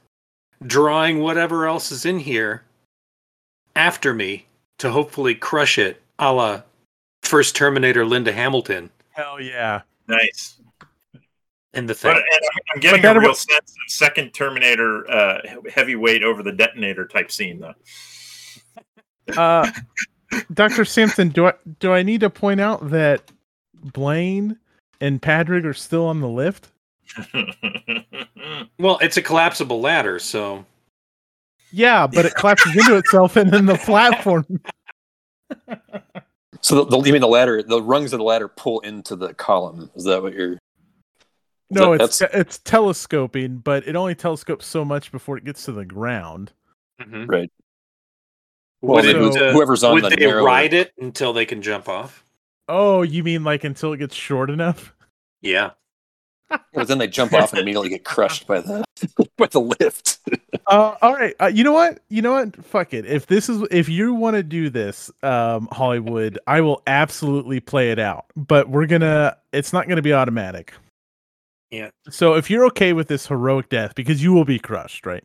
drawing 0.66 1.20
whatever 1.20 1.66
else 1.66 1.92
is 1.92 2.04
in 2.04 2.18
here 2.18 2.62
after 3.74 4.14
me 4.14 4.46
to 4.78 4.90
hopefully 4.90 5.34
crush 5.34 5.78
it, 5.78 6.02
a 6.18 6.32
la 6.32 6.62
first 7.22 7.56
Terminator 7.56 8.04
Linda 8.04 8.32
Hamilton 8.32 8.90
Hell 9.16 9.40
yeah. 9.40 9.80
Nice. 10.08 10.60
in 11.72 11.86
the 11.86 11.94
thing. 11.94 12.12
But 12.12 12.18
and 12.18 12.42
I'm, 12.42 12.60
I'm 12.74 12.80
getting 12.80 13.02
that 13.02 13.16
a 13.16 13.20
real 13.20 13.30
wa- 13.30 13.34
sense 13.34 13.70
of 13.70 13.92
second 13.92 14.32
Terminator 14.32 15.10
uh, 15.10 15.40
heavyweight 15.72 16.22
over 16.22 16.42
the 16.42 16.52
detonator 16.52 17.06
type 17.06 17.32
scene, 17.32 17.60
though. 17.60 17.74
Uh, 19.40 19.68
Doctor 20.52 20.84
Sampson, 20.84 21.28
do 21.28 21.46
I 21.46 21.52
do 21.78 21.92
I 21.92 22.02
need 22.02 22.20
to 22.20 22.30
point 22.30 22.60
out 22.60 22.90
that 22.90 23.30
Blaine 23.74 24.58
and 25.00 25.20
Patrick 25.22 25.64
are 25.64 25.74
still 25.74 26.06
on 26.06 26.20
the 26.20 26.28
lift? 26.28 26.68
Well, 28.78 28.98
it's 29.00 29.16
a 29.16 29.22
collapsible 29.22 29.80
ladder, 29.80 30.18
so 30.18 30.64
Yeah, 31.72 32.06
but 32.06 32.24
it 32.26 32.34
collapses 32.34 32.76
into 32.76 32.96
itself, 32.96 33.36
and 33.36 33.50
then 33.50 33.66
the 33.66 33.76
platform. 33.84 34.46
So 36.60 36.84
the, 36.84 36.84
the, 36.86 37.02
you 37.06 37.12
mean 37.12 37.20
the 37.22 37.26
ladder? 37.28 37.62
The 37.62 37.82
rungs 37.82 38.12
of 38.12 38.18
the 38.18 38.24
ladder 38.24 38.48
pull 38.48 38.80
into 38.80 39.16
the 39.16 39.34
column. 39.34 39.90
Is 39.94 40.04
that 40.04 40.22
what 40.22 40.34
you're? 40.34 40.58
No, 41.70 41.96
That- 41.96 42.04
it's 42.04 42.20
it's 42.22 42.58
telescoping, 42.58 43.58
but 43.58 43.86
it 43.88 43.96
only 43.96 44.14
telescopes 44.14 44.66
so 44.66 44.84
much 44.84 45.10
before 45.10 45.36
it 45.38 45.44
gets 45.44 45.64
to 45.64 45.72
the 45.72 45.84
ground. 45.84 46.52
Mm-hmm. 47.00 47.26
Right. 47.26 47.50
Would, 48.94 49.04
then 49.04 49.16
it, 49.16 49.18
who's- 49.18 49.36
uh, 49.36 49.52
whoever's 49.52 49.84
on 49.84 49.94
would 49.94 50.04
the 50.04 50.10
they 50.10 50.26
narrow- 50.26 50.44
ride 50.44 50.74
it 50.74 50.92
until 50.98 51.32
they 51.32 51.46
can 51.46 51.62
jump 51.62 51.88
off? 51.88 52.24
Oh, 52.68 53.02
you 53.02 53.22
mean 53.22 53.44
like 53.44 53.64
until 53.64 53.92
it 53.92 53.98
gets 53.98 54.14
short 54.14 54.50
enough? 54.50 54.92
Yeah. 55.40 55.70
But 56.72 56.86
then 56.86 56.98
they 56.98 57.08
jump 57.08 57.32
off 57.32 57.52
and 57.52 57.60
immediately 57.60 57.88
get 57.88 58.04
crushed 58.04 58.46
by 58.46 58.60
the 58.60 58.84
by 59.36 59.46
the 59.46 59.60
lift. 59.60 60.18
Uh, 60.68 60.96
all 61.00 61.14
right. 61.14 61.32
Uh, 61.40 61.46
you 61.46 61.62
know 61.62 61.70
what? 61.72 62.00
You 62.08 62.22
know 62.22 62.32
what? 62.32 62.64
Fuck 62.64 62.92
it. 62.92 63.06
If 63.06 63.26
this 63.26 63.48
is 63.48 63.62
if 63.70 63.88
you 63.88 64.14
want 64.14 64.34
to 64.34 64.42
do 64.42 64.68
this, 64.68 65.12
um, 65.22 65.68
Hollywood, 65.70 66.40
I 66.48 66.60
will 66.60 66.82
absolutely 66.88 67.60
play 67.60 67.92
it 67.92 68.00
out. 68.00 68.24
But 68.34 68.68
we're 68.68 68.86
gonna. 68.86 69.36
It's 69.52 69.72
not 69.72 69.88
gonna 69.88 70.02
be 70.02 70.12
automatic. 70.12 70.72
Yeah. 71.70 71.90
So 72.10 72.34
if 72.34 72.50
you're 72.50 72.66
okay 72.66 72.92
with 72.94 73.06
this 73.06 73.28
heroic 73.28 73.68
death, 73.68 73.94
because 73.94 74.20
you 74.20 74.32
will 74.32 74.44
be 74.44 74.58
crushed, 74.58 75.06
right? 75.06 75.22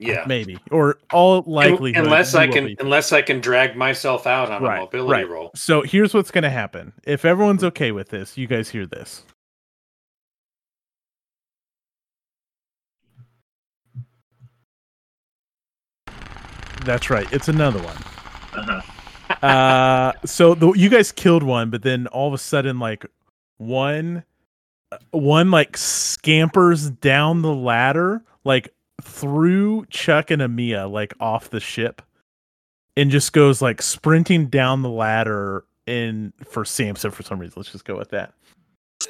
Yeah. 0.00 0.24
Maybe, 0.26 0.58
or 0.70 0.98
all 1.12 1.44
likely. 1.46 1.92
unless 1.94 2.34
I 2.34 2.46
can 2.48 2.74
unless 2.80 3.12
I 3.12 3.20
can 3.20 3.38
drag 3.40 3.76
myself 3.76 4.26
out 4.26 4.50
on 4.50 4.62
Right, 4.62 4.78
a 4.78 4.80
mobility 4.80 5.12
right. 5.12 5.28
roll. 5.28 5.50
So 5.54 5.82
here's 5.82 6.14
what's 6.14 6.30
gonna 6.30 6.48
happen. 6.50 6.94
If 7.04 7.26
everyone's 7.26 7.62
okay 7.64 7.92
with 7.92 8.08
this, 8.08 8.38
you 8.38 8.46
guys 8.46 8.70
hear 8.70 8.86
this. 8.86 9.24
That's 16.84 17.10
right. 17.10 17.30
It's 17.32 17.48
another 17.48 17.82
one. 17.82 17.96
Uh-huh. 18.52 19.46
uh 19.46 20.12
so 20.26 20.54
the 20.56 20.72
you 20.72 20.88
guys 20.88 21.12
killed 21.12 21.44
one 21.44 21.70
but 21.70 21.82
then 21.82 22.08
all 22.08 22.26
of 22.26 22.34
a 22.34 22.38
sudden 22.38 22.80
like 22.80 23.06
one 23.58 24.24
uh, 24.90 24.96
one 25.12 25.52
like 25.52 25.76
scampers 25.76 26.90
down 26.90 27.42
the 27.42 27.54
ladder 27.54 28.24
like 28.42 28.74
through 29.00 29.84
chuck 29.90 30.30
and 30.30 30.42
amia 30.42 30.90
like 30.90 31.14
off 31.20 31.50
the 31.50 31.60
ship 31.60 32.02
and 32.96 33.10
just 33.10 33.32
goes 33.32 33.60
like 33.62 33.80
sprinting 33.82 34.46
down 34.46 34.82
the 34.82 34.88
ladder 34.88 35.64
in 35.86 36.32
for 36.44 36.64
samson 36.64 37.10
for 37.10 37.22
some 37.22 37.38
reason 37.38 37.54
let's 37.56 37.72
just 37.72 37.84
go 37.84 37.96
with 37.96 38.10
that 38.10 38.32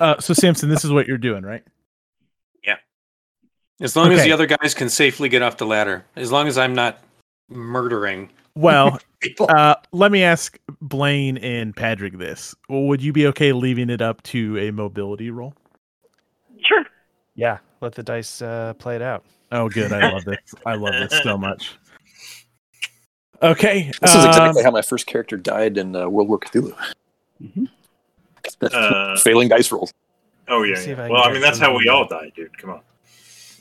uh 0.00 0.18
so 0.20 0.32
samson 0.32 0.68
this 0.68 0.84
is 0.84 0.92
what 0.92 1.06
you're 1.06 1.18
doing 1.18 1.42
right 1.44 1.64
Yeah. 2.64 2.76
As 3.80 3.96
long 3.96 4.12
as 4.12 4.22
the 4.22 4.32
other 4.32 4.46
guys 4.46 4.74
can 4.74 4.88
safely 4.88 5.28
get 5.28 5.42
off 5.42 5.56
the 5.56 5.66
ladder. 5.66 6.04
As 6.16 6.30
long 6.30 6.46
as 6.48 6.56
I'm 6.58 6.74
not 6.74 7.02
murdering 7.48 8.30
well 8.54 8.98
uh 9.40 9.74
let 9.92 10.12
me 10.12 10.22
ask 10.22 10.58
blaine 10.80 11.36
and 11.38 11.74
patrick 11.74 12.16
this 12.18 12.54
well, 12.68 12.82
would 12.82 13.02
you 13.02 13.12
be 13.12 13.26
okay 13.26 13.52
leaving 13.52 13.90
it 13.90 14.00
up 14.00 14.22
to 14.22 14.56
a 14.58 14.70
mobility 14.70 15.30
roll 15.30 15.54
Sure. 16.62 16.84
Yeah, 17.34 17.58
let 17.80 17.94
the 17.94 18.02
dice 18.02 18.42
uh, 18.42 18.74
play 18.74 18.96
it 18.96 19.02
out. 19.02 19.24
Oh, 19.52 19.68
good. 19.68 19.92
I 19.92 20.10
love 20.12 20.24
this. 20.24 20.38
I 20.64 20.74
love 20.74 20.92
this 20.94 21.22
so 21.22 21.36
much. 21.48 21.72
Okay. 23.42 23.90
This 24.00 24.10
is 24.10 24.16
um, 24.16 24.28
exactly 24.28 24.62
how 24.62 24.70
my 24.70 24.82
first 24.82 25.06
character 25.06 25.36
died 25.36 25.76
in 25.78 25.96
uh, 25.96 26.08
World 26.08 26.28
War 26.28 26.38
Cthulhu. 26.38 26.74
Mhm. 27.42 27.68
Uh, 28.62 29.16
Failing 29.18 29.48
dice 29.48 29.72
rolls. 29.72 29.92
oh 30.48 30.62
yeah. 30.62 30.78
Yeah. 30.80 30.92
I 30.92 30.96
can 30.96 31.08
Well, 31.10 31.22
I 31.24 31.32
mean 31.32 31.40
that's 31.40 31.58
how 31.58 31.76
we 31.76 31.88
all 31.88 32.06
die, 32.06 32.30
dude. 32.36 32.56
Come 32.58 32.70
on. 32.70 32.80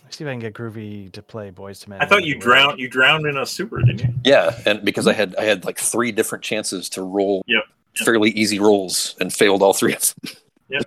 Let's 0.03 0.17
see 0.17 0.23
if 0.23 0.27
I 0.27 0.31
can 0.33 0.39
get 0.39 0.53
Groovy 0.53 1.11
to 1.11 1.21
play 1.21 1.51
Boyz 1.51 1.87
II 1.87 1.91
Men. 1.91 2.01
I 2.01 2.05
thought 2.05 2.23
you 2.23 2.37
drowned. 2.39 2.79
You 2.79 2.89
drowned 2.89 3.25
in 3.27 3.37
a 3.37 3.45
super, 3.45 3.79
didn't 3.81 4.01
you? 4.01 4.13
Yeah, 4.25 4.59
and 4.65 4.83
because 4.83 5.07
I 5.07 5.13
had 5.13 5.35
I 5.37 5.43
had 5.43 5.65
like 5.65 5.77
three 5.77 6.11
different 6.11 6.43
chances 6.43 6.89
to 6.89 7.03
roll 7.03 7.43
Yep, 7.47 7.63
yep. 7.95 8.05
fairly 8.05 8.31
easy 8.31 8.59
rolls 8.59 9.15
and 9.21 9.31
failed 9.31 9.61
all 9.61 9.73
three 9.73 9.93
of 9.93 10.13
them. 10.23 10.33
Yep. 10.69 10.83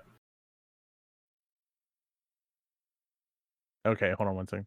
okay, 3.86 4.12
hold 4.18 4.28
on 4.28 4.34
one 4.34 4.48
second. 4.48 4.66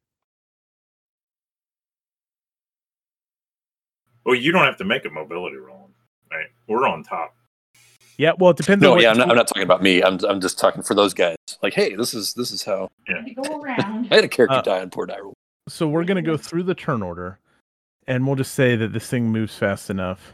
Well, 4.25 4.35
you 4.35 4.51
don't 4.51 4.63
have 4.65 4.77
to 4.77 4.85
make 4.85 5.05
a 5.05 5.09
mobility 5.09 5.57
roll, 5.57 5.89
right? 6.31 6.47
We're 6.67 6.87
on 6.87 7.03
top. 7.03 7.35
Yeah, 8.17 8.31
well, 8.39 8.51
it 8.51 8.57
depends 8.57 8.81
No, 8.81 8.91
what 8.91 9.01
yeah, 9.01 9.11
I'm 9.11 9.17
not, 9.17 9.29
I'm 9.29 9.35
not 9.35 9.47
talking 9.47 9.63
about 9.63 9.83
me. 9.83 10.01
I'm 10.01 10.17
I'm 10.27 10.39
just 10.39 10.57
talking 10.57 10.81
for 10.83 10.93
those 10.95 11.13
guys. 11.13 11.35
Like, 11.61 11.73
hey, 11.73 11.95
this 11.95 12.13
is 12.13 12.33
this 12.33 12.51
is 12.51 12.63
how 12.63 12.89
go 13.35 13.59
around. 13.59 14.07
I 14.11 14.15
had 14.15 14.23
a 14.23 14.27
character 14.29 14.57
Uh, 14.57 14.61
die 14.61 14.79
on 14.81 14.89
poor 14.89 15.05
die 15.05 15.19
roll. 15.19 15.33
so 15.67 15.87
we're 15.87 16.05
gonna 16.05 16.21
go 16.21 16.37
through 16.37 16.63
the 16.63 16.75
turn 16.75 17.03
order, 17.03 17.39
and 18.07 18.25
we'll 18.25 18.37
just 18.37 18.53
say 18.53 18.75
that 18.77 18.93
this 18.93 19.07
thing 19.09 19.29
moves 19.31 19.57
fast 19.57 19.89
enough, 19.89 20.33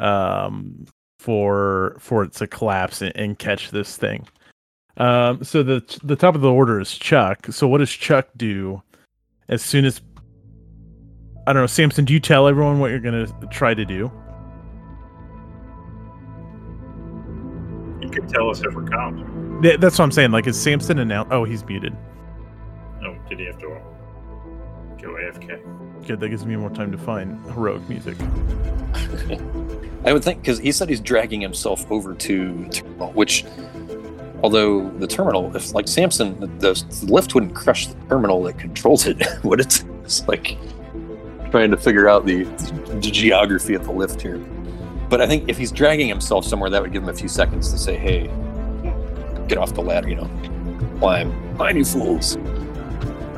um, 0.00 0.86
for 1.20 1.96
for 2.00 2.24
it 2.24 2.32
to 2.34 2.46
collapse 2.46 3.00
and, 3.00 3.16
and 3.16 3.38
catch 3.38 3.70
this 3.70 3.96
thing. 3.96 4.26
Um, 4.96 5.42
so 5.44 5.62
the 5.62 5.82
the 6.02 6.16
top 6.16 6.34
of 6.34 6.40
the 6.40 6.50
order 6.52 6.80
is 6.80 6.92
Chuck. 6.92 7.46
So 7.50 7.68
what 7.68 7.78
does 7.78 7.90
Chuck 7.90 8.28
do 8.36 8.82
as 9.48 9.62
soon 9.62 9.84
as 9.84 10.00
I 11.46 11.52
don't 11.52 11.62
know, 11.62 11.66
Samson? 11.66 12.04
Do 12.04 12.12
you 12.14 12.20
tell 12.20 12.48
everyone 12.48 12.78
what 12.80 12.90
you're 12.90 13.00
gonna 13.00 13.26
try 13.50 13.74
to 13.74 13.84
do? 13.84 14.10
You 18.00 18.08
can 18.10 18.26
tell 18.28 18.50
us 18.50 18.62
if 18.62 18.74
we're 18.74 18.82
comms. 18.82 19.62
Th- 19.62 19.78
That's 19.78 19.98
what 19.98 20.04
I'm 20.04 20.12
saying. 20.12 20.30
Like, 20.30 20.46
is 20.46 20.60
Samson 20.60 20.98
announced? 20.98 21.32
Oh, 21.32 21.44
he's 21.44 21.64
muted. 21.64 21.96
Oh, 23.04 23.14
did 23.28 23.38
he 23.38 23.46
have 23.46 23.58
to 23.58 23.78
go 25.02 25.08
AFK? 25.10 26.06
Good. 26.06 26.20
That 26.20 26.28
gives 26.30 26.44
me 26.46 26.56
more 26.56 26.70
time 26.70 26.92
to 26.92 26.98
find 26.98 27.38
heroic 27.52 27.86
music. 27.88 28.16
I 30.04 30.12
would 30.12 30.22
think 30.24 30.40
because 30.40 30.58
he 30.58 30.70
said 30.72 30.88
he's 30.88 31.00
dragging 31.00 31.40
himself 31.40 31.90
over 31.90 32.14
to 32.14 32.68
terminal, 32.70 33.12
which, 33.12 33.44
although 34.42 34.90
the 34.98 35.06
terminal, 35.06 35.54
if 35.56 35.72
like 35.74 35.88
Samson, 35.88 36.38
the, 36.40 36.46
the 36.46 37.06
lift 37.06 37.34
wouldn't 37.34 37.54
crush 37.54 37.86
the 37.86 37.94
terminal 38.08 38.42
that 38.44 38.58
controls 38.58 39.06
it, 39.06 39.22
would 39.44 39.60
it? 39.60 39.82
It's 40.04 40.26
like 40.28 40.56
trying 41.54 41.70
to 41.70 41.76
figure 41.76 42.08
out 42.08 42.26
the, 42.26 42.42
the 42.42 43.10
geography 43.12 43.74
of 43.74 43.84
the 43.84 43.92
lift 43.92 44.20
here. 44.20 44.38
But 45.08 45.20
I 45.20 45.28
think 45.28 45.48
if 45.48 45.56
he's 45.56 45.70
dragging 45.70 46.08
himself 46.08 46.44
somewhere, 46.44 46.68
that 46.68 46.82
would 46.82 46.90
give 46.90 47.04
him 47.04 47.08
a 47.08 47.14
few 47.14 47.28
seconds 47.28 47.70
to 47.70 47.78
say, 47.78 47.94
"Hey, 47.94 48.28
get 49.46 49.56
off 49.56 49.72
the 49.72 49.80
ladder," 49.80 50.08
you 50.08 50.16
know, 50.16 50.28
climb, 50.98 51.54
climb, 51.54 51.76
you 51.76 51.84
fools. 51.84 52.36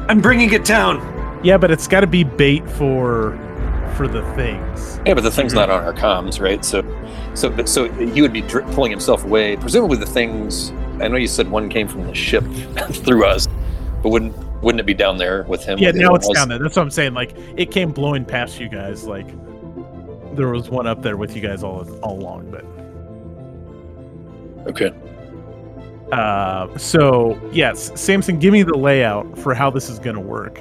I'm 0.08 0.22
bringing 0.22 0.50
it 0.54 0.64
down. 0.64 0.96
Yeah, 1.44 1.58
but 1.58 1.70
it's 1.70 1.86
got 1.86 2.00
to 2.00 2.06
be 2.06 2.24
bait 2.24 2.66
for 2.70 3.38
for 3.98 4.08
the 4.08 4.22
things. 4.32 4.98
Yeah, 5.04 5.12
but 5.12 5.22
the 5.22 5.30
thing's 5.30 5.52
mhm. 5.52 5.56
not 5.56 5.68
on 5.68 5.84
our 5.84 5.92
comms, 5.92 6.40
right? 6.40 6.64
So, 6.64 6.82
so, 7.34 7.50
but 7.50 7.68
so 7.68 7.92
he 7.92 8.22
would 8.22 8.32
be 8.32 8.40
dr- 8.40 8.64
pulling 8.72 8.92
himself 8.92 9.24
away. 9.24 9.58
Presumably, 9.58 9.98
the 9.98 10.06
things. 10.06 10.70
I 11.02 11.08
know 11.08 11.16
you 11.16 11.28
said 11.28 11.50
one 11.50 11.68
came 11.68 11.86
from 11.86 12.06
the 12.06 12.14
ship 12.14 12.44
through 12.92 13.26
us, 13.26 13.46
but 14.06 14.12
wouldn't 14.12 14.62
wouldn't 14.62 14.78
it 14.78 14.86
be 14.86 14.94
down 14.94 15.18
there 15.18 15.42
with 15.48 15.64
him? 15.64 15.80
Yeah, 15.80 15.90
now 15.90 16.14
it's 16.14 16.28
down 16.28 16.48
there. 16.48 16.60
That's 16.60 16.76
what 16.76 16.82
I'm 16.82 16.92
saying. 16.92 17.14
Like, 17.14 17.34
it 17.56 17.72
came 17.72 17.90
blowing 17.90 18.24
past 18.24 18.60
you 18.60 18.68
guys. 18.68 19.04
Like, 19.04 19.26
there 20.36 20.48
was 20.48 20.70
one 20.70 20.86
up 20.86 21.02
there 21.02 21.16
with 21.16 21.34
you 21.34 21.42
guys 21.42 21.64
all 21.64 21.84
all 22.02 22.20
along. 22.20 22.52
But 22.52 22.64
Okay. 24.70 24.92
uh, 26.12 26.78
so 26.78 27.36
yes, 27.50 27.90
Samson, 28.00 28.38
give 28.38 28.52
me 28.52 28.62
the 28.62 28.78
layout 28.78 29.36
for 29.36 29.54
how 29.54 29.70
this 29.70 29.90
is 29.90 29.98
gonna 29.98 30.20
work. 30.20 30.60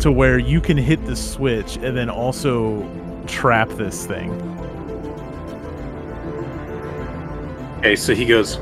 To 0.00 0.12
where 0.12 0.38
you 0.38 0.60
can 0.60 0.76
hit 0.76 1.06
the 1.06 1.16
switch 1.16 1.76
and 1.76 1.96
then 1.96 2.10
also 2.10 2.86
trap 3.26 3.70
this 3.70 4.04
thing. 4.04 4.30
Okay, 7.78 7.96
so 7.96 8.14
he 8.14 8.26
goes, 8.26 8.58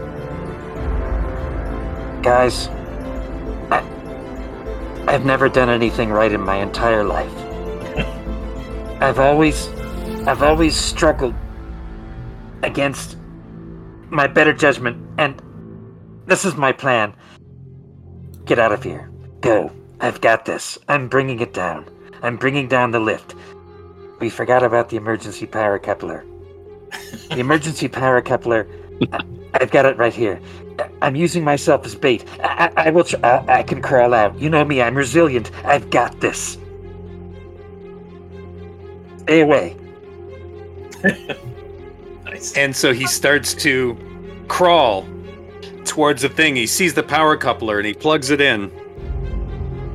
Guys, 2.28 2.68
I, 3.70 3.82
I've 5.06 5.24
never 5.24 5.48
done 5.48 5.70
anything 5.70 6.10
right 6.10 6.30
in 6.30 6.42
my 6.42 6.56
entire 6.56 7.02
life. 7.02 7.32
I've 9.00 9.18
always, 9.18 9.68
I've 10.26 10.42
always 10.42 10.76
struggled 10.76 11.34
against 12.62 13.16
my 14.10 14.26
better 14.26 14.52
judgment, 14.52 15.02
and 15.16 15.40
this 16.26 16.44
is 16.44 16.54
my 16.54 16.70
plan. 16.70 17.16
Get 18.44 18.58
out 18.58 18.72
of 18.72 18.82
here. 18.82 19.10
Go. 19.40 19.72
I've 19.98 20.20
got 20.20 20.44
this. 20.44 20.76
I'm 20.86 21.08
bringing 21.08 21.40
it 21.40 21.54
down. 21.54 21.88
I'm 22.20 22.36
bringing 22.36 22.68
down 22.68 22.90
the 22.90 23.00
lift. 23.00 23.36
We 24.20 24.28
forgot 24.28 24.62
about 24.62 24.90
the 24.90 24.98
emergency 24.98 25.46
power 25.46 25.78
coupler. 25.78 26.26
The 27.30 27.40
emergency 27.40 27.88
power 27.88 28.20
coupler. 28.20 28.68
I- 29.12 29.24
I've 29.54 29.70
got 29.70 29.86
it 29.86 29.96
right 29.96 30.12
here. 30.14 30.40
I'm 31.02 31.16
using 31.16 31.42
myself 31.42 31.84
as 31.84 31.94
bait. 31.94 32.24
I, 32.42 32.70
I, 32.76 32.86
I 32.86 32.90
will. 32.90 33.04
Tr- 33.04 33.16
I, 33.24 33.44
I 33.48 33.62
can 33.62 33.82
crawl 33.82 34.14
out. 34.14 34.38
You 34.38 34.48
know 34.50 34.64
me. 34.64 34.80
I'm 34.82 34.94
resilient. 34.94 35.50
I've 35.64 35.90
got 35.90 36.20
this. 36.20 36.58
Stay 39.18 39.40
away. 39.40 39.76
Nice. 42.24 42.52
and 42.58 42.76
so 42.76 42.92
he 42.92 43.06
starts 43.06 43.54
to 43.54 43.96
crawl 44.48 45.06
towards 45.86 46.20
the 46.20 46.28
thing. 46.28 46.54
He 46.56 46.66
sees 46.66 46.92
the 46.92 47.02
power 47.02 47.38
coupler 47.38 47.78
and 47.78 47.86
he 47.86 47.94
plugs 47.94 48.28
it 48.30 48.40
in. 48.42 48.70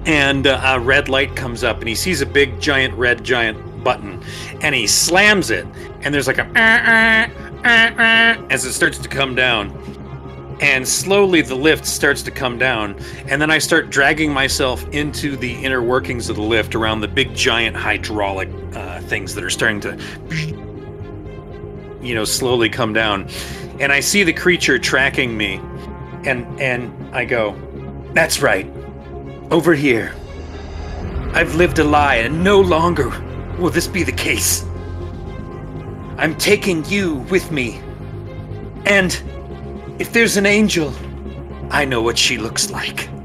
And 0.07 0.47
uh, 0.47 0.59
a 0.63 0.79
red 0.79 1.09
light 1.09 1.35
comes 1.35 1.63
up 1.63 1.77
and 1.79 1.87
he 1.87 1.93
sees 1.93 2.21
a 2.21 2.25
big, 2.25 2.59
giant, 2.59 2.95
red, 2.95 3.23
giant 3.23 3.83
button. 3.83 4.19
And 4.61 4.73
he 4.73 4.87
slams 4.87 5.51
it. 5.51 5.67
And 6.01 6.11
there's 6.11 6.25
like 6.25 6.39
a 6.39 6.45
"Ah, 6.47 6.49
ah, 6.55 6.81
ah, 6.85 7.31
ah," 7.37 7.42
as 7.63 8.65
it 8.65 8.73
starts 8.73 8.97
to 8.99 9.09
come 9.09 9.35
down. 9.35 9.77
And 10.61 10.87
slowly 10.87 11.41
the 11.41 11.55
lift 11.55 11.85
starts 11.85 12.21
to 12.23 12.31
come 12.31 12.57
down. 12.57 12.95
And 13.27 13.41
then 13.41 13.51
I 13.51 13.57
start 13.57 13.89
dragging 13.89 14.31
myself 14.31 14.87
into 14.89 15.35
the 15.35 15.51
inner 15.51 15.81
workings 15.81 16.29
of 16.29 16.35
the 16.37 16.41
lift 16.41 16.75
around 16.75 17.01
the 17.01 17.07
big, 17.07 17.35
giant 17.35 17.75
hydraulic 17.75 18.49
uh, 18.73 19.01
things 19.01 19.35
that 19.35 19.43
are 19.43 19.49
starting 19.49 19.81
to 19.81 19.97
you 22.01 22.13
know 22.13 22.25
slowly 22.25 22.69
come 22.69 22.93
down. 22.93 23.27
And 23.79 23.91
i 23.91 23.99
see 23.99 24.23
the 24.23 24.33
creature 24.33 24.77
tracking 24.77 25.35
me. 25.35 25.59
And 26.25 26.45
and 26.61 27.15
i 27.15 27.25
go 27.25 27.55
that's 28.13 28.41
right. 28.41 28.71
Over 29.49 29.73
here. 29.73 30.13
I've 31.33 31.55
lived 31.55 31.79
a 31.79 31.83
lie 31.83 32.15
and 32.15 32.43
no 32.43 32.61
longer 32.61 33.09
will 33.57 33.71
this 33.71 33.87
be 33.87 34.03
the 34.03 34.11
case 34.11 34.63
i'm 36.17 36.35
taking 36.37 36.83
you 36.85 37.15
with 37.29 37.51
me 37.51 37.79
and 38.85 39.21
if 39.99 40.11
there's 40.13 40.37
an 40.37 40.45
angel 40.45 40.93
i 41.71 41.85
know 41.85 42.01
what 42.01 42.17
she 42.17 42.37
looks 42.37 42.69
like 42.71 43.07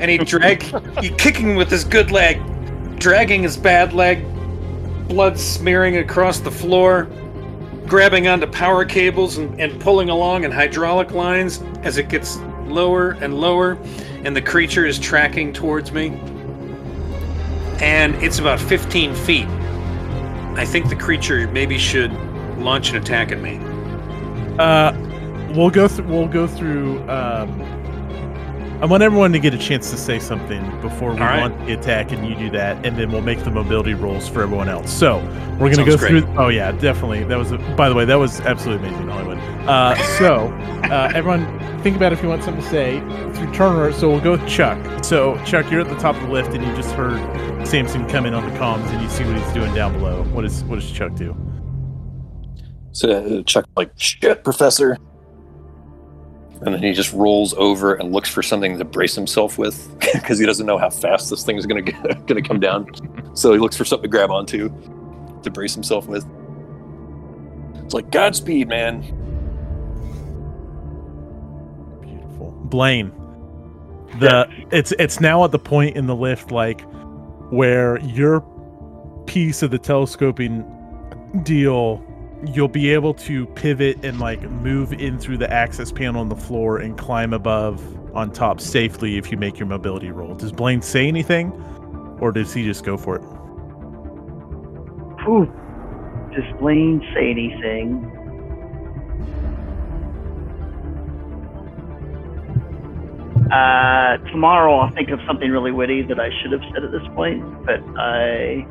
and 0.00 0.10
he 0.10 0.18
drag 0.18 0.62
he 1.00 1.10
kicking 1.10 1.56
with 1.56 1.70
his 1.70 1.84
good 1.84 2.10
leg 2.10 2.40
dragging 2.98 3.42
his 3.42 3.56
bad 3.56 3.92
leg 3.92 4.24
blood 5.08 5.38
smearing 5.38 5.96
across 5.96 6.40
the 6.40 6.50
floor, 6.50 7.04
grabbing 7.86 8.28
onto 8.28 8.46
power 8.46 8.84
cables 8.84 9.38
and, 9.38 9.58
and 9.60 9.80
pulling 9.80 10.10
along 10.10 10.44
in 10.44 10.50
hydraulic 10.50 11.12
lines 11.12 11.62
as 11.82 11.96
it 11.96 12.08
gets 12.08 12.36
lower 12.66 13.12
and 13.22 13.40
lower, 13.40 13.78
and 14.24 14.36
the 14.36 14.42
creature 14.42 14.84
is 14.84 14.98
tracking 14.98 15.52
towards 15.52 15.92
me. 15.92 16.08
And 17.80 18.14
it's 18.16 18.38
about 18.38 18.60
15 18.60 19.14
feet. 19.14 19.48
I 20.58 20.64
think 20.64 20.88
the 20.88 20.96
creature 20.96 21.46
maybe 21.52 21.78
should 21.78 22.12
launch 22.58 22.90
an 22.90 22.96
attack 22.96 23.30
at 23.30 23.40
me. 23.40 23.60
Uh, 24.58 24.92
we'll 25.54 25.70
go 25.70 25.86
through. 25.86 26.06
We'll 26.06 26.26
go 26.26 26.48
through. 26.48 27.08
Um, 27.08 27.77
I 28.80 28.86
want 28.86 29.02
everyone 29.02 29.32
to 29.32 29.40
get 29.40 29.54
a 29.54 29.58
chance 29.58 29.90
to 29.90 29.96
say 29.96 30.20
something 30.20 30.62
before 30.80 31.12
we 31.12 31.18
All 31.18 31.26
right. 31.26 31.40
launch 31.40 31.66
the 31.66 31.72
attack, 31.72 32.12
and 32.12 32.24
you 32.28 32.36
do 32.36 32.48
that, 32.50 32.86
and 32.86 32.96
then 32.96 33.10
we'll 33.10 33.22
make 33.22 33.42
the 33.42 33.50
mobility 33.50 33.92
rolls 33.94 34.28
for 34.28 34.42
everyone 34.42 34.68
else. 34.68 34.92
So 34.92 35.18
we're 35.58 35.74
gonna 35.74 35.74
Sounds 35.74 35.88
go 35.88 35.96
great. 35.96 36.22
through. 36.22 36.34
Oh 36.38 36.46
yeah, 36.48 36.70
definitely. 36.70 37.24
That 37.24 37.38
was. 37.38 37.50
A, 37.50 37.58
by 37.76 37.88
the 37.88 37.96
way, 37.96 38.04
that 38.04 38.14
was 38.14 38.40
absolutely 38.42 38.86
amazing, 38.88 39.08
Hollywood. 39.08 39.38
Uh, 39.68 39.96
so 40.18 40.46
uh, 40.84 41.10
everyone, 41.12 41.44
think 41.82 41.96
about 41.96 42.12
if 42.12 42.22
you 42.22 42.28
want 42.28 42.44
something 42.44 42.62
to 42.62 42.70
say 42.70 43.00
through 43.34 43.52
Turner. 43.52 43.92
So 43.92 44.08
we'll 44.10 44.20
go 44.20 44.30
with 44.32 44.46
Chuck. 44.48 44.78
So 45.04 45.42
Chuck, 45.44 45.68
you're 45.72 45.80
at 45.80 45.88
the 45.88 45.96
top 45.96 46.14
of 46.14 46.22
the 46.22 46.28
lift, 46.28 46.54
and 46.54 46.64
you 46.64 46.72
just 46.76 46.92
heard 46.92 47.18
Samson 47.66 48.08
come 48.08 48.26
in 48.26 48.32
on 48.34 48.48
the 48.48 48.56
comms, 48.58 48.86
and 48.90 49.02
you 49.02 49.08
see 49.08 49.24
what 49.24 49.36
he's 49.36 49.52
doing 49.52 49.74
down 49.74 49.94
below. 49.94 50.22
What 50.32 50.44
is 50.44 50.62
what 50.64 50.76
does 50.76 50.88
Chuck 50.88 51.16
do? 51.16 51.36
So 52.92 53.10
uh, 53.10 53.42
Chuck 53.42 53.64
like 53.76 53.90
shit, 53.96 54.44
Professor, 54.44 54.96
and 56.62 56.74
then 56.74 56.82
he 56.82 56.92
just 56.92 57.12
rolls 57.12 57.54
over 57.54 57.94
and 57.94 58.12
looks 58.12 58.28
for 58.28 58.42
something 58.42 58.78
to 58.78 58.84
brace 58.84 59.14
himself 59.14 59.58
with 59.58 59.96
because 60.12 60.38
he 60.38 60.46
doesn't 60.46 60.66
know 60.66 60.78
how 60.78 60.90
fast 60.90 61.30
this 61.30 61.44
thing 61.44 61.56
is 61.56 61.66
gonna 61.66 61.82
gonna 62.26 62.42
come 62.42 62.60
down. 62.60 62.88
So 63.34 63.52
he 63.52 63.58
looks 63.58 63.76
for 63.76 63.84
something 63.84 64.10
to 64.10 64.16
grab 64.16 64.30
onto 64.30 64.68
to 65.42 65.50
brace 65.50 65.74
himself 65.74 66.06
with. 66.06 66.26
It's 67.84 67.94
like 67.94 68.10
Godspeed, 68.10 68.68
man. 68.68 69.02
Beautiful. 72.02 72.50
Blaine. 72.64 73.12
The 74.18 74.48
it's 74.72 74.92
it's 74.98 75.20
now 75.20 75.44
at 75.44 75.52
the 75.52 75.58
point 75.58 75.96
in 75.96 76.06
the 76.06 76.16
lift 76.16 76.50
like 76.50 76.82
where 77.50 77.98
your 78.00 78.44
piece 79.26 79.62
of 79.62 79.70
the 79.70 79.78
telescoping 79.78 80.64
deal 81.44 82.04
you'll 82.46 82.68
be 82.68 82.90
able 82.92 83.14
to 83.14 83.46
pivot 83.46 84.04
and 84.04 84.20
like 84.20 84.40
move 84.42 84.92
in 84.92 85.18
through 85.18 85.38
the 85.38 85.52
access 85.52 85.90
panel 85.90 86.20
on 86.20 86.28
the 86.28 86.36
floor 86.36 86.78
and 86.78 86.96
climb 86.96 87.32
above 87.32 87.82
on 88.14 88.30
top 88.30 88.60
safely 88.60 89.16
if 89.16 89.30
you 89.30 89.36
make 89.36 89.58
your 89.58 89.66
mobility 89.66 90.10
roll. 90.10 90.34
Does 90.34 90.52
Blaine 90.52 90.82
say 90.82 91.08
anything 91.08 91.52
or 92.20 92.32
does 92.32 92.52
he 92.52 92.64
just 92.64 92.84
go 92.84 92.96
for 92.96 93.16
it? 93.16 93.22
Whew. 95.24 95.52
Does 96.34 96.60
Blaine 96.60 97.00
say 97.14 97.30
anything? 97.30 98.14
Uh, 103.52 104.18
tomorrow 104.30 104.78
I'll 104.78 104.94
think 104.94 105.08
of 105.08 105.20
something 105.26 105.50
really 105.50 105.72
witty 105.72 106.02
that 106.02 106.20
I 106.20 106.28
should 106.42 106.52
have 106.52 106.60
said 106.72 106.84
at 106.84 106.92
this 106.92 107.06
point, 107.14 107.42
but 107.64 107.80
I. 107.96 108.66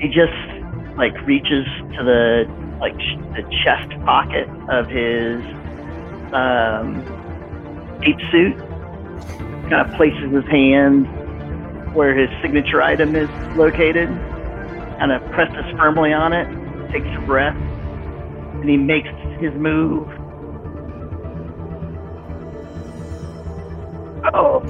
He 0.00 0.08
just 0.08 0.32
like 0.96 1.14
reaches 1.26 1.66
to 1.96 2.04
the 2.04 2.44
like 2.80 2.94
sh- 3.00 3.18
the 3.36 3.42
chest 3.64 3.90
pocket 4.04 4.48
of 4.68 4.86
his 4.88 5.42
um, 6.32 7.02
ape 8.04 8.20
suit, 8.30 8.56
kind 9.68 9.74
of 9.74 9.92
places 9.96 10.32
his 10.32 10.44
hand 10.46 11.06
where 11.94 12.14
his 12.16 12.28
signature 12.42 12.82
item 12.82 13.16
is 13.16 13.28
located, 13.56 14.08
kind 14.98 15.10
of 15.10 15.22
presses 15.32 15.64
firmly 15.76 16.12
on 16.12 16.32
it, 16.32 16.46
takes 16.92 17.06
a 17.16 17.20
breath, 17.26 17.56
and 17.56 18.68
he 18.68 18.76
makes 18.76 19.08
his 19.40 19.52
move. 19.54 20.06
Oh, 24.34 24.60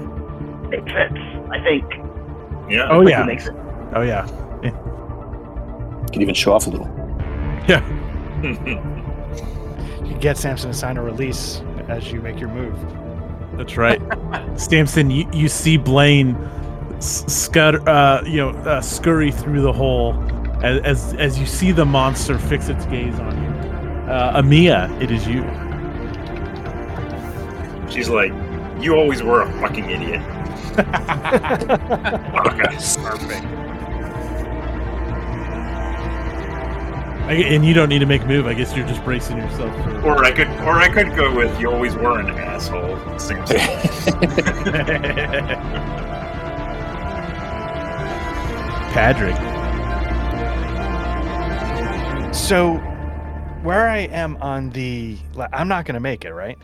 it 0.73 0.85
fits. 0.85 1.21
I 1.51 1.63
think. 1.65 1.85
Yeah. 2.71 2.89
Oh 2.91 3.01
He 3.03 3.11
yeah. 3.11 3.25
makes 3.25 3.47
it. 3.47 3.55
Oh 3.95 4.03
yeah. 4.03 4.27
Could 6.13 6.23
even 6.23 6.35
show 6.35 6.53
off 6.53 6.67
a 6.67 6.71
little. 6.71 6.87
Yeah. 7.69 7.85
You 10.05 10.15
get 10.21 10.37
Samson 10.39 10.71
to 10.71 10.77
sign 10.77 10.97
a 10.97 11.03
release 11.03 11.61
as 11.89 12.11
you 12.13 12.21
make 12.21 12.39
your 12.41 12.49
move. 12.49 12.77
That's 13.57 13.77
right. 13.77 14.01
Stamson, 14.57 15.15
you, 15.15 15.29
you 15.39 15.49
see 15.49 15.77
Blaine 15.77 16.35
s- 16.97 17.25
scud, 17.33 17.87
uh, 17.89 18.23
you 18.25 18.39
know, 18.39 18.51
uh, 18.51 18.81
scurry 18.81 19.31
through 19.33 19.61
the 19.63 19.73
hole 19.73 20.15
as, 20.63 20.81
as 20.83 21.15
as 21.15 21.39
you 21.39 21.47
see 21.47 21.73
the 21.73 21.85
monster 21.85 22.39
fix 22.39 22.69
its 22.69 22.87
gaze 22.87 23.19
on 23.19 23.43
you. 23.43 23.49
Uh, 24.11 24.41
Amia, 24.41 24.89
it 25.03 25.11
is 25.11 25.27
you. 25.27 25.43
She's 27.91 28.09
like, 28.09 28.33
you 28.83 28.95
always 28.95 29.23
were 29.23 29.43
a 29.43 29.53
fucking 29.61 29.91
idiot. 29.91 30.23
Okay. 32.39 32.77
Perfect. 33.03 33.45
I, 37.29 37.33
and 37.35 37.65
you 37.65 37.75
don't 37.75 37.91
need 37.91 37.99
to 37.99 38.07
make 38.07 38.23
a 38.23 38.27
move. 38.27 38.47
I 38.47 38.55
guess 38.55 38.75
you're 38.75 38.87
just 38.87 39.05
bracing 39.05 39.37
yourself 39.37 39.75
for. 39.85 40.01
Or 40.01 40.25
I 40.25 40.31
could, 40.31 40.49
or 40.63 40.79
I 40.79 40.89
could 40.89 41.15
go 41.15 41.35
with 41.35 41.61
you 41.61 41.71
always 41.71 41.95
were 41.95 42.19
an 42.19 42.31
asshole. 42.31 42.97
Seems 43.19 43.51
Patrick. 48.95 49.37
So, 52.35 52.77
where 53.63 53.89
I 53.89 54.09
am 54.11 54.39
on 54.41 54.71
the, 54.71 55.19
I'm 55.53 55.69
not 55.69 55.85
gonna 55.85 56.01
make 56.01 56.25
it, 56.25 56.33
right? 56.33 56.57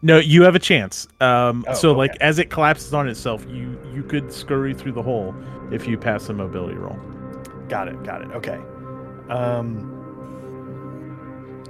No, 0.00 0.18
you 0.18 0.42
have 0.44 0.54
a 0.54 0.58
chance. 0.58 1.06
Um, 1.20 1.64
Oh, 1.68 1.74
so, 1.74 1.92
like, 1.92 2.12
as 2.20 2.38
it 2.38 2.48
collapses 2.50 2.94
on 2.94 3.08
itself, 3.08 3.44
you 3.48 3.78
you 3.92 4.02
could 4.02 4.32
scurry 4.32 4.72
through 4.72 4.92
the 4.92 5.02
hole 5.02 5.34
if 5.70 5.86
you 5.86 5.98
pass 5.98 6.28
a 6.28 6.32
mobility 6.32 6.76
roll. 6.76 6.98
Got 7.68 7.88
it. 7.88 8.02
Got 8.04 8.22
it. 8.22 8.30
Okay. 8.30 8.58
Um. 9.28 9.92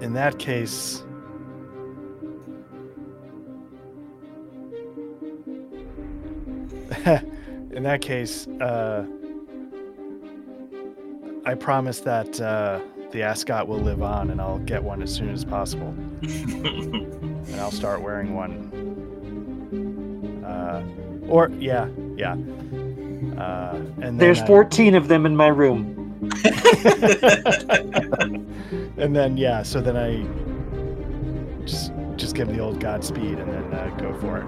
In 0.00 0.12
that 0.14 0.38
case. 0.38 1.02
in 7.72 7.82
that 7.82 8.00
case, 8.00 8.46
uh, 8.60 9.04
I 11.44 11.54
promise 11.54 12.00
that 12.00 12.40
uh, 12.40 12.80
the 13.12 13.22
ascot 13.22 13.68
will 13.68 13.78
live 13.80 14.02
on, 14.02 14.30
and 14.30 14.40
I'll 14.40 14.58
get 14.60 14.82
one 14.82 15.02
as 15.02 15.14
soon 15.14 15.30
as 15.30 15.44
possible, 15.44 15.88
and 16.22 17.54
I'll 17.60 17.70
start 17.70 18.02
wearing 18.02 18.34
one. 18.34 18.72
Uh, 20.44 20.82
or 21.28 21.50
yeah, 21.58 21.88
yeah. 22.16 22.32
Uh, 22.32 23.74
and 23.74 24.02
then 24.02 24.16
There's 24.18 24.40
I- 24.40 24.46
14 24.46 24.94
of 24.94 25.08
them 25.08 25.26
in 25.26 25.36
my 25.36 25.48
room. 25.48 25.95
and 28.96 29.14
then 29.14 29.36
yeah, 29.36 29.62
so 29.62 29.80
then 29.80 29.96
I 29.96 30.24
just 31.64 31.92
just 32.16 32.34
give 32.34 32.48
the 32.48 32.58
old 32.58 32.80
Godspeed 32.80 33.38
and 33.38 33.52
then 33.52 33.74
uh, 33.74 33.94
go 33.98 34.12
for 34.20 34.38
it. 34.38 34.46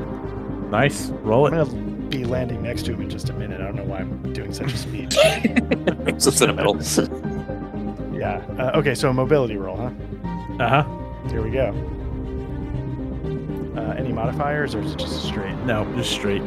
Nice. 0.71 1.11
Roll 1.23 1.47
I'm 1.47 1.55
it. 1.55 1.65
gonna 1.69 2.09
be 2.09 2.25
landing 2.25 2.63
next 2.63 2.85
to 2.87 2.93
him 2.93 3.03
in 3.03 3.11
just 3.11 3.31
a 3.31 3.33
minute. 3.33 3.61
I 3.61 3.65
don't 3.65 3.77
know 3.77 3.85
why 3.85 3.99
I'm 4.01 4.33
doing 4.33 4.53
such 4.53 4.73
a 4.73 4.77
speed. 4.77 5.13
so 6.19 6.31
sentimental. 6.31 6.77
yeah. 8.19 8.45
Uh, 8.59 8.79
okay, 8.79 8.95
so 8.95 9.11
a 9.11 9.15
mobility 9.15 9.57
roll, 9.57 9.77
huh? 9.77 9.91
Uh 10.59 10.83
huh. 10.83 11.29
Here 11.29 11.43
we 11.43 11.51
go. 11.51 11.69
Uh, 13.77 13.93
any 13.93 14.13
modifiers 14.13 14.75
or 14.75 14.81
is 14.81 14.93
it 14.93 14.99
just 14.99 15.25
a 15.25 15.27
straight? 15.27 15.55
No, 15.59 15.85
just 15.95 16.11
straight. 16.11 16.43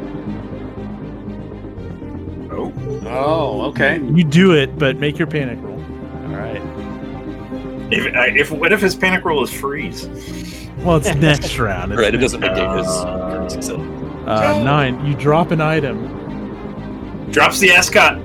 Oh, 3.05 3.61
okay. 3.69 3.99
You 4.13 4.23
do 4.23 4.53
it, 4.53 4.77
but 4.77 4.97
make 4.97 5.17
your 5.17 5.27
panic 5.27 5.59
roll. 5.61 5.79
All 5.79 6.37
right. 6.37 6.61
if, 7.91 8.15
I- 8.15 8.27
if 8.37 8.51
what 8.51 8.71
if 8.73 8.81
his 8.81 8.95
panic 8.95 9.23
roll 9.25 9.43
is 9.43 9.51
freeze? 9.53 10.07
Well, 10.79 10.97
it's 10.97 11.13
next 11.15 11.57
round. 11.59 11.91
It's 11.93 11.99
right, 12.01 12.13
it 12.13 12.19
next- 12.19 12.33
doesn't 12.33 12.41
negate 12.41 12.77
his 12.77 12.87
Uh, 12.87 13.49
success. 13.49 13.69
Uh, 14.27 14.61
nine. 14.63 15.05
You 15.05 15.15
drop 15.15 15.51
an 15.51 15.61
item. 15.61 17.29
Drops 17.31 17.59
the 17.59 17.71
ascot. 17.71 18.15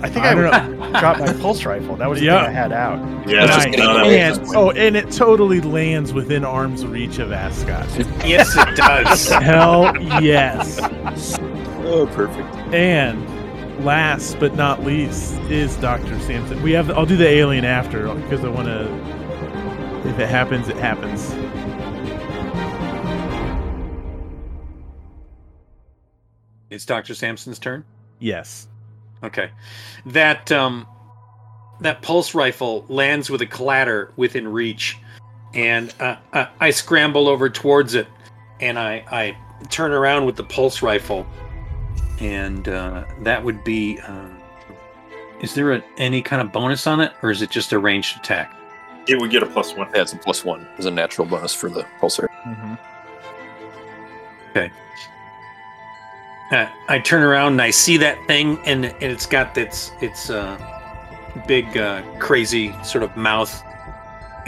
I 0.00 0.08
think 0.08 0.24
I 0.24 0.30
I, 0.30 0.34
don't 0.34 0.78
would 0.80 0.92
drop 1.00 1.18
my 1.18 1.32
pulse 1.34 1.64
rifle. 1.64 1.96
That 1.96 2.08
was 2.08 2.20
the 2.20 2.26
Yeah. 2.26 2.46
thing 2.46 2.50
I 2.50 2.52
had 2.52 2.72
out. 2.72 2.98
Yeah, 3.28 3.46
That's 3.46 3.64
just 3.64 3.68
Nine. 3.76 3.78
no, 3.80 3.92
the 3.94 3.98
that 3.98 4.06
way. 4.06 4.20
And, 4.20 4.56
oh, 4.56 4.70
and 4.70 4.96
it 4.96 5.10
totally 5.10 5.60
lands 5.60 6.12
within 6.12 6.44
arm's 6.44 6.86
reach 6.86 7.18
of 7.18 7.32
Ascot. 7.32 7.86
Yes, 8.24 8.56
it 8.56 8.76
does. 8.76 9.28
Hell 9.42 9.92
yes. 10.22 10.78
Oh, 11.84 12.08
perfect. 12.14 12.48
And 12.72 13.18
last 13.80 14.38
but 14.38 14.54
not 14.54 14.84
least 14.84 15.34
is 15.50 15.76
Doctor 15.76 16.18
Sampson. 16.20 16.62
We 16.62 16.72
have. 16.72 16.90
I'll 16.90 17.06
do 17.06 17.16
the 17.16 17.28
alien 17.28 17.64
after 17.64 18.12
because 18.14 18.44
I 18.44 18.48
want 18.48 18.66
to. 18.66 20.08
If 20.08 20.18
it 20.18 20.28
happens, 20.28 20.68
it 20.68 20.76
happens. 20.76 21.34
It's 26.70 26.84
Dr. 26.84 27.14
Sampson's 27.14 27.58
turn. 27.58 27.84
Yes. 28.18 28.68
Okay. 29.22 29.50
That 30.06 30.50
um 30.52 30.86
that 31.80 32.02
pulse 32.02 32.34
rifle 32.34 32.84
lands 32.88 33.30
with 33.30 33.40
a 33.40 33.46
clatter 33.46 34.12
within 34.16 34.48
reach 34.48 34.96
and 35.54 35.94
uh, 36.00 36.16
uh, 36.32 36.46
I 36.60 36.70
scramble 36.70 37.28
over 37.28 37.48
towards 37.48 37.94
it 37.94 38.06
and 38.60 38.78
I 38.78 39.04
I 39.10 39.36
turn 39.70 39.92
around 39.92 40.26
with 40.26 40.36
the 40.36 40.44
pulse 40.44 40.82
rifle 40.82 41.26
and 42.20 42.68
uh, 42.68 43.04
that 43.20 43.42
would 43.42 43.62
be 43.64 43.98
uh, 44.00 44.28
is 45.40 45.54
there 45.54 45.72
a, 45.72 45.84
any 45.96 46.20
kind 46.20 46.42
of 46.42 46.52
bonus 46.52 46.86
on 46.86 47.00
it 47.00 47.12
or 47.22 47.30
is 47.30 47.42
it 47.42 47.50
just 47.50 47.72
a 47.72 47.78
ranged 47.78 48.16
attack? 48.18 48.54
It 49.06 49.18
would 49.20 49.30
get 49.30 49.42
a 49.42 49.46
plus 49.46 49.74
one. 49.74 49.88
Yeah, 49.94 50.02
it's 50.02 50.12
a 50.12 50.16
plus 50.16 50.44
one. 50.44 50.66
There's 50.76 50.86
a 50.86 50.90
natural 50.90 51.26
bonus 51.26 51.54
for 51.54 51.70
the 51.70 51.86
pulsar. 52.00 52.28
Uh, 56.50 56.66
I 56.88 56.98
turn 56.98 57.22
around 57.22 57.52
and 57.52 57.62
I 57.62 57.70
see 57.70 57.98
that 57.98 58.26
thing, 58.26 58.58
and, 58.64 58.86
and 58.86 59.02
it's 59.02 59.26
got 59.26 59.56
its 59.56 59.92
its 60.00 60.30
uh, 60.30 60.56
big 61.46 61.76
uh, 61.76 62.02
crazy 62.18 62.74
sort 62.82 63.04
of 63.04 63.14
mouth, 63.16 63.62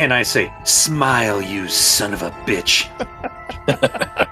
and 0.00 0.12
I 0.12 0.22
say, 0.22 0.52
"Smile, 0.64 1.40
you 1.42 1.68
son 1.68 2.12
of 2.14 2.22
a 2.22 2.30
bitch!" 2.46 2.88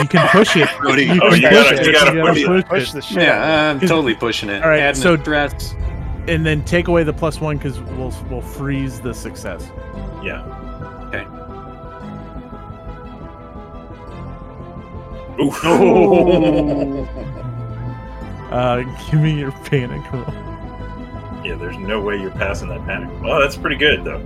You 0.00 0.06
can 0.06 0.28
push 0.28 0.56
it. 0.56 0.68
Brody, 0.78 1.04
You 1.06 1.20
Oh, 1.20 1.30
can 1.30 1.40
you 1.42 1.48
push 1.48 1.62
gotta- 1.70 1.80
it. 1.80 1.86
you 1.86 1.92
gotta 1.92 2.12
push 2.22 2.44
push 2.44 2.64
Push 2.68 2.88
it. 2.90 2.92
the 2.94 3.02
shit. 3.02 3.22
Yeah, 3.24 3.70
I'm 3.70 3.80
totally 3.80 4.14
pushing 4.14 4.48
it. 4.48 4.62
All 4.62 4.68
right, 4.70 4.78
Adding 4.80 5.02
so- 5.02 5.14
a 5.14 5.18
stress. 5.20 5.74
and 6.28 6.46
then 6.46 6.62
take 6.64 6.86
away 6.88 7.02
the 7.02 7.12
plus 7.12 7.40
one 7.40 7.56
because 7.58 7.80
we'll 7.80 8.14
we'll 8.30 8.40
freeze 8.40 9.00
the 9.00 9.12
success. 9.12 9.68
Yeah. 10.22 10.44
Okay. 11.08 11.26
Oof. 15.42 17.06
Uh, 18.50 18.82
give 19.08 19.20
me 19.20 19.38
your 19.38 19.52
panic 19.52 20.02
roll. 20.12 20.24
yeah, 21.44 21.54
there's 21.54 21.76
no 21.78 22.00
way 22.00 22.16
you're 22.20 22.32
passing 22.32 22.68
that 22.68 22.84
panic. 22.84 23.08
Oh, 23.24 23.38
that's 23.40 23.56
pretty 23.56 23.76
good 23.76 24.02
though. 24.02 24.18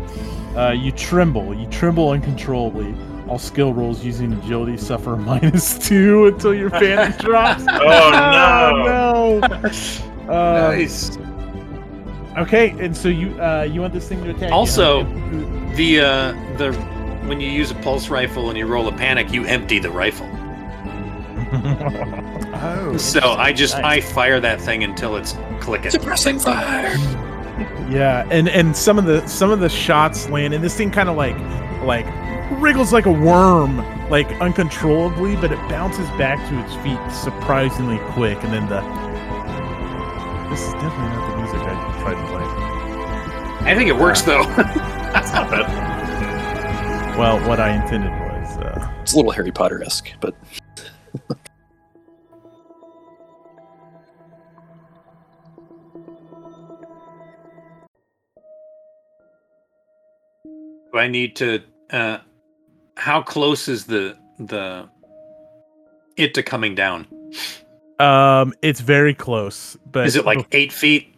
Uh, 0.56 0.70
you 0.70 0.92
tremble. 0.92 1.54
You 1.54 1.66
tremble 1.68 2.10
uncontrollably. 2.10 2.94
All 3.28 3.38
skill 3.38 3.72
rolls 3.72 4.04
using 4.04 4.32
agility 4.34 4.76
suffer 4.76 5.14
a 5.14 5.16
minus 5.30 5.78
two 5.78 6.26
until 6.26 6.54
your 6.54 6.70
panic 6.70 7.18
drops. 7.20 7.64
Oh 7.68 8.10
no! 8.12 9.40
no. 10.28 10.32
Uh, 10.32 10.70
nice. 10.70 11.16
Okay, 12.36 12.70
and 12.80 12.96
so 12.96 13.08
you 13.08 13.30
uh, 13.40 13.62
you 13.70 13.80
want 13.80 13.92
this 13.92 14.08
thing 14.08 14.22
to 14.24 14.30
attack? 14.30 14.50
you, 14.50 14.54
Also- 14.54 15.04
The 15.76 16.00
uh, 16.00 16.56
the 16.58 16.72
when 17.26 17.40
you 17.40 17.48
use 17.48 17.70
a 17.70 17.74
pulse 17.76 18.08
rifle 18.10 18.48
and 18.50 18.58
you 18.58 18.66
roll 18.66 18.86
a 18.88 18.92
panic, 18.92 19.32
you 19.32 19.44
empty 19.46 19.78
the 19.78 19.90
rifle. 19.90 20.28
Oh, 22.56 22.96
So 22.98 23.20
I 23.20 23.52
just 23.52 23.76
I 23.76 24.00
fire 24.00 24.40
that 24.40 24.60
thing 24.60 24.84
until 24.84 25.16
it's 25.16 25.34
clicking. 25.60 25.90
Suppressing 25.90 26.38
fire. 26.38 26.96
Yeah, 27.90 28.26
and 28.30 28.48
and 28.48 28.76
some 28.76 28.98
of 28.98 29.04
the 29.04 29.26
some 29.26 29.50
of 29.50 29.60
the 29.60 29.68
shots 29.68 30.28
land, 30.28 30.54
and 30.54 30.62
this 30.62 30.76
thing 30.76 30.90
kind 30.90 31.08
of 31.08 31.16
like 31.16 31.36
like 31.82 32.06
wriggles 32.60 32.92
like 32.92 33.06
a 33.06 33.12
worm, 33.12 33.78
like 34.10 34.28
uncontrollably, 34.40 35.36
but 35.36 35.52
it 35.52 35.58
bounces 35.68 36.08
back 36.10 36.38
to 36.48 36.64
its 36.64 36.74
feet 36.82 36.98
surprisingly 37.12 37.98
quick, 38.12 38.42
and 38.44 38.52
then 38.52 38.68
the. 38.68 38.80
This 40.50 40.60
is 40.66 40.72
definitely 40.74 41.08
not 41.16 41.30
the 41.30 41.36
music 41.38 41.60
I 41.60 42.02
tried 42.02 42.14
to 42.14 42.26
play. 42.28 43.70
I 43.70 43.74
think 43.74 43.88
it 43.88 43.96
works 43.96 44.22
though. 44.22 44.44
That's 44.56 45.32
not 45.32 45.50
bad. 45.50 47.18
Well, 47.18 47.38
what 47.48 47.60
I 47.60 47.70
intended 47.80 48.10
was. 48.10 48.58
Uh, 48.58 48.92
It's 49.02 49.12
a 49.14 49.16
little 49.16 49.30
Harry 49.32 49.52
Potter 49.52 49.82
esque, 49.82 50.10
but 50.20 50.34
Do 60.94 61.00
I 61.00 61.08
need 61.08 61.34
to? 61.36 61.60
Uh, 61.90 62.18
how 62.96 63.20
close 63.20 63.66
is 63.66 63.84
the 63.84 64.16
the 64.38 64.88
it 66.16 66.34
to 66.34 66.42
coming 66.44 66.76
down? 66.76 67.08
um, 67.98 68.54
it's 68.62 68.78
very 68.78 69.12
close, 69.12 69.76
but 69.90 70.06
Is 70.06 70.14
it 70.14 70.24
like 70.24 70.46
eight 70.52 70.72
feet? 70.72 71.12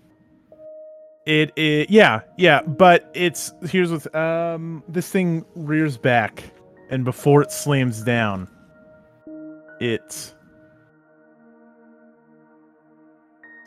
It 1.27 1.53
is, 1.57 1.91
yeah, 1.91 2.21
yeah, 2.39 2.63
but 2.63 3.11
it's 3.13 3.53
here's 3.69 3.93
what 3.93 4.15
um 4.15 4.83
this 4.89 5.11
thing 5.11 5.45
rears 5.55 5.99
back, 5.99 6.43
and 6.89 7.05
before 7.05 7.43
it 7.43 7.53
slams 7.53 8.03
down, 8.03 8.49
it. 9.79 10.33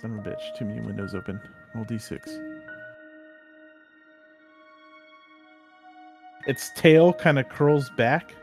Son 0.02 0.18
of 0.18 0.26
a 0.26 0.30
bitch! 0.30 0.58
Too 0.58 0.66
many 0.66 0.82
windows 0.82 1.14
open. 1.14 1.40
Roll 1.76 1.86
d6. 1.86 2.49
Its 6.50 6.72
tail 6.72 7.14
kind 7.14 7.38
of 7.38 7.48
curls 7.48 7.92
back, 7.92 8.34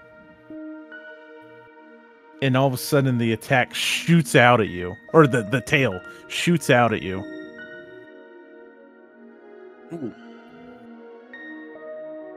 and 2.41 2.57
all 2.57 2.69
of 2.69 2.73
a 2.73 2.77
sudden 2.77 3.19
the 3.19 3.33
attack 3.33 3.75
shoots 3.75 4.37
out 4.37 4.61
at 4.61 4.69
you, 4.69 4.95
or 5.13 5.27
the 5.27 5.43
the 5.43 5.61
tail 5.61 6.01
shoots 6.29 6.71
out 6.71 6.95
at 6.95 7.03
you. 7.03 7.25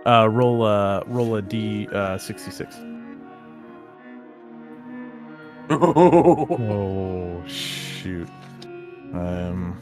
Uh, 0.08 0.28
roll 0.28 0.66
a 0.66 1.04
roll 1.06 1.36
a 1.36 1.42
d 1.44 1.88
uh, 1.94 2.18
sixty 2.18 2.52
six. 2.52 2.76
Oh 5.70 7.44
shoot! 7.48 8.30
Um, 9.14 9.80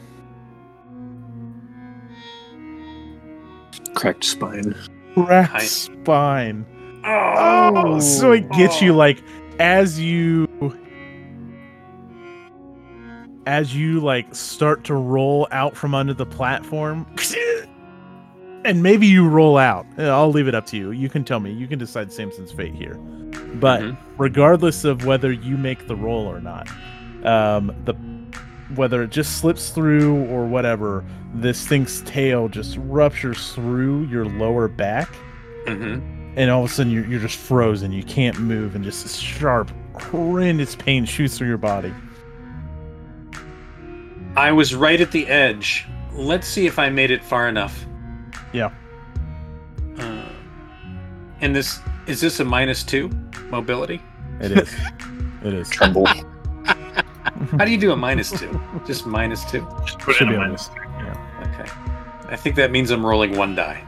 cracked 3.94 4.24
spine. 4.24 4.74
Cracked 5.14 5.54
I- 5.54 5.58
spine. 5.60 6.66
Oh, 7.04 8.00
so 8.00 8.32
it 8.32 8.50
gets 8.50 8.82
you 8.82 8.92
like 8.94 9.22
as 9.58 9.98
you 9.98 10.46
as 13.46 13.74
you 13.74 14.00
like 14.00 14.34
start 14.34 14.84
to 14.84 14.94
roll 14.94 15.48
out 15.50 15.74
from 15.76 15.94
under 15.94 16.12
the 16.12 16.26
platform. 16.26 17.06
And 18.64 18.82
maybe 18.82 19.06
you 19.06 19.26
roll 19.26 19.56
out. 19.56 19.86
Uh, 19.98 20.02
I'll 20.08 20.30
leave 20.30 20.48
it 20.48 20.54
up 20.54 20.66
to 20.66 20.76
you. 20.76 20.90
You 20.90 21.08
can 21.08 21.24
tell 21.24 21.40
me. 21.40 21.52
You 21.52 21.66
can 21.66 21.78
decide 21.78 22.12
Samson's 22.12 22.52
fate 22.52 22.74
here. 22.74 22.96
But 23.54 23.80
Mhm. 23.80 23.96
regardless 24.18 24.84
of 24.84 25.06
whether 25.06 25.32
you 25.32 25.56
make 25.56 25.86
the 25.86 25.96
roll 25.96 26.26
or 26.26 26.40
not, 26.40 26.68
um, 27.24 27.72
the 27.86 27.94
whether 28.74 29.02
it 29.02 29.10
just 29.10 29.38
slips 29.38 29.70
through 29.70 30.24
or 30.26 30.46
whatever, 30.46 31.04
this 31.34 31.66
thing's 31.66 32.02
tail 32.02 32.48
just 32.48 32.76
ruptures 32.82 33.52
through 33.52 34.04
your 34.04 34.24
lower 34.26 34.68
back 34.68 35.08
hmm 35.66 35.98
and 36.36 36.50
all 36.50 36.64
of 36.64 36.70
a 36.70 36.72
sudden 36.72 36.92
you're, 36.92 37.04
you're 37.06 37.20
just 37.20 37.36
frozen 37.36 37.90
you 37.90 38.02
can't 38.04 38.38
move 38.38 38.74
and 38.74 38.84
just 38.84 39.02
this 39.02 39.16
sharp 39.16 39.70
horrendous 40.02 40.76
pain 40.76 41.04
shoots 41.04 41.36
through 41.36 41.48
your 41.48 41.58
body 41.58 41.92
I 44.38 44.52
was 44.52 44.72
right 44.72 45.00
at 45.00 45.10
the 45.10 45.26
edge. 45.26 45.88
Let's 46.12 46.46
see 46.46 46.66
if 46.66 46.78
I 46.78 46.90
made 46.90 47.10
it 47.10 47.24
far 47.24 47.48
enough. 47.48 47.84
Yeah. 48.52 48.70
Uh, 49.98 50.28
and 51.40 51.56
this 51.56 51.80
is 52.06 52.20
this 52.20 52.38
a 52.38 52.44
minus 52.44 52.84
two 52.84 53.10
mobility? 53.50 54.00
it 54.40 54.52
is 54.52 54.72
it 55.42 55.54
is 55.54 55.68
Tremble. 55.68 56.06
How 57.58 57.64
do 57.64 57.70
you 57.70 57.78
do 57.78 57.92
a 57.92 57.96
minus 57.96 58.30
two? 58.30 58.60
Just 58.86 59.06
minus 59.06 59.48
two. 59.50 59.66
Just 59.84 59.98
put 60.00 60.16
Should 60.16 60.28
in 60.28 60.34
a 60.34 60.36
be 60.36 60.42
on 60.42 60.46
minus. 60.48 60.70
Okay. 61.42 61.70
I 62.28 62.36
think 62.36 62.56
that 62.56 62.70
means 62.70 62.90
I'm 62.90 63.04
rolling 63.04 63.36
one 63.36 63.54
die. 63.54 63.84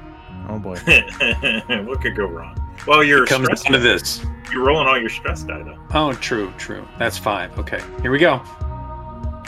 oh 0.49 0.59
boy 0.59 0.77
what 1.85 2.01
could 2.01 2.17
go 2.17 2.27
wrong? 2.27 2.57
Well, 2.87 3.03
you're 3.05 3.25
It 3.25 3.29
comes 3.29 3.45
stressed. 3.47 3.65
down 3.65 3.73
to 3.75 3.79
this. 3.79 4.25
You're 4.53 4.65
rolling 4.65 4.87
all 4.89 4.99
your 4.99 5.11
stress 5.11 5.43
die 5.43 5.63
though. 5.63 5.79
Oh, 5.95 6.13
true, 6.15 6.53
true. 6.59 6.87
That's 6.99 7.19
five. 7.19 7.57
Okay, 7.59 7.81
here 8.03 8.11
we 8.11 8.19
go. 8.19 8.39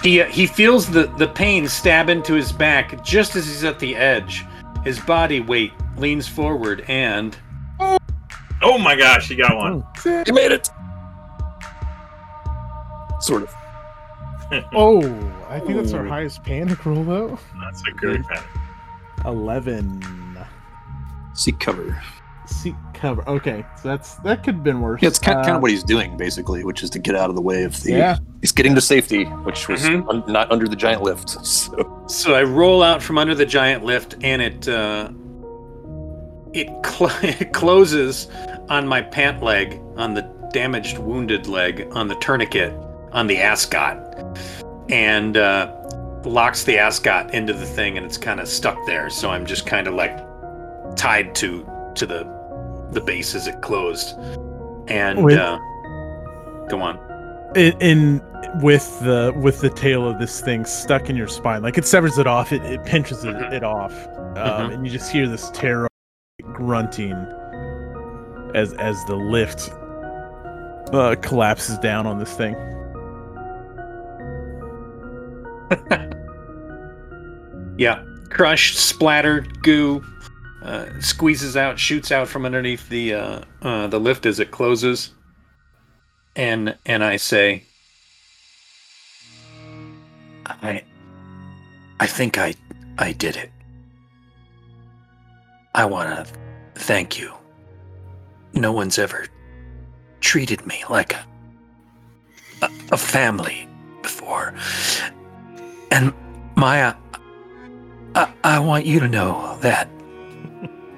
He 0.03 0.20
uh, 0.20 0.27
he 0.27 0.47
feels 0.47 0.89
the 0.91 1.07
the 1.16 1.29
pain 1.29 1.66
stab 1.69 2.09
into 2.09 2.35
his 2.35 2.53
back 2.53 3.03
just 3.05 3.37
as 3.37 3.47
he's 3.47 3.65
at 3.65 3.79
the 3.79 3.95
edge. 3.97 4.45
His 4.85 4.99
body 5.01 5.41
weight 5.41 5.73
leans 5.97 6.27
forward 6.29 6.85
and 6.89 7.37
Oh 8.65 8.79
my 8.79 8.95
gosh, 8.97 9.29
he 9.29 9.35
got 9.37 9.57
one. 9.57 9.85
You 10.05 10.33
made 10.35 10.53
it. 10.53 10.69
Sort 13.20 13.43
of. 13.45 13.55
oh 14.74 15.01
i 15.49 15.59
think 15.61 15.77
that's 15.77 15.93
our 15.93 16.05
Ooh. 16.05 16.09
highest 16.09 16.43
panic 16.45 16.85
roll 16.87 17.03
though 17.05 17.39
That's 17.65 17.83
a 17.89 17.93
good 17.93 18.24
panic. 18.27 18.45
11 19.24 20.39
Seek 21.35 21.59
cover. 21.61 22.01
seek 22.47 22.74
cover 22.95 23.27
okay 23.29 23.65
so 23.81 23.89
that's 23.89 24.16
that 24.16 24.43
could 24.45 24.57
have 24.57 24.65
been 24.65 24.81
worse 24.81 25.01
Yeah, 25.03 25.09
it's 25.09 25.19
kind, 25.19 25.37
kind 25.39 25.53
Uh, 25.53 25.57
of 25.57 25.62
what 25.62 25.70
he's 25.70 25.83
doing 25.85 26.16
basically, 26.16 26.62
which 26.65 26.83
is 26.83 26.91
to 26.91 26.99
get 26.99 27.15
out 27.15 27.31
of 27.31 27.37
the 27.37 27.41
way 27.43 27.62
of 27.65 27.81
the. 27.83 27.93
yeah 27.93 28.16
He's 28.43 28.53
getting 28.53 28.74
to 28.74 28.81
safety, 28.81 29.24
which 29.24 29.69
was 29.69 29.83
Mhm. 29.83 30.09
un- 30.09 30.24
not 30.27 30.51
under 30.51 30.66
the 30.69 30.77
giant 30.77 31.03
lift. 31.03 31.31
So 31.45 32.05
so 32.09 32.35
I 32.35 32.43
roll 32.43 32.83
out 32.83 33.03
from 33.03 33.16
under 33.16 33.35
the 33.35 33.47
giant 33.47 33.85
lift 33.85 34.16
and 34.23 34.43
it 34.43 34.69
uh, 34.69 35.09
it, 36.53 36.69
cl- 36.85 37.11
it 37.23 37.53
closes 37.53 38.29
on 38.69 38.87
my 38.87 39.01
pant 39.01 39.43
leg, 39.43 39.81
on 39.97 40.12
the 40.15 40.23
damaged 40.53 40.99
wounded 40.99 41.47
leg, 41.47 41.87
on 41.93 42.09
the 42.09 42.15
tourniquet, 42.16 42.74
on 43.13 43.27
the 43.27 43.39
ascot, 43.39 43.97
and 44.89 45.37
uh, 45.37 45.73
locks 46.25 46.65
the 46.65 46.79
ascot 46.79 47.33
into 47.35 47.53
the 47.53 47.67
thing, 47.67 47.97
and 47.97 48.07
it's 48.07 48.19
kind 48.19 48.41
of 48.41 48.49
stuck 48.49 48.79
there. 48.87 49.11
So 49.11 49.31
I'm 49.31 49.47
just 49.47 49.67
kind 49.67 49.87
of 49.87 49.95
like 49.95 50.17
tied 50.97 51.35
to 51.37 51.67
to 51.95 52.07
the 52.07 52.27
the 52.93 53.01
base 53.01 53.35
as 53.35 53.47
it 53.47 53.61
closed, 53.63 54.19
and 54.89 55.23
Wait. 55.25 55.39
uh, 55.39 55.59
go 56.69 56.81
on. 56.81 56.99
in, 57.57 57.73
in 57.81 58.23
with 58.63 59.01
the 59.01 59.33
with 59.37 59.61
the 59.61 59.71
tail 59.71 60.07
of 60.09 60.19
this 60.19 60.41
thing 60.43 60.65
stuck 60.67 61.09
in 61.09 61.17
your 61.17 61.27
spine 61.29 61.63
like 61.63 61.79
it 61.79 61.87
severs 61.87 62.19
it 62.19 62.27
off 62.27 62.53
it, 62.53 62.63
it 62.65 62.85
pinches 62.85 63.25
it, 63.25 63.35
Mhm. 63.35 63.53
it 63.53 63.65
off 63.65 63.93
um, 64.37 64.37
Mhm. 64.71 64.75
and 64.75 64.87
you 64.87 64.93
just 64.93 65.11
hear 65.11 65.27
this 65.27 65.51
terror 65.55 65.89
grunting 66.53 67.13
as 68.55 68.75
as 68.75 69.03
the 69.07 69.15
lift 69.17 69.71
uh, 70.93 71.15
collapses 71.23 71.79
down 71.79 72.07
on 72.07 72.19
this 72.19 72.35
thing 72.37 72.55
Yeah, 77.78 78.05
crushed, 78.28 78.78
splattered, 78.78 79.62
goo, 79.62 80.05
uh, 80.62 80.86
squeezes 81.01 81.57
out, 81.57 81.78
shoots 81.78 82.12
out 82.12 82.28
from 82.28 82.44
underneath 82.44 82.89
the 82.89 83.15
uh, 83.15 83.40
uh, 83.62 83.86
the 83.86 83.99
lift 83.99 84.27
as 84.27 84.39
it 84.40 84.51
closes, 84.51 85.11
and 86.36 86.77
and 86.85 87.03
I 87.03 87.16
say, 87.16 87.65
I 90.47 90.85
I 91.99 92.07
think 92.07 92.39
I 92.39 92.55
I 92.99 93.12
did 93.12 93.36
it. 93.36 93.51
I 95.74 95.86
want 95.86 96.11
to 96.27 96.32
thank 96.74 97.19
you. 97.19 97.32
No 98.53 98.70
one's 98.70 98.99
ever 98.99 99.27
treated 100.20 100.65
me 100.66 100.85
like 100.90 101.15
a, 101.15 101.27
a 102.61 102.70
a 102.93 102.97
family 102.99 103.66
before. 104.03 104.55
And 105.93 106.12
Maya, 106.56 106.94
I, 108.14 108.32
I 108.43 108.59
want 108.60 108.86
you 108.86 108.98
to 108.98 109.09
know 109.09 109.59
that 109.60 109.90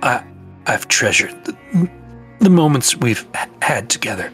I 0.05 0.25
I've 0.67 0.87
treasured 0.87 1.35
the, 1.45 1.91
the 2.39 2.49
moments 2.49 2.97
we've 2.97 3.27
had 3.61 3.91
together. 3.91 4.33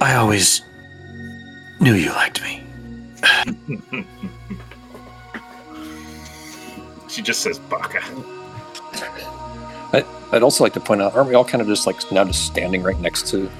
I 0.00 0.14
always 0.14 0.62
knew 1.80 1.92
you 1.92 2.12
liked 2.12 2.42
me. 2.42 2.62
she 7.08 7.20
just 7.20 7.42
says 7.42 7.58
baka. 7.58 8.00
I, 9.92 10.02
I'd 10.32 10.42
also 10.42 10.64
like 10.64 10.72
to 10.72 10.80
point 10.80 11.02
out, 11.02 11.14
aren't 11.14 11.28
we 11.28 11.34
all 11.34 11.44
kind 11.44 11.60
of 11.60 11.68
just 11.68 11.86
like 11.86 12.10
now 12.10 12.24
just 12.24 12.46
standing 12.46 12.82
right 12.82 12.98
next 13.00 13.28
to 13.28 13.50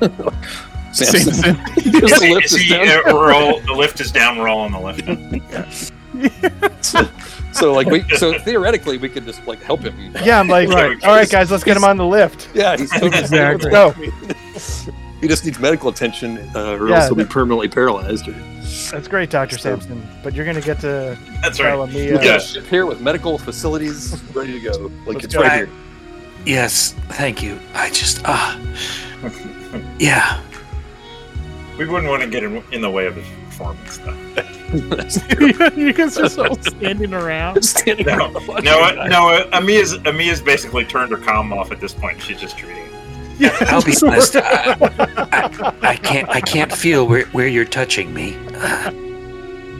Samson? 0.92 1.34
Samson. 1.34 1.92
The 1.92 2.00
lift 2.00 2.22
he- 2.22 2.32
is 2.32 2.52
is 2.54 2.60
he, 2.62 2.68
down. 2.70 2.88
uh, 3.08 3.14
we're 3.14 3.32
all, 3.32 3.60
the 3.60 3.72
lift 3.72 4.00
is 4.00 4.10
down. 4.12 4.38
We're 4.38 4.48
all 4.48 4.60
on 4.60 4.72
the 4.72 4.80
lift. 4.80 5.92
So 7.52 7.72
like 7.72 7.88
we 7.88 8.02
so 8.16 8.38
theoretically 8.38 8.98
we 8.98 9.08
could 9.08 9.24
just 9.24 9.44
like 9.46 9.60
help 9.62 9.80
him. 9.80 10.14
Yeah, 10.24 10.38
I'm 10.38 10.48
like, 10.48 10.68
Right. 10.68 11.02
all 11.04 11.14
right, 11.16 11.28
guys, 11.28 11.50
let's 11.50 11.64
get 11.64 11.76
him 11.76 11.82
on 11.82 11.96
the 11.96 12.04
lift. 12.06 12.48
Yeah, 12.54 12.76
he's 12.76 12.90
totally 12.90 13.18
Exactly. 13.18 13.70
Let's 13.70 14.84
go. 14.86 14.92
He 15.20 15.26
just 15.26 15.44
needs 15.44 15.58
medical 15.58 15.88
attention, 15.88 16.38
uh, 16.54 16.76
or 16.78 16.88
Yeah, 16.88 16.96
else 16.96 17.06
he'll 17.06 17.16
be 17.16 17.24
that- 17.24 17.32
permanently 17.32 17.66
paralyzed. 17.68 18.28
Or 18.28 18.32
That's 18.92 19.08
great, 19.08 19.30
Doctor 19.30 19.58
Sampson. 19.58 20.06
But 20.22 20.34
you're 20.34 20.44
gonna 20.44 20.60
get 20.60 20.78
to 20.80 21.18
That's 21.42 21.58
right. 21.58 21.88
me. 21.88 22.10
we 22.12 22.16
Uh, 22.18 22.22
got 22.22 22.36
a 22.36 22.40
ship 22.40 22.66
here 22.66 22.86
with 22.86 23.00
medical 23.00 23.38
facilities 23.38 24.22
ready 24.34 24.52
to 24.52 24.60
go. 24.60 24.92
Like 25.06 25.14
Let's 25.14 25.24
it's 25.24 25.34
go. 25.34 25.40
right 25.40 25.50
I- 25.52 25.56
here. 25.56 25.68
Yes, 26.46 26.92
thank 27.08 27.42
you. 27.42 27.58
I 27.74 27.90
just 27.90 28.20
ah, 28.24 28.56
yeah. 29.98 30.40
We 31.78 31.86
wouldn't 31.86 32.10
want 32.10 32.22
to 32.22 32.28
get 32.28 32.42
in, 32.42 32.62
in 32.72 32.80
the 32.80 32.90
way 32.90 33.06
of 33.06 33.14
his 33.14 33.26
performance. 33.46 33.98
Though. 33.98 34.14
you 35.76 35.92
guys 35.92 36.18
are 36.18 36.28
so 36.28 36.52
standing 36.60 37.14
around. 37.14 37.62
Standing 37.62 38.06
No, 38.06 38.16
around 38.16 38.64
No, 38.64 38.82
uh, 38.82 39.06
no. 39.08 39.28
Uh, 39.28 39.48
Amia's 39.52 39.94
Amia's 40.04 40.42
basically 40.42 40.84
turned 40.84 41.12
her 41.12 41.16
comm 41.16 41.56
off 41.56 41.70
at 41.72 41.80
this 41.80 41.94
point. 41.94 42.20
She's 42.20 42.40
just 42.40 42.58
treating 42.58 42.84
it. 43.40 43.62
I'll 43.72 43.82
be 43.82 43.94
honest. 44.02 44.36
I, 44.36 44.76
I, 44.80 45.74
I 45.82 45.96
can't. 45.96 46.28
I 46.28 46.40
can't 46.40 46.72
feel 46.72 47.06
where, 47.06 47.26
where 47.26 47.46
you're 47.46 47.64
touching 47.64 48.12
me. 48.12 48.36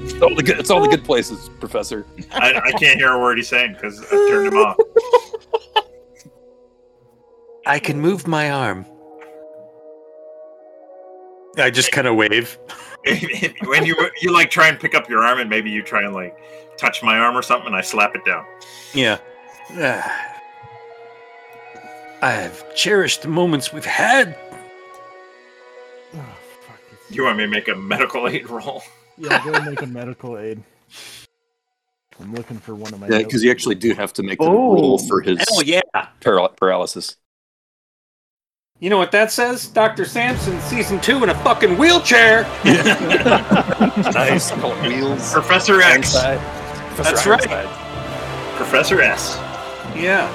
It's 0.04 0.22
all 0.22 0.34
the 0.34 0.42
good, 0.42 0.58
it's 0.58 0.70
all 0.70 0.80
the 0.80 0.88
good 0.88 1.04
places, 1.04 1.50
Professor. 1.60 2.06
I, 2.32 2.54
I 2.54 2.72
can't 2.72 2.98
hear 2.98 3.10
a 3.10 3.20
word 3.20 3.36
he's 3.38 3.48
saying 3.48 3.74
because 3.74 4.00
I 4.06 4.10
turned 4.30 4.48
him 4.48 4.56
off. 4.56 4.76
I 7.66 7.78
can 7.78 8.00
move 8.00 8.26
my 8.26 8.50
arm. 8.50 8.86
I 11.58 11.70
just 11.70 11.92
kind 11.92 12.06
of 12.06 12.16
wave. 12.16 12.58
when 13.66 13.84
you 13.84 13.96
you 14.20 14.32
like 14.32 14.50
try 14.50 14.68
and 14.68 14.78
pick 14.78 14.94
up 14.94 15.08
your 15.08 15.22
arm 15.22 15.38
and 15.40 15.48
maybe 15.48 15.70
you 15.70 15.82
try 15.82 16.02
and 16.02 16.14
like 16.14 16.36
touch 16.76 17.02
my 17.02 17.18
arm 17.18 17.36
or 17.36 17.42
something, 17.42 17.68
and 17.68 17.76
I 17.76 17.80
slap 17.80 18.14
it 18.14 18.24
down. 18.24 18.44
Yeah. 18.94 19.18
Ah. 19.72 20.24
I've 22.20 22.74
cherished 22.74 23.22
the 23.22 23.28
moments 23.28 23.72
we've 23.72 23.84
had. 23.84 24.36
Oh, 26.14 26.24
fuck. 26.66 26.80
You 27.10 27.24
want 27.24 27.38
me 27.38 27.44
to 27.44 27.50
make 27.50 27.68
a 27.68 27.76
medical 27.76 28.26
aid 28.28 28.48
roll? 28.50 28.82
Yeah, 29.16 29.42
go 29.44 29.60
make 29.64 29.82
a 29.82 29.86
medical 29.86 30.36
aid. 30.38 30.62
I'm 32.20 32.34
looking 32.34 32.58
for 32.58 32.74
one 32.74 32.92
of 32.92 32.98
my. 33.00 33.06
Yeah, 33.08 33.18
because 33.18 33.44
you 33.44 33.50
actually 33.52 33.76
do 33.76 33.94
have 33.94 34.12
to 34.14 34.22
make 34.24 34.38
the 34.40 34.46
Oh. 34.46 34.74
roll 34.74 34.98
for 34.98 35.20
his 35.20 35.38
Hell 35.48 35.62
yeah. 35.62 35.80
paral- 36.20 36.56
paralysis. 36.56 37.16
You 38.80 38.90
know 38.90 38.98
what 38.98 39.10
that 39.10 39.32
says? 39.32 39.66
Dr. 39.66 40.04
Sampson, 40.04 40.60
season 40.60 41.00
two 41.00 41.20
in 41.24 41.30
a 41.30 41.34
fucking 41.42 41.76
wheelchair. 41.76 42.42
nice. 42.64 44.52
Call 44.52 44.72
it 44.72 44.82
wheels. 44.88 45.32
Professor 45.32 45.80
X, 45.80 46.14
Ironside. 46.14 46.38
That's 46.96 47.10
Professor 47.10 47.30
right. 47.30 47.48
Ironside. 47.48 48.56
Professor 48.56 49.00
S. 49.00 49.36
Yeah. 49.96 50.28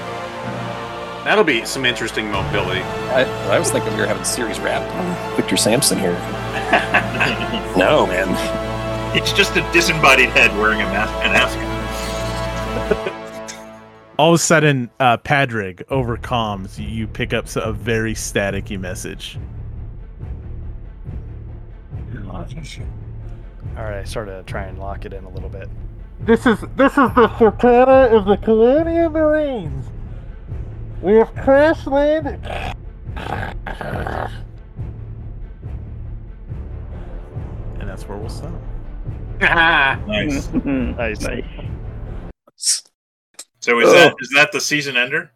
That'll 1.24 1.46
be 1.46 1.64
some 1.64 1.86
interesting 1.86 2.30
mobility. 2.30 2.82
I, 2.82 3.24
I 3.50 3.60
was 3.60 3.72
thinking 3.72 3.94
we 3.94 4.00
were 4.02 4.08
having 4.08 4.26
series 4.26 4.60
wrap. 4.60 4.84
Victor 5.38 5.56
Sampson 5.58 5.98
here. 6.00 6.20
No, 7.76 8.06
man. 8.06 8.30
It's 9.18 9.34
just 9.34 9.56
a 9.56 9.62
disembodied 9.74 10.30
head 10.30 10.56
wearing 10.60 10.82
a 10.82 10.86
mask, 10.86 11.12
an 11.26 11.36
ascot. 11.36 13.10
all 14.18 14.30
of 14.34 14.36
a 14.36 14.44
sudden, 14.44 14.90
uh, 15.00 15.18
Padraig 15.18 15.84
over 15.90 16.18
comms, 16.18 16.78
you- 16.80 16.88
you 16.88 17.08
pick 17.08 17.34
up 17.34 17.46
a 17.56 17.74
very 17.74 18.14
staticky 18.14 18.80
message. 18.80 19.38
all 23.76 23.84
right, 23.84 24.00
I 24.00 24.04
sort 24.04 24.30
of 24.30 24.46
try 24.46 24.64
and 24.64 24.78
lock 24.80 25.06
it 25.06 25.14
in 25.14 25.24
a 25.24 25.30
little 25.30 25.50
bit. 25.50 25.70
This 26.22 26.46
is 26.46 26.60
this 26.76 26.92
is 26.94 27.10
the 27.16 27.38
Sultana 27.38 28.16
of 28.16 28.26
the 28.26 28.38
Colonial 28.38 29.10
Marines. 29.10 29.86
We 31.02 31.14
have 31.16 31.34
crash 31.36 31.86
landed. 31.86 32.40
And 37.80 37.90
that's 37.90 38.08
where 38.08 38.18
we'll 38.18 38.30
stop. 38.30 38.54
Nice. 40.08 40.48
Nice. 40.54 41.22
nice. 41.22 42.84
So 43.64 43.80
is 43.80 43.94
that 43.94 44.14
is 44.20 44.30
that 44.36 44.52
the 44.52 44.60
season 44.60 44.98
ender? 44.98 45.32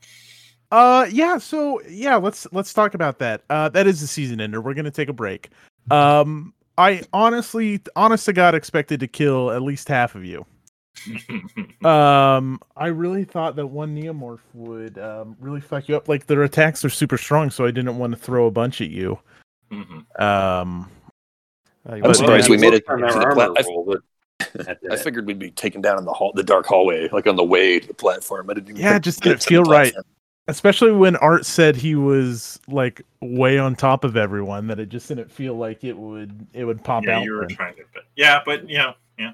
Uh, 0.70 1.08
yeah. 1.10 1.38
So 1.38 1.82
yeah, 1.88 2.18
let's 2.18 2.46
let's 2.52 2.74
talk 2.74 2.94
about 2.94 3.20
that. 3.20 3.44
Uh, 3.50 3.70
that 3.70 3.88
is 3.88 4.02
the 4.02 4.08
season 4.08 4.42
ender. 4.42 4.60
We're 4.60 4.74
gonna 4.74 4.92
take 4.92 5.08
a 5.08 5.14
break. 5.14 5.50
Um, 5.90 6.54
I 6.78 7.04
honestly, 7.14 7.80
honest 7.96 8.26
to 8.26 8.34
God, 8.34 8.54
expected 8.54 9.00
to 9.00 9.08
kill 9.08 9.52
at 9.52 9.62
least 9.62 9.88
half 9.88 10.16
of 10.16 10.26
you. 10.26 10.46
Um, 11.86 12.60
I 12.76 12.88
really 12.88 13.24
thought 13.24 13.56
that 13.56 13.68
one 13.68 13.96
neomorph 13.96 14.40
would 14.54 14.98
um 14.98 15.38
really 15.40 15.62
fuck 15.62 15.88
you 15.88 15.96
up. 15.96 16.10
Like 16.10 16.26
their 16.26 16.44
attacks 16.44 16.84
are 16.84 16.90
super 16.90 17.18
strong, 17.18 17.50
so 17.50 17.66
I 17.66 17.72
didn't 17.72 17.98
want 17.98 18.12
to 18.14 18.18
throw 18.20 18.48
a 18.48 18.52
bunch 18.52 18.82
at 18.82 18.90
you. 18.90 19.18
Mhm. 19.72 20.22
Um, 20.22 20.90
Uh, 21.88 22.00
I'm 22.04 22.14
surprised 22.14 22.50
we 22.50 22.58
made 22.58 22.74
it 22.74 22.84
On 24.40 24.46
to 24.46 24.60
our 24.60 24.64
the 24.64 24.64
armor 24.64 24.66
plat- 24.66 24.66
I- 24.66 24.66
roll, 24.66 24.66
but 24.66 24.66
that 24.66 24.82
did 24.82 24.92
I 24.92 24.96
it. 24.96 25.00
figured 25.04 25.26
we'd 25.28 25.40
be 25.40 25.52
taken 25.52 25.82
down 25.82 25.98
in 25.98 26.06
the 26.06 26.14
hall, 26.14 26.32
the 26.36 26.44
dark 26.44 26.66
hallway, 26.66 27.10
like 27.12 27.28
on 27.28 27.36
the 27.36 27.44
way 27.44 27.80
to 27.80 27.88
the 27.88 27.94
platform. 27.94 28.50
I 28.50 28.54
didn't 28.56 28.70
even 28.72 28.82
Yeah, 28.82 28.94
think 28.94 29.04
just 29.04 29.22
didn't 29.24 29.36
get 29.36 29.42
to 29.42 29.46
the 29.46 29.50
feel 29.50 29.64
right. 29.64 29.94
especially 30.48 30.92
when 30.92 31.16
Art 31.18 31.46
said 31.46 31.76
he 31.76 31.96
was 31.96 32.60
like 32.68 33.02
way 33.22 33.58
on 33.58 33.76
top 33.76 34.04
of 34.04 34.16
everyone, 34.16 34.68
that 34.68 34.80
it 34.80 34.90
just 34.90 35.08
didn't 35.08 35.32
feel 35.32 35.56
like 35.56 35.84
it 35.84 35.98
would 35.98 36.48
it 36.54 36.66
would 36.66 36.84
pop 36.84 37.04
yeah, 37.06 37.18
out. 37.18 37.24
you 37.24 37.34
were 37.34 37.44
for 37.50 37.56
trying 37.56 37.76
to, 37.76 37.84
but 37.94 38.04
yeah, 38.16 38.42
but 38.46 38.70
yeah, 38.70 38.94
yeah. 39.20 39.34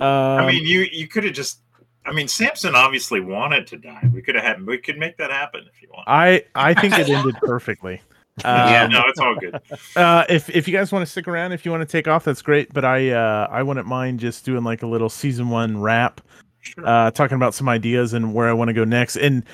Um, 0.00 0.44
I 0.44 0.46
mean, 0.46 0.64
you 0.66 0.80
you 0.92 1.08
could 1.08 1.24
have 1.24 1.34
just. 1.34 1.60
I 2.04 2.12
mean, 2.12 2.28
Samson 2.28 2.76
obviously 2.76 3.18
wanted 3.18 3.66
to 3.68 3.78
die. 3.78 4.08
We 4.14 4.22
could 4.22 4.36
have 4.36 4.44
had. 4.44 4.64
We 4.64 4.78
could 4.78 4.96
make 4.96 5.16
that 5.16 5.32
happen 5.32 5.64
if 5.74 5.82
you 5.82 5.88
want. 5.90 6.04
I 6.06 6.44
I 6.54 6.72
think 6.74 6.96
it 6.98 7.08
ended 7.08 7.34
perfectly. 7.40 8.00
yeah, 8.44 8.84
Um, 8.84 8.90
no, 8.92 9.02
it's 9.06 9.18
all 9.18 9.34
good. 9.36 9.58
uh, 9.96 10.24
if 10.28 10.48
if 10.50 10.66
you 10.68 10.74
guys 10.76 10.92
want 10.92 11.04
to 11.04 11.10
stick 11.10 11.26
around, 11.28 11.52
if 11.52 11.64
you 11.64 11.70
want 11.70 11.80
to 11.82 11.86
take 11.86 12.06
off, 12.08 12.24
that's 12.24 12.42
great. 12.42 12.72
But 12.72 12.84
I 12.84 13.10
uh, 13.10 13.48
I 13.50 13.62
wouldn't 13.62 13.86
mind 13.86 14.20
just 14.20 14.44
doing 14.44 14.64
like 14.64 14.82
a 14.82 14.86
little 14.86 15.08
season 15.08 15.48
one 15.48 15.80
wrap, 15.80 16.20
Sure. 16.60 16.86
uh, 16.86 17.10
talking 17.12 17.36
about 17.36 17.54
some 17.54 17.68
ideas 17.68 18.12
and 18.12 18.34
where 18.34 18.48
I 18.48 18.52
want 18.52 18.68
to 18.68 18.74
go 18.74 18.84
next. 18.84 19.16
And 19.16 19.44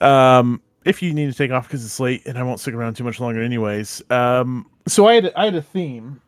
um, 0.00 0.60
if 0.84 1.00
you 1.02 1.14
need 1.14 1.30
to 1.30 1.36
take 1.36 1.50
off 1.52 1.68
because 1.68 1.84
it's 1.84 2.00
late, 2.00 2.26
and 2.26 2.36
I 2.36 2.42
won't 2.42 2.60
stick 2.60 2.74
around 2.74 2.94
too 2.96 3.04
much 3.04 3.20
longer, 3.20 3.40
anyways. 3.42 4.02
Um, 4.10 4.68
so 4.86 5.06
I 5.06 5.14
had 5.14 5.32
I 5.36 5.44
had 5.46 5.54
a 5.54 5.62
theme, 5.62 6.20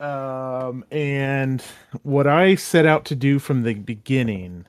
um, 0.00 0.84
and 0.90 1.62
what 2.02 2.26
I 2.26 2.54
set 2.54 2.86
out 2.86 3.04
to 3.06 3.14
do 3.14 3.38
from 3.38 3.62
the 3.62 3.74
beginning 3.74 4.64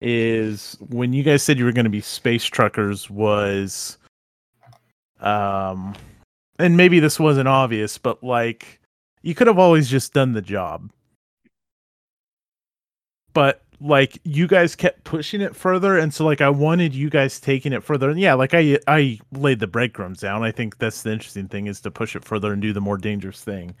is 0.00 0.76
when 0.90 1.12
you 1.12 1.22
guys 1.22 1.42
said 1.42 1.58
you 1.58 1.64
were 1.64 1.72
going 1.72 1.84
to 1.84 1.90
be 1.90 2.00
space 2.00 2.44
truckers 2.44 3.08
was, 3.10 3.96
um, 5.20 5.94
and 6.58 6.76
maybe 6.76 7.00
this 7.00 7.18
wasn't 7.18 7.48
obvious, 7.48 7.98
but 7.98 8.22
like 8.22 8.80
you 9.22 9.34
could 9.34 9.46
have 9.46 9.58
always 9.58 9.88
just 9.88 10.12
done 10.12 10.32
the 10.32 10.42
job. 10.42 10.90
But 13.32 13.62
like 13.80 14.18
you 14.24 14.46
guys 14.46 14.76
kept 14.76 15.04
pushing 15.04 15.40
it 15.40 15.56
further 15.56 15.98
and 15.98 16.14
so 16.14 16.24
like 16.24 16.40
I 16.40 16.48
wanted 16.48 16.94
you 16.94 17.10
guys 17.10 17.40
taking 17.40 17.72
it 17.72 17.82
further. 17.82 18.08
And 18.10 18.20
yeah, 18.20 18.34
like 18.34 18.54
I 18.54 18.78
I 18.86 19.18
laid 19.32 19.60
the 19.60 19.66
breadcrumbs 19.66 20.20
down. 20.20 20.42
I 20.42 20.52
think 20.52 20.78
that's 20.78 21.02
the 21.02 21.12
interesting 21.12 21.48
thing 21.48 21.66
is 21.66 21.80
to 21.80 21.90
push 21.90 22.14
it 22.14 22.24
further 22.24 22.52
and 22.52 22.62
do 22.62 22.72
the 22.72 22.80
more 22.80 22.98
dangerous 22.98 23.42
thing. 23.42 23.74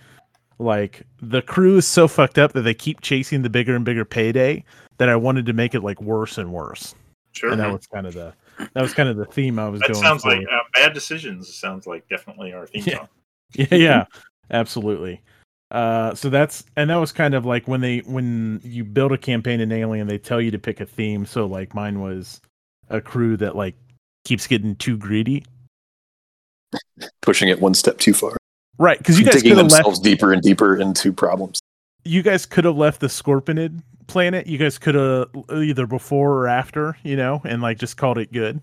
Like 0.58 1.02
the 1.20 1.42
crew 1.42 1.78
is 1.78 1.86
so 1.86 2.08
fucked 2.08 2.38
up 2.38 2.52
that 2.52 2.62
they 2.62 2.74
keep 2.74 3.00
chasing 3.00 3.42
the 3.42 3.50
bigger 3.50 3.74
and 3.74 3.84
bigger 3.84 4.04
payday 4.04 4.64
that 4.98 5.08
I 5.08 5.16
wanted 5.16 5.46
to 5.46 5.52
make 5.52 5.74
it 5.74 5.82
like 5.82 6.00
worse 6.00 6.38
and 6.38 6.52
worse. 6.52 6.94
Sure. 7.32 7.50
And 7.50 7.60
that 7.60 7.72
was 7.72 7.86
kind 7.86 8.06
of 8.06 8.14
the 8.14 8.32
that 8.58 8.82
was 8.82 8.94
kind 8.94 9.08
of 9.08 9.16
the 9.16 9.24
theme 9.26 9.58
I 9.58 9.68
was 9.68 9.80
going. 9.80 9.92
That 9.92 9.94
going 9.94 10.04
sounds 10.04 10.22
for. 10.22 10.36
like 10.36 10.46
uh, 10.50 10.58
bad 10.74 10.92
decisions. 10.94 11.52
Sounds 11.54 11.86
like 11.86 12.08
definitely 12.08 12.52
our 12.52 12.66
theme 12.66 12.82
Yeah. 12.86 12.96
song. 12.98 13.08
yeah 13.54 13.66
yeah 13.74 14.04
absolutely 14.50 15.20
uh 15.70 16.12
so 16.14 16.28
that's 16.28 16.64
and 16.76 16.90
that 16.90 16.96
was 16.96 17.12
kind 17.12 17.34
of 17.34 17.46
like 17.46 17.68
when 17.68 17.80
they 17.80 17.98
when 18.00 18.60
you 18.64 18.82
build 18.84 19.12
a 19.12 19.18
campaign 19.18 19.60
in 19.60 19.70
alien 19.70 20.06
they 20.08 20.18
tell 20.18 20.40
you 20.40 20.50
to 20.50 20.58
pick 20.58 20.80
a 20.80 20.86
theme 20.86 21.24
so 21.24 21.46
like 21.46 21.72
mine 21.74 22.00
was 22.00 22.40
a 22.90 23.00
crew 23.00 23.36
that 23.36 23.54
like 23.54 23.76
keeps 24.24 24.46
getting 24.48 24.74
too 24.76 24.96
greedy 24.96 25.44
Pushing 27.22 27.48
it 27.48 27.60
one 27.60 27.74
step 27.74 27.98
too 27.98 28.12
far. 28.14 28.36
right 28.78 28.98
because 28.98 29.18
you 29.18 29.24
guys 29.24 29.34
digging 29.34 29.50
could 29.52 29.58
themselves 29.58 29.98
left 29.98 30.02
deeper 30.04 30.32
and 30.32 30.42
deeper 30.42 30.76
into 30.76 31.12
problems. 31.12 31.60
You 32.04 32.22
guys 32.22 32.46
could 32.46 32.64
have 32.64 32.76
left 32.76 33.00
the 33.00 33.06
scorpionid 33.08 33.82
planet 34.06 34.46
you 34.46 34.58
guys 34.58 34.76
could 34.78 34.94
have 34.94 35.28
either 35.54 35.86
before 35.86 36.32
or 36.34 36.46
after 36.46 36.96
you 37.02 37.16
know 37.16 37.40
and 37.44 37.62
like 37.62 37.78
just 37.78 37.96
called 37.96 38.18
it 38.18 38.32
good 38.32 38.60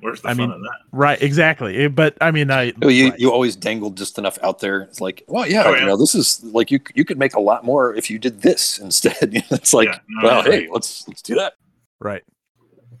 Where's 0.00 0.20
the 0.20 0.28
I 0.30 0.34
fun 0.34 0.48
mean, 0.48 0.50
in 0.56 0.62
that? 0.62 0.78
right 0.90 1.22
exactly 1.22 1.86
but 1.86 2.16
i 2.20 2.32
mean 2.32 2.50
i 2.50 2.72
Oh, 2.82 2.88
you 2.88 3.10
right. 3.10 3.20
you 3.20 3.30
always 3.32 3.54
dangled 3.54 3.96
just 3.96 4.18
enough 4.18 4.36
out 4.42 4.58
there. 4.58 4.80
It's 4.82 5.00
like, 5.00 5.22
well, 5.28 5.46
yeah, 5.46 5.62
Oh, 5.64 5.74
you 5.74 5.84
know, 5.86 5.96
this 5.96 6.16
is 6.16 6.42
like 6.42 6.72
you 6.72 6.80
you 6.96 7.04
could 7.04 7.18
make 7.18 7.34
a 7.34 7.40
lot 7.40 7.64
more 7.64 7.94
if 7.94 8.10
you 8.10 8.18
did 8.18 8.42
this 8.42 8.78
instead. 8.86 9.14
it's 9.22 9.72
like, 9.72 9.86
Yeah, 9.88 9.98
no, 10.08 10.26
well, 10.28 10.44
yeah. 10.44 10.50
hey, 10.52 10.68
let's 10.72 11.06
let's 11.06 11.22
do 11.22 11.36
that. 11.36 11.52
right 12.00 12.22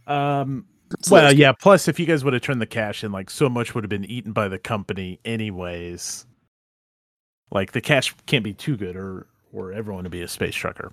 um 0.06 0.66
Let's- 0.92 1.10
well, 1.10 1.32
yeah. 1.32 1.52
Plus, 1.52 1.88
if 1.88 1.98
you 1.98 2.04
guys 2.06 2.22
would 2.22 2.34
have 2.34 2.42
turned 2.42 2.60
the 2.60 2.66
cash 2.66 3.02
in, 3.02 3.10
like 3.12 3.30
so 3.30 3.48
much 3.48 3.74
would 3.74 3.82
have 3.82 3.88
been 3.88 4.04
eaten 4.04 4.32
by 4.32 4.46
the 4.48 4.58
company, 4.58 5.18
anyways. 5.24 6.26
Like 7.52 7.72
the 7.72 7.80
cash 7.80 8.14
can't 8.26 8.42
be 8.42 8.54
too 8.54 8.76
good, 8.76 8.96
or 8.96 9.26
or 9.52 9.72
everyone 9.72 10.04
to 10.04 10.10
be 10.10 10.22
a 10.22 10.28
space 10.28 10.54
trucker. 10.54 10.92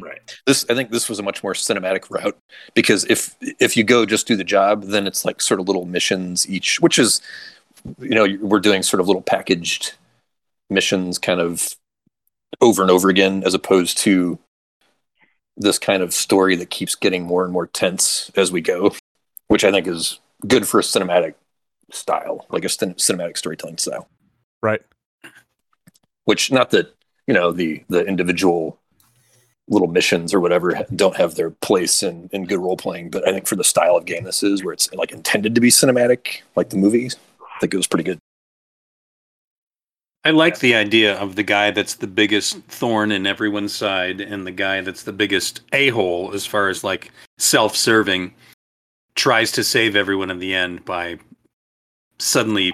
Right. 0.00 0.40
this 0.46 0.64
i 0.70 0.74
think 0.74 0.90
this 0.90 1.10
was 1.10 1.18
a 1.18 1.22
much 1.22 1.42
more 1.42 1.52
cinematic 1.52 2.08
route 2.10 2.36
because 2.74 3.04
if 3.10 3.36
if 3.60 3.76
you 3.76 3.84
go 3.84 4.06
just 4.06 4.26
do 4.26 4.36
the 4.36 4.42
job 4.42 4.84
then 4.84 5.06
it's 5.06 5.26
like 5.26 5.42
sort 5.42 5.60
of 5.60 5.66
little 5.66 5.84
missions 5.84 6.48
each 6.48 6.80
which 6.80 6.98
is 6.98 7.20
you 7.98 8.14
know 8.14 8.26
we're 8.40 8.58
doing 8.58 8.82
sort 8.82 9.02
of 9.02 9.06
little 9.06 9.20
packaged 9.20 9.92
missions 10.70 11.18
kind 11.18 11.40
of 11.40 11.74
over 12.62 12.80
and 12.80 12.90
over 12.90 13.10
again 13.10 13.42
as 13.44 13.52
opposed 13.52 13.98
to 13.98 14.38
this 15.58 15.78
kind 15.78 16.02
of 16.02 16.14
story 16.14 16.56
that 16.56 16.70
keeps 16.70 16.94
getting 16.94 17.24
more 17.24 17.44
and 17.44 17.52
more 17.52 17.66
tense 17.66 18.30
as 18.34 18.50
we 18.50 18.62
go 18.62 18.94
which 19.48 19.62
i 19.62 19.70
think 19.70 19.86
is 19.86 20.20
good 20.48 20.66
for 20.66 20.80
a 20.80 20.82
cinematic 20.82 21.34
style 21.90 22.46
like 22.48 22.64
a 22.64 22.68
cin- 22.70 22.94
cinematic 22.94 23.36
storytelling 23.36 23.76
style 23.76 24.08
Right. 24.62 24.80
Which 26.24 26.52
not 26.52 26.70
that 26.70 26.94
you 27.26 27.34
know 27.34 27.52
the 27.52 27.82
the 27.88 28.04
individual 28.04 28.78
little 29.68 29.88
missions 29.88 30.34
or 30.34 30.40
whatever 30.40 30.84
don't 30.94 31.16
have 31.16 31.34
their 31.34 31.50
place 31.50 32.02
in 32.02 32.28
in 32.32 32.44
good 32.44 32.58
role 32.58 32.76
playing 32.76 33.10
but 33.10 33.26
i 33.26 33.32
think 33.32 33.46
for 33.46 33.56
the 33.56 33.64
style 33.64 33.96
of 33.96 34.04
game 34.04 34.24
this 34.24 34.42
is 34.42 34.64
where 34.64 34.72
it's 34.72 34.92
like 34.92 35.12
intended 35.12 35.54
to 35.54 35.60
be 35.60 35.68
cinematic 35.70 36.42
like 36.56 36.70
the 36.70 36.76
movies 36.76 37.16
i 37.40 37.58
think 37.60 37.72
it 37.72 37.76
was 37.76 37.86
pretty 37.86 38.04
good. 38.04 38.18
I 40.24 40.30
like 40.30 40.60
the 40.60 40.76
idea 40.76 41.18
of 41.18 41.34
the 41.34 41.42
guy 41.42 41.72
that's 41.72 41.94
the 41.94 42.06
biggest 42.06 42.58
thorn 42.68 43.10
in 43.10 43.26
everyone's 43.26 43.74
side 43.74 44.20
and 44.20 44.46
the 44.46 44.52
guy 44.52 44.80
that's 44.80 45.02
the 45.02 45.12
biggest 45.12 45.62
a 45.72 45.88
hole 45.88 46.30
as 46.32 46.46
far 46.46 46.68
as 46.68 46.84
like 46.84 47.10
self 47.38 47.74
serving 47.74 48.32
tries 49.16 49.50
to 49.52 49.64
save 49.64 49.96
everyone 49.96 50.30
in 50.30 50.38
the 50.38 50.54
end 50.54 50.84
by 50.84 51.18
suddenly 52.18 52.72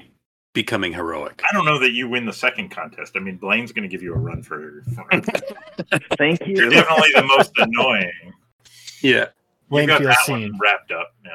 becoming 0.62 0.92
heroic. 0.92 1.40
I 1.48 1.54
don't 1.54 1.64
know 1.64 1.78
that 1.78 1.92
you 1.92 2.08
win 2.08 2.26
the 2.26 2.32
second 2.32 2.70
contest. 2.70 3.12
I 3.16 3.20
mean, 3.20 3.36
Blaine's 3.36 3.70
going 3.70 3.88
to 3.88 3.88
give 3.88 4.02
you 4.02 4.12
a 4.12 4.18
run 4.18 4.42
for. 4.42 4.82
for 4.94 5.04
Thank 6.18 6.44
you. 6.46 6.56
You're 6.56 6.70
definitely 6.70 7.10
the 7.14 7.22
most 7.36 7.52
annoying. 7.58 8.32
Yeah. 9.00 9.26
You 9.26 9.26
Blaine 9.70 9.86
got 9.86 10.00
feels 10.00 10.14
that 10.16 10.24
seen. 10.26 10.40
one 10.50 10.58
wrapped 10.60 10.90
up. 10.90 11.14
Yeah. 11.24 11.30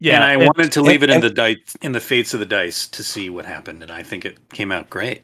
Yeah. 0.00 0.14
and 0.14 0.24
I 0.24 0.32
and- 0.32 0.42
wanted 0.46 0.72
to 0.72 0.80
leave 0.80 1.02
it 1.02 1.10
in 1.10 1.16
and- 1.16 1.24
the 1.24 1.28
dice 1.30 1.76
in 1.82 1.92
the 1.92 2.00
fates 2.00 2.32
of 2.32 2.40
the 2.40 2.46
dice 2.46 2.88
to 2.88 3.02
see 3.04 3.28
what 3.28 3.44
happened, 3.44 3.82
and 3.82 3.92
I 3.92 4.02
think 4.02 4.24
it 4.24 4.38
came 4.50 4.72
out 4.72 4.88
great. 4.88 5.22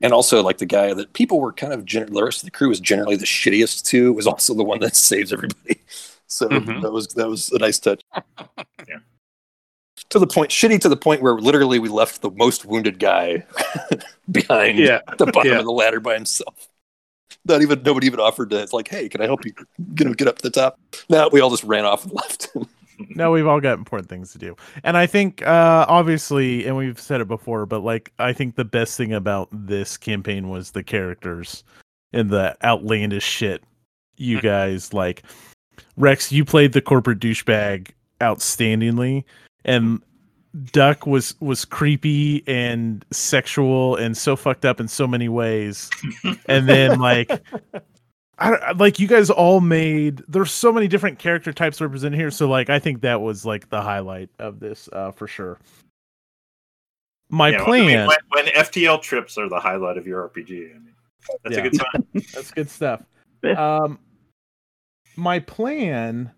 and 0.00 0.12
also 0.12 0.40
like 0.42 0.58
the 0.58 0.66
guy 0.66 0.94
that 0.94 1.12
people 1.14 1.40
were 1.40 1.52
kind 1.52 1.72
of 1.72 1.84
gen- 1.84 2.12
the 2.12 2.22
rest 2.24 2.42
of 2.42 2.44
the 2.44 2.50
crew 2.52 2.68
was 2.68 2.78
generally 2.80 3.16
the 3.16 3.24
shittiest 3.26 3.84
to 3.86 4.12
was 4.12 4.26
also 4.28 4.54
the 4.54 4.62
one 4.64 4.78
that 4.80 4.94
saves 5.10 5.32
everybody 5.32 5.80
so 6.26 6.48
Mhm. 6.48 6.82
that 6.82 6.92
was 6.92 7.08
that 7.14 7.28
was 7.28 7.50
a 7.52 7.58
nice 7.58 7.78
touch 7.78 8.02
Yeah. 8.88 8.98
To 10.12 10.18
the 10.18 10.26
point 10.26 10.50
shitty 10.50 10.80
to 10.80 10.88
the 10.88 10.96
point 10.96 11.20
where 11.22 11.34
literally 11.34 11.78
we 11.78 11.88
left 11.88 12.22
the 12.22 12.30
most 12.32 12.64
wounded 12.64 12.98
guy 12.98 13.44
behind 14.30 14.78
Yeah. 14.78 15.00
the 15.18 15.26
bottom 15.26 15.52
Yeah. 15.52 15.58
of 15.58 15.64
the 15.64 15.72
ladder 15.72 16.00
by 16.00 16.14
himself 16.14 16.68
not 17.44 17.62
even 17.62 17.82
nobody 17.82 18.06
even 18.06 18.20
offered 18.20 18.50
to 18.50 18.60
it's 18.62 18.72
like 18.72 18.88
hey 18.88 19.08
can 19.08 19.20
i 19.20 19.24
help 19.24 19.44
you 19.44 19.52
get 19.94 20.06
him 20.06 20.12
get 20.12 20.28
up 20.28 20.36
to 20.36 20.42
the 20.42 20.50
top 20.50 20.78
no 21.08 21.28
we 21.32 21.40
all 21.40 21.50
just 21.50 21.64
ran 21.64 21.84
off 21.84 22.04
and 22.04 22.12
left 22.14 22.48
no, 23.16 23.32
we've 23.32 23.46
all 23.48 23.58
got 23.60 23.78
important 23.78 24.08
things 24.08 24.30
to 24.32 24.38
do. 24.38 24.54
And 24.84 24.96
I 24.96 25.06
think 25.06 25.42
uh 25.44 25.86
obviously 25.88 26.66
and 26.66 26.76
we've 26.76 27.00
said 27.00 27.20
it 27.20 27.26
before, 27.26 27.66
but 27.66 27.80
like 27.82 28.12
I 28.20 28.32
think 28.32 28.54
the 28.54 28.66
best 28.66 28.96
thing 28.96 29.12
about 29.12 29.48
this 29.50 29.96
campaign 29.96 30.50
was 30.50 30.70
the 30.70 30.84
characters 30.84 31.64
and 32.12 32.30
the 32.30 32.54
outlandish 32.62 33.24
shit 33.24 33.64
you 34.18 34.40
guys 34.40 34.92
like 34.94 35.24
Rex, 35.96 36.30
you 36.30 36.44
played 36.44 36.74
the 36.74 36.82
corporate 36.82 37.18
douchebag 37.18 37.90
outstandingly 38.20 39.24
and 39.64 40.00
Duck 40.72 41.06
was 41.06 41.34
was 41.40 41.64
creepy 41.64 42.42
and 42.46 43.04
sexual 43.10 43.96
and 43.96 44.16
so 44.16 44.36
fucked 44.36 44.64
up 44.64 44.80
in 44.80 44.88
so 44.88 45.06
many 45.06 45.28
ways. 45.28 45.88
and 46.46 46.68
then 46.68 46.98
like 47.00 47.30
I 48.38 48.72
like 48.72 48.98
you 48.98 49.06
guys 49.08 49.30
all 49.30 49.60
made 49.60 50.22
there's 50.28 50.52
so 50.52 50.72
many 50.72 50.88
different 50.88 51.18
character 51.18 51.52
types 51.52 51.80
represented 51.80 52.18
here 52.18 52.30
so 52.30 52.48
like 52.48 52.68
I 52.70 52.78
think 52.78 53.00
that 53.02 53.20
was 53.22 53.46
like 53.46 53.68
the 53.70 53.80
highlight 53.80 54.28
of 54.38 54.60
this 54.60 54.88
uh 54.92 55.10
for 55.12 55.26
sure. 55.26 55.58
My 57.30 57.48
Yeah, 57.48 57.58
well, 57.64 57.68
I 57.72 57.78
mean, 57.78 57.84
plan 57.88 58.08
when, 58.08 58.18
when 58.44 58.54
FTL 58.54 59.00
trips 59.00 59.38
are 59.38 59.48
the 59.48 59.58
highlight 59.60 59.96
of 59.96 60.06
your 60.06 60.28
RPG, 60.28 60.50
I 60.74 60.78
mean, 60.78 60.94
that's 61.44 61.56
Yeah. 61.56 61.60
a 61.64 61.70
good 61.70 61.76
sign. 61.76 62.06
That's 62.34 62.50
good 62.50 62.68
stuff. 62.70 63.02
Um, 63.56 63.98
my 65.16 65.38
plan 65.40 66.30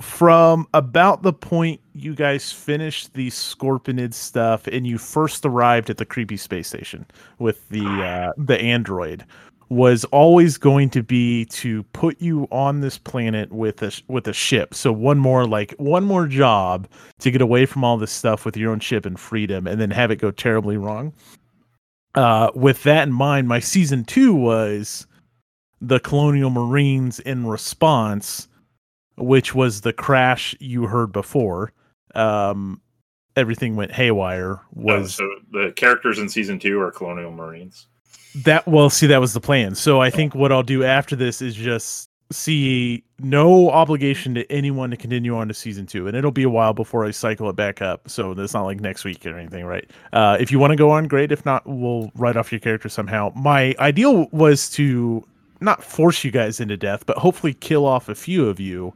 from 0.00 0.66
about 0.74 1.22
the 1.22 1.32
point 1.32 1.80
you 1.94 2.14
guys 2.14 2.52
finished 2.52 3.14
the 3.14 3.28
Scorpionid 3.28 4.14
stuff 4.14 4.66
and 4.66 4.86
you 4.86 4.98
first 4.98 5.44
arrived 5.44 5.90
at 5.90 5.96
the 5.96 6.04
creepy 6.04 6.36
space 6.36 6.68
station 6.68 7.06
with 7.38 7.68
the 7.68 7.84
uh, 7.84 8.32
the 8.36 8.60
android 8.60 9.24
was 9.68 10.04
always 10.06 10.58
going 10.58 10.88
to 10.88 11.02
be 11.02 11.44
to 11.46 11.82
put 11.92 12.20
you 12.20 12.46
on 12.52 12.80
this 12.80 12.98
planet 12.98 13.50
with 13.52 13.82
a 13.82 13.92
with 14.08 14.28
a 14.28 14.32
ship. 14.32 14.74
So 14.74 14.92
one 14.92 15.18
more 15.18 15.46
like 15.46 15.74
one 15.78 16.04
more 16.04 16.26
job 16.26 16.88
to 17.20 17.30
get 17.30 17.40
away 17.40 17.66
from 17.66 17.82
all 17.82 17.96
this 17.96 18.12
stuff 18.12 18.44
with 18.44 18.56
your 18.56 18.72
own 18.72 18.80
ship 18.80 19.06
and 19.06 19.18
freedom, 19.18 19.66
and 19.66 19.80
then 19.80 19.90
have 19.90 20.10
it 20.10 20.16
go 20.16 20.30
terribly 20.30 20.76
wrong 20.76 21.12
uh, 22.16 22.50
with 22.54 22.82
that 22.84 23.06
in 23.06 23.12
mind, 23.12 23.46
my 23.46 23.60
season 23.60 24.04
two 24.04 24.34
was 24.34 25.06
the 25.80 26.00
Colonial 26.00 26.50
Marines 26.50 27.20
in 27.20 27.46
response, 27.46 28.48
which 29.16 29.54
was 29.54 29.80
the 29.82 29.92
crash 29.92 30.54
you 30.60 30.86
heard 30.86 31.12
before. 31.12 31.72
Um, 32.14 32.80
everything 33.36 33.76
went 33.76 33.92
haywire. 33.92 34.60
Oh, 34.60 34.62
Was 34.72 35.14
so 35.14 35.28
the 35.52 35.72
characters 35.76 36.18
in 36.18 36.28
season 36.28 36.58
two 36.58 36.80
are 36.80 36.90
Colonial 36.90 37.32
Marines. 37.32 37.88
that 38.44 38.66
well? 38.66 38.90
See, 38.90 39.06
that 39.08 39.20
was 39.20 39.32
the 39.34 39.40
plan. 39.40 39.74
So 39.74 40.00
I 40.00 40.10
think 40.10 40.34
what 40.34 40.52
I'll 40.52 40.62
do 40.62 40.84
after 40.84 41.16
this 41.16 41.42
is 41.42 41.54
just 41.54 42.08
see 42.32 43.04
no 43.20 43.70
obligation 43.70 44.34
to 44.34 44.50
anyone 44.50 44.90
to 44.90 44.96
continue 44.96 45.36
on 45.36 45.46
to 45.48 45.54
season 45.54 45.86
two, 45.86 46.08
and 46.08 46.16
it'll 46.16 46.32
be 46.32 46.42
a 46.42 46.50
while 46.50 46.72
before 46.74 47.04
I 47.06 47.12
cycle 47.12 47.48
it 47.48 47.54
back 47.56 47.80
up. 47.80 48.08
So 48.10 48.32
it's 48.32 48.52
not 48.52 48.64
like 48.64 48.80
next 48.80 49.04
week 49.04 49.24
or 49.26 49.38
anything, 49.38 49.64
right? 49.64 49.88
Uh, 50.12 50.36
if 50.40 50.50
you 50.50 50.58
want 50.58 50.72
to 50.72 50.76
go 50.76 50.90
on, 50.90 51.06
great. 51.06 51.30
If 51.30 51.44
not, 51.46 51.62
we'll 51.66 52.10
write 52.16 52.36
off 52.36 52.50
your 52.50 52.58
character 52.58 52.88
somehow. 52.88 53.32
My 53.36 53.74
ideal 53.78 54.26
was 54.32 54.68
to 54.70 55.22
not 55.66 55.84
force 55.84 56.24
you 56.24 56.30
guys 56.30 56.58
into 56.60 56.76
death, 56.78 57.04
but 57.04 57.18
hopefully 57.18 57.52
kill 57.52 57.84
off 57.84 58.08
a 58.08 58.14
few 58.14 58.48
of 58.48 58.58
you, 58.58 58.94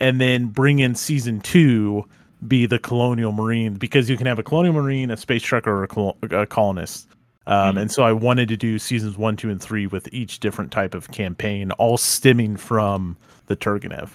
and 0.00 0.20
then 0.20 0.46
bring 0.48 0.80
in 0.80 0.94
season 0.94 1.40
two. 1.40 2.04
Be 2.46 2.66
the 2.66 2.78
colonial 2.78 3.32
marine 3.32 3.74
because 3.74 4.08
you 4.08 4.16
can 4.16 4.26
have 4.28 4.38
a 4.38 4.44
colonial 4.44 4.74
marine, 4.74 5.10
a 5.10 5.16
space 5.16 5.42
trucker, 5.42 5.72
or 5.72 5.82
a, 5.84 5.88
col- 5.88 6.16
a 6.22 6.46
colonist. 6.46 7.08
Um, 7.48 7.74
Mhm. 7.74 7.80
And 7.80 7.90
so 7.90 8.02
I 8.04 8.12
wanted 8.12 8.46
to 8.48 8.56
do 8.56 8.78
seasons 8.78 9.18
one, 9.18 9.36
two, 9.36 9.50
and 9.50 9.60
three 9.60 9.86
with 9.88 10.06
each 10.12 10.38
different 10.38 10.70
type 10.70 10.94
of 10.94 11.10
campaign, 11.10 11.72
all 11.72 11.96
stemming 11.98 12.56
from 12.56 13.16
the 13.46 13.56
Turgenev. 13.56 14.10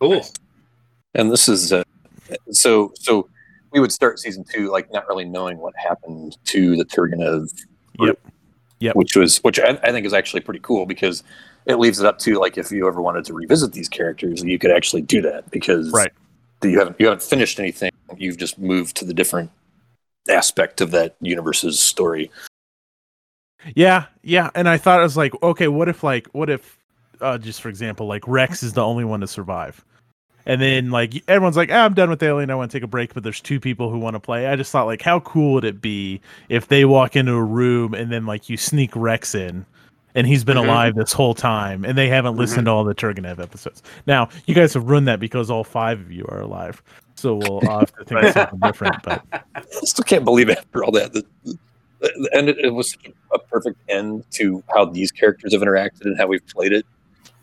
Cool. 0.00 0.22
and 1.14 1.30
this 1.30 1.48
is 1.48 1.72
uh, 1.72 1.82
so 2.50 2.92
so 2.96 3.28
we 3.72 3.78
would 3.80 3.92
start 3.92 4.18
season 4.18 4.44
two 4.52 4.68
like 4.70 4.92
not 4.92 5.06
really 5.08 5.24
knowing 5.24 5.58
what 5.58 5.74
happened 5.76 6.36
to 6.46 6.76
the 6.76 6.84
Turgenev 6.84 7.48
Yep. 8.00 8.18
Yep. 8.82 8.96
which 8.96 9.16
was 9.16 9.38
which 9.44 9.58
I, 9.60 9.78
I 9.82 9.92
think 9.92 10.04
is 10.06 10.12
actually 10.12 10.40
pretty 10.40 10.60
cool 10.60 10.86
because 10.86 11.22
it 11.66 11.76
leaves 11.76 12.00
it 12.00 12.06
up 12.06 12.18
to 12.20 12.38
like 12.40 12.58
if 12.58 12.70
you 12.72 12.88
ever 12.88 13.00
wanted 13.00 13.24
to 13.26 13.32
revisit 13.34 13.72
these 13.72 13.88
characters 13.88 14.42
you 14.42 14.58
could 14.58 14.70
actually 14.72 15.02
do 15.02 15.22
that 15.22 15.50
because 15.50 15.90
Right. 15.92 16.10
you 16.62 16.78
haven't 16.78 16.96
you 16.98 17.06
haven't 17.06 17.22
finished 17.22 17.60
anything 17.60 17.90
you've 18.16 18.36
just 18.38 18.58
moved 18.58 18.96
to 18.96 19.04
the 19.04 19.14
different 19.14 19.50
aspect 20.28 20.80
of 20.80 20.90
that 20.90 21.14
universe's 21.20 21.78
story 21.80 22.30
Yeah, 23.76 24.06
yeah. 24.22 24.50
And 24.56 24.68
I 24.68 24.76
thought 24.78 24.98
it 24.98 25.04
was 25.04 25.16
like, 25.16 25.32
okay, 25.42 25.68
what 25.68 25.88
if 25.88 26.02
like 26.02 26.26
what 26.32 26.50
if 26.50 26.78
uh 27.20 27.38
just 27.38 27.60
for 27.60 27.68
example, 27.68 28.06
like 28.08 28.26
Rex 28.26 28.62
is 28.64 28.72
the 28.72 28.82
only 28.82 29.04
one 29.04 29.20
to 29.20 29.26
survive. 29.28 29.84
And 30.46 30.60
then 30.60 30.90
like 30.90 31.22
everyone's 31.28 31.56
like, 31.56 31.70
ah, 31.72 31.84
I'm 31.84 31.94
done 31.94 32.10
with 32.10 32.22
Alien, 32.22 32.50
I 32.50 32.54
want 32.54 32.70
to 32.70 32.76
take 32.76 32.82
a 32.84 32.88
break, 32.88 33.14
but 33.14 33.22
there's 33.22 33.40
two 33.40 33.60
people 33.60 33.90
who 33.90 33.98
want 33.98 34.14
to 34.14 34.20
play. 34.20 34.46
I 34.46 34.56
just 34.56 34.72
thought 34.72 34.86
like 34.86 35.02
how 35.02 35.20
cool 35.20 35.54
would 35.54 35.64
it 35.64 35.80
be 35.80 36.20
if 36.48 36.68
they 36.68 36.84
walk 36.84 37.16
into 37.16 37.32
a 37.34 37.42
room 37.44 37.94
and 37.94 38.10
then 38.10 38.26
like 38.26 38.48
you 38.48 38.56
sneak 38.56 38.94
Rex 38.96 39.34
in 39.34 39.64
and 40.14 40.26
he's 40.26 40.44
been 40.44 40.56
Mhm. 40.56 40.64
alive 40.64 40.94
this 40.94 41.12
whole 41.12 41.34
time 41.34 41.84
and 41.84 41.96
they 41.96 42.08
haven't 42.08 42.36
listened 42.36 42.66
to 42.66 42.70
all 42.70 42.84
the 42.84 42.94
Turgenev 42.94 43.38
episodes. 43.38 43.82
Now, 44.06 44.28
you 44.46 44.54
guys 44.54 44.74
have 44.74 44.84
ruined 44.88 45.08
that 45.08 45.20
because 45.20 45.50
all 45.50 45.64
five 45.64 46.00
of 46.00 46.10
you 46.12 46.26
are 46.28 46.40
alive. 46.40 46.82
So 47.14 47.36
we'll 47.36 47.60
have 47.60 47.92
to 47.94 48.04
think 48.04 48.22
of 48.22 48.32
something 48.32 48.58
different, 48.60 48.96
but 49.02 49.22
I 49.54 49.62
still 49.84 50.04
can't 50.04 50.24
believe 50.24 50.50
after 50.50 50.82
all 50.82 50.90
that 50.92 51.12
the, 51.12 51.24
the, 51.44 51.56
the 52.00 52.30
end 52.34 52.48
it, 52.48 52.58
it 52.58 52.70
was 52.70 52.96
a 53.32 53.38
perfect 53.38 53.78
end 53.88 54.24
to 54.32 54.62
how 54.74 54.86
these 54.86 55.12
characters 55.12 55.52
have 55.52 55.62
interacted 55.62 56.02
and 56.02 56.18
how 56.18 56.26
we've 56.26 56.44
played 56.48 56.72
it 56.72 56.84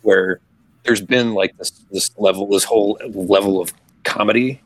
where 0.02 0.42
there's 0.84 1.02
been 1.02 1.34
like 1.34 1.58
this 1.58 1.72
this 1.92 2.12
level 2.18 2.48
this 2.48 2.64
whole 2.64 3.00
level 3.14 3.62
of 3.62 3.74
comedy 4.04 4.62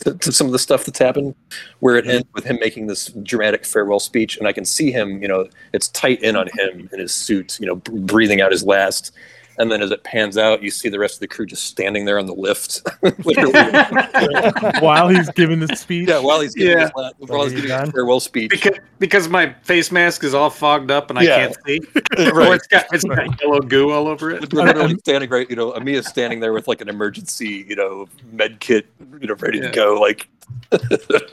to, 0.00 0.14
to 0.14 0.32
some 0.32 0.46
of 0.46 0.52
the 0.52 0.58
stuff 0.58 0.84
that's 0.84 0.98
happened 0.98 1.34
where 1.80 1.96
it 1.96 2.02
mm-hmm. 2.02 2.16
ends 2.16 2.28
with 2.34 2.44
him 2.44 2.58
making 2.60 2.86
this 2.86 3.08
dramatic 3.22 3.64
farewell 3.64 4.00
speech 4.00 4.36
and 4.36 4.48
i 4.48 4.52
can 4.52 4.64
see 4.64 4.90
him 4.90 5.22
you 5.22 5.28
know 5.28 5.48
it's 5.72 5.88
tight 5.88 6.22
in 6.22 6.36
on 6.36 6.48
him 6.58 6.88
in 6.92 6.98
his 6.98 7.12
suit 7.12 7.58
you 7.60 7.66
know 7.66 7.76
breathing 7.76 8.40
out 8.40 8.50
his 8.50 8.64
last 8.64 9.12
and 9.58 9.70
then 9.70 9.82
as 9.82 9.90
it 9.90 10.02
pans 10.04 10.36
out, 10.38 10.62
you 10.62 10.70
see 10.70 10.88
the 10.88 10.98
rest 10.98 11.14
of 11.14 11.20
the 11.20 11.28
crew 11.28 11.46
just 11.46 11.64
standing 11.64 12.04
there 12.04 12.18
on 12.18 12.26
the 12.26 12.34
lift, 12.34 12.80
literally. 13.24 13.52
While 14.80 15.08
he's 15.08 15.28
giving 15.30 15.60
the 15.60 15.74
speech. 15.76 16.08
yeah, 16.08 16.18
while 16.18 16.40
he's 16.40 16.54
giving 16.54 16.76
Yeah. 16.78 16.82
his, 16.84 16.90
la- 16.96 17.10
while 17.18 17.44
he's 17.44 17.52
giving 17.60 17.70
his 17.78 17.90
farewell 17.90 18.20
speech. 18.20 18.50
because 18.50 18.78
because 18.98 19.28
my 19.28 19.52
face 19.62 19.90
mask 19.92 20.24
is 20.24 20.34
all 20.34 20.50
fogged 20.50 20.90
up 20.90 21.10
and 21.10 21.18
I 21.18 21.22
Yeah. 21.22 21.36
can't 21.36 21.56
see. 21.66 21.80
Or 22.18 22.32
right. 22.32 22.52
it's 22.54 22.66
got 22.66 22.86
it's 22.92 23.04
got 23.04 23.40
yellow 23.40 23.60
goo 23.60 23.90
all 23.90 24.06
over 24.08 24.30
it. 24.30 24.52
We're 24.52 24.64
literally 24.64 24.92
um, 24.92 24.98
standing 25.00 25.30
right, 25.30 25.48
you 25.48 25.56
know, 25.56 25.72
Amia's 25.74 26.06
standing 26.06 26.40
there 26.40 26.52
with 26.52 26.68
like 26.68 26.80
an 26.80 26.88
emergency, 26.88 27.64
you 27.68 27.74
know, 27.76 28.08
med 28.32 28.60
kit, 28.60 28.86
you 29.20 29.26
know, 29.26 29.34
ready 29.34 29.58
Yeah. 29.58 29.68
to 29.68 29.72
go, 29.72 30.00
like 30.00 30.28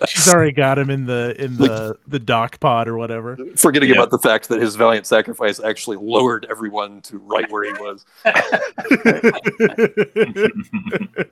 She's 0.07 0.27
already 0.33 0.51
got 0.51 0.77
him 0.77 0.89
in 0.89 1.05
the 1.05 1.35
in 1.37 1.57
the 1.57 1.97
the 2.07 2.19
dock 2.19 2.59
pod 2.59 2.87
or 2.87 2.95
whatever. 2.97 3.37
forgetting 3.55 3.89
Yeah. 3.89 3.95
about 3.95 4.11
the 4.11 4.19
fact 4.19 4.47
that 4.49 4.61
his 4.61 4.75
valiant 4.75 5.05
sacrifice 5.05 5.59
actually 5.59 5.97
lowered 5.97 6.45
everyone 6.49 7.01
to 7.03 7.17
right 7.19 7.49
where 7.51 7.63
he 7.63 7.71
was. 7.81 8.05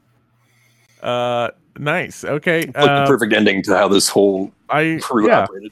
uh, 1.01 1.49
nice. 1.77 2.23
Okay. 2.23 2.65
Like 2.67 2.77
Uh, 2.77 3.01
the 3.01 3.07
perfect 3.07 3.33
ending 3.33 3.61
to 3.63 3.75
how 3.77 3.87
this 3.87 4.09
whole 4.09 4.51
I 4.69 4.99
crew 5.01 5.27
yeah 5.27 5.43
operated. 5.43 5.71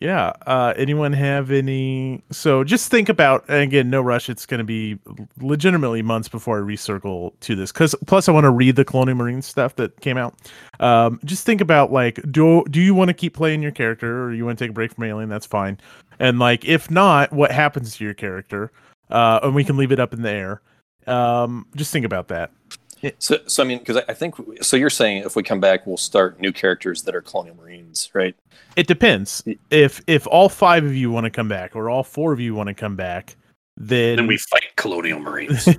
yeah. 0.00 0.32
Uh, 0.46 0.74
anyone 0.76 1.12
have 1.12 1.50
any? 1.50 2.22
So 2.30 2.64
just 2.64 2.90
think 2.90 3.08
about 3.08 3.44
and 3.48 3.62
again. 3.62 3.90
No 3.90 4.00
rush. 4.00 4.28
It's 4.28 4.46
going 4.46 4.58
to 4.58 4.64
be 4.64 4.98
legitimately 5.40 6.02
months 6.02 6.28
before 6.28 6.58
I 6.58 6.62
recircle 6.62 7.32
to 7.40 7.54
this. 7.54 7.72
Because 7.72 7.94
plus, 8.06 8.28
I 8.28 8.32
want 8.32 8.44
to 8.44 8.50
read 8.50 8.76
the 8.76 8.84
Colonial 8.84 9.16
Marine 9.16 9.42
stuff 9.42 9.76
that 9.76 10.00
came 10.00 10.16
out. 10.16 10.34
Um, 10.80 11.20
just 11.24 11.44
think 11.46 11.60
about 11.60 11.92
like, 11.92 12.20
do 12.30 12.64
do 12.70 12.80
you 12.80 12.94
want 12.94 13.08
to 13.08 13.14
keep 13.14 13.34
playing 13.34 13.62
your 13.62 13.72
character, 13.72 14.24
or 14.24 14.32
you 14.32 14.44
want 14.44 14.58
to 14.58 14.64
take 14.64 14.70
a 14.70 14.74
break 14.74 14.94
from 14.94 15.04
Alien? 15.04 15.28
That's 15.28 15.46
fine. 15.46 15.78
And 16.18 16.38
like, 16.38 16.66
if 16.66 16.90
not, 16.90 17.32
what 17.32 17.50
happens 17.50 17.96
to 17.96 18.04
your 18.04 18.14
character? 18.14 18.70
Uh, 19.10 19.40
and 19.42 19.54
we 19.54 19.64
can 19.64 19.76
leave 19.76 19.92
it 19.92 19.98
up 20.00 20.12
in 20.12 20.22
the 20.22 20.30
air. 20.30 20.62
Um, 21.06 21.66
just 21.76 21.92
think 21.92 22.04
about 22.04 22.28
that. 22.28 22.50
So, 23.18 23.38
so 23.46 23.62
I 23.62 23.66
mean, 23.66 23.78
because 23.78 23.96
I, 23.96 24.02
I 24.08 24.14
think 24.14 24.34
so. 24.60 24.76
You're 24.76 24.90
saying 24.90 25.22
if 25.24 25.34
we 25.34 25.42
come 25.42 25.58
back, 25.58 25.86
we'll 25.86 25.96
start 25.96 26.38
new 26.38 26.52
characters 26.52 27.02
that 27.04 27.14
are 27.14 27.22
Colonial 27.22 27.56
Marines, 27.56 28.10
right? 28.12 28.36
It 28.76 28.86
depends. 28.86 29.42
If 29.70 30.02
if 30.06 30.26
all 30.26 30.50
five 30.50 30.84
of 30.84 30.94
you 30.94 31.10
want 31.10 31.24
to 31.24 31.30
come 31.30 31.48
back, 31.48 31.74
or 31.74 31.88
all 31.88 32.02
four 32.02 32.32
of 32.32 32.40
you 32.40 32.54
want 32.54 32.66
to 32.66 32.74
come 32.74 32.96
back, 32.96 33.36
then, 33.82 34.16
Then 34.16 34.26
we 34.26 34.36
fight 34.36 34.76
colonial 34.76 35.18
marines. 35.20 35.66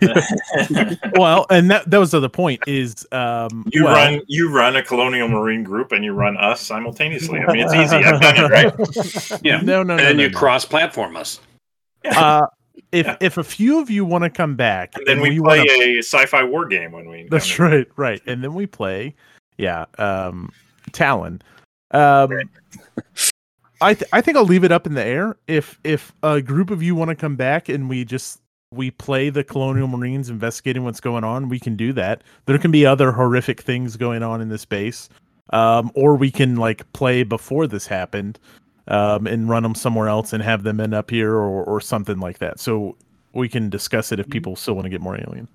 well, 1.16 1.46
and 1.52 1.70
that 1.70 1.88
that 1.92 2.00
was 2.00 2.10
the 2.10 2.18
other 2.18 2.30
point 2.30 2.64
is 2.66 3.06
um 3.12 3.64
You 3.72 3.84
well- 3.84 3.94
run 3.94 4.22
you 4.28 4.52
run 4.52 4.76
a 4.76 4.84
colonial 4.84 5.28
marine 5.28 5.64
group 5.64 5.92
and 5.92 6.04
you 6.04 6.14
run 6.14 6.36
us 6.38 6.62
simultaneously. 6.62 7.40
I 7.40 7.54
mean, 7.54 7.64
it's 7.68 7.74
easy. 7.76 7.98
I've 7.98 8.20
done 8.20 8.38
it, 8.38 8.50
right? 8.50 9.42
Yeah. 9.44 9.62
No, 9.62 9.84
no, 9.84 9.96
no. 9.96 9.98
and 9.98 10.00
then 10.00 10.18
no, 10.18 10.24
you 10.24 10.30
no. 10.30 10.38
cross 10.38 10.66
platform 10.66 11.16
us. 11.16 11.40
Uh, 12.04 12.48
if 12.92 13.06
Yeah. 13.06 13.18
if 13.22 13.38
a 13.38 13.44
few 13.44 13.80
of 13.80 13.90
you 13.90 14.04
want 14.06 14.24
to 14.24 14.30
come 14.30 14.56
back, 14.56 14.94
And 14.96 15.06
then 15.08 15.18
and 15.20 15.22
we, 15.22 15.40
play 15.40 15.60
wanna- 15.60 15.72
a 15.72 15.98
sci-fi 16.00 16.44
war 16.44 16.66
game 16.66 16.92
when 16.92 17.10
we. 17.10 17.28
That's 17.30 17.58
in. 17.58 17.66
right, 17.66 17.88
right, 17.96 18.22
and 18.26 18.44
then 18.44 18.54
we 18.54 18.66
play, 18.68 19.16
yeah, 19.58 19.86
um, 19.98 20.52
Talon. 20.92 21.42
Um, 21.92 22.32
I 23.82 23.96
th- 23.96 24.10
I 24.14 24.22
think 24.22 24.38
I'll 24.38 24.46
leave 24.46 24.64
it 24.64 24.72
up 24.72 24.86
in 24.86 24.94
the 24.94 25.04
air. 25.04 25.38
If 25.48 25.80
if 25.84 26.14
a 26.22 26.42
group 26.42 26.70
of 26.70 26.84
you 26.84 26.94
want 26.96 27.10
to 27.10 27.16
come 27.16 27.36
back 27.36 27.68
and 27.68 27.90
we 27.90 28.06
just 28.06 28.40
we 28.72 28.92
play 28.92 29.30
the 29.30 29.44
Colonial 29.44 29.88
Marines 29.88 30.30
investigating 30.30 30.84
what's 30.84 31.02
going 31.02 31.24
on, 31.24 31.50
we 31.50 31.60
can 31.60 31.76
do 31.76 31.92
that. 31.94 32.24
There 32.46 32.58
can 32.58 32.72
be 32.72 32.86
other 32.86 33.12
horrific 33.12 33.62
things 33.62 33.98
going 33.98 34.24
on 34.24 34.40
in 34.40 34.50
this 34.50 34.64
base, 34.66 35.10
um, 35.52 35.92
or 35.96 36.16
we 36.16 36.30
can 36.32 36.56
like 36.58 36.90
play 36.94 37.24
before 37.24 37.66
this 37.68 37.88
happened, 37.88 38.40
um, 38.88 39.28
and 39.28 39.50
run 39.50 39.64
them 39.64 39.76
somewhere 39.76 40.08
else 40.08 40.34
and 40.34 40.44
have 40.44 40.64
them 40.64 40.80
end 40.80 40.94
up 40.94 41.10
here 41.10 41.34
or 41.34 41.64
or 41.64 41.82
something 41.82 42.20
like 42.20 42.40
that. 42.40 42.60
So 42.60 42.96
we 43.34 43.48
can 43.50 43.70
discuss 43.70 44.12
it 44.12 44.20
if 44.20 44.30
people 44.30 44.56
still 44.56 44.74
want 44.74 44.86
to 44.86 44.90
get 44.90 45.02
more 45.02 45.16
alien. 45.16 45.48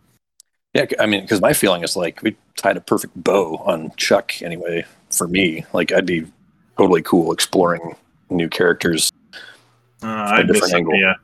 Yeah, 0.75 0.87
I 1.01 1.07
mean, 1.07 1.23
because 1.23 1.41
my 1.41 1.53
feeling 1.53 1.83
is 1.83 1.97
like 1.97 2.23
we 2.23 2.37
tied 2.57 2.77
a 2.77 2.81
perfect 2.81 3.15
bow 3.23 3.57
on 3.65 3.93
Chuck 3.97 4.43
anyway. 4.43 4.85
For 5.11 5.27
me, 5.29 5.65
like 5.73 5.93
I'd 5.93 6.07
be 6.07 6.27
totally 6.77 7.03
cool 7.03 7.33
exploring 7.33 7.97
new 8.29 8.49
characters. 8.49 9.11
Uh, 10.03 10.07
I 10.09 10.43
different 10.43 10.63
miss 10.63 10.75
angle. 10.75 10.95
Yeah, 10.95 11.15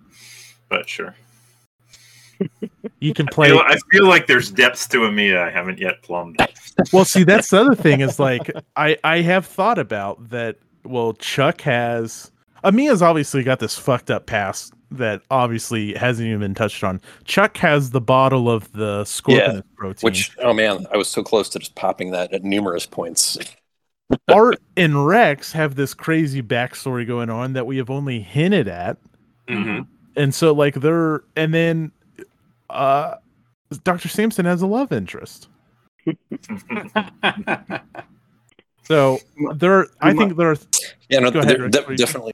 but 0.68 0.88
sure. 0.88 1.14
You 3.00 3.12
can 3.14 3.28
I 3.30 3.32
play. 3.32 3.48
feel, 3.48 3.58
I 3.58 3.76
feel 3.90 4.06
like 4.08 4.26
there's 4.26 4.50
depths 4.50 4.88
to 4.88 4.98
Amia 4.98 5.38
I 5.38 5.50
haven't 5.50 5.78
yet 5.78 6.02
plumbed. 6.02 6.38
well 6.92 7.04
see 7.04 7.22
that's 7.22 7.50
the 7.50 7.60
other 7.60 7.74
thing 7.74 8.00
is 8.00 8.18
like 8.18 8.50
i 8.74 8.96
i 9.04 9.20
have 9.20 9.44
thought 9.46 9.78
about 9.78 10.30
that 10.30 10.56
well 10.84 11.12
chuck 11.14 11.60
has 11.62 12.30
amia's 12.64 13.02
obviously 13.02 13.42
got 13.42 13.58
this 13.58 13.76
fucked 13.78 14.10
up 14.10 14.26
past 14.26 14.72
that 14.90 15.22
obviously 15.30 15.94
hasn't 15.94 16.26
even 16.28 16.40
been 16.40 16.54
touched 16.54 16.84
on 16.84 17.00
chuck 17.24 17.56
has 17.56 17.90
the 17.90 18.00
bottle 18.00 18.50
of 18.50 18.70
the 18.72 19.04
scorpion 19.04 19.62
protein 19.76 20.06
Which, 20.06 20.36
oh 20.38 20.52
man, 20.52 20.86
I 20.92 20.96
was 20.98 21.08
so 21.08 21.22
close 21.22 21.48
to 21.50 21.58
just 21.58 21.74
popping 21.74 22.10
that 22.10 22.32
at 22.34 22.44
numerous 22.44 22.84
points. 22.86 23.38
art 24.28 24.58
and 24.76 25.06
rex 25.06 25.52
have 25.52 25.74
this 25.74 25.94
crazy 25.94 26.42
backstory 26.42 27.06
going 27.06 27.30
on 27.30 27.54
that 27.54 27.64
we 27.66 27.78
have 27.78 27.88
only 27.88 28.20
hinted 28.20 28.68
at 28.68 28.98
Mm-hmm. 29.48 29.82
and 30.16 30.34
so 30.34 30.52
like 30.52 30.74
they're 30.74 31.24
and 31.34 31.52
then 31.54 31.90
uh 32.70 33.14
dr 33.82 34.06
sampson 34.08 34.44
has 34.44 34.60
a 34.62 34.66
love 34.66 34.92
interest 34.92 35.48
so 38.82 39.18
there 39.56 39.86
i 40.00 40.12
think 40.12 40.36
there 40.36 40.50
are 40.50 40.56
Yeah, 41.08 41.20
no, 41.20 41.28
ahead, 41.28 41.48
they're 41.48 41.68
de- 41.68 41.78
what 41.80 41.86
do 41.88 41.92
you 41.92 41.96
definitely. 41.98 42.32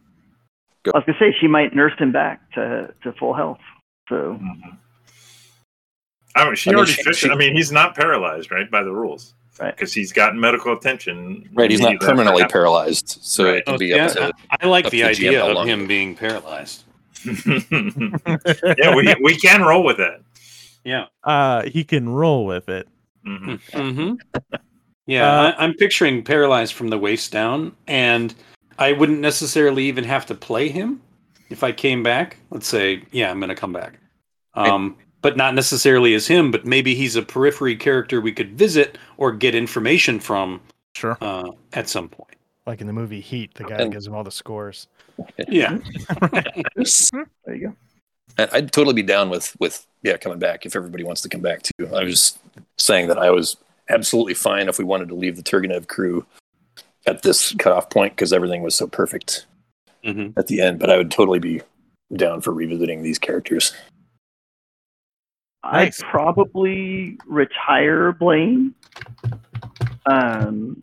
I 0.87 0.91
was 0.99 1.05
gonna 1.07 1.19
say 1.19 1.35
she 1.41 1.47
might 1.49 1.75
nurse 1.75 1.93
him 1.99 2.13
back 2.13 2.41
to, 2.53 2.93
to 3.03 3.13
full 3.15 3.35
health. 3.35 3.59
So 4.09 4.39
I 6.35 6.45
mean, 6.45 6.55
she 6.55 6.71
I 6.71 6.73
mean, 6.73 6.77
already 6.79 6.93
she- 6.93 7.03
fixed 7.03 7.21
she- 7.21 7.27
it. 7.27 7.33
I 7.33 7.35
mean, 7.37 7.55
he's 7.55 7.73
not 7.73 7.95
paralyzed, 7.97 8.51
right, 8.51 8.71
by 8.71 8.83
the 8.83 8.93
rules, 8.93 9.35
Right. 9.61 9.75
Because 9.75 9.93
he's 9.93 10.13
gotten 10.13 10.39
medical 10.39 10.73
attention. 10.73 11.49
Right, 11.53 11.69
he's 11.71 11.81
not 11.81 11.89
immediately 11.91 12.07
permanently 12.07 12.43
after 12.45 12.53
paralyzed, 12.53 13.19
so 13.23 13.45
Right. 13.45 13.57
it 13.59 13.67
can 13.67 13.77
be 13.77 13.87
yeah, 13.89 14.07
up 14.07 14.13
to. 14.13 14.23
I, 14.53 14.57
I 14.63 14.67
like 14.67 14.85
the 14.89 14.91
to 14.91 14.97
the 14.97 15.03
GM 15.03 15.09
idea 15.29 15.45
of 15.45 15.67
him 15.67 15.87
being 15.89 16.15
paralyzed. 16.15 16.85
yeah, 17.27 18.95
we 18.95 19.15
we 19.23 19.37
can 19.37 19.63
roll 19.63 19.83
with 19.83 19.99
it. 19.99 20.23
Yeah. 20.85 21.07
uh 21.25 21.63
he 21.65 21.83
can 21.85 22.09
roll 22.09 22.47
with 22.47 22.69
it 22.69 22.87
Mhm. 23.27 23.61
Mm-hmm. 23.73 24.55
Yeah, 25.09 25.27
Uh, 25.29 25.53
I, 25.59 25.65
I'm 25.65 25.73
picturing 25.75 26.23
paralyzed 26.23 26.75
from 26.75 26.89
the 26.89 26.99
waist 26.99 27.33
down, 27.33 27.75
and 27.87 28.35
I 28.79 28.93
wouldn't 28.93 29.21
necessarily 29.21 29.85
even 29.87 30.05
have 30.05 30.27
to 30.27 30.35
play 30.35 30.69
him 30.69 31.01
if 31.51 31.65
I 31.65 31.73
came 31.73 32.03
back. 32.03 32.37
Let's 32.51 32.69
say, 32.69 33.03
yeah, 33.11 33.31
I'm 33.31 33.41
going 33.41 33.49
to 33.49 33.55
come 33.55 33.73
back, 33.73 33.95
um, 34.55 34.97
but 35.23 35.37
not 35.37 35.55
necessarily 35.55 36.13
as 36.15 36.27
him. 36.27 36.51
But 36.51 36.67
maybe 36.67 36.95
he's 36.95 37.17
a 37.17 37.23
periphery 37.23 37.75
character 37.75 38.21
we 38.21 38.33
could 38.33 38.57
visit 38.59 38.99
or 39.17 39.33
get 39.33 39.55
information 39.55 40.21
from 40.21 40.61
sure 40.95 41.17
uh, 41.23 41.53
at 41.73 41.89
some 41.89 42.11
point. 42.11 42.37
Like 42.67 42.83
in 42.83 42.87
the 42.87 42.93
movie 42.93 43.21
Heat, 43.23 43.55
the 43.55 43.65
guy 43.65 43.77
And- 43.77 43.91
gives 43.93 44.07
him 44.07 44.15
all 44.15 44.25
the 44.25 44.31
scores. 44.31 44.89
Yeah, 45.49 45.79
there 46.77 47.55
you 47.55 47.69
go. 47.69 48.47
I'd 48.53 48.71
totally 48.73 48.95
be 48.95 49.03
down 49.03 49.31
with 49.31 49.57
with 49.59 49.87
yeah 50.03 50.17
coming 50.19 50.39
back 50.39 50.65
if 50.67 50.77
everybody 50.77 51.03
wants 51.03 51.23
to 51.23 51.29
come 51.31 51.41
back 51.41 51.63
too. 51.63 51.89
I 51.95 52.05
was 52.05 52.39
saying 52.77 53.09
that 53.09 53.19
I 53.19 53.31
was 53.31 53.57
absolutely 53.89 54.35
fine 54.35 54.69
if 54.69 54.79
we 54.79 54.85
wanted 54.85 55.09
to 55.09 55.15
leave 55.15 55.37
the 55.37 55.43
Turgenev 55.43 55.89
crew 55.89 56.27
at 57.07 57.23
this 57.23 57.55
cutoff 57.55 57.91
point 57.91 58.15
because 58.15 58.33
everything 58.33 58.63
was 58.63 58.75
so 58.75 58.87
perfect 58.87 59.47
hmm 60.05 60.29
at 60.37 60.47
the 60.47 60.61
end. 60.61 60.79
But 60.79 60.91
I 60.91 60.97
would 60.97 61.11
totally 61.11 61.39
be 61.39 61.63
down 62.15 62.41
for 62.41 62.53
revisiting 62.53 63.03
these 63.03 63.19
characters. 63.19 63.75
Nice. 65.65 66.01
I'd 66.01 66.09
probably 66.09 67.19
retire 67.27 68.13
Blaine. 68.13 68.75
Um, 70.07 70.83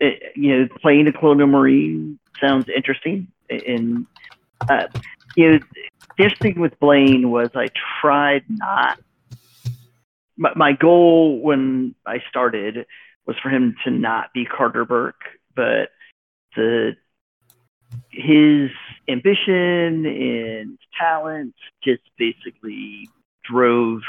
it, 0.00 0.32
you 0.36 0.56
know, 0.56 0.68
playing 0.80 1.08
a 1.08 1.12
Colonial 1.12 1.48
Marine 1.48 2.18
sounds 2.40 2.68
interesting, 2.68 3.28
and 3.50 4.06
uh, 4.68 4.86
you 5.36 5.52
know, 5.52 5.58
the 6.16 6.24
interesting 6.24 6.54
thing 6.54 6.62
with 6.62 6.78
Blaine 6.78 7.30
was 7.30 7.50
I 7.54 7.68
tried 8.00 8.44
not. 8.48 8.98
My, 10.36 10.50
my 10.54 10.72
goal 10.72 11.40
when 11.40 11.94
I 12.06 12.18
started 12.28 12.86
was 13.26 13.36
for 13.42 13.48
him 13.48 13.74
to 13.84 13.90
not 13.90 14.32
be 14.32 14.44
Carter 14.44 14.84
Burke, 14.84 15.22
but 15.54 15.90
the 16.54 16.92
his 18.10 18.70
ambition 19.08 20.06
and 20.06 20.78
talent 20.98 21.54
just 21.84 22.02
basically 22.18 23.10
drove 23.44 24.00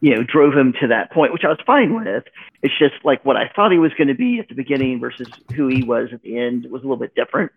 you 0.00 0.14
know 0.14 0.22
drove 0.22 0.54
him 0.54 0.74
to 0.80 0.88
that 0.88 1.10
point 1.10 1.32
which 1.32 1.44
i 1.44 1.48
was 1.48 1.58
fine 1.66 1.94
with. 1.94 2.24
It's 2.62 2.78
just 2.78 2.94
like 3.04 3.24
what 3.24 3.36
i 3.36 3.50
thought 3.54 3.72
he 3.72 3.78
was 3.78 3.92
going 3.96 4.08
to 4.08 4.14
be 4.14 4.38
at 4.38 4.48
the 4.48 4.54
beginning 4.54 5.00
versus 5.00 5.28
who 5.54 5.68
he 5.68 5.82
was 5.82 6.08
at 6.12 6.22
the 6.22 6.38
end 6.38 6.66
was 6.70 6.82
a 6.82 6.84
little 6.84 6.96
bit 6.96 7.14
different. 7.14 7.52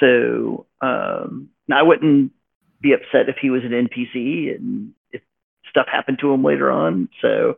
So 0.00 0.66
um 0.80 1.50
i 1.72 1.82
wouldn't 1.82 2.32
be 2.80 2.92
upset 2.92 3.28
if 3.28 3.36
he 3.40 3.50
was 3.50 3.62
an 3.64 3.88
npc 3.88 4.54
and 4.54 4.92
stuff 5.74 5.86
happened 5.90 6.18
to 6.20 6.32
him 6.32 6.44
later 6.44 6.70
on 6.70 7.08
so 7.20 7.56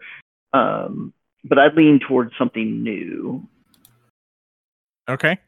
um 0.54 1.12
but 1.44 1.58
i'd 1.58 1.74
lean 1.74 2.00
towards 2.08 2.32
something 2.38 2.82
new 2.82 3.46
okay 5.08 5.38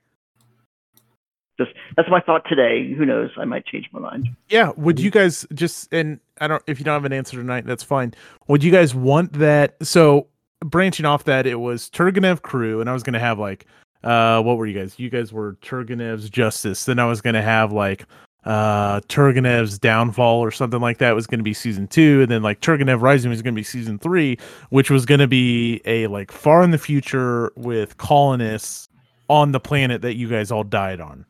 Just 1.58 1.72
that's 1.97 2.08
my 2.08 2.20
thought 2.20 2.44
today. 2.48 2.92
Who 2.94 3.05
knows? 3.05 3.30
I 3.36 3.44
might 3.44 3.66
change 3.66 3.88
my 3.92 3.98
mind. 3.98 4.28
Yeah. 4.48 4.70
Would 4.76 5.00
you 5.00 5.10
guys 5.10 5.44
just 5.52 5.92
and 5.92 6.20
I 6.40 6.47
don't 6.47 6.62
if 6.68 6.78
you 6.78 6.84
don't 6.84 6.94
have 6.94 7.05
an 7.05 7.12
answer 7.12 7.36
tonight, 7.36 7.66
that's 7.66 7.82
fine. 7.82 8.14
Would 8.47 8.62
you 8.62 8.70
guys 8.70 8.94
want 8.94 9.32
that? 9.32 9.74
So 9.82 10.28
branching 10.64 11.05
off 11.05 11.24
that, 11.24 11.48
it 11.48 11.56
was 11.56 11.90
Turgenev 11.90 12.42
crew, 12.42 12.80
and 12.80 12.88
I 12.88 12.92
was 12.92 13.02
gonna 13.02 13.18
have 13.18 13.40
like 13.40 13.66
uh 14.05 14.40
what 14.40 14.56
were 14.56 14.66
you 14.66 14.78
guys? 14.78 15.00
You 15.00 15.10
guys 15.10 15.32
were 15.32 15.55
Turgenev's 15.55 16.30
Justice. 16.30 16.84
Then 16.84 17.00
I 17.00 17.06
was 17.06 17.20
gonna 17.20 17.42
have 17.42 17.72
like 17.72 18.06
uh 18.44 19.00
Turgenev's 19.02 19.78
Downfall 19.78 20.39
or 20.41 20.50
something 20.50 20.81
like 20.81 20.99
that 20.99 21.15
was 21.15 21.26
gonna 21.26 21.42
be 21.42 21.55
season 21.55 21.86
two, 21.89 22.23
and 22.23 22.31
then 22.31 22.42
like 22.42 22.60
Turgenev 22.60 23.00
Rising 23.02 23.31
was 23.31 23.42
gonna 23.42 23.55
be 23.55 23.62
season 23.62 23.99
three, 23.99 24.39
which 24.70 24.91
was 24.91 25.05
gonna 25.07 25.26
be 25.26 25.81
a 25.84 26.07
like 26.07 26.31
far 26.33 26.62
in 26.62 26.70
the 26.70 26.78
future 26.78 27.52
with 27.57 27.97
colonists 27.99 28.89
on 29.28 29.52
the 29.52 29.60
planet 29.60 30.00
that 30.02 30.15
you 30.15 30.28
guys 30.28 30.50
all 30.50 30.65
died 30.65 31.00
on. 31.00 31.25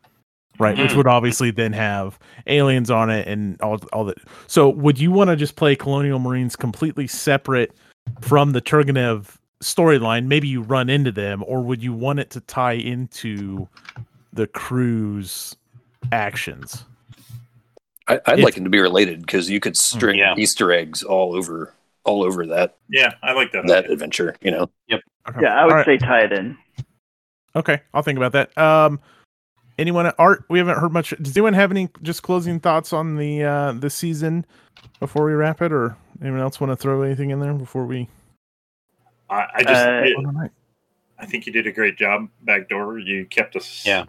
Right, 0.59 0.77
which 0.77 0.91
Mhm. 0.91 0.97
would 0.97 1.07
obviously 1.07 1.51
then 1.51 1.71
have 1.71 2.19
aliens 2.47 2.91
on 2.91 3.09
it 3.09 3.27
and 3.29 3.61
all 3.61 3.79
all 3.93 4.03
that. 4.05 4.17
So, 4.47 4.67
would 4.67 4.99
you 4.99 5.09
want 5.09 5.29
to 5.29 5.37
just 5.37 5.55
play 5.55 5.73
Colonial 5.73 6.19
Marines 6.19 6.57
completely 6.57 7.07
separate 7.07 7.71
from 8.19 8.51
the 8.51 8.59
Turgenev 8.61 9.37
storyline? 9.63 10.25
Maybe 10.27 10.49
you 10.49 10.61
run 10.61 10.89
into 10.89 11.13
them, 11.13 11.45
or 11.47 11.61
would 11.61 11.81
you 11.81 11.93
want 11.93 12.19
it 12.19 12.29
to 12.31 12.41
tie 12.41 12.73
into 12.73 13.69
the 14.33 14.47
crew's 14.47 15.55
actions? 16.11 16.83
I, 18.09 18.19
I'd 18.25 18.39
If- 18.39 18.45
like 18.45 18.57
it 18.57 18.63
to 18.63 18.69
be 18.69 18.79
related 18.79 19.21
because 19.21 19.49
you 19.49 19.59
could 19.59 19.77
string 19.77 20.17
Yeah. 20.19 20.35
Easter 20.37 20.71
eggs 20.71 21.03
all 21.03 21.35
over 21.35 21.73
all 22.05 22.23
over 22.23 22.45
that 22.47 22.75
Yeah, 22.89 23.13
I 23.21 23.33
like 23.33 23.51
that. 23.51 23.67
that 23.67 23.83
idea. 23.85 23.91
adventure. 23.93 24.35
You 24.41 24.51
know, 24.51 24.69
Okay. 24.91 25.39
Yeah, 25.41 25.59
I 25.59 25.63
would 25.65 25.71
All 25.73 25.77
right. 25.77 25.85
say 25.85 25.97
tie 25.97 26.21
it 26.23 26.31
in. 26.31 26.57
Okay, 27.55 27.81
I'll 27.93 28.01
think 28.01 28.17
about 28.17 28.31
that. 28.31 28.57
Um, 28.57 28.99
anyone? 29.77 30.07
Art? 30.17 30.43
We 30.49 30.57
haven't 30.57 30.77
heard 30.79 30.91
much. 30.91 31.13
Does 31.21 31.35
anyone 31.37 31.53
have 31.53 31.69
any 31.71 31.89
just 32.01 32.23
closing 32.23 32.59
thoughts 32.59 32.93
on 32.93 33.15
the 33.17 33.43
uh 33.43 33.71
the 33.73 33.89
season 33.91 34.45
before 34.99 35.25
we 35.25 35.33
wrap 35.33 35.61
it, 35.61 35.71
or 35.71 35.97
anyone 36.21 36.39
else 36.39 36.59
want 36.59 36.71
to 36.71 36.75
throw 36.75 37.01
anything 37.03 37.29
in 37.29 37.39
there 37.41 37.53
before 37.53 37.85
we? 37.85 38.07
I, 39.29 39.45
I 39.55 39.63
just, 39.63 39.85
Uh, 39.85 40.01
it- 40.05 40.51
I 41.19 41.25
think 41.25 41.45
you 41.45 41.51
did 41.53 41.67
a 41.67 41.71
great 41.71 41.97
job, 41.97 42.29
Backdoor. 42.41 42.97
You 42.99 43.25
kept 43.25 43.55
us. 43.55 43.85
Yeah. 43.85 44.05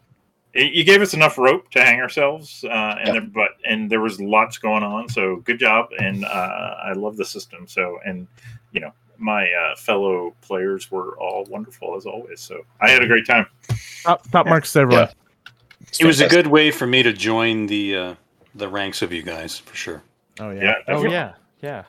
You 0.55 0.65
you 0.65 0.85
gave 0.85 1.01
us 1.03 1.15
enough 1.15 1.39
rope 1.39 1.71
to 1.73 1.83
hang 1.85 2.01
ourselves, 2.01 2.65
uh, 2.65 2.69
and 2.99 3.07
Yeah. 3.07 3.13
there, 3.13 3.21
but 3.23 3.51
and 3.65 3.91
there 3.91 4.01
was 4.01 4.21
lots 4.21 4.59
going 4.59 4.83
on. 4.83 5.09
So 5.09 5.37
good 5.37 5.59
job, 5.59 5.91
and 5.99 6.25
uh, 6.25 6.75
I 6.85 6.93
love 6.93 7.17
the 7.17 7.25
system. 7.25 7.67
So 7.69 7.99
and 8.05 8.27
you 8.73 8.81
know 8.81 8.93
my 9.19 9.51
uh, 9.53 9.77
fellow 9.77 10.35
players 10.41 10.91
were 10.91 11.17
all 11.19 11.45
wonderful 11.45 11.95
as 11.97 12.07
always. 12.07 12.41
So 12.41 12.63
I 12.81 12.91
had 12.91 13.03
a 13.03 13.07
great 13.07 13.27
time. 13.27 13.47
Top, 14.03 14.29
top 14.31 14.47
marks 14.47 14.73
to 14.73 14.81
everyone. 14.81 15.09
It 15.99 16.07
was 16.07 16.21
a 16.21 16.29
good 16.29 16.47
way 16.47 16.71
for 16.71 16.87
me 16.87 17.03
to 17.03 17.13
join 17.13 17.67
the 17.67 17.97
uh, 17.97 18.15
the 18.55 18.69
ranks 18.69 19.03
of 19.03 19.13
you 19.13 19.23
guys 19.23 19.59
for 19.59 19.77
sure. 19.77 20.03
Oh 20.39 20.51
yeah. 20.51 20.63
Yeah, 20.63 20.75
Oh 20.89 21.05
yeah, 21.05 21.33
yeah. 21.63 21.85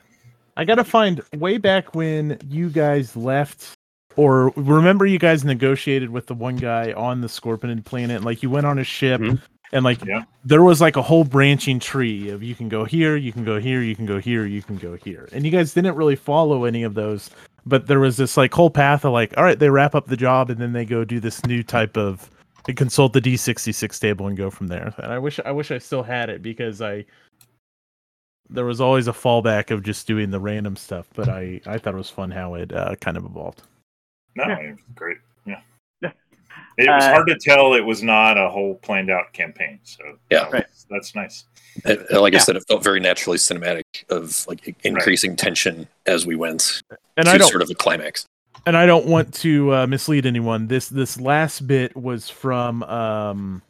I 0.57 0.65
gotta 0.65 0.83
find 0.83 1.21
way 1.37 1.57
back 1.57 1.95
when 1.95 2.37
you 2.49 2.69
guys 2.69 3.15
left, 3.15 3.73
or 4.15 4.51
remember 4.55 5.05
you 5.05 5.19
guys 5.19 5.43
negotiated 5.43 6.09
with 6.09 6.27
the 6.27 6.33
one 6.33 6.55
guy 6.57 6.93
on 6.93 7.21
the 7.21 7.29
Scorpion 7.29 7.81
planet. 7.83 8.23
Like 8.23 8.43
you 8.43 8.49
went 8.49 8.65
on 8.65 8.79
a 8.79 8.83
ship, 8.83 9.21
Mhm. 9.21 9.41
and 9.71 9.83
like 9.85 10.03
Yeah. 10.05 10.23
there 10.43 10.63
was 10.63 10.81
like 10.81 10.95
a 10.97 11.01
whole 11.01 11.23
branching 11.23 11.79
tree 11.79 12.29
of 12.29 12.43
you 12.43 12.55
can 12.55 12.69
go 12.69 12.83
here, 12.85 13.15
you 13.15 13.31
can 13.31 13.43
go 13.45 13.59
here, 13.59 13.81
you 13.81 13.95
can 13.95 14.05
go 14.05 14.19
here, 14.19 14.45
you 14.45 14.61
can 14.61 14.77
go 14.77 14.95
here, 14.95 15.29
and 15.31 15.45
you 15.45 15.51
guys 15.51 15.73
didn't 15.73 15.95
really 15.95 16.15
follow 16.15 16.65
any 16.65 16.83
of 16.83 16.93
those. 16.93 17.29
But 17.65 17.87
there 17.87 17.99
was 17.99 18.17
this 18.17 18.37
like 18.37 18.53
whole 18.53 18.71
path 18.71 19.05
of 19.05 19.13
like, 19.13 19.37
all 19.37 19.43
right, 19.43 19.57
they 19.59 19.69
wrap 19.69 19.93
up 19.95 20.07
the 20.07 20.17
job, 20.17 20.49
and 20.49 20.59
then 20.59 20.73
they 20.73 20.83
go 20.85 21.03
do 21.05 21.19
this 21.19 21.45
new 21.45 21.63
type 21.63 21.95
of 21.97 22.29
consult 22.75 23.13
the 23.13 23.21
D66 23.21 23.99
table 23.99 24.27
and 24.27 24.37
go 24.37 24.49
from 24.51 24.67
there. 24.67 24.93
And 24.97 25.11
I 25.11 25.17
wish 25.19 25.39
I 25.45 25.51
wish 25.51 25.71
I 25.71 25.77
still 25.79 26.03
had 26.03 26.29
it 26.29 26.41
because 26.41 26.81
I 26.81 27.05
there 28.49 28.65
was 28.65 28.81
always 28.81 29.07
a 29.07 29.13
fallback 29.13 29.71
of 29.71 29.81
just 29.81 30.05
doing 30.07 30.29
the 30.31 30.39
random 30.39 30.75
stuff, 30.75 31.07
but 31.13 31.29
I 31.29 31.61
I 31.65 31.77
thought 31.77 31.93
it 31.93 31.97
was 31.97 32.09
fun 32.09 32.31
how 32.31 32.55
it 32.55 32.73
uh, 32.73 32.95
kind 32.95 33.15
of 33.17 33.25
evolved. 33.25 33.63
No, 34.35 34.45
Yeah. 34.47 34.57
it 34.59 34.71
was 34.71 34.79
great. 34.95 35.17
Yeah. 35.45 35.59
Yeah. 36.01 36.11
It 36.77 36.89
was 36.89 37.03
Uh, 37.03 37.11
hard 37.13 37.27
to 37.27 37.37
tell 37.39 37.73
it 37.73 37.81
was 37.85 38.01
not 38.03 38.37
a 38.37 38.49
whole 38.49 38.75
planned 38.75 39.09
out 39.09 39.33
campaign. 39.33 39.79
So 39.83 40.03
Yeah. 40.29 40.49
that 40.49 40.67
was- 40.69 40.85
that's 40.89 41.15
nice. 41.15 41.45
And- 41.85 41.99
and 42.09 42.19
like 42.21 42.33
Yeah. 42.33 42.39
I 42.39 42.43
said, 42.43 42.55
it 42.55 42.63
felt 42.67 42.83
very 42.83 42.99
naturally 42.99 43.37
cinematic 43.37 43.83
of 44.09 44.45
like 44.47 44.75
increasing 44.83 45.35
tension 45.35 45.87
as 46.05 46.25
we 46.25 46.35
went 46.35 46.81
And 47.17 47.25
to 47.25 47.31
I 47.31 47.37
don't 47.37 47.49
sort 47.49 47.61
of 47.61 47.69
a 47.69 47.75
climax. 47.75 48.25
and 48.65 48.75
I 48.77 48.85
don't 48.85 49.05
want 49.05 49.33
to 49.35 49.73
uh, 49.73 49.87
mislead 49.87 50.25
anyone. 50.25 50.67
This 50.67 50.87
this 50.89 51.19
last 51.19 51.65
bit 51.67 51.95
was 51.95 52.29
from 52.29 52.83
um, 52.83 53.61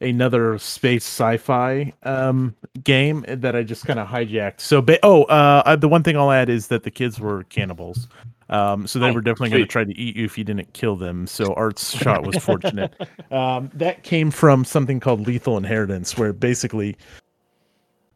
another 0.00 0.58
space 0.58 1.04
sci-fi 1.04 1.92
um, 2.02 2.54
game 2.84 3.24
that 3.28 3.54
I 3.56 3.62
just 3.62 3.86
kind 3.86 3.98
of 4.00 4.08
hijacked. 4.08 4.60
So, 4.60 4.82
ba- 4.82 4.98
oh, 5.02 5.24
uh, 5.24 5.62
uh, 5.64 5.76
the 5.76 5.88
one 5.88 6.02
thing 6.02 6.16
I'll 6.16 6.32
add 6.32 6.48
is 6.50 6.66
that 6.68 6.82
the 6.82 6.90
kids 6.90 7.20
were 7.20 7.44
cannibals. 7.44 8.08
Um, 8.52 8.86
so 8.86 8.98
they 8.98 9.08
Oh, 9.08 9.12
were 9.14 9.20
definitely 9.22 9.50
going 9.50 9.62
to 9.62 9.66
try 9.68 9.82
to 9.82 9.96
eat 9.98 10.14
you 10.14 10.24
if 10.26 10.36
you 10.36 10.44
didn't 10.44 10.72
kill 10.74 10.94
them. 10.94 11.26
So 11.26 11.52
Art's 11.56 11.96
shot 11.96 12.24
was 12.26 12.36
fortunate. 12.36 12.92
Um, 13.30 13.70
that 13.74 14.02
came 14.02 14.30
from 14.30 14.64
something 14.64 15.00
called 15.00 15.26
Lethal 15.26 15.56
Inheritance, 15.56 16.18
where 16.18 16.32
basically 16.32 16.96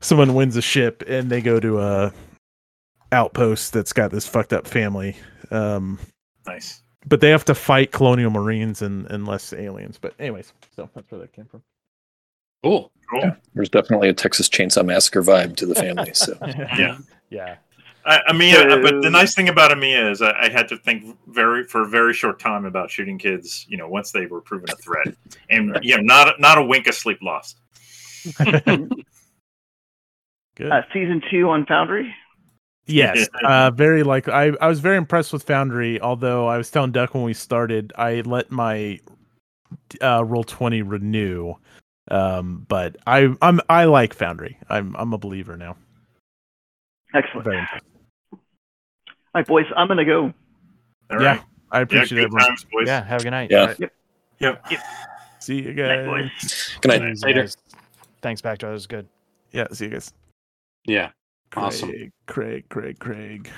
someone 0.01 0.35
wins 0.35 0.57
a 0.57 0.63
ship 0.63 1.03
and 1.09 1.31
they 1.31 1.41
go 1.41 1.59
to 1.59 1.81
a 1.81 2.13
outpost 3.13 3.73
that's 3.73 3.93
got 3.93 4.11
this 4.11 4.27
fucked 4.29 4.53
up 4.53 4.67
family. 4.67 5.17
Um, 5.51 5.99
Nice. 6.47 6.83
but 7.07 7.21
they 7.21 7.31
have 7.31 7.45
to 7.47 7.55
fight 7.55 7.93
colonial 7.93 8.31
marines 8.31 8.83
and, 8.83 9.07
and 9.11 9.27
less 9.27 9.53
aliens. 9.53 9.99
But 10.01 10.15
anyways, 10.19 10.53
so 10.75 10.89
that's 10.95 11.11
where 11.11 11.21
that 11.23 11.33
came 11.33 11.47
from. 11.47 11.63
Cool. 12.63 12.91
Cool. 13.11 13.21
Yeah. 13.21 13.35
There's 13.55 13.69
definitely 13.71 14.09
a 14.09 14.13
Texas 14.13 14.49
Chainsaw 14.49 14.85
Massacre 14.85 15.23
vibe 15.23 15.57
to 15.57 15.67
the 15.67 15.75
family. 15.77 16.13
So 16.15 16.37
Yeah. 16.47 16.99
yeah. 17.31 17.57
I, 18.07 18.21
Amia, 18.29 18.83
but 18.83 19.03
the 19.03 19.11
nice 19.11 19.35
thing 19.35 19.49
about 19.49 19.73
Amia 19.73 20.13
is 20.13 20.23
I, 20.23 20.31
I 20.43 20.49
had 20.49 20.69
to 20.69 20.77
think 20.77 21.19
very 21.27 21.65
for 21.65 21.83
a 21.83 21.89
very 21.89 22.15
short 22.15 22.39
time 22.39 22.65
about 22.65 22.89
shooting 22.89 23.19
kids. 23.19 23.67
You 23.69 23.77
know, 23.77 23.89
once 23.89 24.13
they 24.13 24.27
were 24.27 24.41
proven 24.41 24.71
a 24.71 24.77
threat, 24.77 25.09
and 25.51 25.77
you 25.83 25.97
know, 25.97 26.03
not 26.03 26.39
not 26.39 26.57
a 26.57 26.63
wink 26.63 26.87
of 26.87 26.95
sleep 26.95 27.19
lost. 27.21 27.59
Good. 30.57 30.73
Uh, 30.73 30.83
season 30.93 31.21
two 31.31 31.49
on 31.51 31.67
Foundry. 31.67 32.15
yes. 32.87 33.29
Uh, 33.45 33.71
very 33.73 34.03
like 34.05 34.29
I, 34.29 34.53
I 34.61 34.69
was 34.69 34.79
very 34.81 34.97
impressed 34.97 35.33
with 35.33 35.43
Foundry. 35.45 36.01
Although 36.01 36.47
I 36.47 36.57
was 36.59 36.71
telling 36.71 36.93
Duck 36.93 37.13
when 37.13 37.25
we 37.25 37.35
started, 37.35 37.93
I 37.99 38.21
let 38.21 38.53
my 38.53 39.01
uh, 40.01 40.25
roll 40.25 40.45
twenty 40.45 40.83
renew. 40.83 41.55
Um, 42.09 42.65
but 42.69 42.97
I 43.07 43.35
I'm 43.43 43.61
I 43.69 43.87
like 43.87 44.15
Foundry. 44.15 44.59
I'm 44.69 44.95
I'm 44.97 45.13
a 45.13 45.19
believer 45.19 45.57
now. 45.57 45.77
Excellent. 47.13 47.45
Very 47.45 47.59
impressed. 47.59 47.85
All 49.37 49.41
right, 49.41 49.47
boys, 49.47 49.67
I'm 49.77 49.87
gonna 49.87 50.03
go. 50.03 50.33
All 51.11 51.21
Yeah. 51.21 51.27
right. 51.27 51.43
I 51.71 51.77
Yeah. 51.77 51.83
appreciate 51.83 52.09
Good 52.21 52.25
everyone. 52.25 52.41
times, 52.47 52.65
boys. 52.73 52.87
Yeah. 52.87 53.05
Have 53.05 53.21
a 53.21 53.25
good 53.25 53.31
night. 53.33 53.51
Yeah. 53.51 53.61
All 53.61 53.67
right. 53.67 53.91
Yep. 54.39 54.65
See 55.41 55.57
you 55.57 55.75
Night, 55.75 55.77
guys. 55.77 56.07
boys. 56.07 56.79
good 56.81 56.89
night. 56.89 57.01
Thanks, 57.03 57.23
Later. 57.23 57.41
guys. 57.43 57.57
Thanks, 58.23 58.41
back 58.41 58.59
to 58.61 58.67
That 58.67 58.73
was 58.73 58.87
good. 58.87 59.07
Yeah. 59.53 59.67
See 59.73 59.85
you 59.85 59.91
guys. 59.91 60.11
Yeah. 60.87 61.11
Craig, 61.51 61.65
Awesome. 61.67 62.13
Craig. 62.27 62.65
Craig. 62.71 62.99
Craig. 62.99 63.51